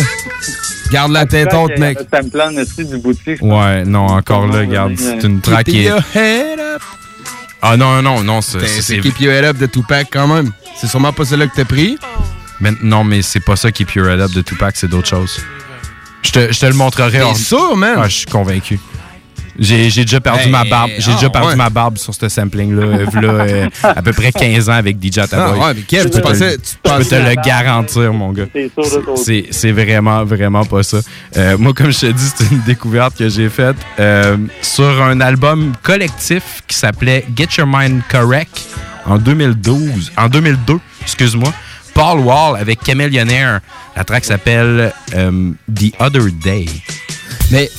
Garde 0.91 1.11
la 1.11 1.26
tête 1.26 1.53
haute, 1.53 1.77
mec. 1.77 1.99
Ça 2.11 2.22
me 2.22 2.30
plane 2.30 2.57
aussi 2.60 2.85
du 2.85 2.97
boutique. 2.97 3.41
Ouais, 3.41 3.85
non, 3.85 4.07
encore 4.07 4.47
là, 4.47 4.60
regarde, 4.60 4.93
c'est 4.97 5.23
une 5.23 5.41
qui 5.64 5.85
est. 5.85 5.91
your. 7.61 7.69
Ah 7.72 7.77
non, 7.77 8.02
non, 8.02 8.23
non, 8.23 8.41
c'est. 8.41 8.65
C'est 8.81 8.99
Keep 8.99 9.19
Your 9.19 9.34
Head 9.34 9.45
Up 9.45 9.57
de 9.57 9.65
Tupac 9.65 10.07
quand 10.11 10.27
même. 10.27 10.52
C'est 10.80 10.88
sûrement 10.88 11.14
pas 11.14 11.26
celle-là 11.26 11.48
que 11.48 11.56
t'as 11.56 11.65
pris. 11.65 11.98
Mais 12.61 12.72
non, 12.81 13.03
mais 13.03 13.22
c'est 13.22 13.40
pas 13.40 13.56
ça 13.56 13.72
qui 13.72 13.84
est 13.84 13.86
Pure 13.86 14.10
Head 14.10 14.19
Up 14.19 14.31
de 14.31 14.41
Tupac, 14.41 14.76
c'est 14.76 14.88
d'autres 14.90 15.07
choses. 15.07 15.40
Je 16.23 16.31
te, 16.31 16.52
je 16.52 16.60
te 16.60 16.65
le 16.65 16.73
montrerai. 16.73 17.11
T'es 17.19 17.22
hors- 17.23 17.38
sûr, 17.38 17.77
man? 17.77 17.95
Ah, 17.98 18.10
je 18.10 18.15
suis 18.18 18.26
convaincu. 18.26 18.80
J'ai 19.60 19.90
j'ai 19.90 20.06
déjà 20.06 20.19
perdu 20.22 20.44
Hey, 20.45 20.49
ma 20.52 20.64
barbe. 20.64 20.91
J'ai 20.98 21.11
ah, 21.11 21.15
déjà 21.15 21.30
perdu 21.30 21.48
ouais. 21.49 21.56
ma 21.56 21.69
barbe 21.69 21.98
sur 21.98 22.14
ce 22.15 22.30
sampling-là. 22.30 22.81
euh, 22.84 23.06
euh, 23.15 23.68
à 23.84 24.02
peu 24.02 24.14
près 24.14 24.31
15 24.31 24.69
ans 24.69 24.73
avec 24.73 24.98
DJ 25.03 25.19
Ataboy. 25.19 25.60
Ah, 25.61 25.68
ouais, 25.68 25.73
mais 25.76 25.81
Kev, 25.81 26.03
Je 26.03 26.07
tu 26.07 26.10
peux 26.15 26.22
te 26.22 26.27
pensais- 26.27 26.52
le- 26.52 26.57
tu 26.57 26.72
Je 26.86 26.91
peux 26.98 27.03
te 27.06 27.15
le 27.15 27.36
garantir, 27.44 28.14
mon 28.14 28.31
gars. 28.31 28.45
C'est 29.52 29.72
vraiment, 29.72 30.23
vraiment 30.23 30.65
pas 30.65 30.84
ça. 30.84 30.98
Euh, 31.38 31.57
moi, 31.57 31.73
comme 31.73 31.91
je 31.91 31.99
te 31.99 32.06
dis, 32.07 32.31
c'est 32.36 32.49
une 32.52 32.61
découverte 32.61 33.18
que 33.18 33.27
j'ai 33.30 33.49
faite 33.49 33.76
euh, 33.99 34.38
sur 34.61 35.02
un 35.03 35.19
album 35.22 35.73
collectif 35.84 36.64
qui 36.68 36.77
s'appelait 36.77 37.26
Get 37.36 37.48
Your 37.57 37.68
Mind 37.68 38.02
Correct 38.10 38.61
en 39.06 39.18
2012. 39.18 40.11
En 40.18 40.27
2002, 40.30 40.80
excuse-moi. 41.02 41.52
Paul 41.94 42.19
Wall 42.19 42.60
avec 42.61 42.80
Chameleonaire. 42.86 43.60
La 43.95 44.03
track 44.06 44.23
s'appelle 44.23 44.94
euh, 45.15 45.52
The 45.76 45.91
Other 45.99 46.27
Day. 46.44 46.65
Mais 47.52 47.69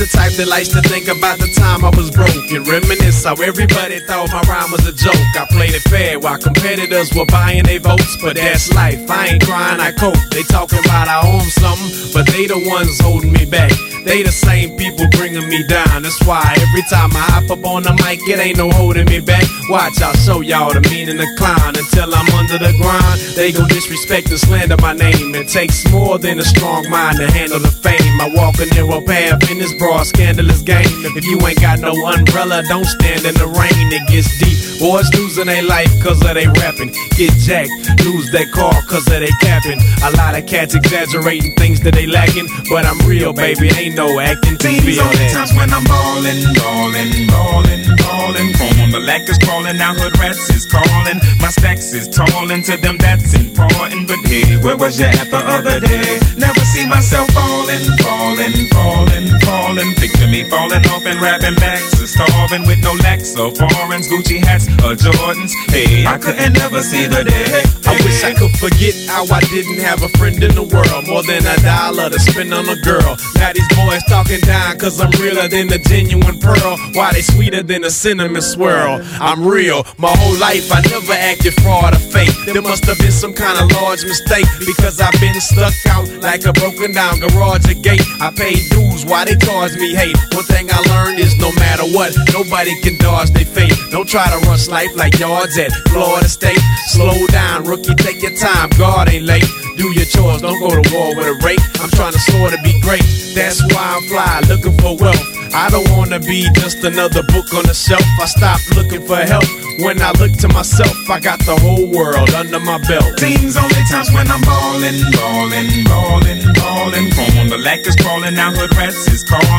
the 0.00 0.08
type 0.16 0.32
that 0.40 0.48
likes 0.48 0.72
to 0.72 0.80
think 0.88 1.12
about 1.12 1.36
the 1.36 1.52
time 1.60 1.84
I 1.84 1.92
was 1.92 2.10
broke 2.10 2.48
and 2.56 2.64
reminisce 2.66 3.28
how 3.28 3.36
everybody 3.36 4.00
thought 4.00 4.32
my 4.32 4.40
rhyme 4.48 4.72
was 4.72 4.88
a 4.88 4.96
joke. 4.96 5.28
I 5.36 5.44
played 5.52 5.76
it 5.76 5.84
fair 5.92 6.18
while 6.18 6.40
competitors 6.40 7.12
were 7.12 7.28
buying 7.28 7.64
their 7.64 7.80
votes, 7.80 8.16
but 8.24 8.36
that's 8.36 8.72
life. 8.72 8.98
I 9.10 9.36
ain't 9.36 9.44
crying, 9.44 9.78
I 9.78 9.92
cope. 9.92 10.16
They 10.32 10.42
talking 10.48 10.80
about 10.80 11.04
I 11.06 11.20
own 11.28 11.44
something, 11.52 12.16
but 12.16 12.24
they 12.32 12.48
the 12.48 12.56
ones 12.64 12.96
holding 12.98 13.32
me 13.32 13.44
back. 13.44 13.72
They 14.04 14.22
the 14.22 14.32
same 14.32 14.78
people 14.80 15.04
bringing 15.12 15.46
me 15.48 15.60
down. 15.68 16.02
That's 16.02 16.16
why 16.24 16.40
every 16.56 16.84
time 16.88 17.12
I 17.12 17.36
hop 17.36 17.50
up 17.52 17.64
on 17.68 17.82
the 17.82 17.92
mic, 18.00 18.24
it 18.24 18.40
ain't 18.40 18.56
no 18.56 18.70
holding 18.70 19.04
me 19.04 19.20
back. 19.20 19.44
Watch, 19.68 20.00
I'll 20.00 20.16
show 20.16 20.40
y'all 20.40 20.72
the 20.72 20.80
meaning 20.88 21.20
of 21.20 21.28
clown 21.36 21.76
until 21.76 22.08
I'm 22.08 22.28
under 22.32 22.56
the 22.56 22.72
grind, 22.80 23.20
They 23.36 23.52
gon' 23.52 23.68
disrespect 23.68 24.30
and 24.30 24.40
slander 24.40 24.80
my 24.80 24.94
name. 24.94 25.34
It 25.36 25.48
takes 25.48 25.84
more 25.92 26.16
than 26.18 26.38
a 26.38 26.44
strong 26.44 26.88
mind 26.88 27.18
to 27.18 27.30
handle 27.30 27.60
the 27.60 27.68
fame. 27.68 28.20
I 28.20 28.32
walk 28.32 28.56
a 28.56 28.66
narrow 28.72 29.04
path 29.04 29.50
in 29.50 29.58
this 29.58 29.74
scandalous 30.04 30.62
game. 30.62 30.86
If 31.18 31.24
you 31.26 31.38
ain't 31.46 31.60
got 31.60 31.80
no 31.80 31.92
umbrella, 32.06 32.62
don't 32.68 32.86
stand 32.86 33.24
in 33.26 33.34
the 33.34 33.46
rain. 33.46 33.92
It 33.92 34.06
gets 34.08 34.38
deep. 34.38 34.80
Boys 34.80 35.10
losing 35.14 35.46
their 35.46 35.62
life 35.62 35.90
cause 36.02 36.22
of 36.24 36.34
they 36.34 36.46
rapping. 36.46 36.94
Get 37.18 37.34
jacked, 37.44 37.70
lose 38.04 38.30
their 38.30 38.48
car 38.48 38.72
cause 38.88 39.06
of 39.10 39.20
they 39.20 39.34
capping. 39.40 39.80
A 40.04 40.10
lot 40.16 40.38
of 40.38 40.46
cats 40.46 40.74
exaggerating 40.74 41.54
things 41.56 41.80
that 41.80 41.94
they 41.94 42.06
lacking, 42.06 42.48
but 42.70 42.86
I'm 42.86 42.98
real, 43.06 43.32
baby. 43.32 43.68
Ain't 43.76 43.96
no 43.96 44.20
acting 44.20 44.56
feel 44.90 45.04
only 45.04 45.28
times 45.28 45.52
when 45.54 45.72
I'm 45.72 45.84
ballin', 45.84 46.42
ballin', 46.54 47.26
ballin', 47.28 47.84
ballin'. 47.96 48.52
Chrome 48.54 48.80
on 48.80 48.90
the 48.90 49.00
lack 49.00 49.28
is 49.28 49.38
crawling, 49.38 49.76
now 49.76 49.94
hood 49.94 50.16
rats 50.18 50.50
is 50.50 50.66
calling. 50.66 51.18
My 51.40 51.50
stacks 51.50 51.92
is 51.92 52.08
tallin' 52.08 52.62
to 52.64 52.76
them, 52.76 52.96
that's 52.98 53.34
important. 53.34 54.08
But 54.08 54.20
hey, 54.26 54.56
where 54.60 54.76
was 54.76 54.98
you 54.98 55.06
at 55.06 55.30
the 55.30 55.38
other 55.38 55.80
day? 55.80 56.20
Never 56.36 56.64
see 56.72 56.86
myself 56.86 57.28
fallin', 57.30 57.84
fallin', 58.02 58.68
fallin', 58.72 59.28
fallin'. 59.44 59.79
Picture 59.80 60.28
me 60.28 60.44
falling 60.44 60.84
off 60.92 61.06
and 61.06 61.18
rapping 61.20 61.54
back 61.56 61.80
to 61.96 62.06
starving 62.06 62.66
with 62.66 62.84
no 62.84 62.92
lacks 63.00 63.32
or 63.38 63.48
foreigns, 63.54 64.08
Gucci 64.08 64.36
hats 64.36 64.68
or 64.84 64.92
Jordans. 64.92 65.52
Hey, 65.72 66.04
I 66.04 66.18
couldn't 66.18 66.52
never 66.52 66.82
see 66.82 67.06
the 67.06 67.24
day. 67.24 67.64
I 67.88 67.96
wish 68.04 68.22
I 68.22 68.34
could 68.34 68.52
forget 68.60 68.92
how 69.08 69.24
I 69.32 69.40
didn't 69.48 69.80
have 69.80 70.02
a 70.02 70.08
friend 70.20 70.36
in 70.44 70.54
the 70.54 70.68
world. 70.68 71.08
More 71.08 71.22
than 71.22 71.46
a 71.48 71.56
dollar 71.64 72.10
to 72.10 72.20
spend 72.20 72.52
on 72.52 72.68
a 72.68 72.76
girl. 72.84 73.16
Now 73.36 73.52
these 73.52 73.68
boys 73.72 74.04
talking 74.04 74.40
down 74.40 74.76
cause 74.78 75.00
I'm 75.00 75.10
realer 75.16 75.48
than 75.48 75.68
the 75.68 75.78
genuine 75.78 76.38
pearl. 76.40 76.76
Why 76.92 77.12
they 77.12 77.22
sweeter 77.22 77.62
than 77.62 77.84
a 77.84 77.90
cinnamon 77.90 78.42
swirl? 78.42 79.00
I'm 79.16 79.48
real. 79.48 79.86
My 79.96 80.12
whole 80.12 80.36
life 80.36 80.70
I 80.72 80.82
never 80.92 81.16
acted 81.16 81.54
fraud 81.62 81.96
or 81.96 82.04
fake. 82.12 82.36
There 82.44 82.60
must 82.60 82.84
have 82.84 82.98
been 82.98 83.12
some 83.12 83.32
kind 83.32 83.56
of 83.56 83.72
large 83.80 84.04
mistake 84.04 84.46
because 84.60 85.00
I've 85.00 85.18
been 85.20 85.40
stuck 85.40 85.72
out 85.88 86.04
like 86.20 86.44
a 86.44 86.52
broken 86.52 86.92
down 86.92 87.20
garage 87.20 87.64
or 87.64 87.80
gate. 87.80 88.04
I 88.20 88.30
paid 88.36 88.60
dues 88.68 89.06
why 89.06 89.24
they 89.24 89.36
charge 89.36 89.59
me 89.68 89.94
hate. 89.94 90.16
One 90.32 90.44
thing 90.44 90.70
I 90.72 90.80
learned 90.88 91.18
is 91.20 91.36
no 91.36 91.52
matter 91.60 91.84
what, 91.92 92.16
nobody 92.32 92.72
can 92.80 92.96
dodge 92.96 93.30
their 93.30 93.44
fate. 93.44 93.76
Don't 93.90 94.08
try 94.08 94.24
to 94.24 94.48
rush 94.48 94.68
life 94.68 94.88
like 94.96 95.18
yards 95.18 95.58
at 95.58 95.70
Florida 95.90 96.28
State. 96.28 96.60
Slow 96.86 97.26
down, 97.26 97.64
rookie, 97.64 97.94
take 97.94 98.22
your 98.22 98.34
time. 98.36 98.70
God 98.78 99.10
ain't 99.10 99.24
late. 99.24 99.44
Do 99.76 99.92
your 99.92 100.06
chores, 100.06 100.40
don't 100.40 100.58
go 100.60 100.70
to 100.70 100.94
war 100.94 101.14
with 101.14 101.26
a 101.26 101.36
rake. 101.44 101.60
I'm 101.80 101.90
trying 101.90 102.12
to 102.12 102.18
soar 102.18 102.48
to 102.48 102.56
be 102.62 102.80
great. 102.80 103.04
That's 103.34 103.60
why 103.74 104.00
I'm 104.00 104.02
fly, 104.08 104.40
looking 104.48 104.76
for 104.78 104.96
wealth. 104.96 105.20
I 105.52 105.68
don't 105.68 105.88
wanna 105.90 106.20
be 106.20 106.48
just 106.54 106.82
another 106.84 107.22
book 107.24 107.52
on 107.52 107.64
the 107.64 107.74
shelf. 107.74 108.04
I 108.20 108.26
stopped 108.26 108.76
looking 108.76 109.04
for 109.06 109.16
help. 109.16 109.44
When 109.80 110.00
I 110.00 110.12
look 110.20 110.32
to 110.44 110.48
myself, 110.48 110.94
I 111.10 111.18
got 111.18 111.38
the 111.40 111.56
whole 111.58 111.90
world 111.90 112.30
under 112.34 112.60
my 112.60 112.78
belt. 112.86 113.18
Seems 113.18 113.56
only 113.56 113.82
times 113.90 114.12
when 114.12 114.30
I'm 114.30 114.40
ballin', 114.42 115.00
ballin', 115.12 115.84
ballin', 115.84 116.52
ballin'. 116.54 117.10
Chrome 117.12 117.38
on 117.38 117.48
the 117.48 117.58
lack 117.58 117.80
is 117.86 117.96
crawling, 117.96 118.34
now 118.34 118.52
hood 118.52 118.76
rats 118.76 119.08
is 119.08 119.24
calling. 119.24 119.49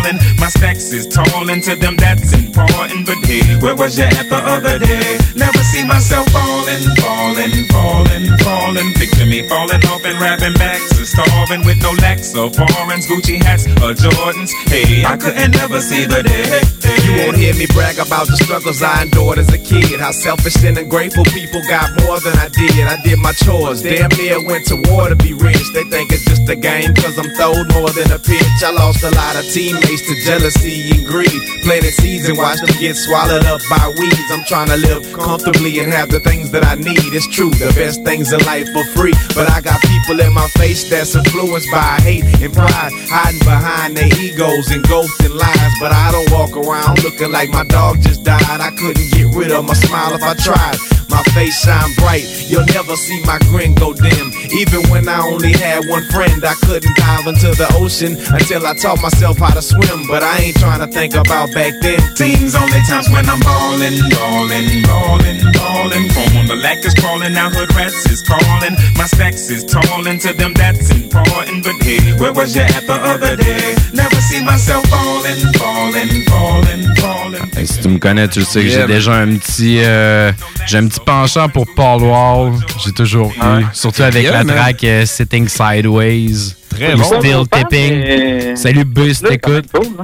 My 0.42 0.50
stacks 0.50 0.92
is 0.92 1.06
tallin' 1.06 1.62
to 1.70 1.76
them, 1.76 1.96
that's 1.98 2.34
important. 2.34 3.06
But 3.06 3.22
hey, 3.30 3.46
where 3.62 3.76
was 3.76 4.00
you 4.00 4.06
at 4.06 4.26
the 4.26 4.42
other 4.42 4.80
day? 4.80 5.20
Never 5.36 5.62
see 5.70 5.86
myself 5.86 6.26
fallin', 6.34 6.82
fallin', 6.98 7.70
fallin', 7.70 8.26
fallin'. 8.42 8.94
Picture 8.96 9.28
me 9.28 9.48
falling 9.48 9.86
off 9.86 10.04
and 10.04 10.20
rapping 10.20 10.54
back 10.56 10.82
to 10.98 11.06
starving 11.06 11.64
with 11.66 11.78
no 11.84 11.92
lacks 12.02 12.34
or 12.34 12.50
foreigns, 12.50 13.06
Gucci 13.06 13.38
hats 13.44 13.68
or 13.86 13.94
Jordans. 13.94 14.50
Hey, 14.66 15.06
I 15.06 15.16
couldn't 15.18 15.52
never 15.52 15.80
see 15.80 16.06
the 16.06 16.24
day. 16.24 16.62
You 17.06 17.22
won't 17.22 17.38
hear 17.38 17.54
me 17.54 17.68
brag 17.68 18.00
about 18.00 18.26
the 18.26 18.38
struggles 18.38 18.82
I 18.82 19.04
endured 19.04 19.38
as 19.38 19.54
a 19.54 19.60
kid. 19.60 20.00
How 20.00 20.12
selfish 20.12 20.58
and 20.64 20.78
ungrateful 20.78 21.26
people 21.26 21.62
got 21.70 21.94
more 22.02 22.20
than 22.20 22.34
I 22.38 22.50
did. 22.50 22.88
I 22.88 22.98
did 23.04 23.20
my 23.20 23.34
chores, 23.34 23.84
damn 23.84 24.10
near 24.18 24.42
went 24.46 24.66
to 24.68 24.82
war 24.90 25.10
to 25.10 25.16
be 25.16 25.34
rich. 25.34 25.70
They 25.74 25.84
think 25.86 26.12
it's 26.12 26.26
just 26.26 26.50
a 26.50 26.56
game, 26.56 26.96
cause 26.96 27.18
I'm 27.20 27.30
throwed 27.38 27.70
more 27.74 27.90
than 27.94 28.10
a 28.12 28.18
pitch. 28.18 28.58
I 28.66 28.72
lost 28.72 29.04
a 29.04 29.12
lot 29.12 29.36
of 29.38 29.46
teammates 29.46 29.81
to 29.82 30.16
jealousy 30.24 30.92
and 30.92 31.06
greed. 31.06 31.42
Planted 31.64 31.94
seeds 31.94 32.28
and 32.28 32.38
watch 32.38 32.60
them 32.60 32.70
get 32.80 32.96
swallowed 32.96 33.46
up 33.46 33.62
by 33.70 33.94
weeds. 33.98 34.30
I'm 34.32 34.44
trying 34.46 34.68
to 34.70 34.78
live 34.78 35.02
comfortably 35.14 35.80
and 35.80 35.92
have 35.92 36.10
the 36.10 36.20
things 36.20 36.52
that 36.52 36.66
I 36.66 36.76
need. 36.76 37.14
It's 37.14 37.28
true, 37.28 37.50
the 37.50 37.72
best 37.76 38.04
things 38.04 38.32
in 38.32 38.40
life 38.46 38.68
are 38.76 38.88
free. 38.96 39.14
But 39.36 39.50
I 39.50 39.62
got 39.62 39.82
people 39.82 40.20
in 40.20 40.34
my 40.34 40.48
face 40.60 40.90
that's 40.90 41.16
influenced 41.16 41.70
by 41.72 42.00
hate 42.02 42.24
and 42.42 42.54
pride, 42.54 42.92
hiding 43.10 43.40
behind 43.40 43.98
their 43.98 44.12
egos 44.20 44.70
and 44.72 44.84
ghosts 44.88 45.20
and 45.24 45.34
lies. 45.34 45.74
But 45.80 45.92
I 45.92 46.12
don't 46.12 46.32
walk 46.32 46.56
around 46.56 47.04
looking 47.04 47.32
like 47.32 47.50
my 47.50 47.64
dog 47.66 48.02
just 48.02 48.24
died. 48.24 48.42
I 48.44 48.72
couldn't 48.72 49.12
get 49.12 49.34
rid 49.36 49.52
of 49.52 49.66
my 49.66 49.74
smile 49.74 50.14
if 50.14 50.24
I 50.24 50.34
tried. 50.36 51.01
My 51.12 51.22
face 51.36 51.60
shine 51.62 51.92
bright, 51.98 52.24
you'll 52.50 52.66
never 52.74 52.96
see 52.96 53.22
my 53.26 53.38
grin 53.52 53.76
go 53.76 53.94
dim. 53.94 54.32
Even 54.56 54.82
when 54.90 55.10
I 55.10 55.20
only 55.20 55.52
had 55.52 55.86
one 55.88 56.06
friend, 56.10 56.44
I 56.44 56.56
couldn't 56.64 56.96
dive 56.96 57.28
into 57.28 57.52
the 57.52 57.68
ocean 57.76 58.16
until 58.32 58.66
I 58.66 58.74
taught 58.76 59.02
myself 59.02 59.38
how 59.38 59.54
to 59.54 59.62
swim. 59.62 60.08
But 60.08 60.24
I 60.24 60.38
ain't 60.40 60.58
trying 60.58 60.80
to 60.80 60.88
think 60.88 61.14
about 61.14 61.52
back 61.54 61.74
then. 61.82 62.00
Seems 62.16 62.56
only 62.56 62.80
times 62.88 63.10
when 63.10 63.28
I'm 63.28 63.40
ballin', 63.42 64.00
ballin', 64.10 64.82
ballin', 64.88 65.52
ballin'. 65.52 66.08
Chrome 66.16 66.38
on 66.38 66.48
the 66.48 66.56
lack 66.56 66.80
is 66.86 66.94
crawling, 66.96 67.34
now 67.34 67.50
hood 67.50 67.74
rats 67.76 68.06
is 68.10 68.24
calling. 68.24 68.76
My 68.96 69.06
stacks 69.06 69.50
is 69.50 69.64
tallin' 69.66 70.20
to 70.20 70.32
them, 70.34 70.54
that's 70.54 70.90
important. 70.92 71.64
But 71.66 71.76
hey, 71.84 72.00
where 72.20 72.32
was 72.34 72.56
you 72.56 72.62
at 72.64 72.88
the 72.88 72.96
other 72.96 73.36
day? 73.36 73.76
Never 73.94 74.16
see 74.32 74.42
myself 74.44 74.86
fallin', 74.88 75.44
fallin', 75.60 76.24
fallin', 76.32 76.96
fallin'. 76.96 77.50
Hey, 77.54 77.66
si 77.66 77.82
tu 77.82 77.90
me 77.90 78.00
connais, 78.00 78.30
tu 78.30 78.40
le 78.40 78.46
sais 78.46 78.62
que 78.64 78.68
Yeah, 78.72 78.88
j'ai 78.88 78.94
déjà 78.94 79.14
un 79.14 79.36
petit, 79.36 79.80
euh, 79.84 80.32
j'ai 80.66 80.78
un 80.78 80.88
petit 80.88 81.01
penchant 81.06 81.50
pour 81.50 81.66
Paul 81.76 82.02
Wall. 82.04 82.54
J'ai 82.84 82.92
toujours 82.92 83.32
eu, 83.32 83.66
surtout 83.74 84.04
avec 84.04 84.24
bien, 84.24 84.44
la 84.44 84.46
track 84.54 84.84
euh, 84.84 85.06
Sitting 85.06 85.48
Sideways. 85.48 86.54
Très 86.70 86.94
ou 86.94 86.98
bon. 86.98 87.04
Still 87.20 87.44
Tipping. 87.52 88.00
mais- 88.00 88.56
Salut 88.56 88.86
Bus, 88.86 89.22
t'écoutes. 89.22 89.72
cool, 89.74 89.88
hein. 90.00 90.04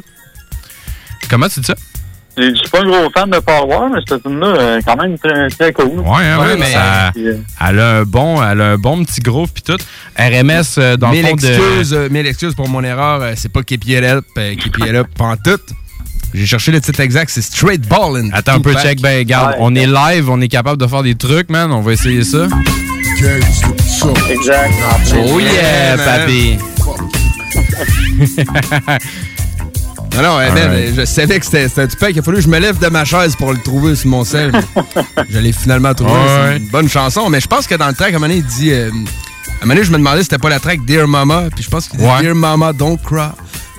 Comment 1.29 1.47
tu 1.49 1.59
dis 1.59 1.65
ça? 1.67 1.75
Je 2.39 2.53
suis 2.53 2.69
pas 2.69 2.81
un 2.81 2.85
gros 2.85 3.09
fan 3.15 3.29
de 3.31 3.39
Power 3.39 3.65
War, 3.65 3.89
mais 3.89 3.99
cette 4.07 4.21
tune-là, 4.21 4.45
euh, 4.47 4.79
quand 4.85 4.95
même 4.95 5.17
très, 5.17 5.47
très 5.49 5.73
cool. 5.73 5.99
Ouais, 6.01 6.23
hein, 6.23 6.39
ouais, 6.39 6.55
mais 6.55 6.71
ça- 6.71 7.11
euh, 7.17 7.37
elle 7.67 7.79
a 7.79 7.97
un 7.97 8.03
bon, 8.03 8.43
elle 8.43 8.61
a 8.61 8.65
un 8.73 8.77
bon 8.77 9.03
petit 9.03 9.21
groove 9.21 9.49
puis 9.51 9.63
tout. 9.63 9.77
RMS 10.19 10.61
euh, 10.77 10.97
dans 10.97 11.09
mille 11.09 11.23
le 11.23 11.29
fond 11.29 11.35
de. 11.35 11.47
excuses, 11.47 11.93
euh, 11.93 12.09
mille 12.11 12.27
excuses 12.27 12.53
pour 12.53 12.69
mon 12.69 12.83
erreur. 12.83 13.23
c'est 13.35 13.51
pas 13.51 13.63
Keep 13.63 13.85
It 13.87 14.03
Up, 14.03 14.23
euh, 14.37 14.55
Keep 14.55 14.77
It 14.85 14.93
Up 14.93 15.07
pantoute. 15.17 15.65
J'ai 16.33 16.45
cherché 16.45 16.71
le 16.71 16.81
titre 16.81 16.99
exact, 16.99 17.29
c'est 17.33 17.41
Straight 17.41 17.87
Ballin'. 17.87 18.29
Attends 18.33 18.53
un 18.53 18.59
peu, 18.59 18.73
check, 18.75 19.01
ben 19.01 19.19
regarde, 19.19 19.55
on 19.59 19.73
est 19.75 19.87
live, 19.87 20.29
on 20.29 20.39
est 20.41 20.47
capable 20.49 20.79
de 20.81 20.87
faire 20.87 21.03
des 21.03 21.15
trucs, 21.15 21.49
man. 21.49 21.71
On 21.71 21.81
va 21.81 21.93
essayer 21.93 22.23
ça. 22.23 22.47
Exact. 24.29 24.73
Oh 25.15 25.39
yeah, 25.39 25.97
papy. 25.97 26.57
Non, 30.15 30.23
non, 30.23 30.39
eh, 30.41 30.49
ben, 30.51 30.95
je 30.95 31.05
savais 31.05 31.39
que 31.39 31.45
c'était 31.45 31.79
un 31.79 31.85
Tupac. 31.85 32.09
Il 32.15 32.19
a 32.19 32.21
fallu 32.23 32.37
que 32.37 32.43
je 32.43 32.47
me 32.47 32.57
lève 32.57 32.79
de 32.79 32.87
ma 32.87 33.05
chaise 33.05 33.35
pour 33.35 33.51
le 33.53 33.59
trouver 33.59 33.95
sur 33.95 34.09
mon 34.09 34.23
sel. 34.23 34.51
je 35.29 35.37
l'ai 35.37 35.51
finalement 35.51 35.93
trouvé. 35.93 36.11
Ouais. 36.11 36.53
C'est 36.53 36.57
une 36.57 36.69
bonne 36.69 36.89
chanson. 36.89 37.29
Mais 37.29 37.39
je 37.39 37.45
pense 37.45 37.67
que 37.67 37.75
dans 37.75 37.87
le 37.87 37.93
track, 37.93 38.13
à 38.13 38.15
un 38.15 38.19
moment 38.19 38.27
donné, 38.27 38.39
il 38.39 38.45
dit. 38.45 38.71
euh, 38.71 38.87
à 38.89 38.89
un 38.89 38.91
moment 39.65 39.75
donné, 39.75 39.83
je 39.83 39.91
me 39.91 39.97
demandais 39.97 40.19
si 40.19 40.23
c'était 40.23 40.39
pas 40.39 40.49
la 40.49 40.59
track 40.59 40.83
Dear 40.85 41.07
Mama. 41.07 41.43
Puis 41.53 41.63
je 41.63 41.69
pense 41.69 41.87
qu'il 41.87 41.99
dit 41.99 42.05
Ouais. 42.05 42.21
Dear 42.23 42.33
Mama, 42.33 42.73
don't 42.73 42.97
cry. 42.97 43.29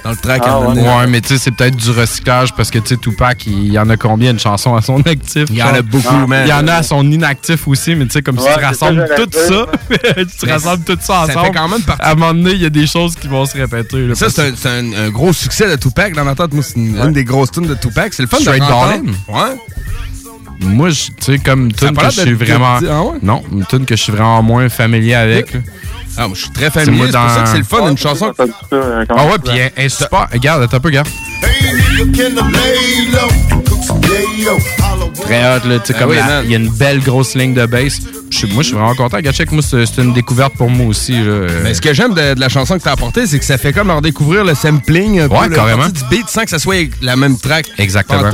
Dans 0.05 0.11
le 0.11 0.17
track, 0.17 0.47
moment 0.47 0.75
donné. 0.75 0.89
ouais, 0.89 1.07
mais 1.09 1.21
tu 1.21 1.29
sais, 1.29 1.39
c'est 1.39 1.51
peut-être 1.51 1.77
du 1.77 1.91
recyclage 1.91 2.55
parce 2.55 2.71
que 2.71 2.79
tu 2.79 2.89
sais, 2.89 2.97
Tupac, 2.97 3.47
il 3.47 3.73
y 3.73 3.79
en 3.79 3.91
a 3.91 3.97
combien 3.97 4.33
de 4.33 4.39
chansons 4.39 4.75
à 4.77 4.81
son 4.83 5.01
actif? 5.03 5.45
Il 5.51 5.57
y 5.57 5.63
en 5.63 5.75
a 5.75 5.83
beaucoup, 5.83 6.27
man. 6.27 6.45
Il 6.47 6.51
y 6.51 6.53
en 6.53 6.67
a 6.69 6.75
à 6.75 6.83
son 6.83 7.11
inactif 7.11 7.67
aussi, 7.69 7.95
mais 7.95 8.07
tu 8.07 8.13
sais, 8.13 8.23
comme 8.23 8.39
si 8.39 8.45
Ouais, 8.45 8.55
tu 8.55 8.61
ça, 8.61 8.67
rassembles 8.69 9.09
tout 9.17 9.29
ça, 9.33 9.67
tu 9.91 10.47
Mais 10.47 10.53
rassembles 10.53 10.85
tout 10.85 10.97
ça 11.01 11.07
ça 11.07 11.23
ensemble. 11.25 11.47
fait 11.47 11.53
quand 11.53 11.69
même 11.69 11.83
partie- 11.83 12.03
À 12.03 12.13
un 12.13 12.15
moment 12.15 12.35
donné, 12.35 12.53
il 12.53 12.63
y 12.63 12.67
a 12.67 12.71
des 12.71 12.87
choses 12.87 13.15
qui 13.17 13.29
vont 13.29 13.45
se 13.45 13.57
répéter. 13.57 14.07
là, 14.07 14.15
Ça, 14.15 14.31
c'est 14.31 14.49
un, 14.49 14.53
c'est 14.57 14.69
un- 14.69 14.93
un 15.07 15.09
gros 15.11 15.33
succès 15.33 15.69
de 15.69 15.77
Tupac. 15.77 16.15
Dans 16.15 16.25
ma 16.25 16.35
tête, 16.35 16.53
moi, 16.55 16.63
c'est 16.63 16.77
une, 16.77 16.97
une 16.99 17.13
des 17.13 17.25
grosses 17.25 17.51
tunes 17.51 17.67
de 17.67 17.75
Tupac. 17.75 18.15
C'est 18.15 18.23
le 18.23 18.29
fun 18.29 18.39
Straight 18.39 18.63
de. 18.63 18.69
Ballin'? 18.69 19.13
Ouais. 19.29 19.57
Moi, 20.61 20.91
je- 20.91 21.07
tu 21.07 21.13
sais, 21.21 21.39
comme 21.39 21.71
Ça 21.79 21.87
a 21.87 21.89
tune 21.91 21.97
que 21.99 22.05
je 22.11 22.21
suis 22.21 22.33
vraiment. 22.35 22.79
Ah 22.91 23.03
ouais? 23.03 23.19
Non, 23.23 23.43
une 23.53 23.65
tune 23.67 23.85
que 23.87 23.95
je 23.97 24.03
suis 24.03 24.13
vraiment 24.13 24.43
moins 24.43 24.69
familier 24.69 25.15
avec. 25.15 25.57
Ah, 26.19 26.27
moi, 26.27 26.35
je 26.37 26.41
suis 26.43 26.51
très 26.51 26.71
familier. 26.71 26.97
moi 26.97 27.07
C'est 27.07 27.13
pour 27.19 27.29
ça 27.31 27.37
dans- 27.37 27.43
que 27.45 27.49
c'est 27.51 27.59
le 27.59 27.65
fun 27.65 27.87
d'une 27.87 27.97
chanson. 27.99 28.33
Ah 29.11 29.27
ouais, 29.27 29.39
puis 29.45 29.57
elle 29.77 29.85
est 29.85 29.89
super. 29.89 30.27
Regarde, 30.33 30.63
attends 30.65 30.77
un 30.77 30.81
peu, 30.81 30.89
regarde. 30.89 31.09
Très 35.23 35.43
hot, 35.57 35.69
là, 35.69 35.79
tu 35.79 35.87
sais, 35.87 35.95
Ah 35.97 36.03
comme 36.03 36.13
il 36.45 36.51
y 36.51 36.55
a 36.55 36.59
une 36.59 36.71
belle 36.71 37.01
grosse 37.01 37.35
ligne 37.35 37.55
de 37.55 37.67
bass. 37.67 38.01
Moi, 38.53 38.63
je 38.63 38.69
suis 38.69 38.75
vraiment 38.75 38.95
content. 38.95 39.19
Gachek, 39.21 39.51
moi, 39.53 39.63
c'est 39.63 39.99
une 39.99 40.13
découverte 40.13 40.55
pour 40.55 40.71
moi 40.71 40.87
aussi. 40.87 41.13
là. 41.13 41.47
Mais 41.63 41.75
ce 41.75 41.81
que 41.81 41.93
j'aime 41.93 42.15
de, 42.15 42.35
de 42.35 42.41
la 42.41 42.49
chanson 42.49 42.79
que 42.79 42.83
t'as 42.83 42.93
apportée, 42.93 43.27
c'est 43.27 43.39
que 43.39 43.45
ça 43.45 43.59
fait 43.59 43.73
comme 43.73 43.89
leur 43.89 44.01
découvrir 44.03 44.45
le 44.45 44.55
sampling, 44.55 45.21
un 45.21 45.29
peu 45.29 45.35
Ouais, 45.37 45.49
le 45.49 45.55
carrément. 45.55 45.83
parti 45.85 46.03
du 46.03 46.09
beat 46.11 46.29
sans 46.29 46.45
que 46.45 46.51
ça 46.51 46.59
soit 46.59 46.89
la 47.03 47.17
même 47.17 47.39
track. 47.39 47.67
Exactement. 47.79 48.31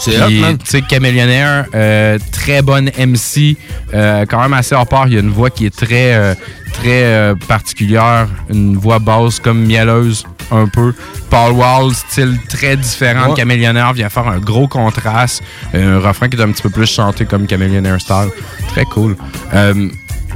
C'est. 0.00 0.12
Tu 0.12 0.56
sais, 0.64 0.82
Caméléonnaire, 0.82 1.66
euh, 1.74 2.18
très 2.32 2.62
bonne 2.62 2.90
MC, 2.98 3.56
euh, 3.92 4.24
quand 4.26 4.40
même 4.40 4.54
assez 4.54 4.74
hors 4.74 4.86
part. 4.86 5.06
Il 5.08 5.14
y 5.14 5.16
a 5.16 5.20
une 5.20 5.30
voix 5.30 5.50
qui 5.50 5.66
est 5.66 5.76
très, 5.76 6.14
euh, 6.14 6.34
très 6.72 7.34
particulière, 7.46 8.26
une 8.48 8.76
voix 8.76 8.98
basse 8.98 9.38
comme 9.40 9.60
mielleuse 9.60 10.24
un 10.50 10.66
peu. 10.66 10.94
Paul 11.28 11.52
Wall, 11.52 11.92
style 11.94 12.38
très 12.48 12.76
différent 12.76 13.26
de 13.26 13.30
Ouais. 13.30 13.36
Caméléonnaire, 13.36 13.92
vient 13.92 14.08
faire 14.08 14.26
un 14.26 14.38
gros 14.38 14.66
contraste. 14.66 15.42
Un 15.74 16.00
refrain 16.00 16.28
qui 16.28 16.36
est 16.36 16.42
un 16.42 16.50
petit 16.50 16.62
peu 16.62 16.70
plus 16.70 16.86
chanté 16.90 17.26
comme 17.26 17.46
Caméléonnaire 17.46 18.00
style. 18.00 18.30
Très 18.68 18.84
cool. 18.86 19.16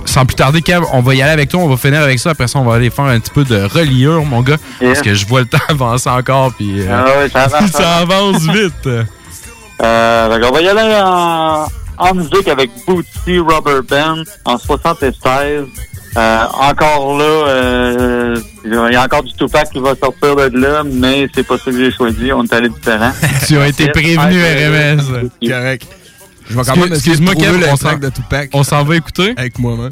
Sans 0.07 0.27
plus 0.27 0.35
tarder, 0.35 0.61
Kev, 0.61 0.85
on 0.93 1.01
va 1.01 1.15
y 1.15 1.23
aller 1.23 1.33
avec 1.33 1.49
toi. 1.49 1.61
On 1.61 1.69
va 1.69 1.77
finir 1.79 2.03
avec 2.03 2.19
ça. 2.19 2.31
Après 2.31 2.47
ça, 2.47 2.59
on 2.59 2.65
va 2.65 2.75
aller 2.75 2.91
faire 2.91 3.07
un 3.07 3.19
petit 3.19 3.31
peu 3.31 3.45
de 3.45 3.63
reliure, 3.63 4.25
mon 4.25 4.43
gars. 4.43 4.59
Parce 4.79 5.01
que 5.01 5.15
je 5.15 5.27
vois 5.27 5.41
le 5.41 5.47
temps 5.47 5.59
avancer 5.69 6.11
encore. 6.11 6.53
Puis, 6.55 6.83
Ah 6.89 7.05
ouais, 7.19 7.29
ça 7.31 7.43
avance. 7.45 7.71
ça 7.73 7.97
avance 7.97 8.43
vite. 8.43 8.89
Euh, 9.83 10.39
qu'on 10.41 10.53
va 10.53 10.61
y 10.63 10.69
aller 10.69 11.01
en, 11.03 11.67
en 11.99 12.15
musique 12.15 12.49
avec 12.49 12.71
Bootsy 12.87 13.39
Rubber 13.39 13.81
Band 13.89 14.23
en 14.45 14.59
76. 14.59 15.65
Euh, 16.17 16.45
encore 16.61 17.19
là, 17.19 17.25
euh, 17.25 18.37
il 18.65 18.73
y 18.73 18.97
a 18.97 19.03
encore 19.03 19.25
du 19.25 19.33
Tupac 19.33 19.69
qui 19.73 19.81
va 19.81 19.97
sortir 19.97 20.37
de 20.37 20.57
là, 20.59 20.85
mais 20.85 21.27
c'est 21.35 21.43
pas 21.45 21.59
ça 21.59 21.65
que 21.73 21.77
j'ai 21.77 21.91
choisi. 21.91 22.33
On 22.33 22.45
est 22.45 22.53
allé 22.53 22.69
différent. 22.69 23.11
Tu 23.49 23.59
as 23.59 23.67
été 23.69 23.89
prévenu, 23.89 24.41
RMS. 24.41 25.29
Correct. 25.49 25.87
Je 26.49 26.57
vais 26.57 26.63
quand 26.65 26.77
même 26.77 26.93
Excuse-moi, 26.93 27.35
Kev, 27.35 27.59
le 27.59 27.67
on 27.69 27.77
s'en- 27.77 27.97
de 27.97 28.09
Tupac. 28.11 28.51
On 28.53 28.63
s'en 28.63 28.85
va 28.85 28.97
écouter? 28.97 29.35
Avec 29.37 29.59
moi-même. 29.59 29.91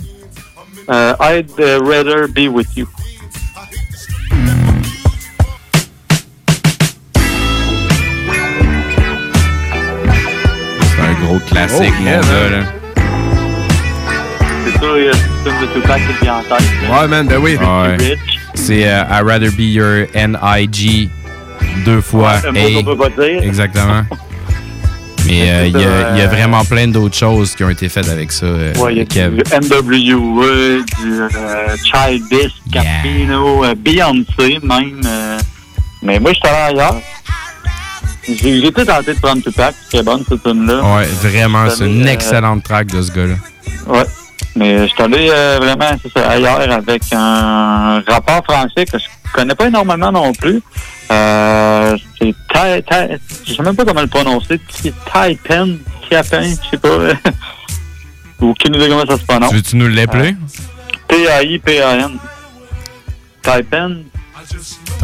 Euh, 0.90 1.14
I'd 1.20 1.50
rather 1.58 2.28
be 2.28 2.46
with 2.48 2.68
you. 2.76 2.86
Gros 11.26 11.38
classique, 11.40 11.92
Oh, 11.98 12.02
mon 12.02 12.06
yeah, 12.10 12.20
gars. 12.20 12.50
là. 12.50 12.64
C'est 14.64 14.78
sûr, 14.78 14.98
il 14.98 15.04
y 15.04 15.08
a 15.08 15.10
le 15.10 15.16
film 15.50 15.60
de 15.60 15.66
Tupac 15.80 16.00
qui 16.06 16.24
vient 16.24 16.36
en 16.36 16.42
tête. 16.42 16.66
Ouais, 16.90 17.08
man, 17.08 17.26
ben 17.26 17.38
oui. 17.38 17.56
Ouais. 17.56 18.16
C'est 18.54 18.86
euh, 18.88 19.02
I'd 19.10 19.26
rather 19.26 19.50
be 19.50 19.60
your 19.62 20.06
N-I-G 20.14 21.08
deux 21.84 22.00
fois 22.00 22.34
Un 22.46 22.52
mot 22.52 22.82
qu'on 22.82 22.96
peut 22.96 23.10
pas 23.10 23.24
dire. 23.24 23.42
Exactement. 23.42 24.02
Mais 25.26 25.50
euh, 25.50 25.66
il 25.66 25.72
y, 25.80 25.84
a- 25.84 26.10
il 26.14 26.18
y 26.18 26.20
a 26.22 26.26
vraiment 26.26 26.64
plein 26.64 26.88
d'autres 26.88 27.16
choses 27.16 27.54
qui 27.54 27.62
ont 27.62 27.70
été 27.70 27.88
faites 27.88 28.08
avec 28.08 28.32
ça, 28.32 28.44
euh, 28.46 28.74
Ouais, 28.74 28.92
il 28.92 28.98
y 28.98 29.00
a 29.00 29.04
Kev. 29.04 29.36
du 29.36 29.42
NWA, 29.52 30.82
du 31.00 31.20
euh, 31.22 31.76
Childish, 31.84 32.52
Capino, 32.72 33.64
euh, 33.64 33.74
Beyoncé 33.76 34.58
même. 34.64 35.00
euh, 35.06 35.38
mais 36.02 36.18
moi, 36.18 36.32
je 36.32 36.38
suis 36.38 36.48
allé 36.48 36.76
ailleurs. 36.76 36.96
J'ai 38.28 38.58
été 38.66 38.84
tenté 38.86 39.14
de 39.14 39.20
prendre 39.20 39.42
Tupac, 39.42 39.74
c'est 39.90 40.02
bonne 40.04 40.24
cette 40.28 40.42
tune-là. 40.42 40.80
Ouais, 40.96 41.06
vraiment, 41.06 41.68
c'est 41.70 41.86
une 41.86 42.06
Euh, 42.06 42.12
excellente 42.12 42.62
track 42.62 42.86
de 42.86 43.02
ce 43.02 43.10
gars-là. 43.12 43.34
Ouais. 43.86 44.04
Mais 44.54 44.86
je 44.86 44.92
suis 44.92 45.02
allé 45.02 45.28
euh, 45.30 45.58
vraiment 45.60 45.96
ça, 46.14 46.28
ailleurs 46.30 46.70
avec 46.70 47.02
un 47.12 48.00
rapport 48.06 48.44
français 48.44 48.84
que 48.84 48.98
je 48.98 49.04
connais 49.32 49.54
pas 49.54 49.66
énormément 49.68 50.12
non 50.12 50.32
plus. 50.32 50.60
Euh, 51.10 51.96
c'est 52.20 52.34
Tai, 52.52 52.82
Tai, 52.82 53.18
je 53.46 53.54
sais 53.54 53.62
même 53.62 53.74
pas 53.74 53.84
comment 53.84 54.02
le 54.02 54.06
prononcer. 54.06 54.60
C'est 54.70 54.92
Taipen, 55.12 55.78
Tiapen, 56.08 56.44
je 56.64 56.70
sais 56.70 56.76
pas. 56.78 56.88
Aucune 58.40 58.74
idée 58.74 58.88
comment 58.88 59.06
ça 59.06 59.18
se 59.18 59.24
prononce. 59.24 59.50
Tu 59.50 59.56
veux-tu 59.56 59.76
nous 59.76 59.88
l'appeler? 59.88 60.36
P-A-I-P-A-N. 61.08 62.18
Taipen. 63.42 64.04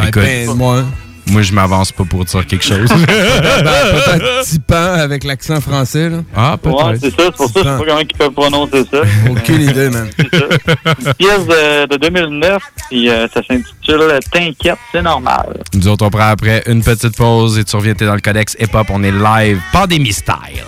Écoute, 0.07 0.57
moi. 0.57 0.85
Moi, 1.31 1.43
je 1.43 1.53
m'avance 1.53 1.93
pas 1.93 2.05
pour 2.05 2.25
dire 2.25 2.47
quelque 2.47 2.65
chose. 2.65 2.89
Ben, 2.99 3.63
peut-être 3.65 4.43
Tipan 4.45 4.95
avec 4.95 5.25
l'accent 5.25 5.61
français, 5.61 6.09
là. 6.11 6.19
Ah, 6.37 6.57
Ouais, 6.63 6.97
c'est 7.01 7.11
ça, 7.11 7.17
c'est 7.27 7.37
pour 7.37 7.49
ça 7.51 7.53
que 7.55 7.59
je 7.61 7.65
sais 7.65 7.79
pas 7.79 7.85
comment 7.87 7.99
ils 8.01 8.17
peuvent 8.17 8.31
prononcer 8.33 8.85
ça. 8.91 8.99
Aucune 9.31 9.63
idée, 9.63 9.91
man. 9.91 10.09
Une 10.19 11.15
pièce 11.15 11.47
de, 11.47 11.87
de 11.87 11.97
2009, 11.97 12.63
puis 12.89 13.09
euh, 13.11 13.27
ça 13.29 13.41
s'intitule 13.43 14.19
T'inquiète, 14.31 14.79
c'est 14.93 15.03
normal. 15.03 15.61
Nous 15.75 15.89
autres, 15.89 16.05
on 16.07 16.11
prend 16.11 16.29
après 16.29 16.63
une 16.67 16.83
petite 16.83 17.17
pause 17.17 17.59
et 17.59 17.65
tu 17.65 17.77
reviens, 17.77 17.95
t'es 17.95 18.07
dans 18.07 18.15
le 18.15 18.21
codex 18.21 18.57
hip-hop. 18.61 18.87
On 18.91 19.03
est 19.03 19.11
live, 19.13 19.61
Pandémie 19.73 20.13
style. 20.13 20.65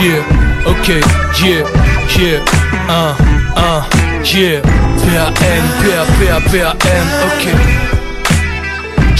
Yeah, 0.00 0.22
ok, 0.66 0.88
yeah, 1.40 1.64
yeah, 2.18 2.40
un, 2.88 3.14
un, 3.56 3.82
yeah, 4.24 4.60
P-A-N, 4.60 5.62
P-A, 5.82 6.04
P-A, 6.18 6.40
P-A-N, 6.50 7.06
ok. 7.26 7.93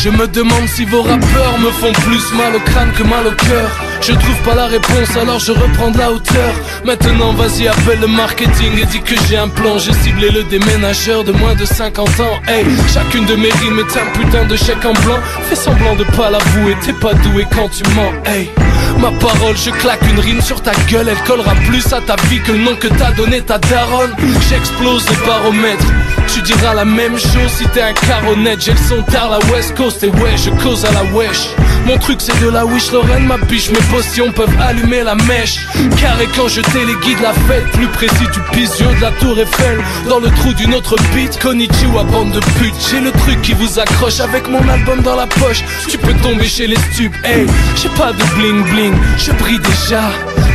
Je 0.04 0.10
me 0.10 0.26
demande 0.26 0.68
si 0.68 0.84
vos 0.84 1.00
rappeurs 1.00 1.58
me 1.60 1.70
font 1.70 1.92
plus 2.02 2.34
mal 2.34 2.54
au 2.54 2.60
crâne 2.60 2.92
que 2.92 3.02
mal 3.04 3.26
au 3.26 3.30
cœur. 3.30 3.93
Je 4.06 4.12
trouve 4.12 4.36
pas 4.44 4.54
la 4.54 4.66
réponse, 4.66 5.16
alors 5.18 5.38
je 5.38 5.52
reprends 5.52 5.90
de 5.90 5.96
la 5.96 6.12
hauteur. 6.12 6.52
Maintenant, 6.84 7.32
vas-y, 7.32 7.68
appelle 7.68 8.00
le 8.00 8.06
marketing 8.06 8.78
et 8.78 8.84
dis 8.84 9.00
que 9.00 9.14
j'ai 9.26 9.38
un 9.38 9.48
plan. 9.48 9.78
J'ai 9.78 9.94
ciblé 9.94 10.28
le 10.28 10.44
déménageur 10.44 11.24
de 11.24 11.32
moins 11.32 11.54
de 11.54 11.64
50 11.64 12.20
ans. 12.20 12.40
Hey, 12.46 12.66
chacune 12.92 13.24
de 13.24 13.34
mes 13.34 13.50
rimes 13.50 13.78
est 13.78 13.96
un 13.98 14.04
putain 14.12 14.44
de 14.44 14.56
chèque 14.56 14.84
en 14.84 14.92
blanc. 15.04 15.18
Fais 15.48 15.56
semblant 15.56 15.96
de 15.96 16.04
pas 16.04 16.28
l'avouer, 16.28 16.76
t'es 16.84 16.92
pas 16.92 17.14
doué 17.14 17.46
quand 17.50 17.70
tu 17.70 17.82
mens. 17.94 18.12
Hey, 18.26 18.50
ma 18.98 19.10
parole, 19.12 19.56
je 19.56 19.70
claque 19.70 20.02
une 20.10 20.20
rime 20.20 20.42
sur 20.42 20.60
ta 20.60 20.72
gueule. 20.90 21.08
Elle 21.08 21.22
collera 21.26 21.54
plus 21.66 21.90
à 21.94 22.02
ta 22.02 22.16
vie 22.28 22.40
que 22.40 22.52
le 22.52 22.58
nom 22.58 22.76
que 22.76 22.88
t'as 22.88 23.12
donné 23.12 23.40
ta 23.40 23.56
daronne. 23.56 24.12
J'explose 24.50 25.08
le 25.08 25.26
baromètre. 25.26 25.86
Tu 26.28 26.42
diras 26.42 26.74
la 26.74 26.84
même 26.84 27.16
chose 27.18 27.50
si 27.56 27.66
t'es 27.68 27.80
un 27.80 27.94
caronet. 27.94 28.56
J'ai 28.58 28.72
le 28.72 28.78
son 28.86 29.02
tard 29.10 29.30
la 29.30 29.38
West 29.50 29.74
Coast 29.74 30.02
et 30.02 30.08
ouais, 30.08 30.36
je 30.36 30.50
cause 30.62 30.84
à 30.84 30.92
la 30.92 31.04
wesh. 31.04 31.48
Mon 31.86 31.98
truc 31.98 32.20
c'est 32.20 32.38
de 32.40 32.48
la 32.48 32.64
wish 32.64 32.90
Lorraine, 32.92 33.26
ma 33.26 33.36
biche, 33.36 33.70
mes 33.70 33.82
potions 33.94 34.32
peuvent 34.32 34.56
allumer 34.60 35.02
la 35.02 35.14
mèche. 35.14 35.66
Carré 36.00 36.28
quand 36.34 36.48
je 36.48 36.62
téléguide 36.62 37.20
la 37.20 37.32
fête, 37.32 37.70
plus 37.72 37.88
précis 37.88 38.26
du 38.32 38.40
pisio 38.52 38.86
de 38.94 39.00
la 39.02 39.10
tour 39.12 39.38
Eiffel. 39.38 39.78
Dans 40.08 40.18
le 40.18 40.30
trou 40.30 40.54
d'une 40.54 40.74
autre 40.74 40.96
beat, 41.14 41.38
Konnichiwa 41.38 42.04
bande 42.04 42.32
de 42.32 42.40
putes. 42.58 42.74
J'ai 42.90 43.00
le 43.00 43.12
truc 43.12 43.42
qui 43.42 43.52
vous 43.52 43.78
accroche 43.78 44.20
avec 44.20 44.48
mon 44.48 44.66
album 44.68 45.02
dans 45.02 45.16
la 45.16 45.26
poche. 45.26 45.62
Tu 45.88 45.98
peux 45.98 46.14
tomber 46.14 46.46
chez 46.46 46.66
les 46.66 46.78
stupes, 46.92 47.16
hey, 47.24 47.46
j'ai 47.76 47.90
pas 47.90 48.12
de 48.12 48.24
bling 48.36 48.62
bling, 48.70 48.94
je 49.18 49.32
brille 49.32 49.60
déjà. 49.60 50.02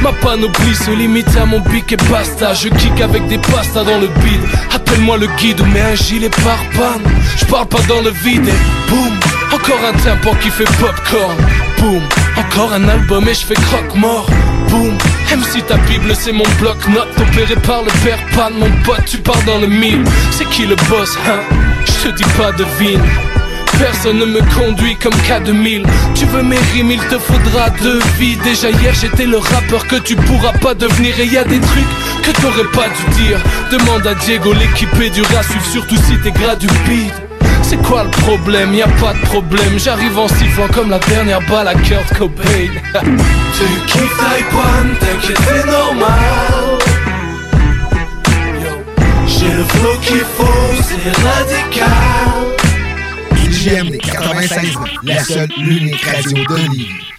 Ma 0.02 0.14
panoplie 0.14 0.76
se 0.76 0.92
limite 0.92 1.36
à 1.36 1.46
mon 1.46 1.60
bic 1.60 1.92
et 1.92 1.98
basta. 2.10 2.54
Je 2.54 2.70
kick 2.70 3.02
avec 3.02 3.28
des 3.28 3.38
pastas 3.38 3.84
dans 3.84 4.00
le 4.00 4.08
bide. 4.08 4.42
Appelle-moi 4.74 5.18
le 5.18 5.28
guide 5.38 5.62
mets 5.74 5.82
un 5.82 5.96
gilet 5.96 6.30
par 6.30 6.64
panne. 6.76 7.04
Je 7.38 7.46
parle 7.46 7.68
pas 7.68 7.82
dans 7.88 8.02
le 8.02 8.12
vide 8.12 8.48
et 8.48 8.90
boum. 8.90 9.39
Encore 9.54 9.80
un 9.84 9.94
tympan 9.98 10.36
qui 10.42 10.50
fait 10.50 10.70
popcorn. 10.80 11.36
Boum. 11.80 12.02
Encore 12.38 12.74
un 12.74 12.88
album 12.88 13.28
et 13.28 13.34
je 13.34 13.46
fais 13.46 13.56
croque-mort. 13.56 14.30
Boum. 14.70 14.96
MC 15.32 15.66
ta 15.66 15.78
Bible, 15.78 16.14
c'est 16.16 16.32
mon 16.32 16.44
bloc-notes. 16.60 17.08
Opéré 17.18 17.56
par 17.56 17.82
le 17.84 17.92
père 18.04 18.20
Pan, 18.36 18.52
mon 18.52 18.70
pote, 18.84 19.06
tu 19.06 19.18
pars 19.18 19.42
dans 19.46 19.58
le 19.58 19.68
mille. 19.68 20.04
C'est 20.32 20.48
qui 20.50 20.66
le 20.66 20.76
boss, 20.90 21.18
hein? 21.28 21.40
Je 21.86 22.10
te 22.10 22.16
dis 22.16 22.30
pas 22.38 22.52
devine. 22.52 23.04
Personne 23.80 24.20
ne 24.20 24.26
me 24.26 24.42
conduit 24.56 24.98
comme 24.98 25.14
K2000 25.14 25.86
Tu 26.14 26.26
veux 26.26 26.44
mes 26.44 26.58
rimes, 26.74 26.92
il 26.92 27.00
te 27.08 27.18
faudra 27.18 27.70
deux 27.82 28.02
vies 28.18 28.36
Déjà 28.44 28.70
hier 28.72 28.94
j'étais 28.94 29.26
le 29.26 29.38
rappeur 29.38 29.88
que 29.88 29.96
tu 29.96 30.18
pourras 30.18 30.52
pas 30.52 30.74
devenir 30.74 31.18
Et 31.18 31.26
y 31.26 31.30
des 31.30 31.62
trucs 31.62 32.24
que 32.24 32.42
t'aurais 32.42 32.70
pas 32.74 32.88
dû 32.90 33.24
dire 33.24 33.40
Demande 33.72 34.06
à 34.06 34.16
Diego 34.16 34.52
l'équipé 34.52 35.10
du 35.12 35.22
rat 35.22 35.44
surtout 35.72 35.96
si 35.96 36.18
t'es 36.22 36.32
gras 36.32 36.58
du 36.58 36.68
bide 36.90 37.29
c'est 37.70 37.78
quoi 37.84 38.04
le 38.04 38.10
problème? 38.10 38.74
Y 38.74 38.82
a 38.82 38.88
pas 38.88 39.14
de 39.14 39.20
problème. 39.26 39.78
J'arrive 39.78 40.18
en 40.18 40.28
sifflant 40.28 40.68
comme 40.74 40.90
la 40.90 40.98
dernière 41.00 41.42
balle 41.48 41.68
à 41.68 41.76
Kurt 41.76 42.18
Cobain. 42.18 42.44
Tu 43.54 43.66
kiffes 43.88 44.18
Taïwan, 44.18 44.96
t'inquiète 45.00 45.38
c'est 45.46 45.66
normal. 45.66 46.80
J'ai 49.28 49.52
le 49.52 49.64
flow 49.64 49.96
qu'il 50.02 50.26
faut, 50.38 50.46
c'est 50.82 51.12
radical. 51.24 51.90
IGM 53.36 53.98
96, 53.98 54.78
la 55.04 55.24
seule, 55.24 55.50
l'unique 55.58 56.02
radio 56.02 56.38
de 56.38 56.56
Lévis. 56.56 57.19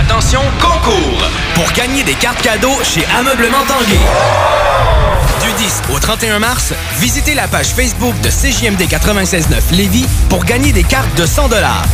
Attention, 0.00 0.40
concours! 0.58 1.39
Pour 1.54 1.70
gagner 1.72 2.02
des 2.02 2.14
cartes 2.14 2.42
cadeaux 2.42 2.78
chez 2.82 3.04
Ameublement 3.18 3.64
Tanguay. 3.66 3.98
Du 5.42 5.52
10 5.52 5.82
au 5.94 5.98
31 5.98 6.38
mars, 6.38 6.72
visitez 6.98 7.34
la 7.34 7.48
page 7.48 7.68
Facebook 7.68 8.14
de 8.20 8.28
CJMD 8.28 8.82
96.9 8.82 9.72
Lévis 9.72 10.06
pour 10.28 10.44
gagner 10.44 10.72
des 10.72 10.84
cartes 10.84 11.14
de 11.16 11.24
100 11.24 11.48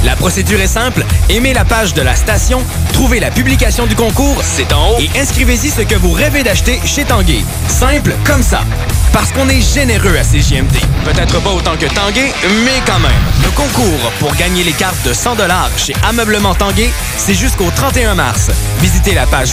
La 0.04 0.16
procédure 0.16 0.60
est 0.60 0.66
simple. 0.66 1.04
Aimez 1.28 1.54
la 1.54 1.64
page 1.64 1.94
de 1.94 2.02
la 2.02 2.16
station, 2.16 2.62
trouvez 2.92 3.20
la 3.20 3.30
publication 3.30 3.86
du 3.86 3.94
concours, 3.94 4.42
c'est 4.42 4.72
en 4.72 4.90
haut, 4.90 4.98
et 4.98 5.10
inscrivez-y 5.18 5.70
ce 5.70 5.82
que 5.82 5.94
vous 5.94 6.12
rêvez 6.12 6.42
d'acheter 6.42 6.80
chez 6.84 7.04
Tanguay. 7.04 7.44
Simple 7.68 8.14
comme 8.24 8.42
ça. 8.42 8.62
Parce 9.12 9.32
qu'on 9.32 9.48
est 9.48 9.62
généreux 9.62 10.16
à 10.18 10.22
CJMD. 10.22 10.76
Peut-être 11.04 11.40
pas 11.40 11.50
autant 11.50 11.76
que 11.76 11.86
Tanguay, 11.86 12.34
mais 12.64 12.82
quand 12.84 12.98
même. 12.98 13.12
Le 13.42 13.50
concours 13.50 14.12
pour 14.18 14.34
gagner 14.34 14.64
les 14.64 14.72
cartes 14.72 15.02
de 15.06 15.14
100 15.14 15.36
chez 15.76 15.94
Ameublement 16.06 16.54
Tanguay, 16.54 16.90
c'est 17.16 17.34
jusqu'au 17.34 17.70
31 17.74 18.14
mars. 18.14 18.50
Visitez 18.80 19.14
la 19.14 19.26
page 19.26 19.52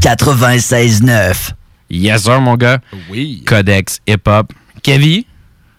96.9. 0.00 1.52
Yes, 1.90 2.22
sir, 2.22 2.40
mon 2.40 2.56
gars. 2.56 2.80
Oui. 3.10 3.42
Codex 3.46 4.00
hip-hop. 4.06 4.52
Kevin? 4.82 5.22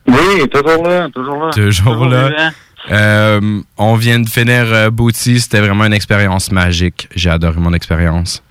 Oui, 0.07 0.47
toujours 0.51 0.83
là, 0.87 1.07
toujours 1.13 1.45
là. 1.45 1.51
Toujours 1.51 2.05
là. 2.05 2.51
Euh, 2.91 3.61
on 3.77 3.95
vient 3.95 4.19
de 4.19 4.27
finir 4.27 4.65
euh, 4.67 4.89
Booty. 4.89 5.39
C'était 5.39 5.59
vraiment 5.59 5.85
une 5.85 5.93
expérience 5.93 6.51
magique. 6.51 7.07
J'ai 7.15 7.29
adoré 7.29 7.59
mon 7.59 7.73
expérience. 7.73 8.41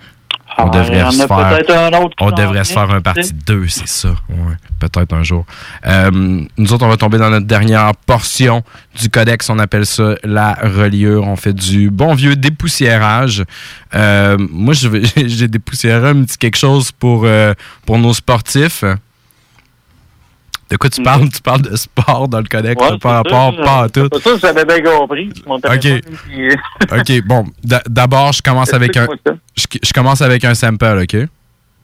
On 0.58 0.68
devrait 0.68 1.10
se 1.12 1.26
faire, 1.26 1.38
un 1.38 2.02
autre 2.02 2.16
on 2.20 2.30
devrait 2.30 2.64
se 2.64 2.72
faire 2.72 2.90
un 2.90 3.00
sais. 3.22 3.32
2, 3.32 3.68
c'est 3.68 3.88
ça. 3.88 4.08
Ouais, 4.28 4.56
peut-être 4.80 5.12
un 5.14 5.22
jour. 5.22 5.46
Euh, 5.86 6.10
nous 6.56 6.72
autres, 6.72 6.84
on 6.84 6.88
va 6.88 6.96
tomber 6.96 7.18
dans 7.18 7.30
notre 7.30 7.46
dernière 7.46 7.92
portion 8.06 8.62
du 9.00 9.08
codex. 9.08 9.48
On 9.50 9.58
appelle 9.58 9.86
ça 9.86 10.16
la 10.24 10.54
reliure. 10.54 11.26
On 11.26 11.36
fait 11.36 11.52
du 11.52 11.90
bon 11.90 12.14
vieux 12.14 12.34
dépoussiérage. 12.34 13.44
Euh, 13.94 14.36
moi, 14.50 14.74
j'ai 15.16 15.48
dépoussiéré 15.48 16.08
un 16.08 16.22
petit 16.24 16.38
quelque 16.38 16.58
chose 16.58 16.90
pour, 16.92 17.22
euh, 17.24 17.54
pour 17.86 17.98
nos 17.98 18.14
sportifs. 18.14 18.84
De 20.70 20.76
quoi 20.76 20.90
tu 20.90 21.02
parles? 21.02 21.28
Tu 21.30 21.40
parles 21.40 21.62
de 21.62 21.74
sport 21.76 22.28
dans 22.28 22.38
le 22.38 22.44
codex, 22.44 22.80
Ouais, 22.80 22.88
ça, 23.10 23.16
rapport, 23.16 23.56
pas 23.64 23.82
à 23.84 23.88
tout. 23.88 24.08
C'est 24.12 24.22
ça, 24.22 24.36
j'avais 24.36 24.64
bien 24.64 24.82
compris. 24.82 25.30
Puis- 25.70 26.50
OK, 26.92 27.26
bon. 27.26 27.46
D'abord, 27.88 28.32
je 28.32 28.42
commence 28.42 28.72
avec 28.74 28.96
un. 28.96 29.06
Je, 29.56 29.64
je 29.82 29.92
commence 29.92 30.20
avec 30.20 30.44
un 30.44 30.54
sample, 30.54 31.00
OK? 31.02 31.16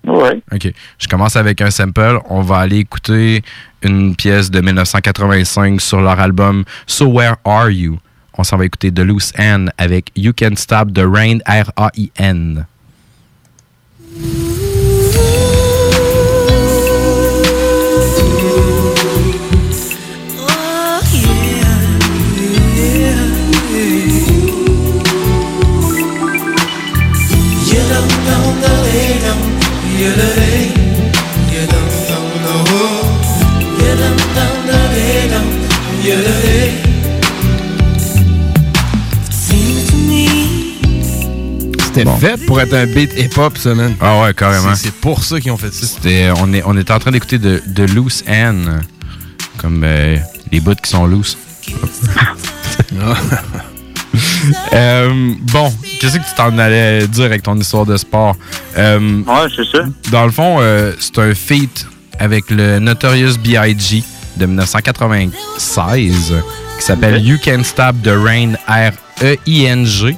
Ouais. 0.07 0.43
OK. 0.53 0.73
Je 0.99 1.09
commence 1.09 1.35
avec 1.37 1.63
un 1.63 1.71
sample. 1.71 2.19
On 2.29 2.43
va 2.43 2.59
aller 2.59 2.79
écouter 2.79 3.43
une 3.83 4.15
pièce 4.15 4.51
de 4.51 4.61
1985 4.61 5.81
sur 5.81 6.01
leur 6.03 6.21
album 6.21 6.65
So 6.87 7.07
Where 7.07 7.37
Are 7.45 7.71
You? 7.71 7.99
On 8.37 8.45
s'en 8.45 8.57
va 8.59 8.67
écouter 8.67 8.93
The 8.93 8.99
Loose 8.99 9.33
End 9.39 9.67
avec 9.79 10.11
You 10.17 10.33
Can 10.39 10.57
Stop 10.57 10.93
the 10.93 11.05
Rain, 11.07 11.39
R-A-I-N. 11.47 12.67
C'était 41.95 42.11
fait 42.19 42.45
pour 42.47 42.61
être 42.61 42.75
un 42.75 42.87
beat 42.87 43.13
hip-hop, 43.17 43.57
ça, 43.57 43.75
man. 43.75 43.95
Ah 44.01 44.21
ouais, 44.21 44.35
carrément. 44.35 44.75
C'est 44.75 44.93
pour 44.95 45.23
ça 45.23 45.41
qu'ils 45.41 45.53
ont 45.53 45.57
fait 45.57 45.73
ça. 45.73 45.87
C'était, 45.87 46.31
on, 46.39 46.53
est, 46.53 46.63
on 46.67 46.77
était 46.77 46.93
en 46.93 46.99
train 46.99 47.13
d'écouter 47.13 47.39
de, 47.39 47.63
de 47.67 47.85
Loose 47.85 48.25
End, 48.29 48.81
comme 49.59 49.83
euh, 49.85 50.17
les 50.51 50.59
bouts 50.61 50.75
qui 50.83 50.91
sont 50.91 51.07
loose. 51.07 51.39
Euh, 54.73 55.35
bon, 55.41 55.73
qu'est-ce 55.99 56.19
que 56.19 56.23
tu 56.23 56.35
t'en 56.37 56.57
allais 56.59 57.09
dire 57.09 57.25
avec 57.25 57.43
ton 57.43 57.57
histoire 57.59 57.85
de 57.85 57.97
sport? 57.97 58.37
Euh, 58.77 59.23
ouais, 59.23 59.49
c'est 59.57 59.65
ça. 59.65 59.85
Dans 60.13 60.25
le 60.25 60.31
fond, 60.31 60.59
euh, 60.61 60.93
c'est 61.01 61.19
un 61.19 61.35
feat 61.35 61.87
avec 62.21 62.51
le 62.51 62.79
Notorious 62.79 63.37
B.I.G. 63.43 64.05
de 64.37 64.47
1996 64.47 66.35
qui 66.79 66.85
s'appelle 66.85 67.25
You 67.25 67.39
Can 67.45 67.65
Stop 67.65 67.97
the 68.05 68.13
Rain, 68.15 68.53
R-E-I-N-G. 68.69 70.17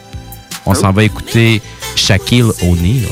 On 0.67 0.75
s'en 0.75 0.93
va 0.93 1.05
écouter 1.05 1.63
Shaquille 1.95 2.51
O'Neal. 2.63 3.09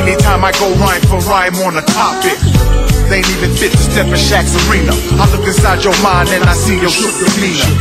Anytime 0.00 0.42
I 0.42 0.52
go 0.52 0.74
rhyme 0.76 1.02
for 1.02 1.18
rhyme 1.28 1.54
on 1.56 1.76
a 1.76 1.82
topic. 1.82 2.89
Ain't 3.10 3.28
even 3.34 3.50
fit 3.50 3.72
to 3.74 3.82
step 3.82 4.06
in 4.06 4.18
Shaq's 4.18 4.54
arena. 4.66 4.94
I 5.18 5.26
look 5.34 5.46
inside 5.46 5.82
your 5.82 5.96
mind 6.02 6.30
and 6.30 6.46
I 6.46 6.54
see 6.54 6.78
your 6.78 6.90
shook 6.90 7.10
demeanor. 7.18 7.74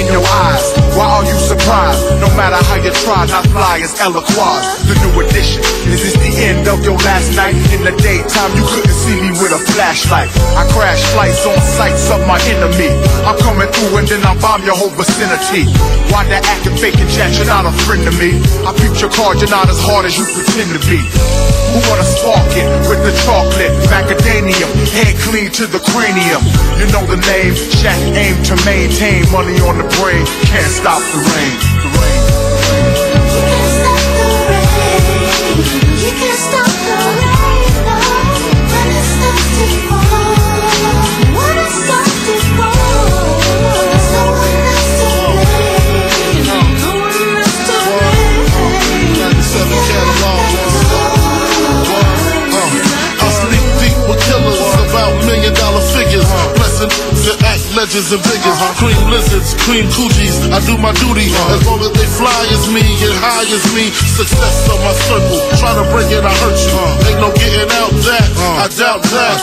In 0.00 0.08
your 0.08 0.24
eyes, 0.24 0.64
why 0.96 1.20
are 1.20 1.24
you 1.28 1.36
surprised? 1.36 2.00
No 2.16 2.32
matter 2.32 2.56
how 2.56 2.80
you 2.80 2.90
try, 3.04 3.28
not 3.28 3.44
fly 3.52 3.84
as 3.84 3.92
Eloquaz. 4.00 4.64
The 4.88 4.96
new 5.04 5.20
edition. 5.20 5.60
Is 5.92 6.00
this 6.00 6.16
the 6.16 6.32
end 6.48 6.66
of 6.66 6.80
your 6.80 6.96
last 7.04 7.36
night? 7.36 7.52
In 7.76 7.84
the 7.84 7.92
daytime, 8.00 8.52
you 8.56 8.64
couldn't 8.64 8.96
see 8.96 9.20
me 9.20 9.30
with 9.36 9.52
a 9.52 9.60
flashlight. 9.76 10.32
I 10.56 10.64
crash 10.72 11.04
flights 11.12 11.44
on 11.44 11.60
sights 11.60 12.08
of 12.08 12.24
my 12.24 12.40
enemy. 12.48 12.88
I'm 13.28 13.36
coming 13.44 13.68
through 13.68 14.00
and 14.00 14.08
then 14.08 14.24
I 14.24 14.32
bomb 14.40 14.64
your 14.64 14.76
whole 14.76 14.94
vicinity. 14.96 15.68
Why 16.08 16.24
the 16.24 16.40
acting 16.40 16.76
fake 16.80 16.96
and 16.96 17.10
chat? 17.12 17.36
You're 17.36 17.52
not 17.52 17.68
a 17.68 17.72
friend 17.84 18.00
to 18.08 18.12
me. 18.16 18.40
I 18.64 18.72
peep 18.72 18.96
your 18.96 19.12
card, 19.12 19.44
you're 19.44 19.52
not 19.52 19.68
as 19.68 19.78
hard 19.84 20.08
as 20.08 20.16
you 20.16 20.24
pretend 20.24 20.72
to 20.72 20.80
be. 20.88 21.04
Who 21.72 21.80
wanna 21.88 22.04
spark 22.04 22.52
it 22.52 22.68
with 22.84 23.00
the 23.00 23.12
chocolate? 23.24 23.72
Macadamium, 24.62 24.88
head 24.92 25.16
clean 25.20 25.50
to 25.52 25.66
the 25.66 25.78
cranium. 25.78 26.42
You 26.78 26.86
know 26.92 27.04
the 27.06 27.16
name, 27.16 27.54
Shaq 27.54 27.98
aim 28.14 28.42
to 28.44 28.56
maintain 28.64 29.30
money 29.32 29.58
on 29.60 29.78
the 29.78 29.84
brain. 30.00 30.26
Can't 30.46 30.72
stop 30.72 31.00
the 31.12 31.18
rain. 31.18 31.58
The 31.82 31.88
rain. 31.98 32.22
I 40.34 40.41
legends 57.82 58.14
and 58.14 58.22
figures. 58.22 58.58
Cream 58.78 59.02
lizards, 59.10 59.58
cream 59.66 59.86
coochies. 59.90 60.38
I 60.54 60.62
do 60.62 60.78
my 60.78 60.94
duty 61.02 61.26
as 61.50 61.66
long 61.66 61.82
as 61.82 61.90
they 61.98 62.06
fly 62.14 62.42
as 62.54 62.70
me 62.70 62.78
and 62.78 63.16
high 63.18 63.42
as 63.42 63.66
me. 63.74 63.90
Success 63.90 64.70
on 64.70 64.78
my 64.86 64.94
circle. 65.10 65.42
Try 65.58 65.74
to 65.74 65.84
break 65.90 66.06
it, 66.14 66.22
I 66.22 66.30
hurt 66.30 66.54
you. 66.62 66.78
Ain't 67.10 67.18
no 67.18 67.34
getting 67.34 67.66
out 67.82 67.90
that. 68.06 68.26
I 68.62 68.70
doubt 68.70 69.02
that. 69.10 69.34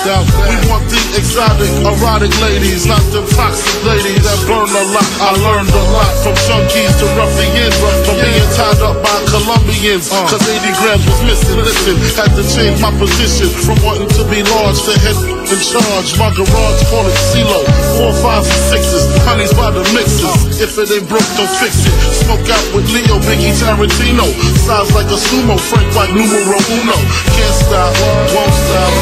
We 0.47 0.55
want 0.71 0.87
the 0.87 1.01
exotic, 1.19 1.67
erotic 1.83 2.31
ladies, 2.39 2.87
not 2.87 3.03
them 3.11 3.27
toxic 3.35 3.75
ladies 3.83 4.23
that 4.23 4.39
burn 4.47 4.71
a 4.71 4.83
lot. 4.95 5.09
I 5.19 5.35
learned 5.35 5.71
a 5.75 5.83
lot 5.91 6.13
from 6.23 6.35
junkies 6.47 6.95
to 7.03 7.05
ruffians, 7.19 7.75
from 8.07 8.23
being 8.23 8.49
tied 8.55 8.79
up 8.79 9.03
by 9.03 9.19
Colombians. 9.27 10.07
Cause 10.07 10.39
80 10.47 10.79
grams 10.79 11.03
was 11.11 11.19
missing. 11.27 11.59
Listen, 11.59 11.99
had 12.15 12.31
to 12.39 12.43
change 12.55 12.79
my 12.79 12.95
position 12.95 13.51
from 13.67 13.75
wanting 13.83 14.07
to 14.15 14.23
be 14.31 14.39
large 14.47 14.79
to 14.87 14.95
head 15.03 15.38
in 15.51 15.59
charge. 15.65 16.13
My 16.21 16.29
garage 16.33 16.81
call 16.89 17.05
it 17.09 17.17
CeeLo. 17.33 17.61
Four, 17.97 18.13
fives, 18.21 18.49
and 18.49 18.63
sixes. 18.69 19.03
Honey's 19.25 19.53
by 19.53 19.71
the 19.71 19.81
mixes. 19.97 20.61
If 20.61 20.77
it 20.77 20.91
ain't 20.93 21.09
broke, 21.09 21.25
don't 21.37 21.49
fix 21.57 21.85
it. 21.85 21.93
Smoke 22.21 22.45
out 22.45 22.65
with 22.73 22.85
Leo, 22.93 23.17
Biggie, 23.25 23.53
Tarantino. 23.57 24.29
Size 24.61 24.93
like 24.93 25.09
a 25.09 25.17
sumo, 25.17 25.57
Frank 25.57 25.89
White, 25.97 26.13
numero 26.13 26.59
uno. 26.59 26.97
Can't 27.33 27.55
stop, 27.65 27.93
won't 28.33 28.53
stop. 28.53 28.93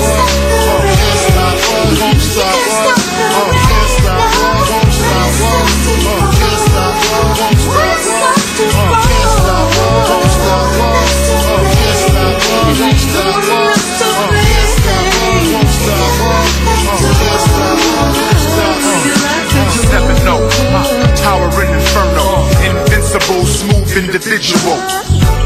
Uh, 0.68 0.88
can't 0.88 1.20
stop, 1.28 1.56
won't 2.00 2.22
stop. 2.32 2.60
Uh, 3.36 3.52
can't 3.68 3.92
stop, 3.98 4.24
won't 4.72 4.92
stop. 4.96 5.32
Uh, 6.08 6.32
can't 6.32 6.62
stop, 6.64 6.96
won't 7.12 7.60
stop. 7.60 7.92
Uh, 8.68 8.94
can't 9.04 9.32
stop, 9.36 9.68
won't 10.08 10.32
stop. 10.32 10.68
Uh, 11.48 11.64
can't 11.76 12.00
stop, 12.00 12.40
won't 12.80 13.00
stop. 13.00 13.77
Uh, 21.28 21.36
Towering 21.36 21.76
inferno, 21.76 22.48
invincible, 22.64 23.44
smooth 23.44 23.92
individual. 24.00 24.80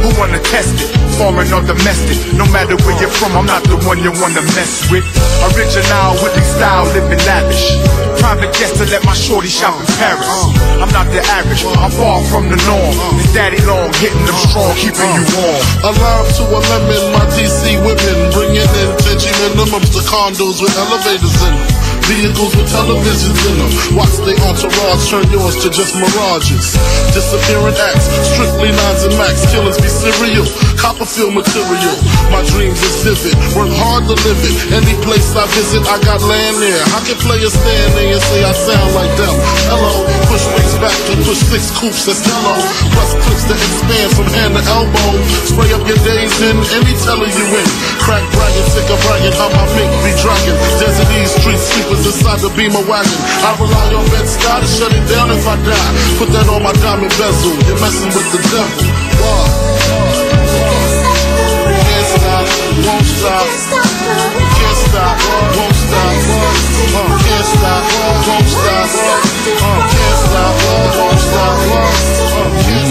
Who 0.05 0.13
wanna 0.21 0.37
test 0.45 0.77
it? 0.77 0.93
Foreign 1.17 1.49
or 1.53 1.65
domestic? 1.65 2.21
No 2.37 2.45
matter 2.53 2.77
where 2.85 2.93
you're 3.01 3.09
from, 3.09 3.33
I'm 3.33 3.49
not 3.49 3.65
the 3.65 3.81
one 3.89 3.97
you 3.97 4.13
wanna 4.21 4.45
mess 4.53 4.85
with. 4.93 5.05
Original, 5.49 6.21
Whitney 6.21 6.45
style, 6.45 6.85
living 6.93 7.17
lavish. 7.25 7.73
Private 8.21 8.53
guest 8.53 8.77
to 8.77 8.85
let 8.93 9.01
my 9.09 9.13
shorty 9.17 9.49
shop 9.49 9.73
in 9.81 9.89
Paris. 9.97 10.29
I'm 10.77 10.89
not 10.93 11.09
the 11.09 11.21
average, 11.33 11.65
I'm 11.65 11.89
far 11.89 12.21
from 12.29 12.49
the 12.53 12.61
norm. 12.69 12.93
It's 13.17 13.33
daddy 13.33 13.57
long, 13.65 13.89
hitting 13.97 14.25
them 14.29 14.37
strong, 14.37 14.77
keeping 14.77 15.09
you 15.17 15.25
warm. 15.33 15.61
Alive 15.81 16.29
to 16.37 16.43
a 16.45 16.59
lemon, 16.61 17.03
my 17.09 17.25
DC 17.33 17.81
women 17.81 18.17
bringing 18.29 18.69
in 18.85 18.89
Tenchi 19.01 19.33
minimums 19.41 19.89
to 19.97 20.01
condos 20.05 20.61
with 20.61 20.77
elevators 20.77 21.33
in 21.41 21.57
them. 21.57 21.90
Vehicles 22.09 22.53
with 22.55 22.69
televisions 22.69 23.39
in 23.49 23.55
them. 23.57 23.71
Watch 23.97 24.15
the 24.23 24.33
entourage 24.45 25.03
turn 25.09 25.25
yours 25.31 25.55
to 25.63 25.69
just 25.69 25.93
mirages. 25.95 26.75
Disappearing 27.13 27.77
acts, 27.77 28.07
strictly 28.33 28.71
nines 28.71 29.03
and 29.05 29.15
max, 29.17 29.45
killings 29.51 29.77
be 29.77 29.89
serial. 29.89 30.45
Copperfield 30.77 31.33
material. 31.37 31.95
My 32.33 32.41
dreams 32.49 32.79
is 32.81 32.95
vivid, 33.05 33.37
work 33.53 33.69
hard 33.77 34.07
to 34.09 34.15
live 34.15 34.41
it. 34.41 34.55
Any 34.73 34.95
place 35.05 35.35
I 35.35 35.45
visit, 35.53 35.83
I 35.87 36.01
got 36.01 36.21
land 36.25 36.57
there. 36.57 36.81
How 36.89 37.01
can 37.05 37.17
players 37.21 37.53
stand 37.53 37.91
there 37.93 38.17
and 38.17 38.23
say 38.23 38.41
I 38.43 38.53
sound 38.53 38.91
like 38.97 39.13
them? 39.19 39.35
Hello, 39.69 40.05
push 40.31 40.45
wings 40.55 40.75
back 40.81 40.95
to 41.09 41.13
push 41.27 41.41
six 41.51 41.69
coops, 41.77 42.07
that's 42.07 42.23
hello. 42.23 42.55
Plus 42.95 43.11
clips 43.23 43.45
to 43.49 43.55
expand 43.55 44.09
from 44.15 44.27
hand 44.33 44.53
to 44.57 44.63
elbow. 44.73 45.11
Spray 45.47 45.69
up 45.75 45.83
your 45.85 45.99
days 46.01 46.33
in 46.41 46.57
any 46.75 46.93
teller 47.03 47.29
you 47.29 47.45
in. 47.55 47.67
Crack 48.01 48.23
bragging, 48.33 48.67
sick 48.71 48.87
of 48.89 48.99
bragging, 49.05 49.35
how 49.37 49.49
my 49.53 49.65
mink 49.75 49.91
be 50.01 50.11
dragging. 50.19 50.57
Desert 50.81 51.09
East 51.19 51.37
street 51.41 51.61
inside 51.99 52.39
the 52.39 52.49
beamer 52.55 52.83
wagon. 52.87 53.19
I 53.43 53.51
rely 53.59 53.91
on 53.95 54.05
Bed 54.11 54.27
Scott 54.27 54.61
to 54.63 54.67
shut 54.67 54.91
it 54.95 55.03
down 55.11 55.31
if 55.31 55.43
I 55.47 55.55
die. 55.59 55.91
Put 56.17 56.29
that 56.31 56.47
on 56.47 56.63
my 56.63 56.71
diamond 56.79 57.11
bezel. 57.19 57.51
You're 57.67 57.79
messing 57.79 58.11
with 58.15 58.27
the 58.31 58.39
devil. 58.47 58.85
Uh, 59.21 59.71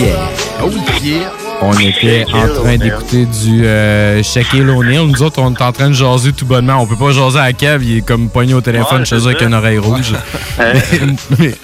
Yeah. 0.00 0.60
Oh 0.62 0.70
yeah. 1.02 1.39
On 1.62 1.72
était 1.78 2.24
en 2.32 2.48
train 2.48 2.76
d'écouter 2.76 3.26
du 3.26 3.64
euh, 3.64 4.22
Shaquille 4.22 4.62
O'Neal. 4.62 5.06
Nous 5.06 5.22
autres, 5.22 5.40
on 5.42 5.52
est 5.52 5.62
en 5.62 5.72
train 5.72 5.88
de 5.88 5.94
jaser 5.94 6.32
tout 6.32 6.46
bonnement. 6.46 6.78
On 6.80 6.86
peut 6.86 6.96
pas 6.96 7.12
jaser 7.12 7.38
à 7.38 7.44
la 7.44 7.52
cave. 7.52 7.84
Il 7.84 7.98
est 7.98 8.00
comme 8.02 8.30
poigné 8.30 8.54
au 8.54 8.60
téléphone 8.60 9.00
Ouais, 9.00 9.04
chez 9.04 9.16
eux 9.16 9.26
avec 9.26 9.42
une 9.42 9.54
oreille 9.54 9.78
rouge. 9.78 10.12
Ouais. 10.58 10.72
mais 11.38 11.54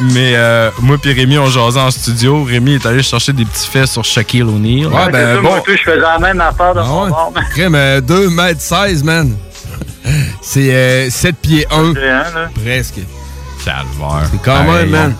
mais, 0.00 0.34
euh, 0.36 0.70
moi 0.80 0.96
et 1.04 1.12
Rémi, 1.12 1.38
on 1.38 1.46
jasait 1.46 1.80
en 1.80 1.90
studio. 1.90 2.44
Rémi 2.44 2.74
est 2.74 2.86
allé 2.86 3.02
chercher 3.02 3.32
des 3.32 3.44
petits 3.44 3.66
faits 3.66 3.88
sur 3.88 4.04
Shaquille 4.04 4.42
O'Neal. 4.42 4.86
Ouais, 4.86 5.10
ben, 5.10 5.12
C'est 5.12 5.34
ça, 5.34 5.40
moi, 5.40 5.62
je 5.66 5.72
faisais 5.72 5.96
la 5.96 6.18
même 6.18 6.40
affaire 6.40 6.74
de 6.74 6.80
mon 6.80 7.08
bord. 7.08 7.32
Euh, 7.58 8.00
2 8.00 8.30
mètres 8.30 8.60
16, 8.60 9.02
man. 9.02 9.36
C'est 10.40 10.72
euh, 10.72 11.10
7 11.10 11.36
pieds 11.36 11.66
1. 11.70 11.94
Presque. 12.64 13.00
Calvaire. 13.64 14.28
C'est 14.30 14.42
quand 14.42 14.64
même, 14.64 14.90
man. 14.90 15.14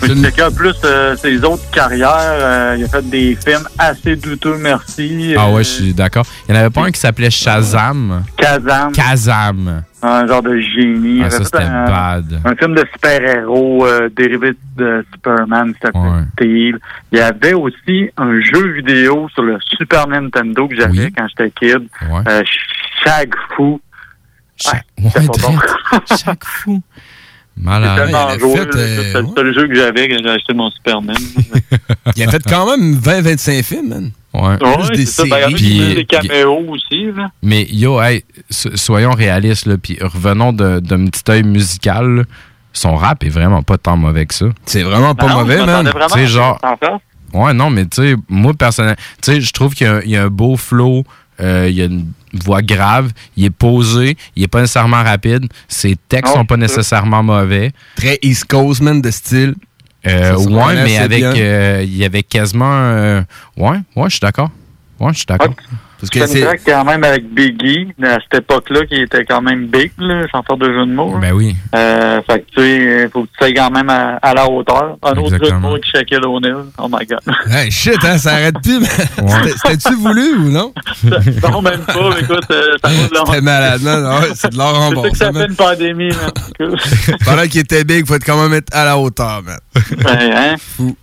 Quelqu'un 0.00 0.50
plus 0.50 0.74
euh, 0.84 1.16
ses 1.16 1.42
autres 1.44 1.68
carrières, 1.70 2.08
euh, 2.16 2.76
il 2.78 2.84
a 2.84 2.88
fait 2.88 3.08
des 3.08 3.36
films 3.36 3.66
assez 3.78 4.16
douteux, 4.16 4.56
merci. 4.58 5.34
Ah 5.36 5.46
Euh, 5.48 5.54
ouais, 5.54 5.64
je 5.64 5.68
suis 5.68 5.94
d'accord. 5.94 6.24
Il 6.48 6.52
n'y 6.52 6.58
en 6.58 6.60
avait 6.62 6.70
pas 6.70 6.82
un 6.84 6.90
qui 6.90 7.00
s'appelait 7.00 7.30
Shazam? 7.30 8.24
Kazam. 8.36 8.92
Kazam. 8.92 9.82
Un 10.00 10.26
genre 10.28 10.42
de 10.42 10.58
génie. 10.60 11.22
Ah, 11.24 11.30
ça, 11.30 11.44
c'était 11.44 11.58
un, 11.64 11.84
bad. 11.86 12.40
un 12.44 12.54
film 12.54 12.74
de 12.74 12.84
super-héros 12.92 13.84
euh, 13.86 14.08
dérivé 14.16 14.52
de 14.76 15.04
Superman 15.12 15.74
s'appelait 15.82 16.24
Steel. 16.34 16.78
Il 17.12 17.18
y 17.18 17.20
avait 17.20 17.54
aussi 17.54 18.08
un 18.16 18.40
jeu 18.40 18.72
vidéo 18.74 19.28
sur 19.34 19.42
le 19.42 19.58
Super 19.76 20.06
Nintendo 20.06 20.68
que 20.68 20.76
j'avais 20.76 21.10
quand 21.10 21.26
j'étais 21.28 21.50
kid. 21.50 21.88
Euh, 22.28 22.42
Shag 23.04 23.34
Fu. 23.56 23.62
Ouais, 23.62 24.80
c'était 25.12 25.26
pas 25.26 25.48
bon. 25.48 25.58
Chaque 26.16 26.44
fou. 26.44 26.80
C'est 27.60 27.64
Malade. 27.64 27.96
tellement 27.96 28.38
joué. 28.38 28.56
là, 28.56 28.64
C'était 28.72 29.20
le 29.22 29.28
seul 29.36 29.54
jeu 29.54 29.68
que 29.68 29.74
j'avais 29.74 30.08
quand 30.08 30.16
j'ai 30.22 30.30
acheté 30.30 30.54
mon 30.54 30.70
Superman. 30.70 31.16
Il 32.16 32.22
a 32.22 32.30
fait 32.30 32.42
quand 32.48 32.70
même 32.70 32.94
20-25 32.98 33.62
films, 33.62 33.88
man. 33.88 34.10
Ouais. 34.34 34.62
Ouais, 34.62 34.76
c'est 34.94 35.06
ça. 35.06 35.24
Ben, 35.24 35.50
eu 35.50 35.54
des 35.54 35.94
Puis- 35.94 36.06
caméos 36.06 36.64
aussi. 36.68 37.06
Là. 37.16 37.30
Mais 37.42 37.66
yo, 37.70 38.00
hey, 38.00 38.24
so- 38.50 38.76
soyons 38.76 39.12
réalistes, 39.12 39.66
là, 39.66 39.76
puis 39.82 39.98
revenons 40.00 40.52
de- 40.52 40.80
d'un 40.80 41.06
petit 41.06 41.22
œil 41.30 41.42
musical. 41.42 42.16
là. 42.16 42.22
Son 42.72 42.94
rap 42.94 43.24
est 43.24 43.28
vraiment 43.30 43.62
pas 43.62 43.76
tant 43.78 43.96
mauvais 43.96 44.26
que 44.26 44.34
ça. 44.34 44.46
C'est 44.66 44.82
vraiment 44.82 45.14
pas 45.14 45.26
non, 45.28 45.38
mauvais, 45.40 45.64
man. 45.64 45.86
à 45.88 46.26
genre. 46.26 46.60
Ouais, 47.34 47.52
non, 47.52 47.70
mais 47.70 47.84
tu 47.86 48.02
sais, 48.02 48.14
moi, 48.28 48.54
personnellement, 48.54 48.96
tu 49.22 49.32
sais, 49.32 49.40
je 49.40 49.52
trouve 49.52 49.74
qu'il 49.74 50.02
y, 50.06 50.16
a 50.16 50.22
un 50.24 50.28
beau 50.28 50.56
flow, 50.56 51.04
euh, 51.40 51.66
il 51.68 51.76
y 51.76 51.82
a 51.82 51.86
une 51.86 52.06
voix 52.32 52.62
grave, 52.62 53.12
il 53.36 53.44
est 53.46 53.50
posé, 53.50 54.16
il 54.36 54.42
est 54.42 54.48
pas 54.48 54.60
nécessairement 54.60 55.02
rapide, 55.02 55.46
ses 55.68 55.96
textes 56.08 56.32
Non, 56.34 56.40
sont 56.40 56.46
pas 56.46 56.56
nécessairement 56.56 57.22
mauvais. 57.22 57.72
Très 57.96 58.18
East 58.22 58.44
Coast, 58.46 58.80
man, 58.80 59.00
de 59.00 59.10
style. 59.10 59.54
Euh, 60.06 60.36
ouais, 60.36 60.74
mais 60.84 60.98
avec, 60.98 61.22
euh, 61.22 61.82
il 61.84 61.96
y 61.96 62.04
avait 62.04 62.22
quasiment. 62.22 62.70
euh, 62.72 63.22
ouais, 63.56 63.78
ouais, 63.96 64.04
je 64.04 64.10
suis 64.10 64.20
d'accord. 64.20 64.50
Ouais, 65.00 65.12
je 65.12 65.18
suis 65.18 65.26
d'accord. 65.26 65.54
Parce 66.00 66.10
que 66.10 66.26
C'est 66.26 66.58
quand 66.64 66.84
même 66.84 67.02
avec 67.04 67.28
Biggie, 67.32 67.88
à 68.02 68.18
cette 68.20 68.42
époque-là, 68.42 68.86
qui 68.86 68.96
était 68.96 69.24
quand 69.24 69.42
même 69.42 69.66
big, 69.66 69.90
là, 69.98 70.24
sans 70.30 70.42
faire 70.42 70.56
de 70.56 70.66
jeu 70.66 70.86
de 70.86 70.92
mots. 70.92 71.18
Ben 71.20 71.32
oui. 71.32 71.56
Euh, 71.74 72.20
fait 72.22 72.40
que, 72.40 72.44
tu 72.56 72.62
sais, 72.62 73.08
faut 73.12 73.22
que 73.22 73.28
tu 73.28 73.32
sois 73.38 73.52
quand 73.52 73.70
même 73.70 73.88
à, 73.90 74.16
à 74.22 74.34
la 74.34 74.48
hauteur. 74.48 74.96
Un 75.02 75.12
autre 75.16 75.30
jeu 75.44 75.50
de 75.50 75.56
mots 75.56 75.70
avec 75.72 75.84
Shaquille 75.86 76.18
O'Neal. 76.24 76.66
Oh 76.78 76.88
my 76.88 77.04
God. 77.06 77.18
Hey, 77.50 77.70
shit, 77.70 77.96
hein, 78.04 78.18
ça 78.18 78.34
arrête 78.34 78.54
plus. 78.62 78.84
C'était-tu 79.64 79.94
voulu 79.96 80.34
ou 80.36 80.50
non? 80.50 80.72
non, 81.04 81.62
même 81.62 81.80
pas. 81.80 82.10
mais 82.14 82.20
Écoute, 82.20 82.44
euh, 82.50 82.62
ça 82.84 82.90
va 82.90 83.08
de 83.08 83.14
l'or. 83.14 83.26
C'était 83.26 83.40
malade, 83.40 83.80
non? 83.82 84.00
non, 84.00 84.20
ouais, 84.20 84.28
c'est 84.34 84.52
de 84.52 84.56
l'or 84.58 84.74
en 84.80 84.88
C'est 84.90 84.94
bon. 84.94 85.02
que 85.10 85.16
ça 85.16 85.32
fait 85.32 85.46
une 85.46 85.56
pandémie, 85.56 86.08
man. 86.10 86.70
Pendant 87.24 87.42
qu'il 87.48 87.60
était 87.60 87.84
big, 87.84 88.06
faut 88.06 88.14
être 88.14 88.24
quand 88.24 88.40
même 88.42 88.52
être 88.54 88.72
à 88.74 88.84
la 88.84 88.98
hauteur, 88.98 89.42
man. 89.44 89.58
Ouais, 90.04 90.30
hein? 90.34 90.54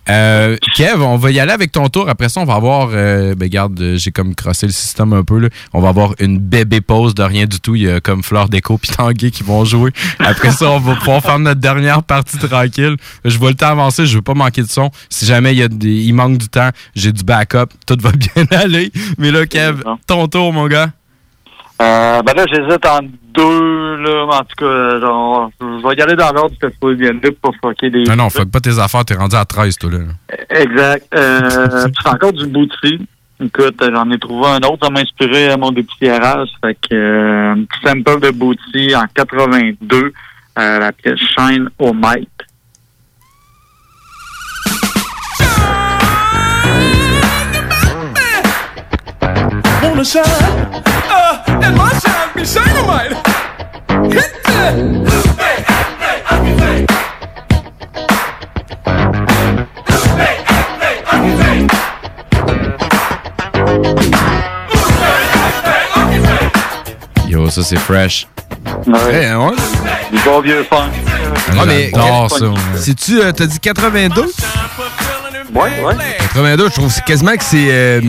Euh, 0.08 0.56
Kev, 0.76 1.02
on 1.02 1.16
va 1.16 1.30
y 1.30 1.40
aller 1.40 1.52
avec 1.52 1.72
ton 1.72 1.88
tour. 1.88 2.08
Après 2.08 2.28
ça, 2.28 2.40
on 2.40 2.44
va 2.44 2.54
avoir. 2.54 2.90
euh, 2.92 3.34
ben, 3.34 3.48
garde, 3.48 3.78
j'ai 3.96 4.10
comme 4.10 4.34
crossé 4.34 4.66
le 4.66 4.72
système 4.72 4.85
un 5.00 5.24
peu. 5.24 5.38
Là. 5.38 5.48
On 5.72 5.80
va 5.80 5.88
avoir 5.88 6.12
une 6.18 6.38
bébé 6.38 6.80
pause 6.80 7.14
de 7.14 7.22
rien 7.22 7.46
du 7.46 7.60
tout. 7.60 7.74
Il 7.74 7.82
y 7.82 7.90
a 7.90 8.00
comme 8.00 8.22
Fleur 8.22 8.48
Déco 8.48 8.78
puis 8.78 8.90
Tanguy 8.90 9.30
qui 9.30 9.42
vont 9.42 9.64
jouer. 9.64 9.90
Après 10.18 10.50
ça, 10.50 10.70
on 10.70 10.78
va 10.80 10.94
pouvoir 10.96 11.22
faire 11.22 11.38
notre 11.38 11.60
dernière 11.60 12.02
partie 12.02 12.38
tranquille. 12.38 12.96
Je 13.24 13.38
vois 13.38 13.50
le 13.50 13.56
temps 13.56 13.68
avancer. 13.68 14.06
Je 14.06 14.16
veux 14.16 14.22
pas 14.22 14.34
manquer 14.34 14.62
de 14.62 14.68
son. 14.68 14.90
Si 15.10 15.26
jamais 15.26 15.52
il, 15.52 15.58
y 15.58 15.62
a 15.62 15.68
des- 15.68 16.02
il 16.04 16.12
manque 16.12 16.38
du 16.38 16.48
temps, 16.48 16.70
j'ai 16.94 17.12
du 17.12 17.24
backup. 17.24 17.66
Tout 17.86 17.96
va 18.00 18.10
bien 18.34 18.44
aller. 18.58 18.90
Mais 19.18 19.30
là, 19.30 19.46
Kev, 19.46 19.82
ton 20.06 20.26
tour, 20.28 20.52
mon 20.52 20.66
gars. 20.66 20.90
Euh, 21.82 22.22
ben 22.22 22.32
là, 22.34 22.44
j'hésite 22.50 22.86
en 22.86 23.00
deux, 23.34 23.96
là. 23.96 24.24
En 24.32 24.38
tout 24.44 24.56
cas, 24.64 24.98
genre, 25.00 25.50
je 25.60 25.86
vais 25.86 25.94
y 25.94 26.00
aller 26.02 26.16
dans 26.16 26.32
l'ordre 26.32 26.54
que 26.58 26.68
je 26.70 26.94
bien 26.94 27.12
là 27.12 27.30
pour 27.42 27.54
fucker 27.62 27.90
des. 27.90 28.04
Non, 28.04 28.16
non, 28.16 28.30
fuck 28.30 28.50
pas 28.50 28.60
tes 28.60 28.78
affaires. 28.78 29.04
T'es 29.04 29.14
rendu 29.14 29.36
à 29.36 29.44
13, 29.44 29.76
toi, 29.76 29.90
là. 29.90 29.98
Exact. 30.48 31.06
Euh, 31.14 31.86
c'est 32.02 32.08
encore 32.08 32.32
du 32.32 32.46
Bootsy. 32.46 33.06
Écoute, 33.38 33.82
j'en 33.92 34.10
ai 34.10 34.18
trouvé 34.18 34.46
un 34.46 34.58
autre. 34.58 34.86
Ça 34.86 34.90
m'a 34.90 35.00
inspiré 35.00 35.50
à 35.50 35.56
mon 35.56 35.70
dépoussiérage. 35.70 36.48
Fait 36.64 36.74
que, 36.74 36.94
euh, 36.94 37.52
un 37.52 37.64
petit 37.64 37.80
sample 37.84 38.20
de 38.20 38.30
Bootsy 38.30 38.96
en 38.96 39.04
82, 39.14 40.12
euh, 40.58 40.78
la 40.78 40.92
pièce 40.92 41.18
Shine 41.18 41.68
au 41.78 41.92
Mic. 41.92 42.30
Wanna 49.82 50.04
shine? 50.04 50.22
Uh, 50.24 51.44
and 51.46 51.76
my 51.76 51.90
shine 51.98 52.30
be 52.34 52.42
dynamite. 52.44 53.12
Hit 54.12 54.32
that. 54.44 55.26
Yo, 67.28 67.50
ça, 67.50 67.62
c'est 67.62 67.76
fresh. 67.78 68.26
Ouais, 68.86 69.26
hein, 69.26 69.48
ouais. 69.48 69.56
Du 70.12 70.18
bon 70.24 70.40
vieux 70.40 70.64
funk. 70.68 70.90
Ah, 71.58 71.64
mais 71.66 71.90
J'adore 71.94 72.30
ça, 72.30 72.48
ouais. 72.48 72.56
Si-tu, 72.76 73.20
euh, 73.20 73.32
t'as 73.32 73.46
dit 73.46 73.58
82? 73.58 74.32
Ouais, 75.54 75.70
ouais. 75.84 75.94
82, 76.20 76.68
je 76.68 76.72
trouve 76.74 77.00
quasiment 77.02 77.36
que 77.36 77.44
c'est. 77.44 77.68
euh, 77.70 78.00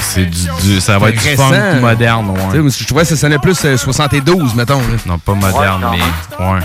c'est 0.00 0.24
du, 0.24 0.38
du- 0.62 0.80
ça 0.80 0.98
va 0.98 1.10
être 1.10 1.22
du 1.22 1.36
funk 1.36 1.80
moderne, 1.80 2.30
ouais. 2.30 2.70
Je 2.70 2.84
trouvais 2.86 3.02
que 3.02 3.08
ça 3.08 3.16
sonnait 3.16 3.38
plus 3.38 3.56
euh, 3.64 3.76
72, 3.76 4.54
mettons. 4.54 4.78
là. 4.78 4.84
Non, 5.06 5.18
pas 5.18 5.34
moderne, 5.34 5.84
mais 5.92 6.44
ouais. 6.44 6.60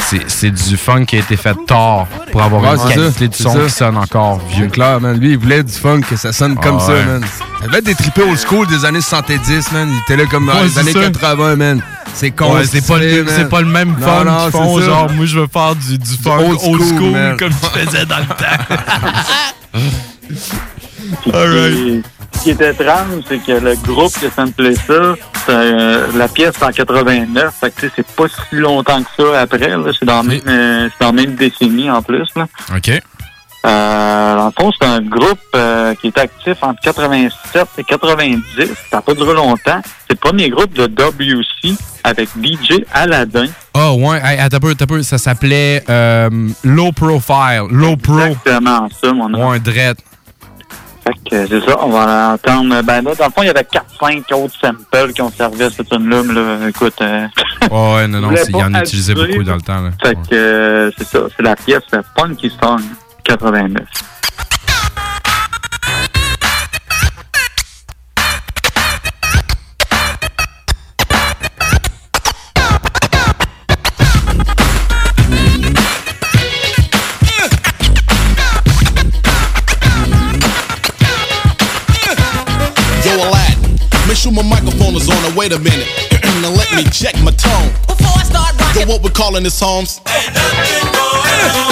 C'est, 0.00 0.30
c'est 0.30 0.50
du 0.50 0.76
funk 0.78 1.04
qui 1.04 1.16
a 1.16 1.18
été 1.18 1.36
fait 1.36 1.54
tard 1.66 2.06
pour 2.32 2.40
avoir 2.42 2.62
Ouais, 2.62 2.68
une 2.70 2.78
c'est 2.78 2.94
qualité 2.94 3.18
ça, 3.20 3.26
de 3.26 3.34
son 3.34 3.52
ça. 3.52 3.58
qui 3.64 3.70
sonne 3.70 3.96
encore 3.98 4.40
vieux. 4.48 4.64
C'est 4.66 4.72
clair, 4.72 5.00
man. 5.02 5.18
Lui, 5.18 5.32
il 5.32 5.38
voulait 5.38 5.62
du 5.62 5.72
funk, 5.72 6.00
que 6.08 6.16
ça 6.16 6.32
sonne 6.32 6.54
comme 6.56 6.78
Ah 6.80 6.86
ça, 6.86 6.92
man. 6.92 7.24
Ça 7.60 7.66
devait 7.66 7.78
être 7.78 7.84
des 7.84 7.94
trippés 7.94 8.22
old 8.22 8.38
school 8.38 8.66
des 8.68 8.86
années 8.86 9.02
70, 9.02 9.72
man. 9.72 9.88
Il 9.92 9.98
était 9.98 10.16
là 10.16 10.26
comme 10.30 10.46
dans 10.46 10.54
Ouais, 10.54 10.62
les 10.64 10.78
années 10.78 10.92
ça. 10.92 11.00
80, 11.00 11.56
man. 11.56 11.82
C'est 12.14 12.30
con. 12.30 12.54
Ouais, 12.54 12.64
c'est, 12.64 12.86
pas 12.86 12.98
le, 12.98 13.26
c'est 13.28 13.48
pas 13.50 13.60
le 13.60 13.66
même 13.66 13.94
fun 14.00 14.24
qu'ils 14.44 14.50
font. 14.52 14.80
Genre, 14.80 15.10
moi, 15.10 15.26
je 15.26 15.40
veux 15.40 15.46
faire 15.52 15.74
du, 15.76 15.98
du 15.98 16.16
funk 16.22 16.38
old 16.38 16.50
old 16.52 16.58
school, 16.80 16.96
school, 16.96 17.10
man. 17.10 17.36
comme 17.36 17.50
tu 17.50 17.78
faisais 17.80 18.06
dans 18.06 18.18
le 18.18 18.26
temps. 18.26 18.74
Puis, 21.22 22.02
Ce 22.32 22.42
qui 22.42 22.50
était 22.50 22.70
étrange, 22.70 23.22
c'est 23.28 23.38
que 23.38 23.52
le 23.52 23.74
groupe 23.76 24.12
samplé 24.34 24.74
ça, 24.74 25.14
c'est, 25.46 25.52
euh, 25.52 26.06
la 26.14 26.28
pièce 26.28 26.60
en 26.62 26.70
89. 26.70 27.54
Fait 27.58 27.70
que 27.70 27.80
tu 27.80 27.86
sais, 27.86 27.92
c'est 27.96 28.06
pas 28.06 28.26
si 28.28 28.56
longtemps 28.56 29.02
que 29.02 29.08
ça 29.16 29.40
après. 29.40 29.72
C'est 29.98 30.04
dans, 30.04 30.16
la 30.16 30.22
même, 30.22 30.40
euh, 30.46 30.88
dans 31.00 31.06
la 31.06 31.12
même 31.12 31.34
décennie 31.34 31.90
en 31.90 32.02
plus. 32.02 32.28
Là. 32.36 32.46
OK. 32.76 33.00
Euh, 33.66 34.36
dans 34.36 34.46
le 34.46 34.52
fond, 34.52 34.70
c'est 34.80 34.86
un 34.86 35.00
groupe 35.00 35.38
euh, 35.56 35.94
qui 35.96 36.08
est 36.08 36.18
actif 36.18 36.56
entre 36.62 36.80
87 36.80 37.66
et 37.78 37.84
90. 37.84 38.42
Ça 38.90 38.96
n'a 38.96 39.02
pas 39.02 39.14
duré 39.14 39.34
longtemps. 39.34 39.80
C'est 40.06 40.12
le 40.12 40.16
premier 40.16 40.48
groupe 40.48 40.72
de 40.74 40.86
WC 40.86 41.74
avec 42.04 42.28
DJ 42.40 42.84
Aladdin. 42.92 43.46
Ah, 43.74 43.92
ouais. 43.92 44.20
Hey, 44.22 44.40
un 44.40 44.48
peu, 44.48 44.74
peu. 44.74 45.02
Ça 45.02 45.18
s'appelait 45.18 45.82
euh, 45.90 46.30
Low 46.62 46.92
Profile. 46.92 47.64
Low 47.70 47.96
Pro. 47.96 48.20
Exactement 48.20 48.88
ça, 49.02 49.12
mon 49.12 49.28
nom. 49.28 49.50
Ouais. 49.50 49.58
Fait 49.60 51.12
que 51.30 51.46
c'est 51.46 51.60
ça, 51.64 51.76
on 51.82 51.88
va 51.90 52.34
entendre. 52.34 52.82
Ben 52.82 53.02
là, 53.02 53.14
dans 53.14 53.26
le 53.26 53.30
fond, 53.30 53.42
il 53.42 53.46
y 53.46 53.50
avait 53.50 53.66
4-5 54.00 54.34
autres 54.34 54.54
samples 54.60 55.12
qui 55.14 55.22
ont 55.22 55.30
servi 55.30 55.62
à 55.62 55.70
cette 55.70 55.88
tune-là. 55.88 56.22
mais 56.22 56.34
là, 56.34 56.68
écoute. 56.68 56.94
euh, 57.00 57.26
Oh, 57.70 57.94
ouais, 57.96 58.06
non, 58.06 58.20
non, 58.20 58.30
il 58.32 58.56
y 58.56 58.62
en 58.62 58.74
utilisait 58.74 59.14
beaucoup 59.14 59.42
dans 59.42 59.56
le 59.56 59.62
temps. 59.62 59.80
Là. 59.80 59.90
Fait 60.02 60.14
que 60.30 60.92
c'est 60.96 61.06
ça, 61.06 61.20
c'est 61.36 61.42
la 61.42 61.56
pièce 61.56 61.82
Funky 62.16 62.52
Song 62.62 62.80
89. 63.30 63.76
Yo, 83.04 83.14
Aladdin, 83.14 83.78
make 84.08 84.16
sure 84.16 84.32
my 84.32 84.42
microphone 84.42 84.96
is 84.96 85.08
on. 85.10 85.22
Now, 85.22 85.36
wait 85.36 85.52
a 85.52 85.58
minute. 85.58 85.86
now, 86.40 86.48
let 86.48 86.72
me 86.74 86.84
check 86.84 87.14
my 87.22 87.30
tone. 87.32 87.68
Before 87.86 88.16
I 88.16 88.24
start 88.24 88.58
rocking. 88.58 88.82
Yo, 88.82 88.88
what 88.88 89.02
we 89.02 89.10
calling 89.10 89.42
this, 89.42 89.60
Holmes? 89.60 90.00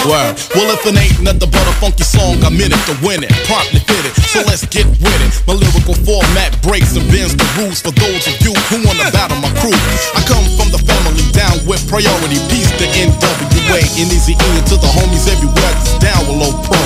Word. 0.06 0.38
Well, 0.54 0.70
if 0.70 0.86
it 0.86 0.94
ain't 0.94 1.18
nothing 1.18 1.50
but 1.50 1.66
a 1.66 1.74
funky 1.82 2.06
song, 2.06 2.38
I'm 2.46 2.54
in 2.62 2.70
it 2.70 2.82
to 2.86 2.94
win 3.02 3.26
it. 3.26 3.32
Promptly 3.50 3.82
fit 3.82 4.06
it. 4.06 4.14
So 4.30 4.38
let's 4.46 4.62
get 4.70 4.86
with 5.02 5.20
it. 5.26 5.30
My 5.50 5.58
lyrical 5.58 5.98
format 6.06 6.54
breaks 6.62 6.94
and 6.94 7.02
bends 7.10 7.34
the 7.34 7.46
rules 7.58 7.82
for 7.82 7.90
those 7.90 8.22
of 8.30 8.34
you 8.38 8.54
who 8.70 8.86
wanna 8.86 9.10
battle 9.10 9.34
my 9.42 9.50
crew. 9.58 9.74
I 10.14 10.22
come 10.22 10.46
from 10.54 10.70
the 10.70 10.78
family 10.86 11.26
down 11.34 11.58
with 11.66 11.82
priority. 11.90 12.38
Peace 12.46 12.70
to 12.78 12.86
NWA 12.86 13.82
and 13.98 14.06
Easy 14.14 14.38
E 14.38 14.50
to 14.70 14.78
the 14.78 14.90
homies 14.94 15.26
everywhere. 15.26 15.74
That's 15.74 15.98
down 15.98 16.22
with 16.30 16.38
low 16.38 16.54
pro. 16.62 16.78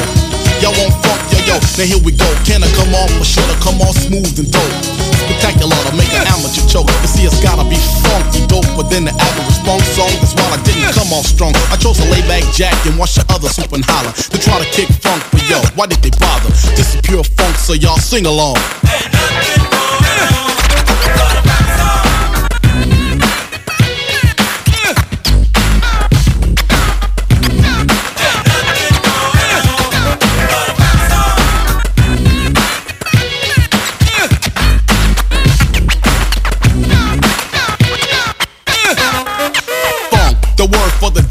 Y'all 0.64 0.72
want 0.80 0.96
funk, 1.04 1.20
yo, 1.28 1.38
yo, 1.44 1.56
now 1.60 1.84
here 1.84 2.00
we 2.00 2.12
go. 2.16 2.28
Can 2.48 2.64
I 2.64 2.68
come 2.72 2.96
off 2.96 3.12
or 3.20 3.24
should 3.24 3.44
I 3.44 3.56
come 3.60 3.80
off 3.84 3.96
smooth 4.00 4.32
and 4.40 4.48
dope? 4.48 5.09
Spectacular 5.30 5.78
to 5.86 5.94
make 5.94 6.10
an 6.10 6.26
amateur 6.26 6.66
choke. 6.66 6.90
You 7.02 7.06
see, 7.06 7.22
it's 7.22 7.38
gotta 7.38 7.62
be 7.62 7.78
funky 8.02 8.42
dope, 8.50 8.66
but 8.74 8.90
then 8.90 9.04
the 9.04 9.14
average 9.14 9.62
funk 9.62 9.78
song. 9.94 10.10
That's 10.18 10.34
why 10.34 10.50
I 10.50 10.58
didn't 10.66 10.90
come 10.90 11.14
off 11.14 11.24
strong. 11.24 11.54
I 11.70 11.76
chose 11.76 11.98
to 12.02 12.06
lay 12.10 12.20
back 12.26 12.42
jack 12.52 12.74
and 12.84 12.98
watch 12.98 13.14
the 13.14 13.24
others 13.30 13.54
hoop 13.54 13.72
and 13.72 13.84
holler. 13.86 14.10
To 14.10 14.38
try 14.42 14.58
to 14.58 14.66
kick 14.74 14.88
funk, 14.98 15.22
but 15.30 15.48
yo, 15.48 15.62
why 15.78 15.86
did 15.86 16.02
they 16.02 16.10
bother? 16.18 16.50
This 16.74 16.96
is 16.96 17.00
pure 17.02 17.22
funk, 17.22 17.54
so 17.54 17.74
y'all 17.74 17.98
sing 17.98 18.26
along. 18.26 18.56
funk, 21.20 21.49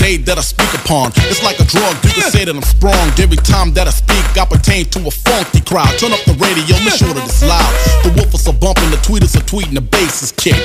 word 0.09 0.17
for 0.17 0.17
the 0.17 0.17
day 0.17 0.17
that 0.25 0.37
I 0.37 0.41
speak 0.41 0.71
upon. 0.73 1.11
It's 1.29 1.43
like 1.43 1.59
a 1.59 1.65
drug, 1.65 1.93
you 2.03 2.13
can 2.13 2.31
say 2.31 2.45
that 2.45 2.55
I'm 2.55 2.63
sprung. 2.63 3.09
Every 3.19 3.37
time 3.37 3.73
that 3.73 3.87
I 3.87 3.93
speak, 3.93 4.25
I 4.37 4.45
pertain 4.45 4.85
to 4.97 4.99
a 5.07 5.11
funky 5.11 5.61
crowd. 5.61 5.89
Turn 5.99 6.11
up 6.11 6.23
the 6.25 6.33
radio, 6.41 6.77
make 6.81 6.97
sure 6.97 7.13
that 7.13 7.25
it's 7.25 7.43
loud. 7.43 7.69
The 8.03 8.11
woofers 8.17 8.47
are 8.49 8.57
bumping, 8.57 8.89
the 8.89 9.01
tweeters 9.01 9.35
are 9.37 9.45
tweeting, 9.45 9.75
the 9.75 9.85
bass 9.85 10.21
is 10.21 10.31
kicking. 10.31 10.63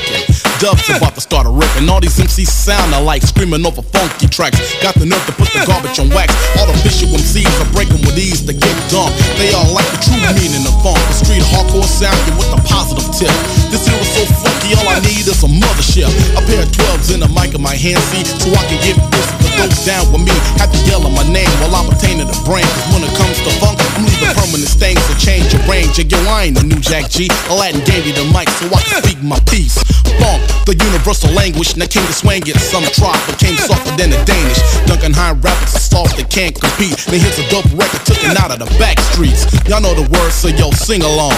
Dubs 0.61 0.89
about 0.89 1.15
to 1.15 1.21
start 1.21 1.47
a 1.47 1.53
ripping. 1.53 1.89
All 1.89 2.01
these 2.01 2.17
MCs 2.17 2.49
sound 2.49 2.95
alike, 2.95 3.23
screaming 3.23 3.65
over 3.67 3.83
funky 3.83 4.29
tracks. 4.29 4.61
Got 4.81 4.95
the 4.97 5.07
nerve 5.07 5.25
to 5.27 5.35
put 5.37 5.51
the 5.53 5.65
garbage 5.67 5.99
on 5.99 6.09
wax. 6.11 6.33
All 6.59 6.67
the 6.67 6.75
official 6.81 7.13
MCs 7.13 7.53
are 7.61 7.71
breaking 7.73 8.01
with 8.05 8.17
ease 8.17 8.45
to 8.47 8.55
get 8.55 8.75
dumped. 8.89 9.17
They 9.37 9.53
all 9.53 9.69
like 9.75 9.89
the 9.93 10.01
true 10.01 10.21
meaning 10.39 10.65
of 10.65 10.77
funk. 10.81 11.01
The 11.11 11.17
street 11.21 11.45
hardcore 11.45 11.87
sounding 11.87 12.37
with 12.39 12.49
the 12.49 12.61
positive 12.65 13.09
tip. 13.13 13.35
This 13.69 13.84
is 13.93 14.11
so 14.15 14.23
funky, 14.41 14.73
all 14.79 14.89
I 14.89 15.01
need 15.05 15.27
is 15.27 15.43
a 15.45 15.51
mothership. 15.51 16.09
A 16.37 16.43
pair 16.47 16.63
of 16.63 16.71
12s 16.73 17.13
in 17.13 17.21
the 17.21 17.31
mic 17.31 17.55
in 17.55 17.63
my 17.63 17.75
hand, 17.75 18.01
see, 18.11 18.25
so 18.25 18.49
I 18.55 18.63
can 18.69 18.81
get 18.81 18.97
this. 19.13 19.27
For 19.43 19.51
those 19.61 19.85
down 19.85 20.09
with 20.13 20.25
me, 20.25 20.35
have 20.61 20.73
to 20.73 20.81
yell 20.89 21.05
my 21.05 21.27
name 21.29 21.51
while 21.61 21.77
I'm 21.77 21.89
attaining 21.93 22.27
the 22.27 22.39
brain. 22.49 22.65
Cause 22.65 22.87
when 22.97 23.03
it 23.05 23.15
comes 23.15 23.37
to 23.45 23.51
funk, 23.61 23.79
I'm 23.95 24.09
leaving 24.09 24.33
permanent 24.35 24.71
stains 24.71 25.03
to 25.09 25.15
change 25.21 25.53
your 25.53 25.63
range. 25.69 26.01
And 26.01 26.11
yo, 26.11 26.19
I 26.27 26.51
ain't 26.51 26.59
a 26.61 26.65
new 26.65 26.81
Jack 26.81 27.11
G. 27.11 27.29
Aladdin 27.53 27.85
gave 27.85 28.09
me 28.09 28.13
the 28.13 28.27
mic 28.33 28.49
so 28.59 28.67
I 28.73 28.81
can 28.83 29.03
speak 29.05 29.21
my 29.23 29.39
piece. 29.47 29.77
Funk, 30.19 30.41
the 30.67 30.75
universal 30.75 31.31
language. 31.37 31.77
Now 31.77 31.87
came 31.87 32.07
to 32.07 32.17
swing 32.17 32.43
it. 32.47 32.57
Some 32.59 32.85
try, 32.97 33.15
but 33.27 33.39
came 33.39 33.57
softer 33.57 33.95
than 34.01 34.11
the 34.11 34.21
Danish. 34.25 34.61
Duncan 34.89 35.13
High 35.13 35.37
rappers 35.39 35.77
are 35.77 35.85
soft, 35.85 36.17
they 36.17 36.25
can't 36.25 36.55
compete. 36.55 36.97
Then 37.07 37.21
here's 37.21 37.39
a 37.39 37.47
dope 37.51 37.69
record 37.77 38.05
it 38.31 38.39
out 38.41 38.51
of 38.51 38.59
the 38.59 38.71
back 38.79 38.99
streets. 39.13 39.45
Y'all 39.69 39.81
know 39.81 39.95
the 39.95 40.09
words, 40.19 40.35
so 40.35 40.49
yo, 40.49 40.71
sing 40.71 41.03
along. 41.03 41.35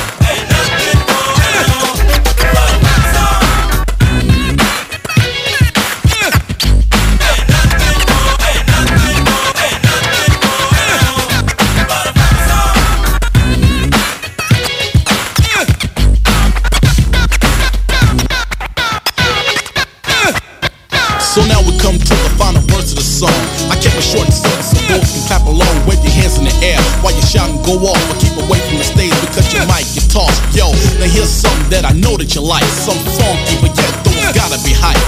And 27.45 27.61
go 27.65 27.77
off. 27.85 28.01
But 28.09 28.19
keep 28.21 28.37
away 28.37 28.61
from 28.65 28.79
the 28.81 28.87
stage 28.87 29.15
because 29.21 29.53
you 29.53 29.61
might 29.69 29.87
get 29.93 30.09
tossed. 30.09 30.41
Yo, 30.57 30.73
now 31.01 31.09
here's 31.09 31.31
something 31.31 31.69
that 31.71 31.85
I 31.85 31.93
know 31.93 32.17
that 32.17 32.35
you 32.35 32.41
like. 32.41 32.65
Some 32.65 32.99
funky, 33.21 33.61
but 33.61 33.77
yet 33.77 33.93
though 34.05 34.17
it's 34.17 34.33
gotta 34.33 34.59
be 34.65 34.73
hype. 34.73 35.01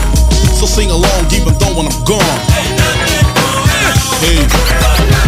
So 0.59 0.67
sing 0.67 0.91
along 0.91 1.33
even 1.33 1.57
though 1.59 1.73
when 1.77 1.87
I'm 1.89 2.05
gone. 2.05 2.41
Hey.« 4.21 5.25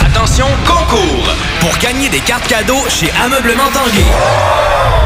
Attention, 0.00 0.46
concours! 0.64 1.34
Pour 1.60 1.76
gagner 1.78 2.08
des 2.08 2.20
cartes 2.20 2.46
cadeaux 2.46 2.84
chez 2.88 3.10
Ameublement 3.20 3.70
Tanguay. 3.72 5.05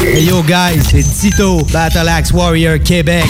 Hey 0.00 0.24
yo 0.24 0.42
guys, 0.42 0.82
c'est 0.90 1.02
Tito, 1.02 1.64
Battle 1.72 2.08
Axe 2.08 2.32
Warrior 2.32 2.78
Québec. 2.78 3.26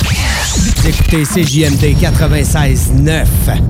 Vous 0.57 0.89
écoutez 0.89 1.23
CJMD 1.25 1.97
96.9. 1.99 3.27
Ouais, 3.49 3.61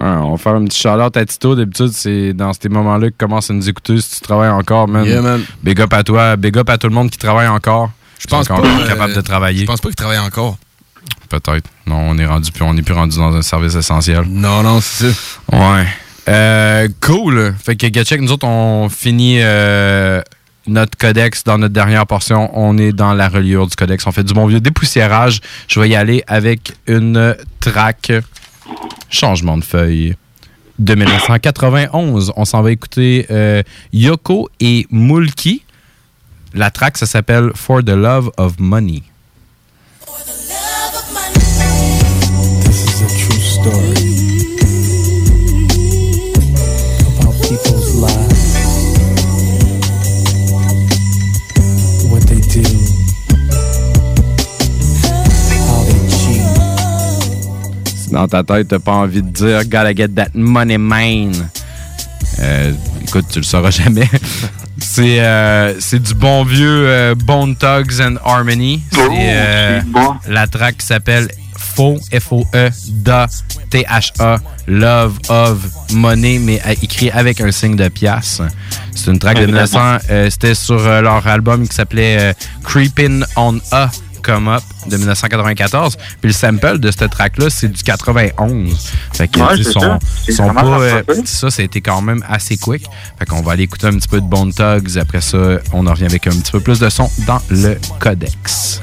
on 0.00 0.32
va 0.32 0.36
faire 0.36 0.54
un 0.54 0.64
petit 0.64 0.78
shout-out 0.78 1.16
à 1.16 1.24
Tito. 1.24 1.54
D'habitude, 1.54 1.90
c'est 1.92 2.32
dans 2.32 2.52
ces 2.52 2.68
moments-là 2.68 3.10
que 3.10 3.16
commence 3.18 3.50
à 3.50 3.54
nous 3.54 3.68
écouter 3.68 4.00
si 4.00 4.16
tu 4.16 4.20
travailles 4.20 4.50
encore, 4.50 4.86
man. 4.86 5.04
Yeah, 5.04 5.22
man. 5.22 5.44
Big 5.62 5.80
up 5.80 5.92
à 5.92 6.02
toi. 6.02 6.36
Big 6.36 6.56
up 6.58 6.68
à 6.70 6.78
tout 6.78 6.88
le 6.88 6.94
monde 6.94 7.10
qui 7.10 7.18
travaille 7.18 7.48
encore. 7.48 7.90
Je 8.18 8.26
pense 8.26 8.48
pas, 8.48 8.58
euh, 8.58 8.86
capable 8.88 9.14
de 9.14 9.20
travailler. 9.20 9.60
Je 9.60 9.66
pense 9.66 9.80
pas 9.80 9.88
qu'il 9.88 9.96
travaille 9.96 10.18
encore. 10.18 10.56
Peut-être. 11.28 11.68
Non, 11.86 11.96
on 12.10 12.18
est 12.18 12.26
rendu 12.26 12.50
plus, 12.52 12.64
on 12.64 12.76
est 12.76 12.82
plus 12.82 12.94
rendu 12.94 13.16
dans 13.16 13.34
un 13.34 13.42
service 13.42 13.74
essentiel. 13.74 14.24
Non, 14.28 14.62
non, 14.62 14.80
c'est 14.80 15.12
ça. 15.12 15.16
Ouais. 15.52 15.86
Euh, 16.28 16.88
cool. 17.00 17.54
Fait 17.62 17.76
que 17.76 17.86
Gatchek, 17.86 18.20
nous 18.20 18.32
autres, 18.32 18.46
on 18.46 18.88
finit 18.88 19.38
euh, 19.40 20.20
notre 20.68 20.96
codex 20.96 21.44
dans 21.44 21.58
notre 21.58 21.74
dernière 21.74 22.06
portion. 22.06 22.50
On 22.54 22.78
est 22.78 22.92
dans 22.92 23.14
la 23.14 23.28
reliure 23.28 23.66
du 23.66 23.74
codex. 23.74 24.06
On 24.06 24.12
fait 24.12 24.24
du 24.24 24.34
bon 24.34 24.46
vieux 24.46 24.60
dépoussiérage. 24.60 25.40
Je 25.66 25.80
vais 25.80 25.88
y 25.88 25.96
aller 25.96 26.22
avec 26.26 26.72
une 26.86 27.36
track 27.60 28.12
changement 29.10 29.56
de 29.56 29.64
feuille 29.64 30.14
de 30.78 30.94
1991. 30.94 32.32
On 32.36 32.44
s'en 32.44 32.62
va 32.62 32.70
écouter 32.70 33.26
euh, 33.30 33.62
Yoko 33.92 34.48
et 34.60 34.86
Mulki. 34.90 35.64
La 36.54 36.70
track, 36.70 36.96
ça 36.96 37.06
s'appelle 37.06 37.50
For 37.54 37.82
the 37.82 37.90
Love 37.90 38.30
of 38.36 38.58
Money. 38.58 39.02
This 42.64 42.84
is 42.84 43.02
a 43.02 43.08
true 43.08 43.40
story 43.40 43.97
dans 58.10 58.28
ta 58.28 58.42
tête, 58.44 58.68
t'as 58.68 58.78
pas 58.78 58.92
envie 58.92 59.22
de 59.22 59.30
dire 59.30 59.64
Gotta 59.64 59.94
get 59.94 60.08
that 60.08 60.28
money, 60.34 60.78
man. 60.78 61.32
Euh, 62.40 62.72
écoute, 63.02 63.26
tu 63.30 63.38
le 63.38 63.44
sauras 63.44 63.70
jamais. 63.70 64.08
c'est 64.78 65.20
euh, 65.20 65.74
c'est 65.80 66.00
du 66.02 66.14
bon 66.14 66.44
vieux 66.44 66.86
euh, 66.88 67.14
Bone 67.14 67.56
Thugs 67.56 68.00
and 68.00 68.16
Harmony. 68.24 68.82
C'est 68.92 69.00
euh, 69.10 69.80
la 70.28 70.46
track 70.46 70.78
qui 70.78 70.86
s'appelle 70.86 71.28
Faux, 71.56 71.98
F-O-E, 72.12 72.70
Da, 72.88 73.26
T-H-A, 73.70 74.36
Love 74.66 75.18
of 75.28 75.58
Money, 75.92 76.38
mais 76.40 76.60
écrit 76.82 77.10
avec 77.10 77.40
un 77.40 77.50
signe 77.50 77.76
de 77.76 77.88
pièce. 77.88 78.40
C'est 78.94 79.10
une 79.10 79.18
track 79.18 79.36
de 79.36 79.42
Évidemment. 79.42 79.64
1900. 79.64 80.06
euh, 80.10 80.30
C'était 80.30 80.54
sur 80.54 80.76
leur 80.78 81.26
album 81.26 81.66
qui 81.68 81.74
s'appelait 81.74 82.34
Creepin' 82.64 83.20
on 83.36 83.58
A. 83.72 83.90
Come 84.22 84.48
Up 84.48 84.62
de 84.86 84.96
1994. 84.96 85.96
Puis 86.20 86.28
le 86.28 86.32
sample 86.32 86.78
de 86.78 86.90
cette 86.90 87.10
track-là, 87.10 87.50
c'est 87.50 87.68
du 87.68 87.82
91. 87.82 88.76
Fait 89.12 89.28
que, 89.28 89.38
Ouais, 89.38 89.62
sont, 89.62 89.80
ça. 89.80 89.98
Sont 90.32 90.52
pas. 90.54 90.64
euh, 90.80 91.02
ça, 91.24 91.50
ça 91.50 91.62
a 91.62 91.64
été 91.64 91.80
quand 91.80 92.00
même 92.02 92.24
assez 92.28 92.56
quick. 92.56 92.84
Fait 93.18 93.26
qu'on 93.26 93.40
va 93.42 93.52
aller 93.52 93.64
écouter 93.64 93.86
un 93.86 93.92
petit 93.92 94.08
peu 94.08 94.20
de 94.20 94.26
Bone 94.26 94.52
Thugs. 94.52 94.98
Après 94.98 95.20
ça, 95.20 95.38
on 95.72 95.86
en 95.86 95.90
revient 95.92 96.06
avec 96.06 96.26
un 96.26 96.30
petit 96.30 96.52
peu 96.52 96.60
plus 96.60 96.78
de 96.78 96.88
son 96.88 97.10
dans 97.26 97.40
le 97.50 97.78
codex. 97.98 98.80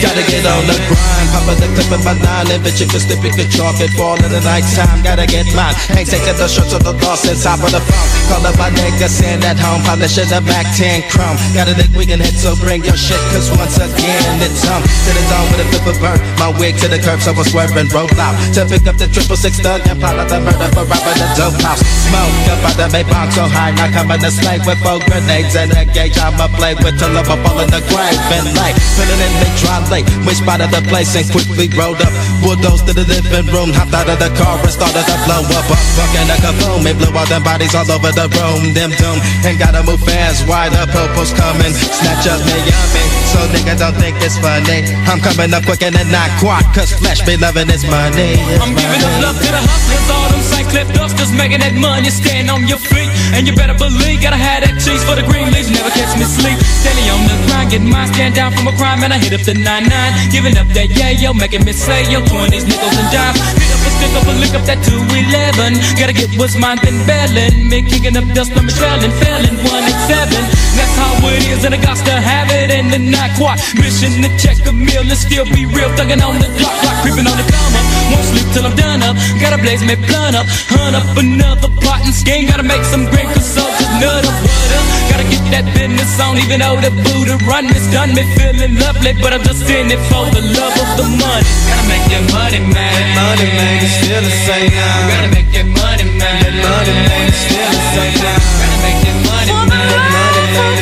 Gotta 0.00 0.24
get 0.24 0.48
on 0.48 0.64
the 0.64 0.80
grind, 0.88 1.28
of 1.44 1.60
the 1.60 1.68
clip 1.76 1.92
of 1.92 2.00
my 2.08 2.16
nine, 2.16 2.48
and 2.48 2.64
bitch, 2.64 2.80
you 2.80 2.88
can 2.88 3.04
slip 3.04 3.20
it, 3.20 3.36
could 3.36 3.52
chalk 3.52 3.76
it, 3.84 3.92
fall 4.00 4.16
in 4.16 4.32
the 4.32 4.40
night 4.40 4.64
time, 4.72 5.04
gotta 5.04 5.26
get 5.28 5.44
mine. 5.52 5.76
Ain't 5.92 6.08
taking 6.08 6.36
the 6.40 6.48
shirts 6.48 6.72
of 6.72 6.80
the 6.80 6.96
lost 7.04 7.28
inside 7.28 7.60
of 7.60 7.68
the 7.68 7.84
phone. 7.84 8.08
Call 8.32 8.40
up 8.48 8.56
my 8.56 8.72
nigga, 8.72 9.12
send 9.12 9.44
at 9.44 9.60
home, 9.60 9.84
polishing 9.84 10.30
the 10.32 10.40
back 10.48 10.64
10 10.72 11.04
chrome. 11.12 11.36
Got 11.52 11.68
a 11.68 11.74
dick 11.76 11.92
we 11.92 12.08
can 12.08 12.16
hit, 12.16 12.32
so 12.32 12.56
bring 12.56 12.80
your 12.80 12.96
shit, 12.96 13.20
cause 13.34 13.52
once 13.52 13.76
again, 13.76 14.40
it's 14.40 14.64
on. 14.72 14.80
To 14.80 15.10
the 15.12 15.24
dawn 15.28 15.44
with 15.52 15.64
a 15.64 15.66
flip 15.68 15.86
of 15.92 15.96
burn, 16.00 16.18
my 16.40 16.48
wig 16.56 16.80
to 16.80 16.88
the 16.88 16.96
curb, 16.96 17.20
so 17.20 17.36
I 17.36 17.44
swerve 17.44 17.76
and 17.76 17.92
roll 17.92 18.08
out. 18.16 18.38
To 18.56 18.64
pick 18.64 18.86
up 18.88 18.96
the 18.96 19.04
triple 19.10 19.36
six 19.36 19.60
thug 19.60 19.84
and 19.84 19.98
plot 19.98 20.16
out 20.16 20.32
the 20.32 20.40
murder 20.40 20.70
for 20.72 20.88
robbing 20.88 21.18
the 21.20 21.28
dope 21.36 21.60
house. 21.60 21.82
Smoke 22.08 22.64
up 22.64 22.72
the 22.78 22.86
Maybach 22.88 23.36
so 23.36 23.44
high, 23.44 23.76
now 23.76 23.92
coming 23.92 24.22
to 24.22 24.30
slay 24.30 24.56
with 24.64 24.80
four 24.80 24.96
grenades 25.04 25.52
and 25.60 25.76
a 25.76 25.84
gauge. 25.84 26.16
I'ma 26.16 26.48
play 26.56 26.72
with 26.78 26.96
till 26.96 27.12
I'm 27.12 27.26
up 27.26 27.44
all 27.44 27.60
in 27.60 27.68
the 27.68 27.84
grave. 27.90 28.16
Been 28.32 28.48
late, 28.56 28.78
filling 28.96 29.20
in 29.20 29.32
the 29.44 29.48
dry 29.60 29.89
late. 29.90 30.06
We 30.24 30.32
spotted 30.38 30.70
the 30.70 30.80
place 30.86 31.12
and 31.18 31.26
quickly 31.28 31.68
rolled 31.74 32.00
up. 32.00 32.12
Bulldozed 32.40 32.86
to 32.86 32.94
the 32.94 33.04
living 33.04 33.50
room, 33.52 33.74
hopped 33.74 33.92
out 33.92 34.08
of 34.08 34.18
the 34.22 34.30
car 34.38 34.56
and 34.62 34.70
started 34.70 35.04
to 35.04 35.16
blow 35.26 35.42
up. 35.42 35.66
Up, 35.66 35.82
fucking 35.98 36.30
a 36.30 36.36
kaboom. 36.40 36.86
It 36.86 36.96
blew 36.96 37.12
all 37.12 37.26
them 37.26 37.42
bodies 37.42 37.74
all 37.74 37.90
over 37.90 38.14
the 38.14 38.30
room. 38.38 38.72
Them 38.72 38.94
doom, 38.96 39.18
ain't 39.44 39.58
gotta 39.58 39.82
move 39.82 40.00
fast. 40.00 40.46
Why 40.46 40.70
the 40.70 40.86
popo's 40.88 41.34
coming? 41.34 41.74
Snatch 41.74 42.30
up 42.30 42.40
me 42.46 42.56
yummy. 42.64 43.04
So 43.34 43.38
nigga 43.52 43.74
don't 43.76 43.98
think 43.98 44.16
it's 44.22 44.38
funny. 44.38 44.86
I'm 45.10 45.20
coming 45.20 45.52
up 45.52 45.66
quick 45.66 45.82
and 45.82 45.98
not 46.08 46.30
quack. 46.38 46.64
Cause 46.72 46.94
flesh 46.94 47.20
be 47.26 47.36
loving 47.36 47.66
this 47.66 47.84
money. 47.84 48.38
I'm 48.62 48.72
giving 48.72 49.02
up 49.02 49.14
love 49.20 49.36
to 49.36 49.50
the 49.50 49.60
hustlers, 49.60 50.08
all 50.08 50.30
them. 50.30 50.40
Cliff 50.70 50.86
dusters 50.94 51.34
making 51.34 51.58
that 51.66 51.74
money. 51.74 52.14
Stand 52.14 52.46
on 52.46 52.62
your 52.70 52.78
feet, 52.78 53.10
and 53.34 53.42
you 53.42 53.50
better 53.58 53.74
believe, 53.74 54.22
gotta 54.22 54.38
have 54.38 54.62
that 54.62 54.78
cheese 54.78 55.02
for 55.02 55.18
the 55.18 55.26
green 55.26 55.50
leaves. 55.50 55.66
Never 55.66 55.90
catch 55.90 56.14
me 56.14 56.22
sleep. 56.22 56.54
Steady 56.62 57.10
on 57.10 57.26
the 57.26 57.34
grind, 57.50 57.74
get 57.74 57.82
mine, 57.82 58.06
stand 58.14 58.38
down 58.38 58.54
from 58.54 58.70
a 58.70 58.74
crime, 58.78 59.02
and 59.02 59.10
I 59.10 59.18
hit 59.18 59.34
up 59.34 59.42
the 59.42 59.58
9-9. 59.88 60.32
Giving 60.32 60.56
up 60.58 60.68
that 60.76 60.90
yeah, 60.92 61.10
yo, 61.10 61.32
making 61.32 61.64
me 61.64 61.72
say, 61.72 62.04
yo, 62.12 62.20
20s, 62.20 62.66
nickels, 62.68 62.96
and 62.96 63.08
dimes. 63.12 63.40
Hit 63.56 63.70
up 63.72 63.86
a 63.86 63.90
stick 63.96 64.12
up 64.16 64.26
a 64.28 64.34
lick 64.36 64.54
up 64.54 64.64
that 64.68 64.80
211. 64.84 65.80
Gotta 65.96 66.12
get 66.12 66.30
what's 66.36 66.56
mine, 66.56 66.78
then 66.82 67.00
bailing. 67.06 67.68
Me 67.68 67.82
kicking 67.82 68.16
up 68.16 68.26
dust, 68.34 68.52
I'm 68.56 68.68
trailing, 68.68 69.12
failing 69.24 69.56
1 69.56 69.64
and 69.64 70.00
7. 70.08 70.59
That's 70.80 70.96
how 70.96 71.12
it 71.28 71.44
is, 71.52 71.60
and 71.68 71.76
I 71.76 71.80
got 71.84 72.00
to 72.08 72.16
have 72.16 72.48
it, 72.48 72.72
and 72.72 72.88
then 72.88 73.12
not 73.12 73.28
quite. 73.36 73.60
Mission 73.76 74.24
to 74.24 74.32
check 74.40 74.56
a 74.64 74.72
meal, 74.72 75.04
and 75.04 75.20
still 75.20 75.44
be 75.44 75.68
real, 75.68 75.92
thugging 75.92 76.24
on 76.24 76.40
the 76.40 76.48
clock, 76.56 76.72
clock 76.80 76.96
creeping 77.04 77.28
on 77.28 77.36
the 77.36 77.44
come 77.44 77.74
up. 77.76 77.84
Won't 78.08 78.24
sleep 78.32 78.48
till 78.56 78.64
I'm 78.64 78.72
done 78.80 79.04
up. 79.04 79.14
Gotta 79.44 79.60
blaze 79.60 79.84
me 79.84 79.94
blunt 80.08 80.40
up, 80.40 80.48
hunt 80.72 80.96
up 80.96 81.04
another 81.20 81.68
pot 81.84 82.00
and 82.08 82.16
skin. 82.16 82.48
Gotta 82.48 82.64
make 82.64 82.80
some 82.88 83.04
green 83.12 83.28
consultants, 83.28 83.92
nut 84.00 84.24
up, 84.24 84.36
butter. 84.40 84.82
Gotta 85.12 85.26
get 85.28 85.44
that 85.52 85.66
business 85.76 86.16
on, 86.16 86.40
even 86.40 86.64
though 86.64 86.80
the 86.80 86.88
Buddha 87.04 87.36
run 87.44 87.68
is 87.76 87.84
done. 87.92 88.16
Me 88.16 88.24
feeling 88.40 88.80
lovely, 88.80 89.12
but 89.20 89.36
I'm 89.36 89.44
just 89.44 89.68
in 89.68 89.92
it 89.92 90.00
for 90.08 90.24
the 90.32 90.40
love 90.56 90.76
of 90.80 90.90
the 90.96 91.06
money. 91.12 91.44
Gotta 91.68 91.84
make 91.92 92.06
that 92.08 92.24
money, 92.32 92.60
man. 92.64 92.92
That 92.96 93.10
money, 93.20 93.46
man, 93.52 93.84
it's 93.84 94.00
still 94.00 94.22
the 94.24 94.32
same 94.48 94.72
now. 94.72 95.12
Gotta 95.12 95.28
make 95.28 95.48
that 95.52 95.68
money, 95.68 96.08
man. 96.16 96.40
That 96.40 96.56
money, 96.56 96.94
man, 97.04 97.28
it's 97.28 97.40
still 97.44 97.68
the 97.68 97.82
same 97.92 98.16
now. 98.24 98.40
Gotta 98.40 98.80
make 98.80 98.98
that 99.04 99.09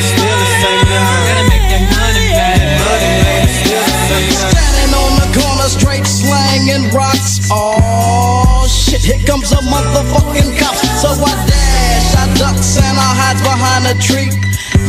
still 0.01 0.37
the 0.37 0.49
same. 0.61 0.89
Standing 4.49 4.93
on 4.97 5.13
the 5.21 5.29
corner, 5.37 5.69
straight 5.69 6.05
slanging 6.05 6.89
rocks. 6.91 7.39
Oh 7.51 8.67
shit, 8.69 9.01
here 9.01 9.21
comes 9.25 9.51
a 9.51 9.61
motherfucking 9.61 10.57
cop. 10.57 10.75
So 11.01 11.09
I 11.13 11.33
dash, 11.45 12.15
I 12.17 12.25
and 12.29 12.97
I 12.97 13.09
hide 13.15 13.39
behind 13.43 13.85
a 13.87 13.95
tree. 14.01 14.31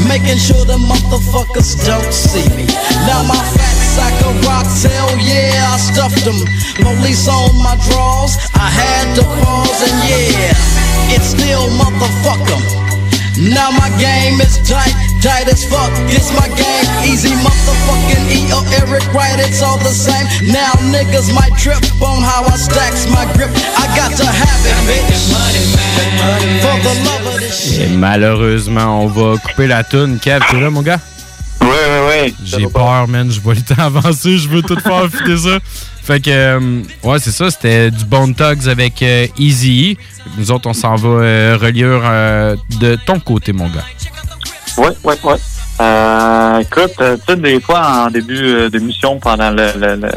Making 0.08 0.38
sure 0.38 0.64
the 0.64 0.78
motherfuckers 0.78 1.76
don't 1.86 2.12
see 2.12 2.48
me. 2.56 2.66
Now 3.06 3.22
my 3.22 3.36
fat 3.36 3.76
sack 3.94 4.16
of 4.24 4.34
rocks, 4.46 4.82
hell 4.82 5.12
yeah, 5.18 5.74
I 5.74 5.76
stuffed 5.76 6.24
them. 6.24 6.40
Police 6.80 7.28
on 7.28 7.54
my 7.62 7.76
drawers, 7.88 8.36
I 8.54 8.70
had 8.70 9.14
to 9.16 9.22
pause 9.22 9.80
and 9.84 9.98
yeah, 10.08 11.14
it's 11.14 11.36
still 11.36 11.68
motherfucker. 11.76 12.89
Now 13.38 13.70
my 13.70 13.88
game 13.98 14.40
is 14.40 14.58
tight, 14.66 14.94
tight 15.22 15.46
as 15.48 15.64
fuck. 15.64 15.90
It's 16.10 16.32
my 16.34 16.48
game, 16.48 16.88
easy 17.06 17.30
motherfucking 17.44 18.26
E 18.34 18.50
or 18.52 18.64
Eric 18.82 19.06
Wright, 19.14 19.38
it's 19.38 19.62
all 19.62 19.78
the 19.78 19.94
same. 19.94 20.26
Now 20.50 20.72
niggas 20.90 21.32
might 21.34 21.54
trip 21.56 21.80
on 22.02 22.22
how 22.22 22.44
I 22.44 22.56
stacks 22.56 23.06
my 23.08 23.24
grip. 23.34 23.50
I 23.78 23.86
got 23.96 24.16
to 24.16 24.26
have 24.26 24.66
it, 24.66 24.76
bitch. 24.88 25.30
Et 27.80 27.88
malheureusement, 27.88 29.02
on 29.02 29.06
va 29.06 29.38
couper 29.38 29.66
la 29.66 29.84
toune. 29.84 30.18
Kev, 30.18 30.42
tu 30.48 30.56
es 30.56 30.60
là, 30.60 30.70
mon 30.70 30.82
gars? 30.82 31.00
Ouais, 31.60 31.68
ouais, 31.68 32.08
ouais. 32.08 32.34
J'ai 32.44 32.66
peur, 32.66 33.06
man. 33.08 33.30
Je 33.30 33.40
vois 33.40 33.54
le 33.54 33.60
temps 33.62 33.82
avancer. 33.82 34.38
Je 34.38 34.48
veux 34.48 34.62
tout 34.62 34.78
faire 34.80 35.08
fitter 35.10 35.36
ça. 35.36 35.58
Fait 36.02 36.20
que, 36.20 36.30
euh, 36.30 36.82
ouais, 37.04 37.18
c'est 37.18 37.30
ça. 37.30 37.50
C'était 37.50 37.90
du 37.90 38.04
Bone 38.04 38.34
Tugs 38.34 38.68
avec 38.68 39.02
euh, 39.02 39.26
Easy. 39.38 39.96
Nous 40.38 40.50
autres, 40.50 40.68
on 40.68 40.72
s'en 40.72 40.94
va 40.96 41.08
euh, 41.08 41.58
relire 41.60 42.00
euh, 42.04 42.56
de 42.80 42.96
ton 43.06 43.20
côté, 43.20 43.52
mon 43.52 43.68
gars. 43.68 43.84
Ouais, 44.78 44.88
ouais, 45.04 45.16
ouais. 45.22 45.36
Euh, 45.80 46.58
écoute, 46.60 46.92
tu 46.96 47.04
sais, 47.26 47.36
des 47.36 47.60
fois, 47.60 48.06
en 48.06 48.10
début 48.10 48.68
d'émission, 48.70 49.18
pendant 49.18 49.50
le, 49.50 49.72
le, 49.78 49.96
le- 49.96 50.10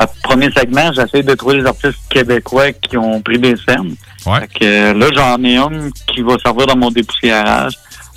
le 0.00 0.06
premier 0.22 0.50
segment, 0.50 0.90
j'essaie 0.92 1.22
de 1.22 1.34
trouver 1.34 1.58
les 1.60 1.66
artistes 1.66 1.98
québécois 2.10 2.72
qui 2.72 2.96
ont 2.96 3.20
pris 3.20 3.38
des 3.38 3.54
scènes. 3.56 3.94
Ouais. 4.26 4.40
Fait 4.40 4.58
que 4.58 4.92
là, 4.98 5.06
j'en 5.14 5.42
ai 5.44 5.56
un 5.56 5.90
qui 6.12 6.22
va 6.22 6.34
servir 6.44 6.66
dans 6.66 6.76
mon 6.76 6.90
dépoussiérage. 6.90 7.74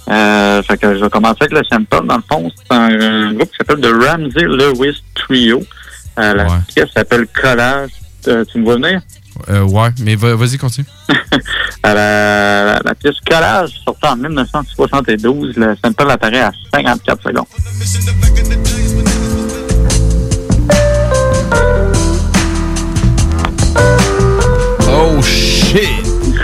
Euh, 0.10 0.62
fait 0.64 0.78
que 0.78 0.96
je 0.98 1.04
vais 1.04 1.10
commencer 1.10 1.38
avec 1.42 1.54
le 1.54 1.62
sample. 1.70 2.06
Dans 2.06 2.18
le 2.18 2.24
fond, 2.32 2.52
c'est 2.56 2.76
un, 2.76 3.00
un 3.02 3.34
groupe 3.34 3.50
qui 3.50 3.58
s'appelle 3.58 3.82
The 3.82 3.92
Ramsey 4.04 4.44
Lewis 4.44 5.02
Trio. 5.16 5.64
Euh, 6.20 6.34
la 6.34 6.46
pièce 6.74 6.90
s'appelle 6.96 7.26
Collage. 7.28 7.90
Euh, 8.28 8.44
tu 8.52 8.60
me 8.60 8.64
vois 8.66 8.76
venir? 8.76 9.02
Euh, 9.50 9.62
ouais, 9.64 9.90
mais 10.02 10.16
va- 10.16 10.36
vas-y, 10.36 10.58
continue. 10.58 10.88
Euh, 11.86 11.94
la, 11.94 12.80
la 12.84 12.96
pièce 12.96 13.14
Collage, 13.30 13.70
sortie 13.86 14.08
en 14.08 14.16
1972, 14.16 15.56
le 15.56 15.76
sample 15.84 16.10
apparaît 16.10 16.40
à 16.42 16.52
54 16.74 17.22
secondes. 17.22 17.46
Oh 24.88 25.22
shit! 25.22 25.90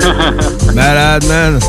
Malade, 0.76 1.24
man. 1.28 1.60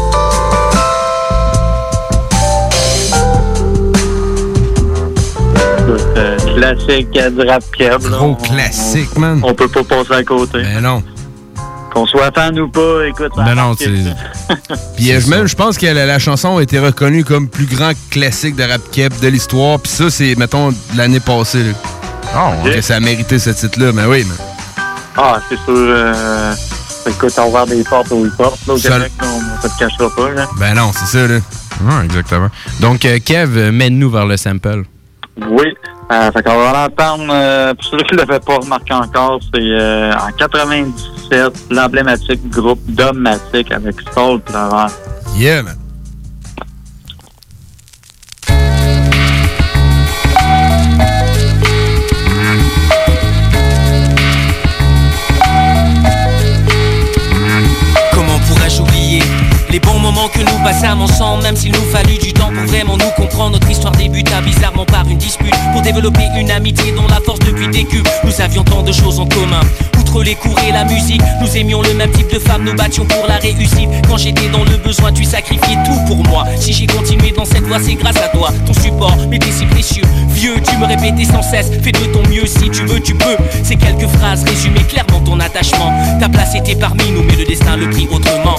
Écoute, 5.82 6.00
euh, 6.16 6.36
classique 6.54 7.08
euh, 7.16 7.30
du 7.30 7.48
rap 7.48 7.62
keb. 7.76 8.02
Gros 8.02 8.36
classique, 8.36 9.16
man. 9.18 9.40
On 9.42 9.54
peut 9.54 9.68
pas 9.68 9.82
passer 9.82 10.12
à 10.14 10.22
côté. 10.22 10.58
Mais 10.62 10.80
non. 10.80 11.02
Qu'on 11.92 12.06
soit 12.06 12.30
fan 12.32 12.58
ou 12.58 12.68
pas, 12.70 13.06
écoute. 13.06 13.32
ça 13.36 13.42
Ben 13.42 13.54
non, 13.54 13.68
marque. 13.68 13.78
Puis 14.96 15.12
euh, 15.12 15.20
même, 15.28 15.46
je 15.46 15.54
pense 15.56 15.76
que 15.76 15.86
la, 15.86 16.06
la 16.06 16.18
chanson 16.18 16.56
a 16.58 16.62
été 16.62 16.78
reconnue 16.78 17.24
comme 17.24 17.48
plus 17.48 17.66
grand 17.66 17.92
classique 18.10 18.56
de 18.56 18.62
rap 18.62 18.80
keb 18.92 19.12
de 19.20 19.28
l'histoire. 19.28 19.78
Puis 19.80 19.92
ça, 19.92 20.08
c'est, 20.10 20.34
mettons, 20.36 20.72
l'année 20.96 21.20
passée. 21.20 21.64
Là. 21.64 21.72
Ah, 22.34 22.52
Que 22.64 22.80
ça 22.80 22.96
a 22.96 23.00
mérité 23.00 23.38
ce 23.38 23.50
titre-là. 23.50 23.92
Mais 23.92 24.06
oui, 24.06 24.24
man. 24.24 24.36
Ah, 25.16 25.40
c'est 25.48 25.56
sûr. 25.56 25.74
Euh, 25.76 26.54
écoute, 27.06 27.32
on 27.38 27.50
va 27.50 27.64
ouvert 27.64 27.66
des 27.76 27.82
portes 27.84 28.10
au 28.12 28.24
hip-hop. 28.24 28.54
Là, 28.66 28.74
au 28.74 28.78
Québec, 28.78 29.12
là, 29.20 29.26
on 29.26 29.66
ne 29.66 29.72
te 29.72 29.78
cachera 29.78 30.08
pas. 30.16 30.30
Là. 30.30 30.48
Ben 30.58 30.74
non, 30.74 30.92
c'est 30.94 31.18
ça, 31.18 31.26
là. 31.26 31.38
Ouais, 31.84 32.04
exactement. 32.04 32.48
Donc, 32.80 33.04
euh, 33.04 33.18
Kev, 33.22 33.58
euh, 33.58 33.72
mène-nous 33.72 34.10
vers 34.10 34.26
le 34.26 34.36
sample. 34.36 34.84
Oui. 35.40 35.74
Euh, 36.12 36.30
fait 36.30 36.42
qu'on 36.42 36.56
va 36.56 36.72
l'entendre. 36.72 37.24
Euh, 37.30 37.74
pour 37.74 37.84
ceux 37.84 37.98
qui 37.98 38.14
ne 38.14 38.18
l'avaient 38.18 38.40
pas 38.40 38.56
remarqué 38.56 38.92
encore, 38.92 39.40
c'est 39.52 39.60
euh, 39.60 40.12
en 40.12 40.30
97, 40.32 41.52
l'emblématique 41.70 42.50
groupe 42.50 42.80
Dogmatic 42.88 43.72
avec 43.72 43.96
Soul 44.14 44.42
Travers. 44.42 44.90
Yeah, 45.36 45.62
man. 45.62 45.76
Comment 58.12 58.38
pourrais-je 58.48 58.82
oublier 58.82 59.22
les 59.70 59.80
bons 59.80 59.98
moments 59.98 60.28
que 60.28 60.40
nous 60.40 60.62
passâmes 60.62 61.00
ensemble, 61.00 61.42
même 61.44 61.56
s'il 61.56 61.72
nous 61.72 61.90
fallut 61.90 62.18
du 62.18 62.34
temps 62.34 62.52
pour 62.52 62.66
vraiment 62.66 62.98
nous 62.98 63.10
Notre 63.38 63.70
histoire 63.70 63.92
débuta 63.96 64.40
bizarrement 64.40 64.84
par 64.84 65.06
une 65.08 65.18
dispute 65.18 65.54
pour 65.72 65.82
développer 65.82 66.22
une 66.38 66.50
amitié 66.50 66.92
dont 66.92 67.06
la 67.08 67.20
force 67.20 67.40
depuis 67.40 67.66
décuple. 67.66 68.08
Nous 68.24 68.40
avions 68.40 68.62
tant 68.62 68.82
de 68.82 68.92
choses 68.92 69.18
en 69.18 69.26
commun. 69.26 69.60
Outre 69.98 70.22
les 70.22 70.36
cours 70.36 70.58
et 70.60 70.70
la 70.70 70.84
musique, 70.84 71.20
nous 71.40 71.56
aimions 71.56 71.82
le 71.82 71.92
même 71.94 72.10
type 72.12 72.32
de 72.32 72.38
femme, 72.38 72.62
nous 72.62 72.74
battions 72.74 73.04
pour 73.04 73.26
la 73.26 73.36
réussite. 73.38 73.88
Quand 74.08 74.16
j'étais 74.16 74.48
dans 74.48 74.64
le 74.64 74.76
besoin, 74.76 75.12
tu 75.12 75.24
sacrifiais 75.24 75.76
tout 75.84 75.98
pour 76.06 76.24
moi. 76.28 76.44
Si 76.56 76.72
j'ai 76.72 76.86
continué 76.86 77.32
dans 77.32 77.44
cette 77.44 77.64
voie, 77.64 77.78
c'est 77.82 77.94
grâce 77.94 78.18
à 78.18 78.28
toi. 78.28 78.50
Ton 78.64 78.74
support 78.74 79.16
m'était 79.28 79.50
si 79.50 79.66
précieux. 79.66 80.04
Vieux, 80.28 80.54
tu 80.66 80.76
me 80.76 80.86
répétais 80.86 81.24
sans 81.24 81.42
cesse, 81.42 81.70
fais 81.82 81.92
de 81.92 82.12
ton 82.12 82.22
mieux 82.28 82.46
si 82.46 82.70
tu 82.70 82.84
veux, 82.84 83.00
tu 83.00 83.14
peux. 83.14 83.36
Ces 83.64 83.76
quelques 83.76 84.08
phrases 84.18 84.44
résumaient 84.44 84.84
clairement 84.84 85.20
ton 85.20 85.40
attachement. 85.40 85.92
Ta 86.20 86.28
place 86.28 86.54
était 86.54 86.76
parmi 86.76 87.10
nous, 87.10 87.24
mais 87.24 87.36
le 87.36 87.44
destin 87.44 87.76
le 87.76 87.90
prit 87.90 88.08
autrement. 88.10 88.56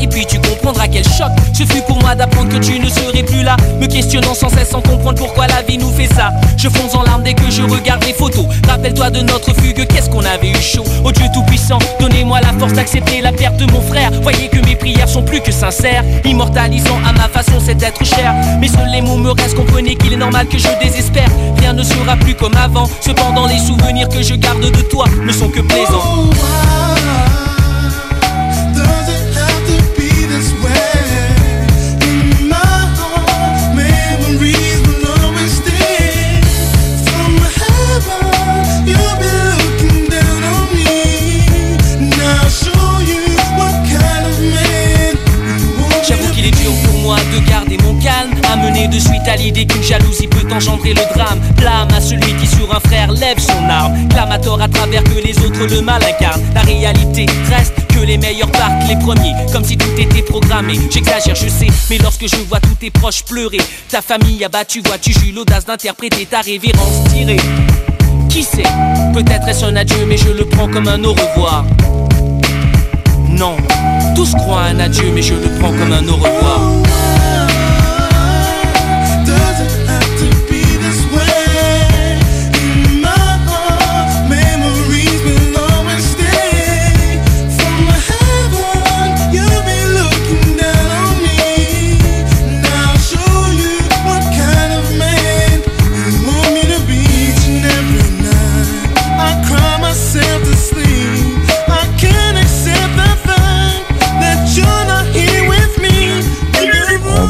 et 0.00 0.06
puis 0.06 0.26
tu 0.26 0.38
comprendras 0.38 0.86
quel 0.88 1.04
choc 1.04 1.30
ce 1.52 1.64
fut 1.64 1.82
pour 1.86 1.98
moi 2.00 2.14
d'apprendre 2.14 2.48
que 2.48 2.58
tu 2.58 2.78
ne 2.78 2.88
serais 2.88 3.22
plus 3.22 3.42
là. 3.42 3.56
Me 3.80 3.86
questionnant 3.86 4.34
sans 4.34 4.48
cesse 4.48 4.70
sans 4.70 4.82
comprendre 4.82 5.18
pourquoi 5.18 5.46
la 5.46 5.62
vie 5.62 5.78
nous 5.78 5.90
fait 5.90 6.12
ça. 6.14 6.32
Je 6.56 6.68
fonce 6.68 6.94
en 6.94 7.02
larmes 7.02 7.22
dès 7.22 7.34
que 7.34 7.50
je 7.50 7.62
regarde 7.62 8.04
les 8.04 8.12
photos. 8.12 8.46
Rappelle-toi 8.68 9.10
de 9.10 9.20
notre 9.20 9.54
fugue, 9.54 9.86
qu'est-ce 9.86 10.10
qu'on 10.10 10.24
avait 10.24 10.50
eu 10.50 10.60
chaud. 10.60 10.84
Oh 11.04 11.12
Dieu 11.12 11.26
Tout-Puissant, 11.32 11.78
donnez-moi 12.00 12.40
la 12.40 12.52
force 12.58 12.72
d'accepter 12.74 13.20
la 13.20 13.32
perte 13.32 13.56
de 13.56 13.70
mon 13.72 13.80
frère. 13.80 14.10
Voyez 14.22 14.48
que 14.48 14.58
mes 14.66 14.76
prières 14.76 15.08
sont 15.08 15.22
plus 15.22 15.40
que 15.40 15.52
sincères, 15.52 16.04
immortalisant 16.24 16.98
à 17.06 17.12
ma 17.12 17.28
façon 17.28 17.58
cet 17.64 17.82
être 17.82 18.04
cher. 18.04 18.34
Mais 18.60 18.68
seuls 18.68 18.90
les 18.92 19.00
mots 19.00 19.16
me 19.16 19.30
restent, 19.30 19.56
comprenez 19.56 19.94
qu'il 19.96 20.12
est 20.12 20.16
normal 20.16 20.46
que 20.46 20.58
je 20.58 20.68
désespère. 20.82 21.28
Rien 21.58 21.72
ne 21.72 21.82
sera 21.82 22.16
plus 22.16 22.34
comme 22.34 22.56
avant. 22.56 22.88
Cependant, 23.00 23.46
les 23.46 23.58
souvenirs 23.58 24.08
que 24.08 24.22
je 24.22 24.34
garde 24.34 24.60
de 24.60 24.82
toi 24.82 25.06
ne 25.24 25.32
sont 25.32 25.48
que 25.48 25.60
plaisants. 25.60 26.02
Oh, 26.16 27.53
moi 47.04 47.16
de 47.32 47.48
garder 47.48 47.76
mon 47.84 47.94
calme 48.00 48.32
Amené 48.50 48.88
de 48.88 48.98
suite 48.98 49.26
à 49.26 49.36
l'idée 49.36 49.66
qu'une 49.66 49.82
jalousie 49.82 50.26
peut 50.26 50.46
engendrer 50.52 50.94
le 50.94 51.02
drame. 51.14 51.38
Blâme 51.56 51.88
à 51.94 52.00
celui 52.00 52.34
qui 52.36 52.46
sur 52.46 52.74
un 52.74 52.80
frère 52.80 53.12
lève 53.12 53.38
son 53.38 53.68
arme. 53.68 54.08
Clame 54.08 54.32
à 54.32 54.38
tort 54.38 54.60
à 54.60 54.68
travers 54.68 55.04
que 55.04 55.20
les 55.24 55.38
autres 55.38 55.66
le 55.66 55.80
mal 55.82 56.02
incarnent 56.02 56.42
La 56.54 56.62
réalité 56.62 57.26
reste 57.50 57.74
que 57.88 58.00
les 58.00 58.16
meilleurs 58.16 58.50
partent 58.50 58.88
les 58.88 58.96
premiers 58.96 59.34
Comme 59.52 59.64
si 59.64 59.76
tout 59.76 59.98
était 59.98 60.22
programmé. 60.22 60.78
J'exagère 60.90 61.34
je 61.34 61.48
sais 61.48 61.68
Mais 61.90 61.98
lorsque 61.98 62.26
je 62.26 62.36
vois 62.48 62.60
tous 62.60 62.74
tes 62.74 62.90
proches 62.90 63.24
pleurer 63.24 63.60
Ta 63.90 64.00
famille 64.00 64.42
abattue 64.44 64.82
vois-tu 64.84 65.12
j'eus 65.12 65.32
l'audace 65.32 65.66
d'interpréter 65.66 66.26
ta 66.26 66.40
révérence 66.40 67.04
tirée. 67.12 67.40
Qui 68.30 68.42
sait 68.42 68.62
Peut-être 69.12 69.46
est-ce 69.48 69.64
un 69.64 69.76
adieu 69.76 70.06
mais 70.06 70.16
je 70.16 70.30
le 70.30 70.46
prends 70.46 70.68
comme 70.68 70.88
un 70.88 71.02
au 71.04 71.12
revoir. 71.12 71.64
Non 73.28 73.56
Tous 74.14 74.34
croient 74.34 74.62
un 74.62 74.80
adieu 74.80 75.10
mais 75.12 75.22
je 75.22 75.34
le 75.34 75.58
prends 75.58 75.72
comme 75.72 75.92
un 75.92 76.06
au 76.08 76.16
revoir 76.16 76.60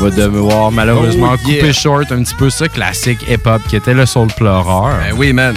va 0.04 0.10
devoir 0.10 0.70
malheureusement 0.70 1.32
Oh, 1.34 1.48
yeah. 1.48 1.60
couper 1.60 1.72
short 1.72 2.12
un 2.12 2.22
petit 2.22 2.34
peu 2.34 2.50
ça, 2.50 2.68
classique 2.68 3.20
hip-hop 3.28 3.62
qui 3.68 3.76
était 3.76 3.94
le 3.94 4.06
soul 4.06 4.28
pleureur. 4.36 4.96
Ben 4.98 5.14
oui, 5.16 5.32
man. 5.32 5.54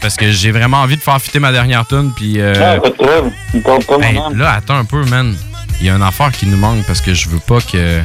Parce 0.00 0.16
que 0.16 0.30
j'ai 0.30 0.50
vraiment 0.52 0.78
envie 0.82 0.96
de 0.96 1.00
faire 1.02 1.18
fitter 1.20 1.38
ma 1.38 1.50
dernière 1.50 1.86
tune, 1.86 2.12
puis... 2.14 2.34
euh, 2.38 2.76
Ah, 2.76 2.80
pas 2.80 2.90
de 2.90 3.84
pas, 3.84 3.98
ben, 3.98 4.36
là, 4.36 4.52
attends 4.52 4.76
un 4.76 4.84
peu, 4.84 5.02
man. 5.06 5.34
Il 5.80 5.86
y 5.86 5.90
a 5.90 5.94
une 5.96 6.02
affaire 6.02 6.30
qui 6.32 6.46
nous 6.46 6.58
manque 6.58 6.84
parce 6.86 7.00
que 7.00 7.14
je 7.14 7.28
veux 7.30 7.38
pas 7.40 7.58
que... 7.60 8.00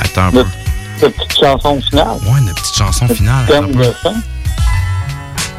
Attends 0.00 0.26
un 0.26 0.30
peu. 0.32 0.44
La 1.00 1.08
petite 1.10 1.38
chanson 1.40 1.80
finale. 1.80 2.08
Ouais, 2.26 2.40
une 2.40 2.52
petite 2.54 2.74
chanson 2.76 3.08
finale. 3.08 3.46
Thème 3.46 3.72
de 3.72 3.84
fin. 4.02 4.14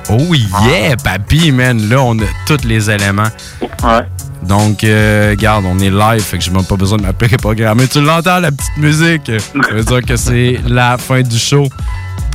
Oh 0.09 0.33
yeah, 0.65 0.95
papy, 0.97 1.51
man. 1.51 1.87
Là, 1.89 2.01
on 2.01 2.17
a 2.19 2.25
tous 2.45 2.65
les 2.65 2.91
éléments. 2.91 3.29
Ouais. 3.61 4.05
Donc, 4.47 4.83
euh, 4.83 5.35
garde, 5.35 5.65
on 5.65 5.79
est 5.79 5.89
live, 5.89 6.21
fait 6.21 6.37
que 6.37 6.43
j'ai 6.43 6.51
même 6.51 6.65
pas 6.65 6.75
besoin 6.75 6.97
de 6.97 7.03
m'appeler 7.03 7.37
programmer. 7.41 7.87
Tu 7.87 8.01
l'entends, 8.01 8.39
la 8.39 8.51
petite 8.51 8.77
musique? 8.77 9.31
Ça 9.31 9.73
veut 9.73 9.83
dire 9.83 10.01
que 10.01 10.15
c'est 10.15 10.59
la 10.67 10.97
fin 10.97 11.21
du 11.21 11.37
show. 11.37 11.67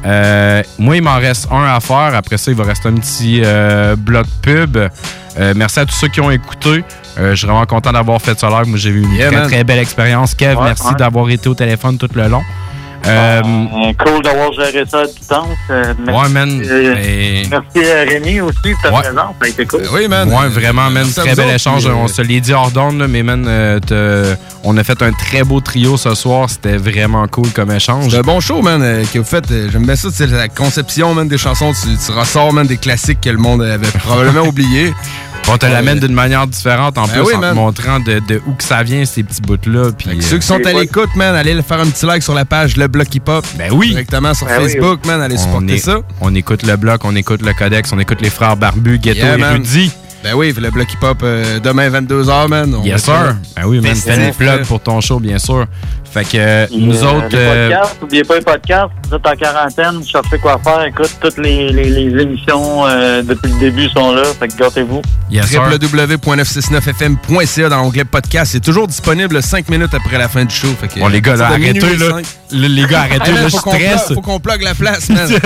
Euh, 0.06 0.62
moi, 0.78 0.96
il 0.96 1.02
m'en 1.02 1.16
reste 1.16 1.48
un 1.50 1.64
à 1.64 1.80
faire. 1.80 2.14
Après 2.14 2.38
ça, 2.38 2.50
il 2.50 2.56
va 2.56 2.64
rester 2.64 2.88
un 2.88 2.94
petit 2.94 3.42
euh, 3.44 3.96
bloc 3.96 4.26
pub. 4.42 4.76
Euh, 4.76 5.52
merci 5.56 5.80
à 5.80 5.84
tous 5.86 5.94
ceux 5.94 6.08
qui 6.08 6.20
ont 6.20 6.30
écouté. 6.30 6.82
Euh, 7.18 7.30
je 7.30 7.36
suis 7.36 7.46
vraiment 7.46 7.66
content 7.66 7.92
d'avoir 7.92 8.22
fait 8.22 8.38
ça 8.38 8.48
live. 8.48 8.68
Moi, 8.68 8.78
j'ai 8.78 8.90
eu 8.90 9.02
une 9.02 9.12
Yeah, 9.12 9.28
très, 9.28 9.36
man. 9.40 9.48
très 9.48 9.64
belle 9.64 9.78
expérience. 9.80 10.34
Kev, 10.34 10.56
Ouais, 10.56 10.64
merci 10.64 10.86
ouais. 10.86 10.94
d'avoir 10.94 11.28
été 11.30 11.48
au 11.48 11.54
téléphone 11.54 11.98
tout 11.98 12.08
le 12.14 12.28
long. 12.28 12.42
Euh, 13.06 13.40
Euh, 13.42 13.92
cool 14.04 14.22
d'avoir 14.22 14.52
géré 14.52 14.84
ça 14.86 15.00
à 15.00 15.06
distance. 15.06 15.46
Euh, 15.70 15.94
merci, 16.04 16.20
Ouais, 16.22 16.28
man. 16.28 16.62
euh, 16.68 16.94
Et- 17.02 17.42
merci 17.50 17.90
à 17.90 18.00
Rémi 18.02 18.40
aussi 18.40 18.58
de 18.64 18.74
ta 18.82 18.92
Ouais. 18.92 19.00
présence. 19.02 19.34
Ça 19.40 19.44
a 19.44 19.48
été 19.48 19.66
cool. 19.66 19.82
Oui, 19.92 20.08
man. 20.08 20.28
Ouais, 20.28 20.48
vraiment, 20.48 20.90
man. 20.90 21.06
Très 21.14 21.34
bel 21.34 21.50
échange. 21.54 21.84
puis, 21.84 21.92
On 21.92 22.08
se 22.08 22.22
l'est 22.22 22.40
dit 22.40 22.52
hors 22.52 22.70
d'onde, 22.70 22.98
là, 22.98 23.06
mais 23.08 23.22
man, 23.22 23.46
euh, 23.48 24.34
on 24.64 24.76
a 24.76 24.84
fait 24.84 25.00
un 25.02 25.12
très 25.12 25.42
beau 25.44 25.60
trio 25.60 25.96
ce 25.96 26.14
soir. 26.14 26.50
C'était 26.50 26.76
vraiment 26.76 27.26
cool 27.28 27.48
comme 27.50 27.70
échange. 27.70 28.10
C'est 28.10 28.18
un 28.18 28.22
bon 28.22 28.40
show, 28.40 28.60
man, 28.62 28.82
euh, 28.82 29.04
que 29.12 29.18
vous 29.18 29.24
faites. 29.24 29.48
J'aime 29.48 29.86
bien 29.86 29.96
ça, 29.96 30.08
c'est 30.12 30.26
la 30.26 30.48
conception, 30.48 31.14
man, 31.14 31.28
des 31.28 31.38
chansons. 31.38 31.72
Tu, 31.72 31.88
tu 32.04 32.12
ressors, 32.12 32.52
man, 32.52 32.66
des 32.66 32.76
classiques 32.76 33.20
que 33.20 33.30
le 33.30 33.38
monde 33.38 33.62
avait 33.62 33.86
probablement 34.04 34.42
oubliés. 34.46 34.92
On 35.50 35.56
te 35.56 35.64
l'amène 35.64 35.98
d'une 35.98 36.12
manière 36.12 36.46
différente 36.46 36.98
en 36.98 37.04
Ben 37.06 37.12
plus, 37.12 37.20
oui, 37.22 37.34
en 37.34 37.40
te 37.40 37.54
montrant 37.54 38.00
de, 38.00 38.20
de 38.28 38.38
où 38.46 38.52
que 38.52 38.62
ça 38.62 38.82
vient, 38.82 39.06
ces 39.06 39.22
petits 39.22 39.40
bouts-là. 39.40 39.92
Puis, 39.96 40.10
euh, 40.10 40.20
Ceux 40.20 40.36
qui 40.38 40.46
sont 40.46 40.60
à 40.66 40.72
l'écoute, 40.74 41.08
man, 41.16 41.34
allez 41.34 41.54
le 41.54 41.62
faire 41.62 41.80
un 41.80 41.86
petit 41.86 42.04
like 42.04 42.22
sur 42.22 42.34
la 42.34 42.44
page 42.44 42.76
Le 42.76 42.86
Bloc 42.88 43.14
Hip 43.14 43.22
Hop. 43.28 43.46
Ben 43.56 43.70
oui. 43.72 43.90
Directement 43.90 44.34
sur 44.34 44.46
Ben 44.46 44.58
oui. 44.60 44.64
Facebook, 44.72 45.06
man, 45.06 45.20
allez 45.20 45.36
on, 45.36 45.42
supporter 45.42 45.74
est- 45.74 45.78
ça. 45.78 46.00
on 46.20 46.34
écoute 46.34 46.64
le 46.66 46.76
bloc, 46.76 47.04
on 47.04 47.14
écoute 47.14 47.42
le 47.42 47.52
codex, 47.52 47.92
on 47.92 47.98
écoute 47.98 48.20
les 48.20 48.30
frères 48.30 48.56
barbus, 48.56 48.98
ghetto 48.98 49.18
Yeah, 49.20 49.36
et. 49.36 49.90
Ben 50.24 50.34
oui, 50.34 50.52
le 50.60 50.70
Bloc 50.70 50.92
Hip 50.92 51.04
Hop 51.04 51.18
euh, 51.22 51.60
demain 51.60 51.88
22h, 51.90 52.48
man. 52.48 52.74
On 52.74 52.82
Yes, 52.84 53.04
sir. 53.04 53.36
Ben 53.56 53.62
oui, 53.66 53.78
man, 53.80 53.94
fais 53.94 54.16
des 54.16 54.32
plugs 54.32 54.46
là. 54.48 54.58
pour 54.66 54.80
ton 54.80 55.00
show, 55.00 55.20
bien 55.20 55.38
sûr. 55.38 55.64
Fait 56.10 56.24
que 56.24 56.36
euh, 56.38 56.66
nous 56.72 57.04
euh, 57.04 57.18
autres. 57.18 57.28
Les 57.30 57.36
euh, 57.38 57.68
podcasts, 57.68 58.00
n'oubliez 58.00 58.24
pas 58.24 58.34
les 58.36 58.40
podcasts. 58.44 58.90
Vous 59.08 59.14
êtes 59.16 59.26
en 59.26 59.36
quarantaine, 59.36 60.02
cherchez 60.04 60.38
quoi 60.38 60.58
faire. 60.64 60.82
Écoute, 60.84 61.10
toutes 61.20 61.36
les, 61.38 61.70
les, 61.70 61.84
les 61.84 62.22
émissions 62.22 62.84
euh, 62.86 63.22
depuis 63.22 63.52
le 63.52 63.58
début 63.60 63.88
sont 63.90 64.12
là. 64.12 64.22
Fait 64.38 64.48
que 64.48 64.56
gâtez-vous. 64.56 65.02
www.969fm.ca 65.30 67.68
dans 67.68 67.76
l'onglet 67.76 68.04
podcast. 68.04 68.52
C'est 68.52 68.60
toujours 68.60 68.88
disponible 68.88 69.40
5 69.42 69.68
minutes 69.68 69.92
après 69.94 70.18
la 70.18 70.28
fin 70.28 70.44
du 70.44 70.54
show. 70.54 70.68
Fait 70.80 70.88
que, 70.88 70.98
Bon, 70.98 71.08
les 71.08 71.20
gars, 71.20 71.36
là, 71.36 71.46
arrêtez, 71.48 71.96
là. 71.96 72.20
Le- 72.52 72.66
les 72.68 72.86
gars, 72.86 73.00
arrêtez, 73.02 73.32
là, 73.32 73.42
je 73.44 73.50
faut 73.56 73.60
qu'on 73.60 73.70
stresse. 73.72 74.04
plug- 74.06 74.14
Faut 74.14 74.20
qu'on 74.22 74.40
plug 74.40 74.62
la 74.62 74.74
place, 74.74 75.08
man. 75.10 75.28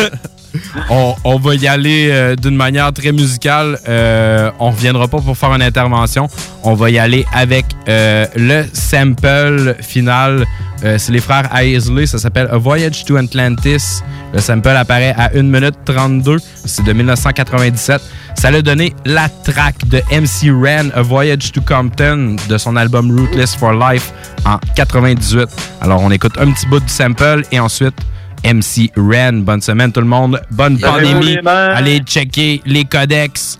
on, 0.90 1.38
va 1.38 1.54
y 1.54 1.66
aller 1.66 2.08
euh, 2.10 2.36
d'une 2.36 2.56
manière 2.56 2.92
très 2.92 3.12
musicale. 3.12 3.78
Euh, 3.88 4.50
on 4.58 4.70
reviendra 4.70 5.08
pas 5.08 5.20
pour 5.20 5.36
faire 5.36 5.52
une 5.54 5.62
intervention. 5.62 6.28
On 6.62 6.74
va 6.74 6.90
y 6.90 6.98
aller 6.98 7.24
avec 7.32 7.66
euh, 7.88 8.26
le 8.36 8.64
sample 8.72 9.76
final. 9.80 10.46
Euh, 10.84 10.98
c'est 10.98 11.12
les 11.12 11.20
frères 11.20 11.48
Isley. 11.62 12.06
Ça 12.06 12.18
s'appelle 12.18 12.48
A 12.50 12.58
Voyage 12.58 13.04
to 13.04 13.16
Atlantis. 13.16 14.02
Le 14.32 14.40
sample 14.40 14.70
apparaît 14.70 15.14
à 15.16 15.30
1 15.34 15.42
minute 15.42 15.76
32. 15.84 16.38
C'est 16.64 16.84
de 16.84 16.92
1997. 16.92 18.00
Ça 18.34 18.50
l'a 18.50 18.62
donné 18.62 18.92
la 19.04 19.28
track 19.28 19.86
de 19.88 19.98
MC 20.10 20.50
Ren, 20.50 20.90
A 20.94 21.02
Voyage 21.02 21.52
to 21.52 21.60
Compton, 21.60 22.36
de 22.48 22.58
son 22.58 22.76
album 22.76 23.16
Rootless 23.16 23.54
for 23.54 23.72
Life 23.72 24.12
en 24.44 24.58
98. 24.74 25.48
Alors, 25.80 26.02
on 26.02 26.10
écoute 26.10 26.32
un 26.38 26.50
petit 26.50 26.66
bout 26.66 26.80
du 26.80 26.88
sample 26.88 27.42
et 27.52 27.60
ensuite 27.60 27.94
MC 28.44 28.90
Ren. 28.96 29.42
Bonne 29.42 29.60
semaine 29.60 29.92
tout 29.92 30.00
le 30.00 30.06
monde. 30.06 30.40
Bonne 30.50 30.78
pandémie. 30.78 31.38
Allez 31.46 32.00
checker 32.00 32.62
les 32.66 32.84
codex. 32.84 33.58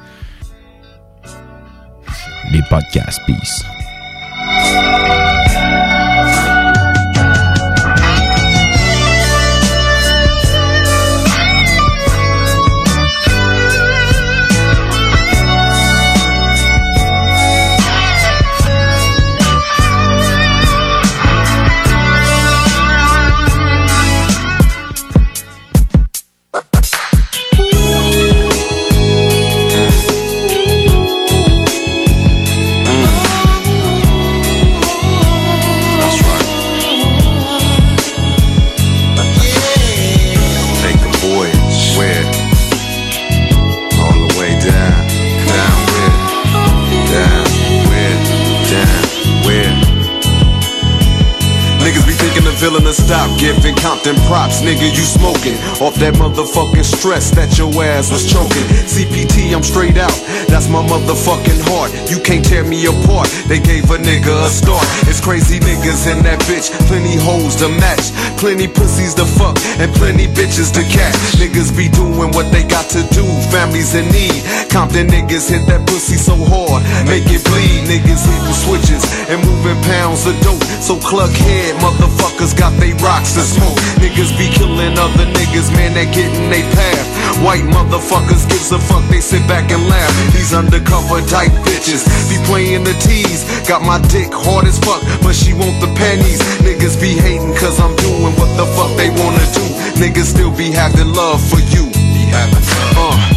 Les 2.51 2.63
podcasts. 2.69 3.21
Peace. 3.27 3.63
Feeling 52.63 52.87
to 52.87 52.95
stop 52.95 53.27
giving 53.43 53.75
Compton 53.75 54.15
props. 54.31 54.63
Nigga, 54.63 54.87
you 54.87 55.03
smoking 55.03 55.59
off 55.83 55.99
that 55.99 56.15
motherfucking 56.15 56.87
stress 56.87 57.35
that 57.35 57.59
your 57.59 57.75
ass 57.83 58.15
was 58.15 58.23
choking. 58.23 58.63
CPT, 58.87 59.51
I'm 59.51 59.67
straight 59.67 59.99
out. 59.99 60.15
That's 60.47 60.71
my 60.71 60.79
motherfucking 60.79 61.59
heart. 61.67 61.91
You 62.07 62.23
can't 62.23 62.47
tear 62.47 62.63
me 62.63 62.87
apart. 62.87 63.27
They 63.51 63.59
gave 63.59 63.91
a 63.91 63.99
nigga 63.99 64.31
a 64.31 64.47
start. 64.47 64.87
It's 65.11 65.19
crazy 65.19 65.59
niggas 65.59 66.07
in 66.07 66.23
that 66.23 66.39
bitch. 66.47 66.71
Plenty 66.87 67.19
hoes 67.19 67.59
to 67.59 67.69
match. 67.83 68.15
Plenty 68.39 68.71
pussies 68.71 69.19
to 69.19 69.27
fuck. 69.27 69.59
And 69.83 69.91
plenty 69.99 70.31
bitches 70.31 70.71
to 70.79 70.87
catch. 70.87 71.19
Niggas 71.43 71.75
be 71.75 71.91
doing 71.91 72.31
what 72.31 72.47
they 72.55 72.63
got 72.63 72.87
to 72.95 73.03
do. 73.11 73.27
Families 73.51 73.99
in 73.99 74.07
need. 74.15 74.39
Compton 74.71 75.11
niggas 75.11 75.51
hit 75.51 75.67
that 75.67 75.83
pussy 75.91 76.15
so 76.15 76.39
hard. 76.39 76.87
Make 77.11 77.27
it 77.27 77.43
bleed. 77.43 77.91
Niggas 77.91 78.23
hitting 78.23 78.55
switches 78.55 79.03
and 79.27 79.43
moving 79.43 79.83
pounds 79.91 80.31
of 80.31 80.39
dope. 80.47 80.63
So 80.79 80.95
cluck 81.03 81.35
head 81.35 81.75
motherfuckers 81.83 82.52
got 82.59 82.73
they 82.81 82.93
rocks 83.05 83.35
to 83.35 83.43
smoke. 83.43 83.79
Niggas 84.03 84.33
be 84.39 84.49
killing 84.51 84.99
other 84.99 85.27
niggas, 85.27 85.71
man, 85.75 85.95
they 85.95 86.07
getting 86.11 86.51
they 86.51 86.63
path. 86.75 87.07
White 87.45 87.65
motherfuckers 87.65 88.49
gives 88.49 88.73
a 88.73 88.79
fuck, 88.79 89.03
they 89.11 89.21
sit 89.21 89.47
back 89.49 89.71
and 89.71 89.83
laugh. 89.89 90.13
These 90.33 90.55
undercover 90.55 91.21
type 91.27 91.53
bitches 91.67 92.05
be 92.29 92.39
playing 92.47 92.85
the 92.85 92.95
tease. 93.03 93.43
Got 93.69 93.83
my 93.83 93.99
dick 94.09 94.31
hard 94.33 94.67
as 94.67 94.79
fuck, 94.79 95.03
but 95.23 95.35
she 95.35 95.53
want 95.53 95.81
the 95.81 95.91
pennies. 95.99 96.41
Niggas 96.63 97.01
be 97.01 97.19
hating 97.19 97.55
cause 97.57 97.79
I'm 97.81 97.95
doing 97.97 98.35
what 98.37 98.51
the 98.57 98.67
fuck 98.77 98.93
they 98.97 99.11
wanna 99.11 99.47
do. 99.57 99.67
Niggas 100.01 100.35
still 100.35 100.55
be 100.55 100.71
having 100.71 101.13
love 101.13 101.41
for 101.51 101.61
you. 101.73 101.87
Be 101.93 102.23
having 102.31 102.65
love. 102.97 103.19
Uh. 103.19 103.32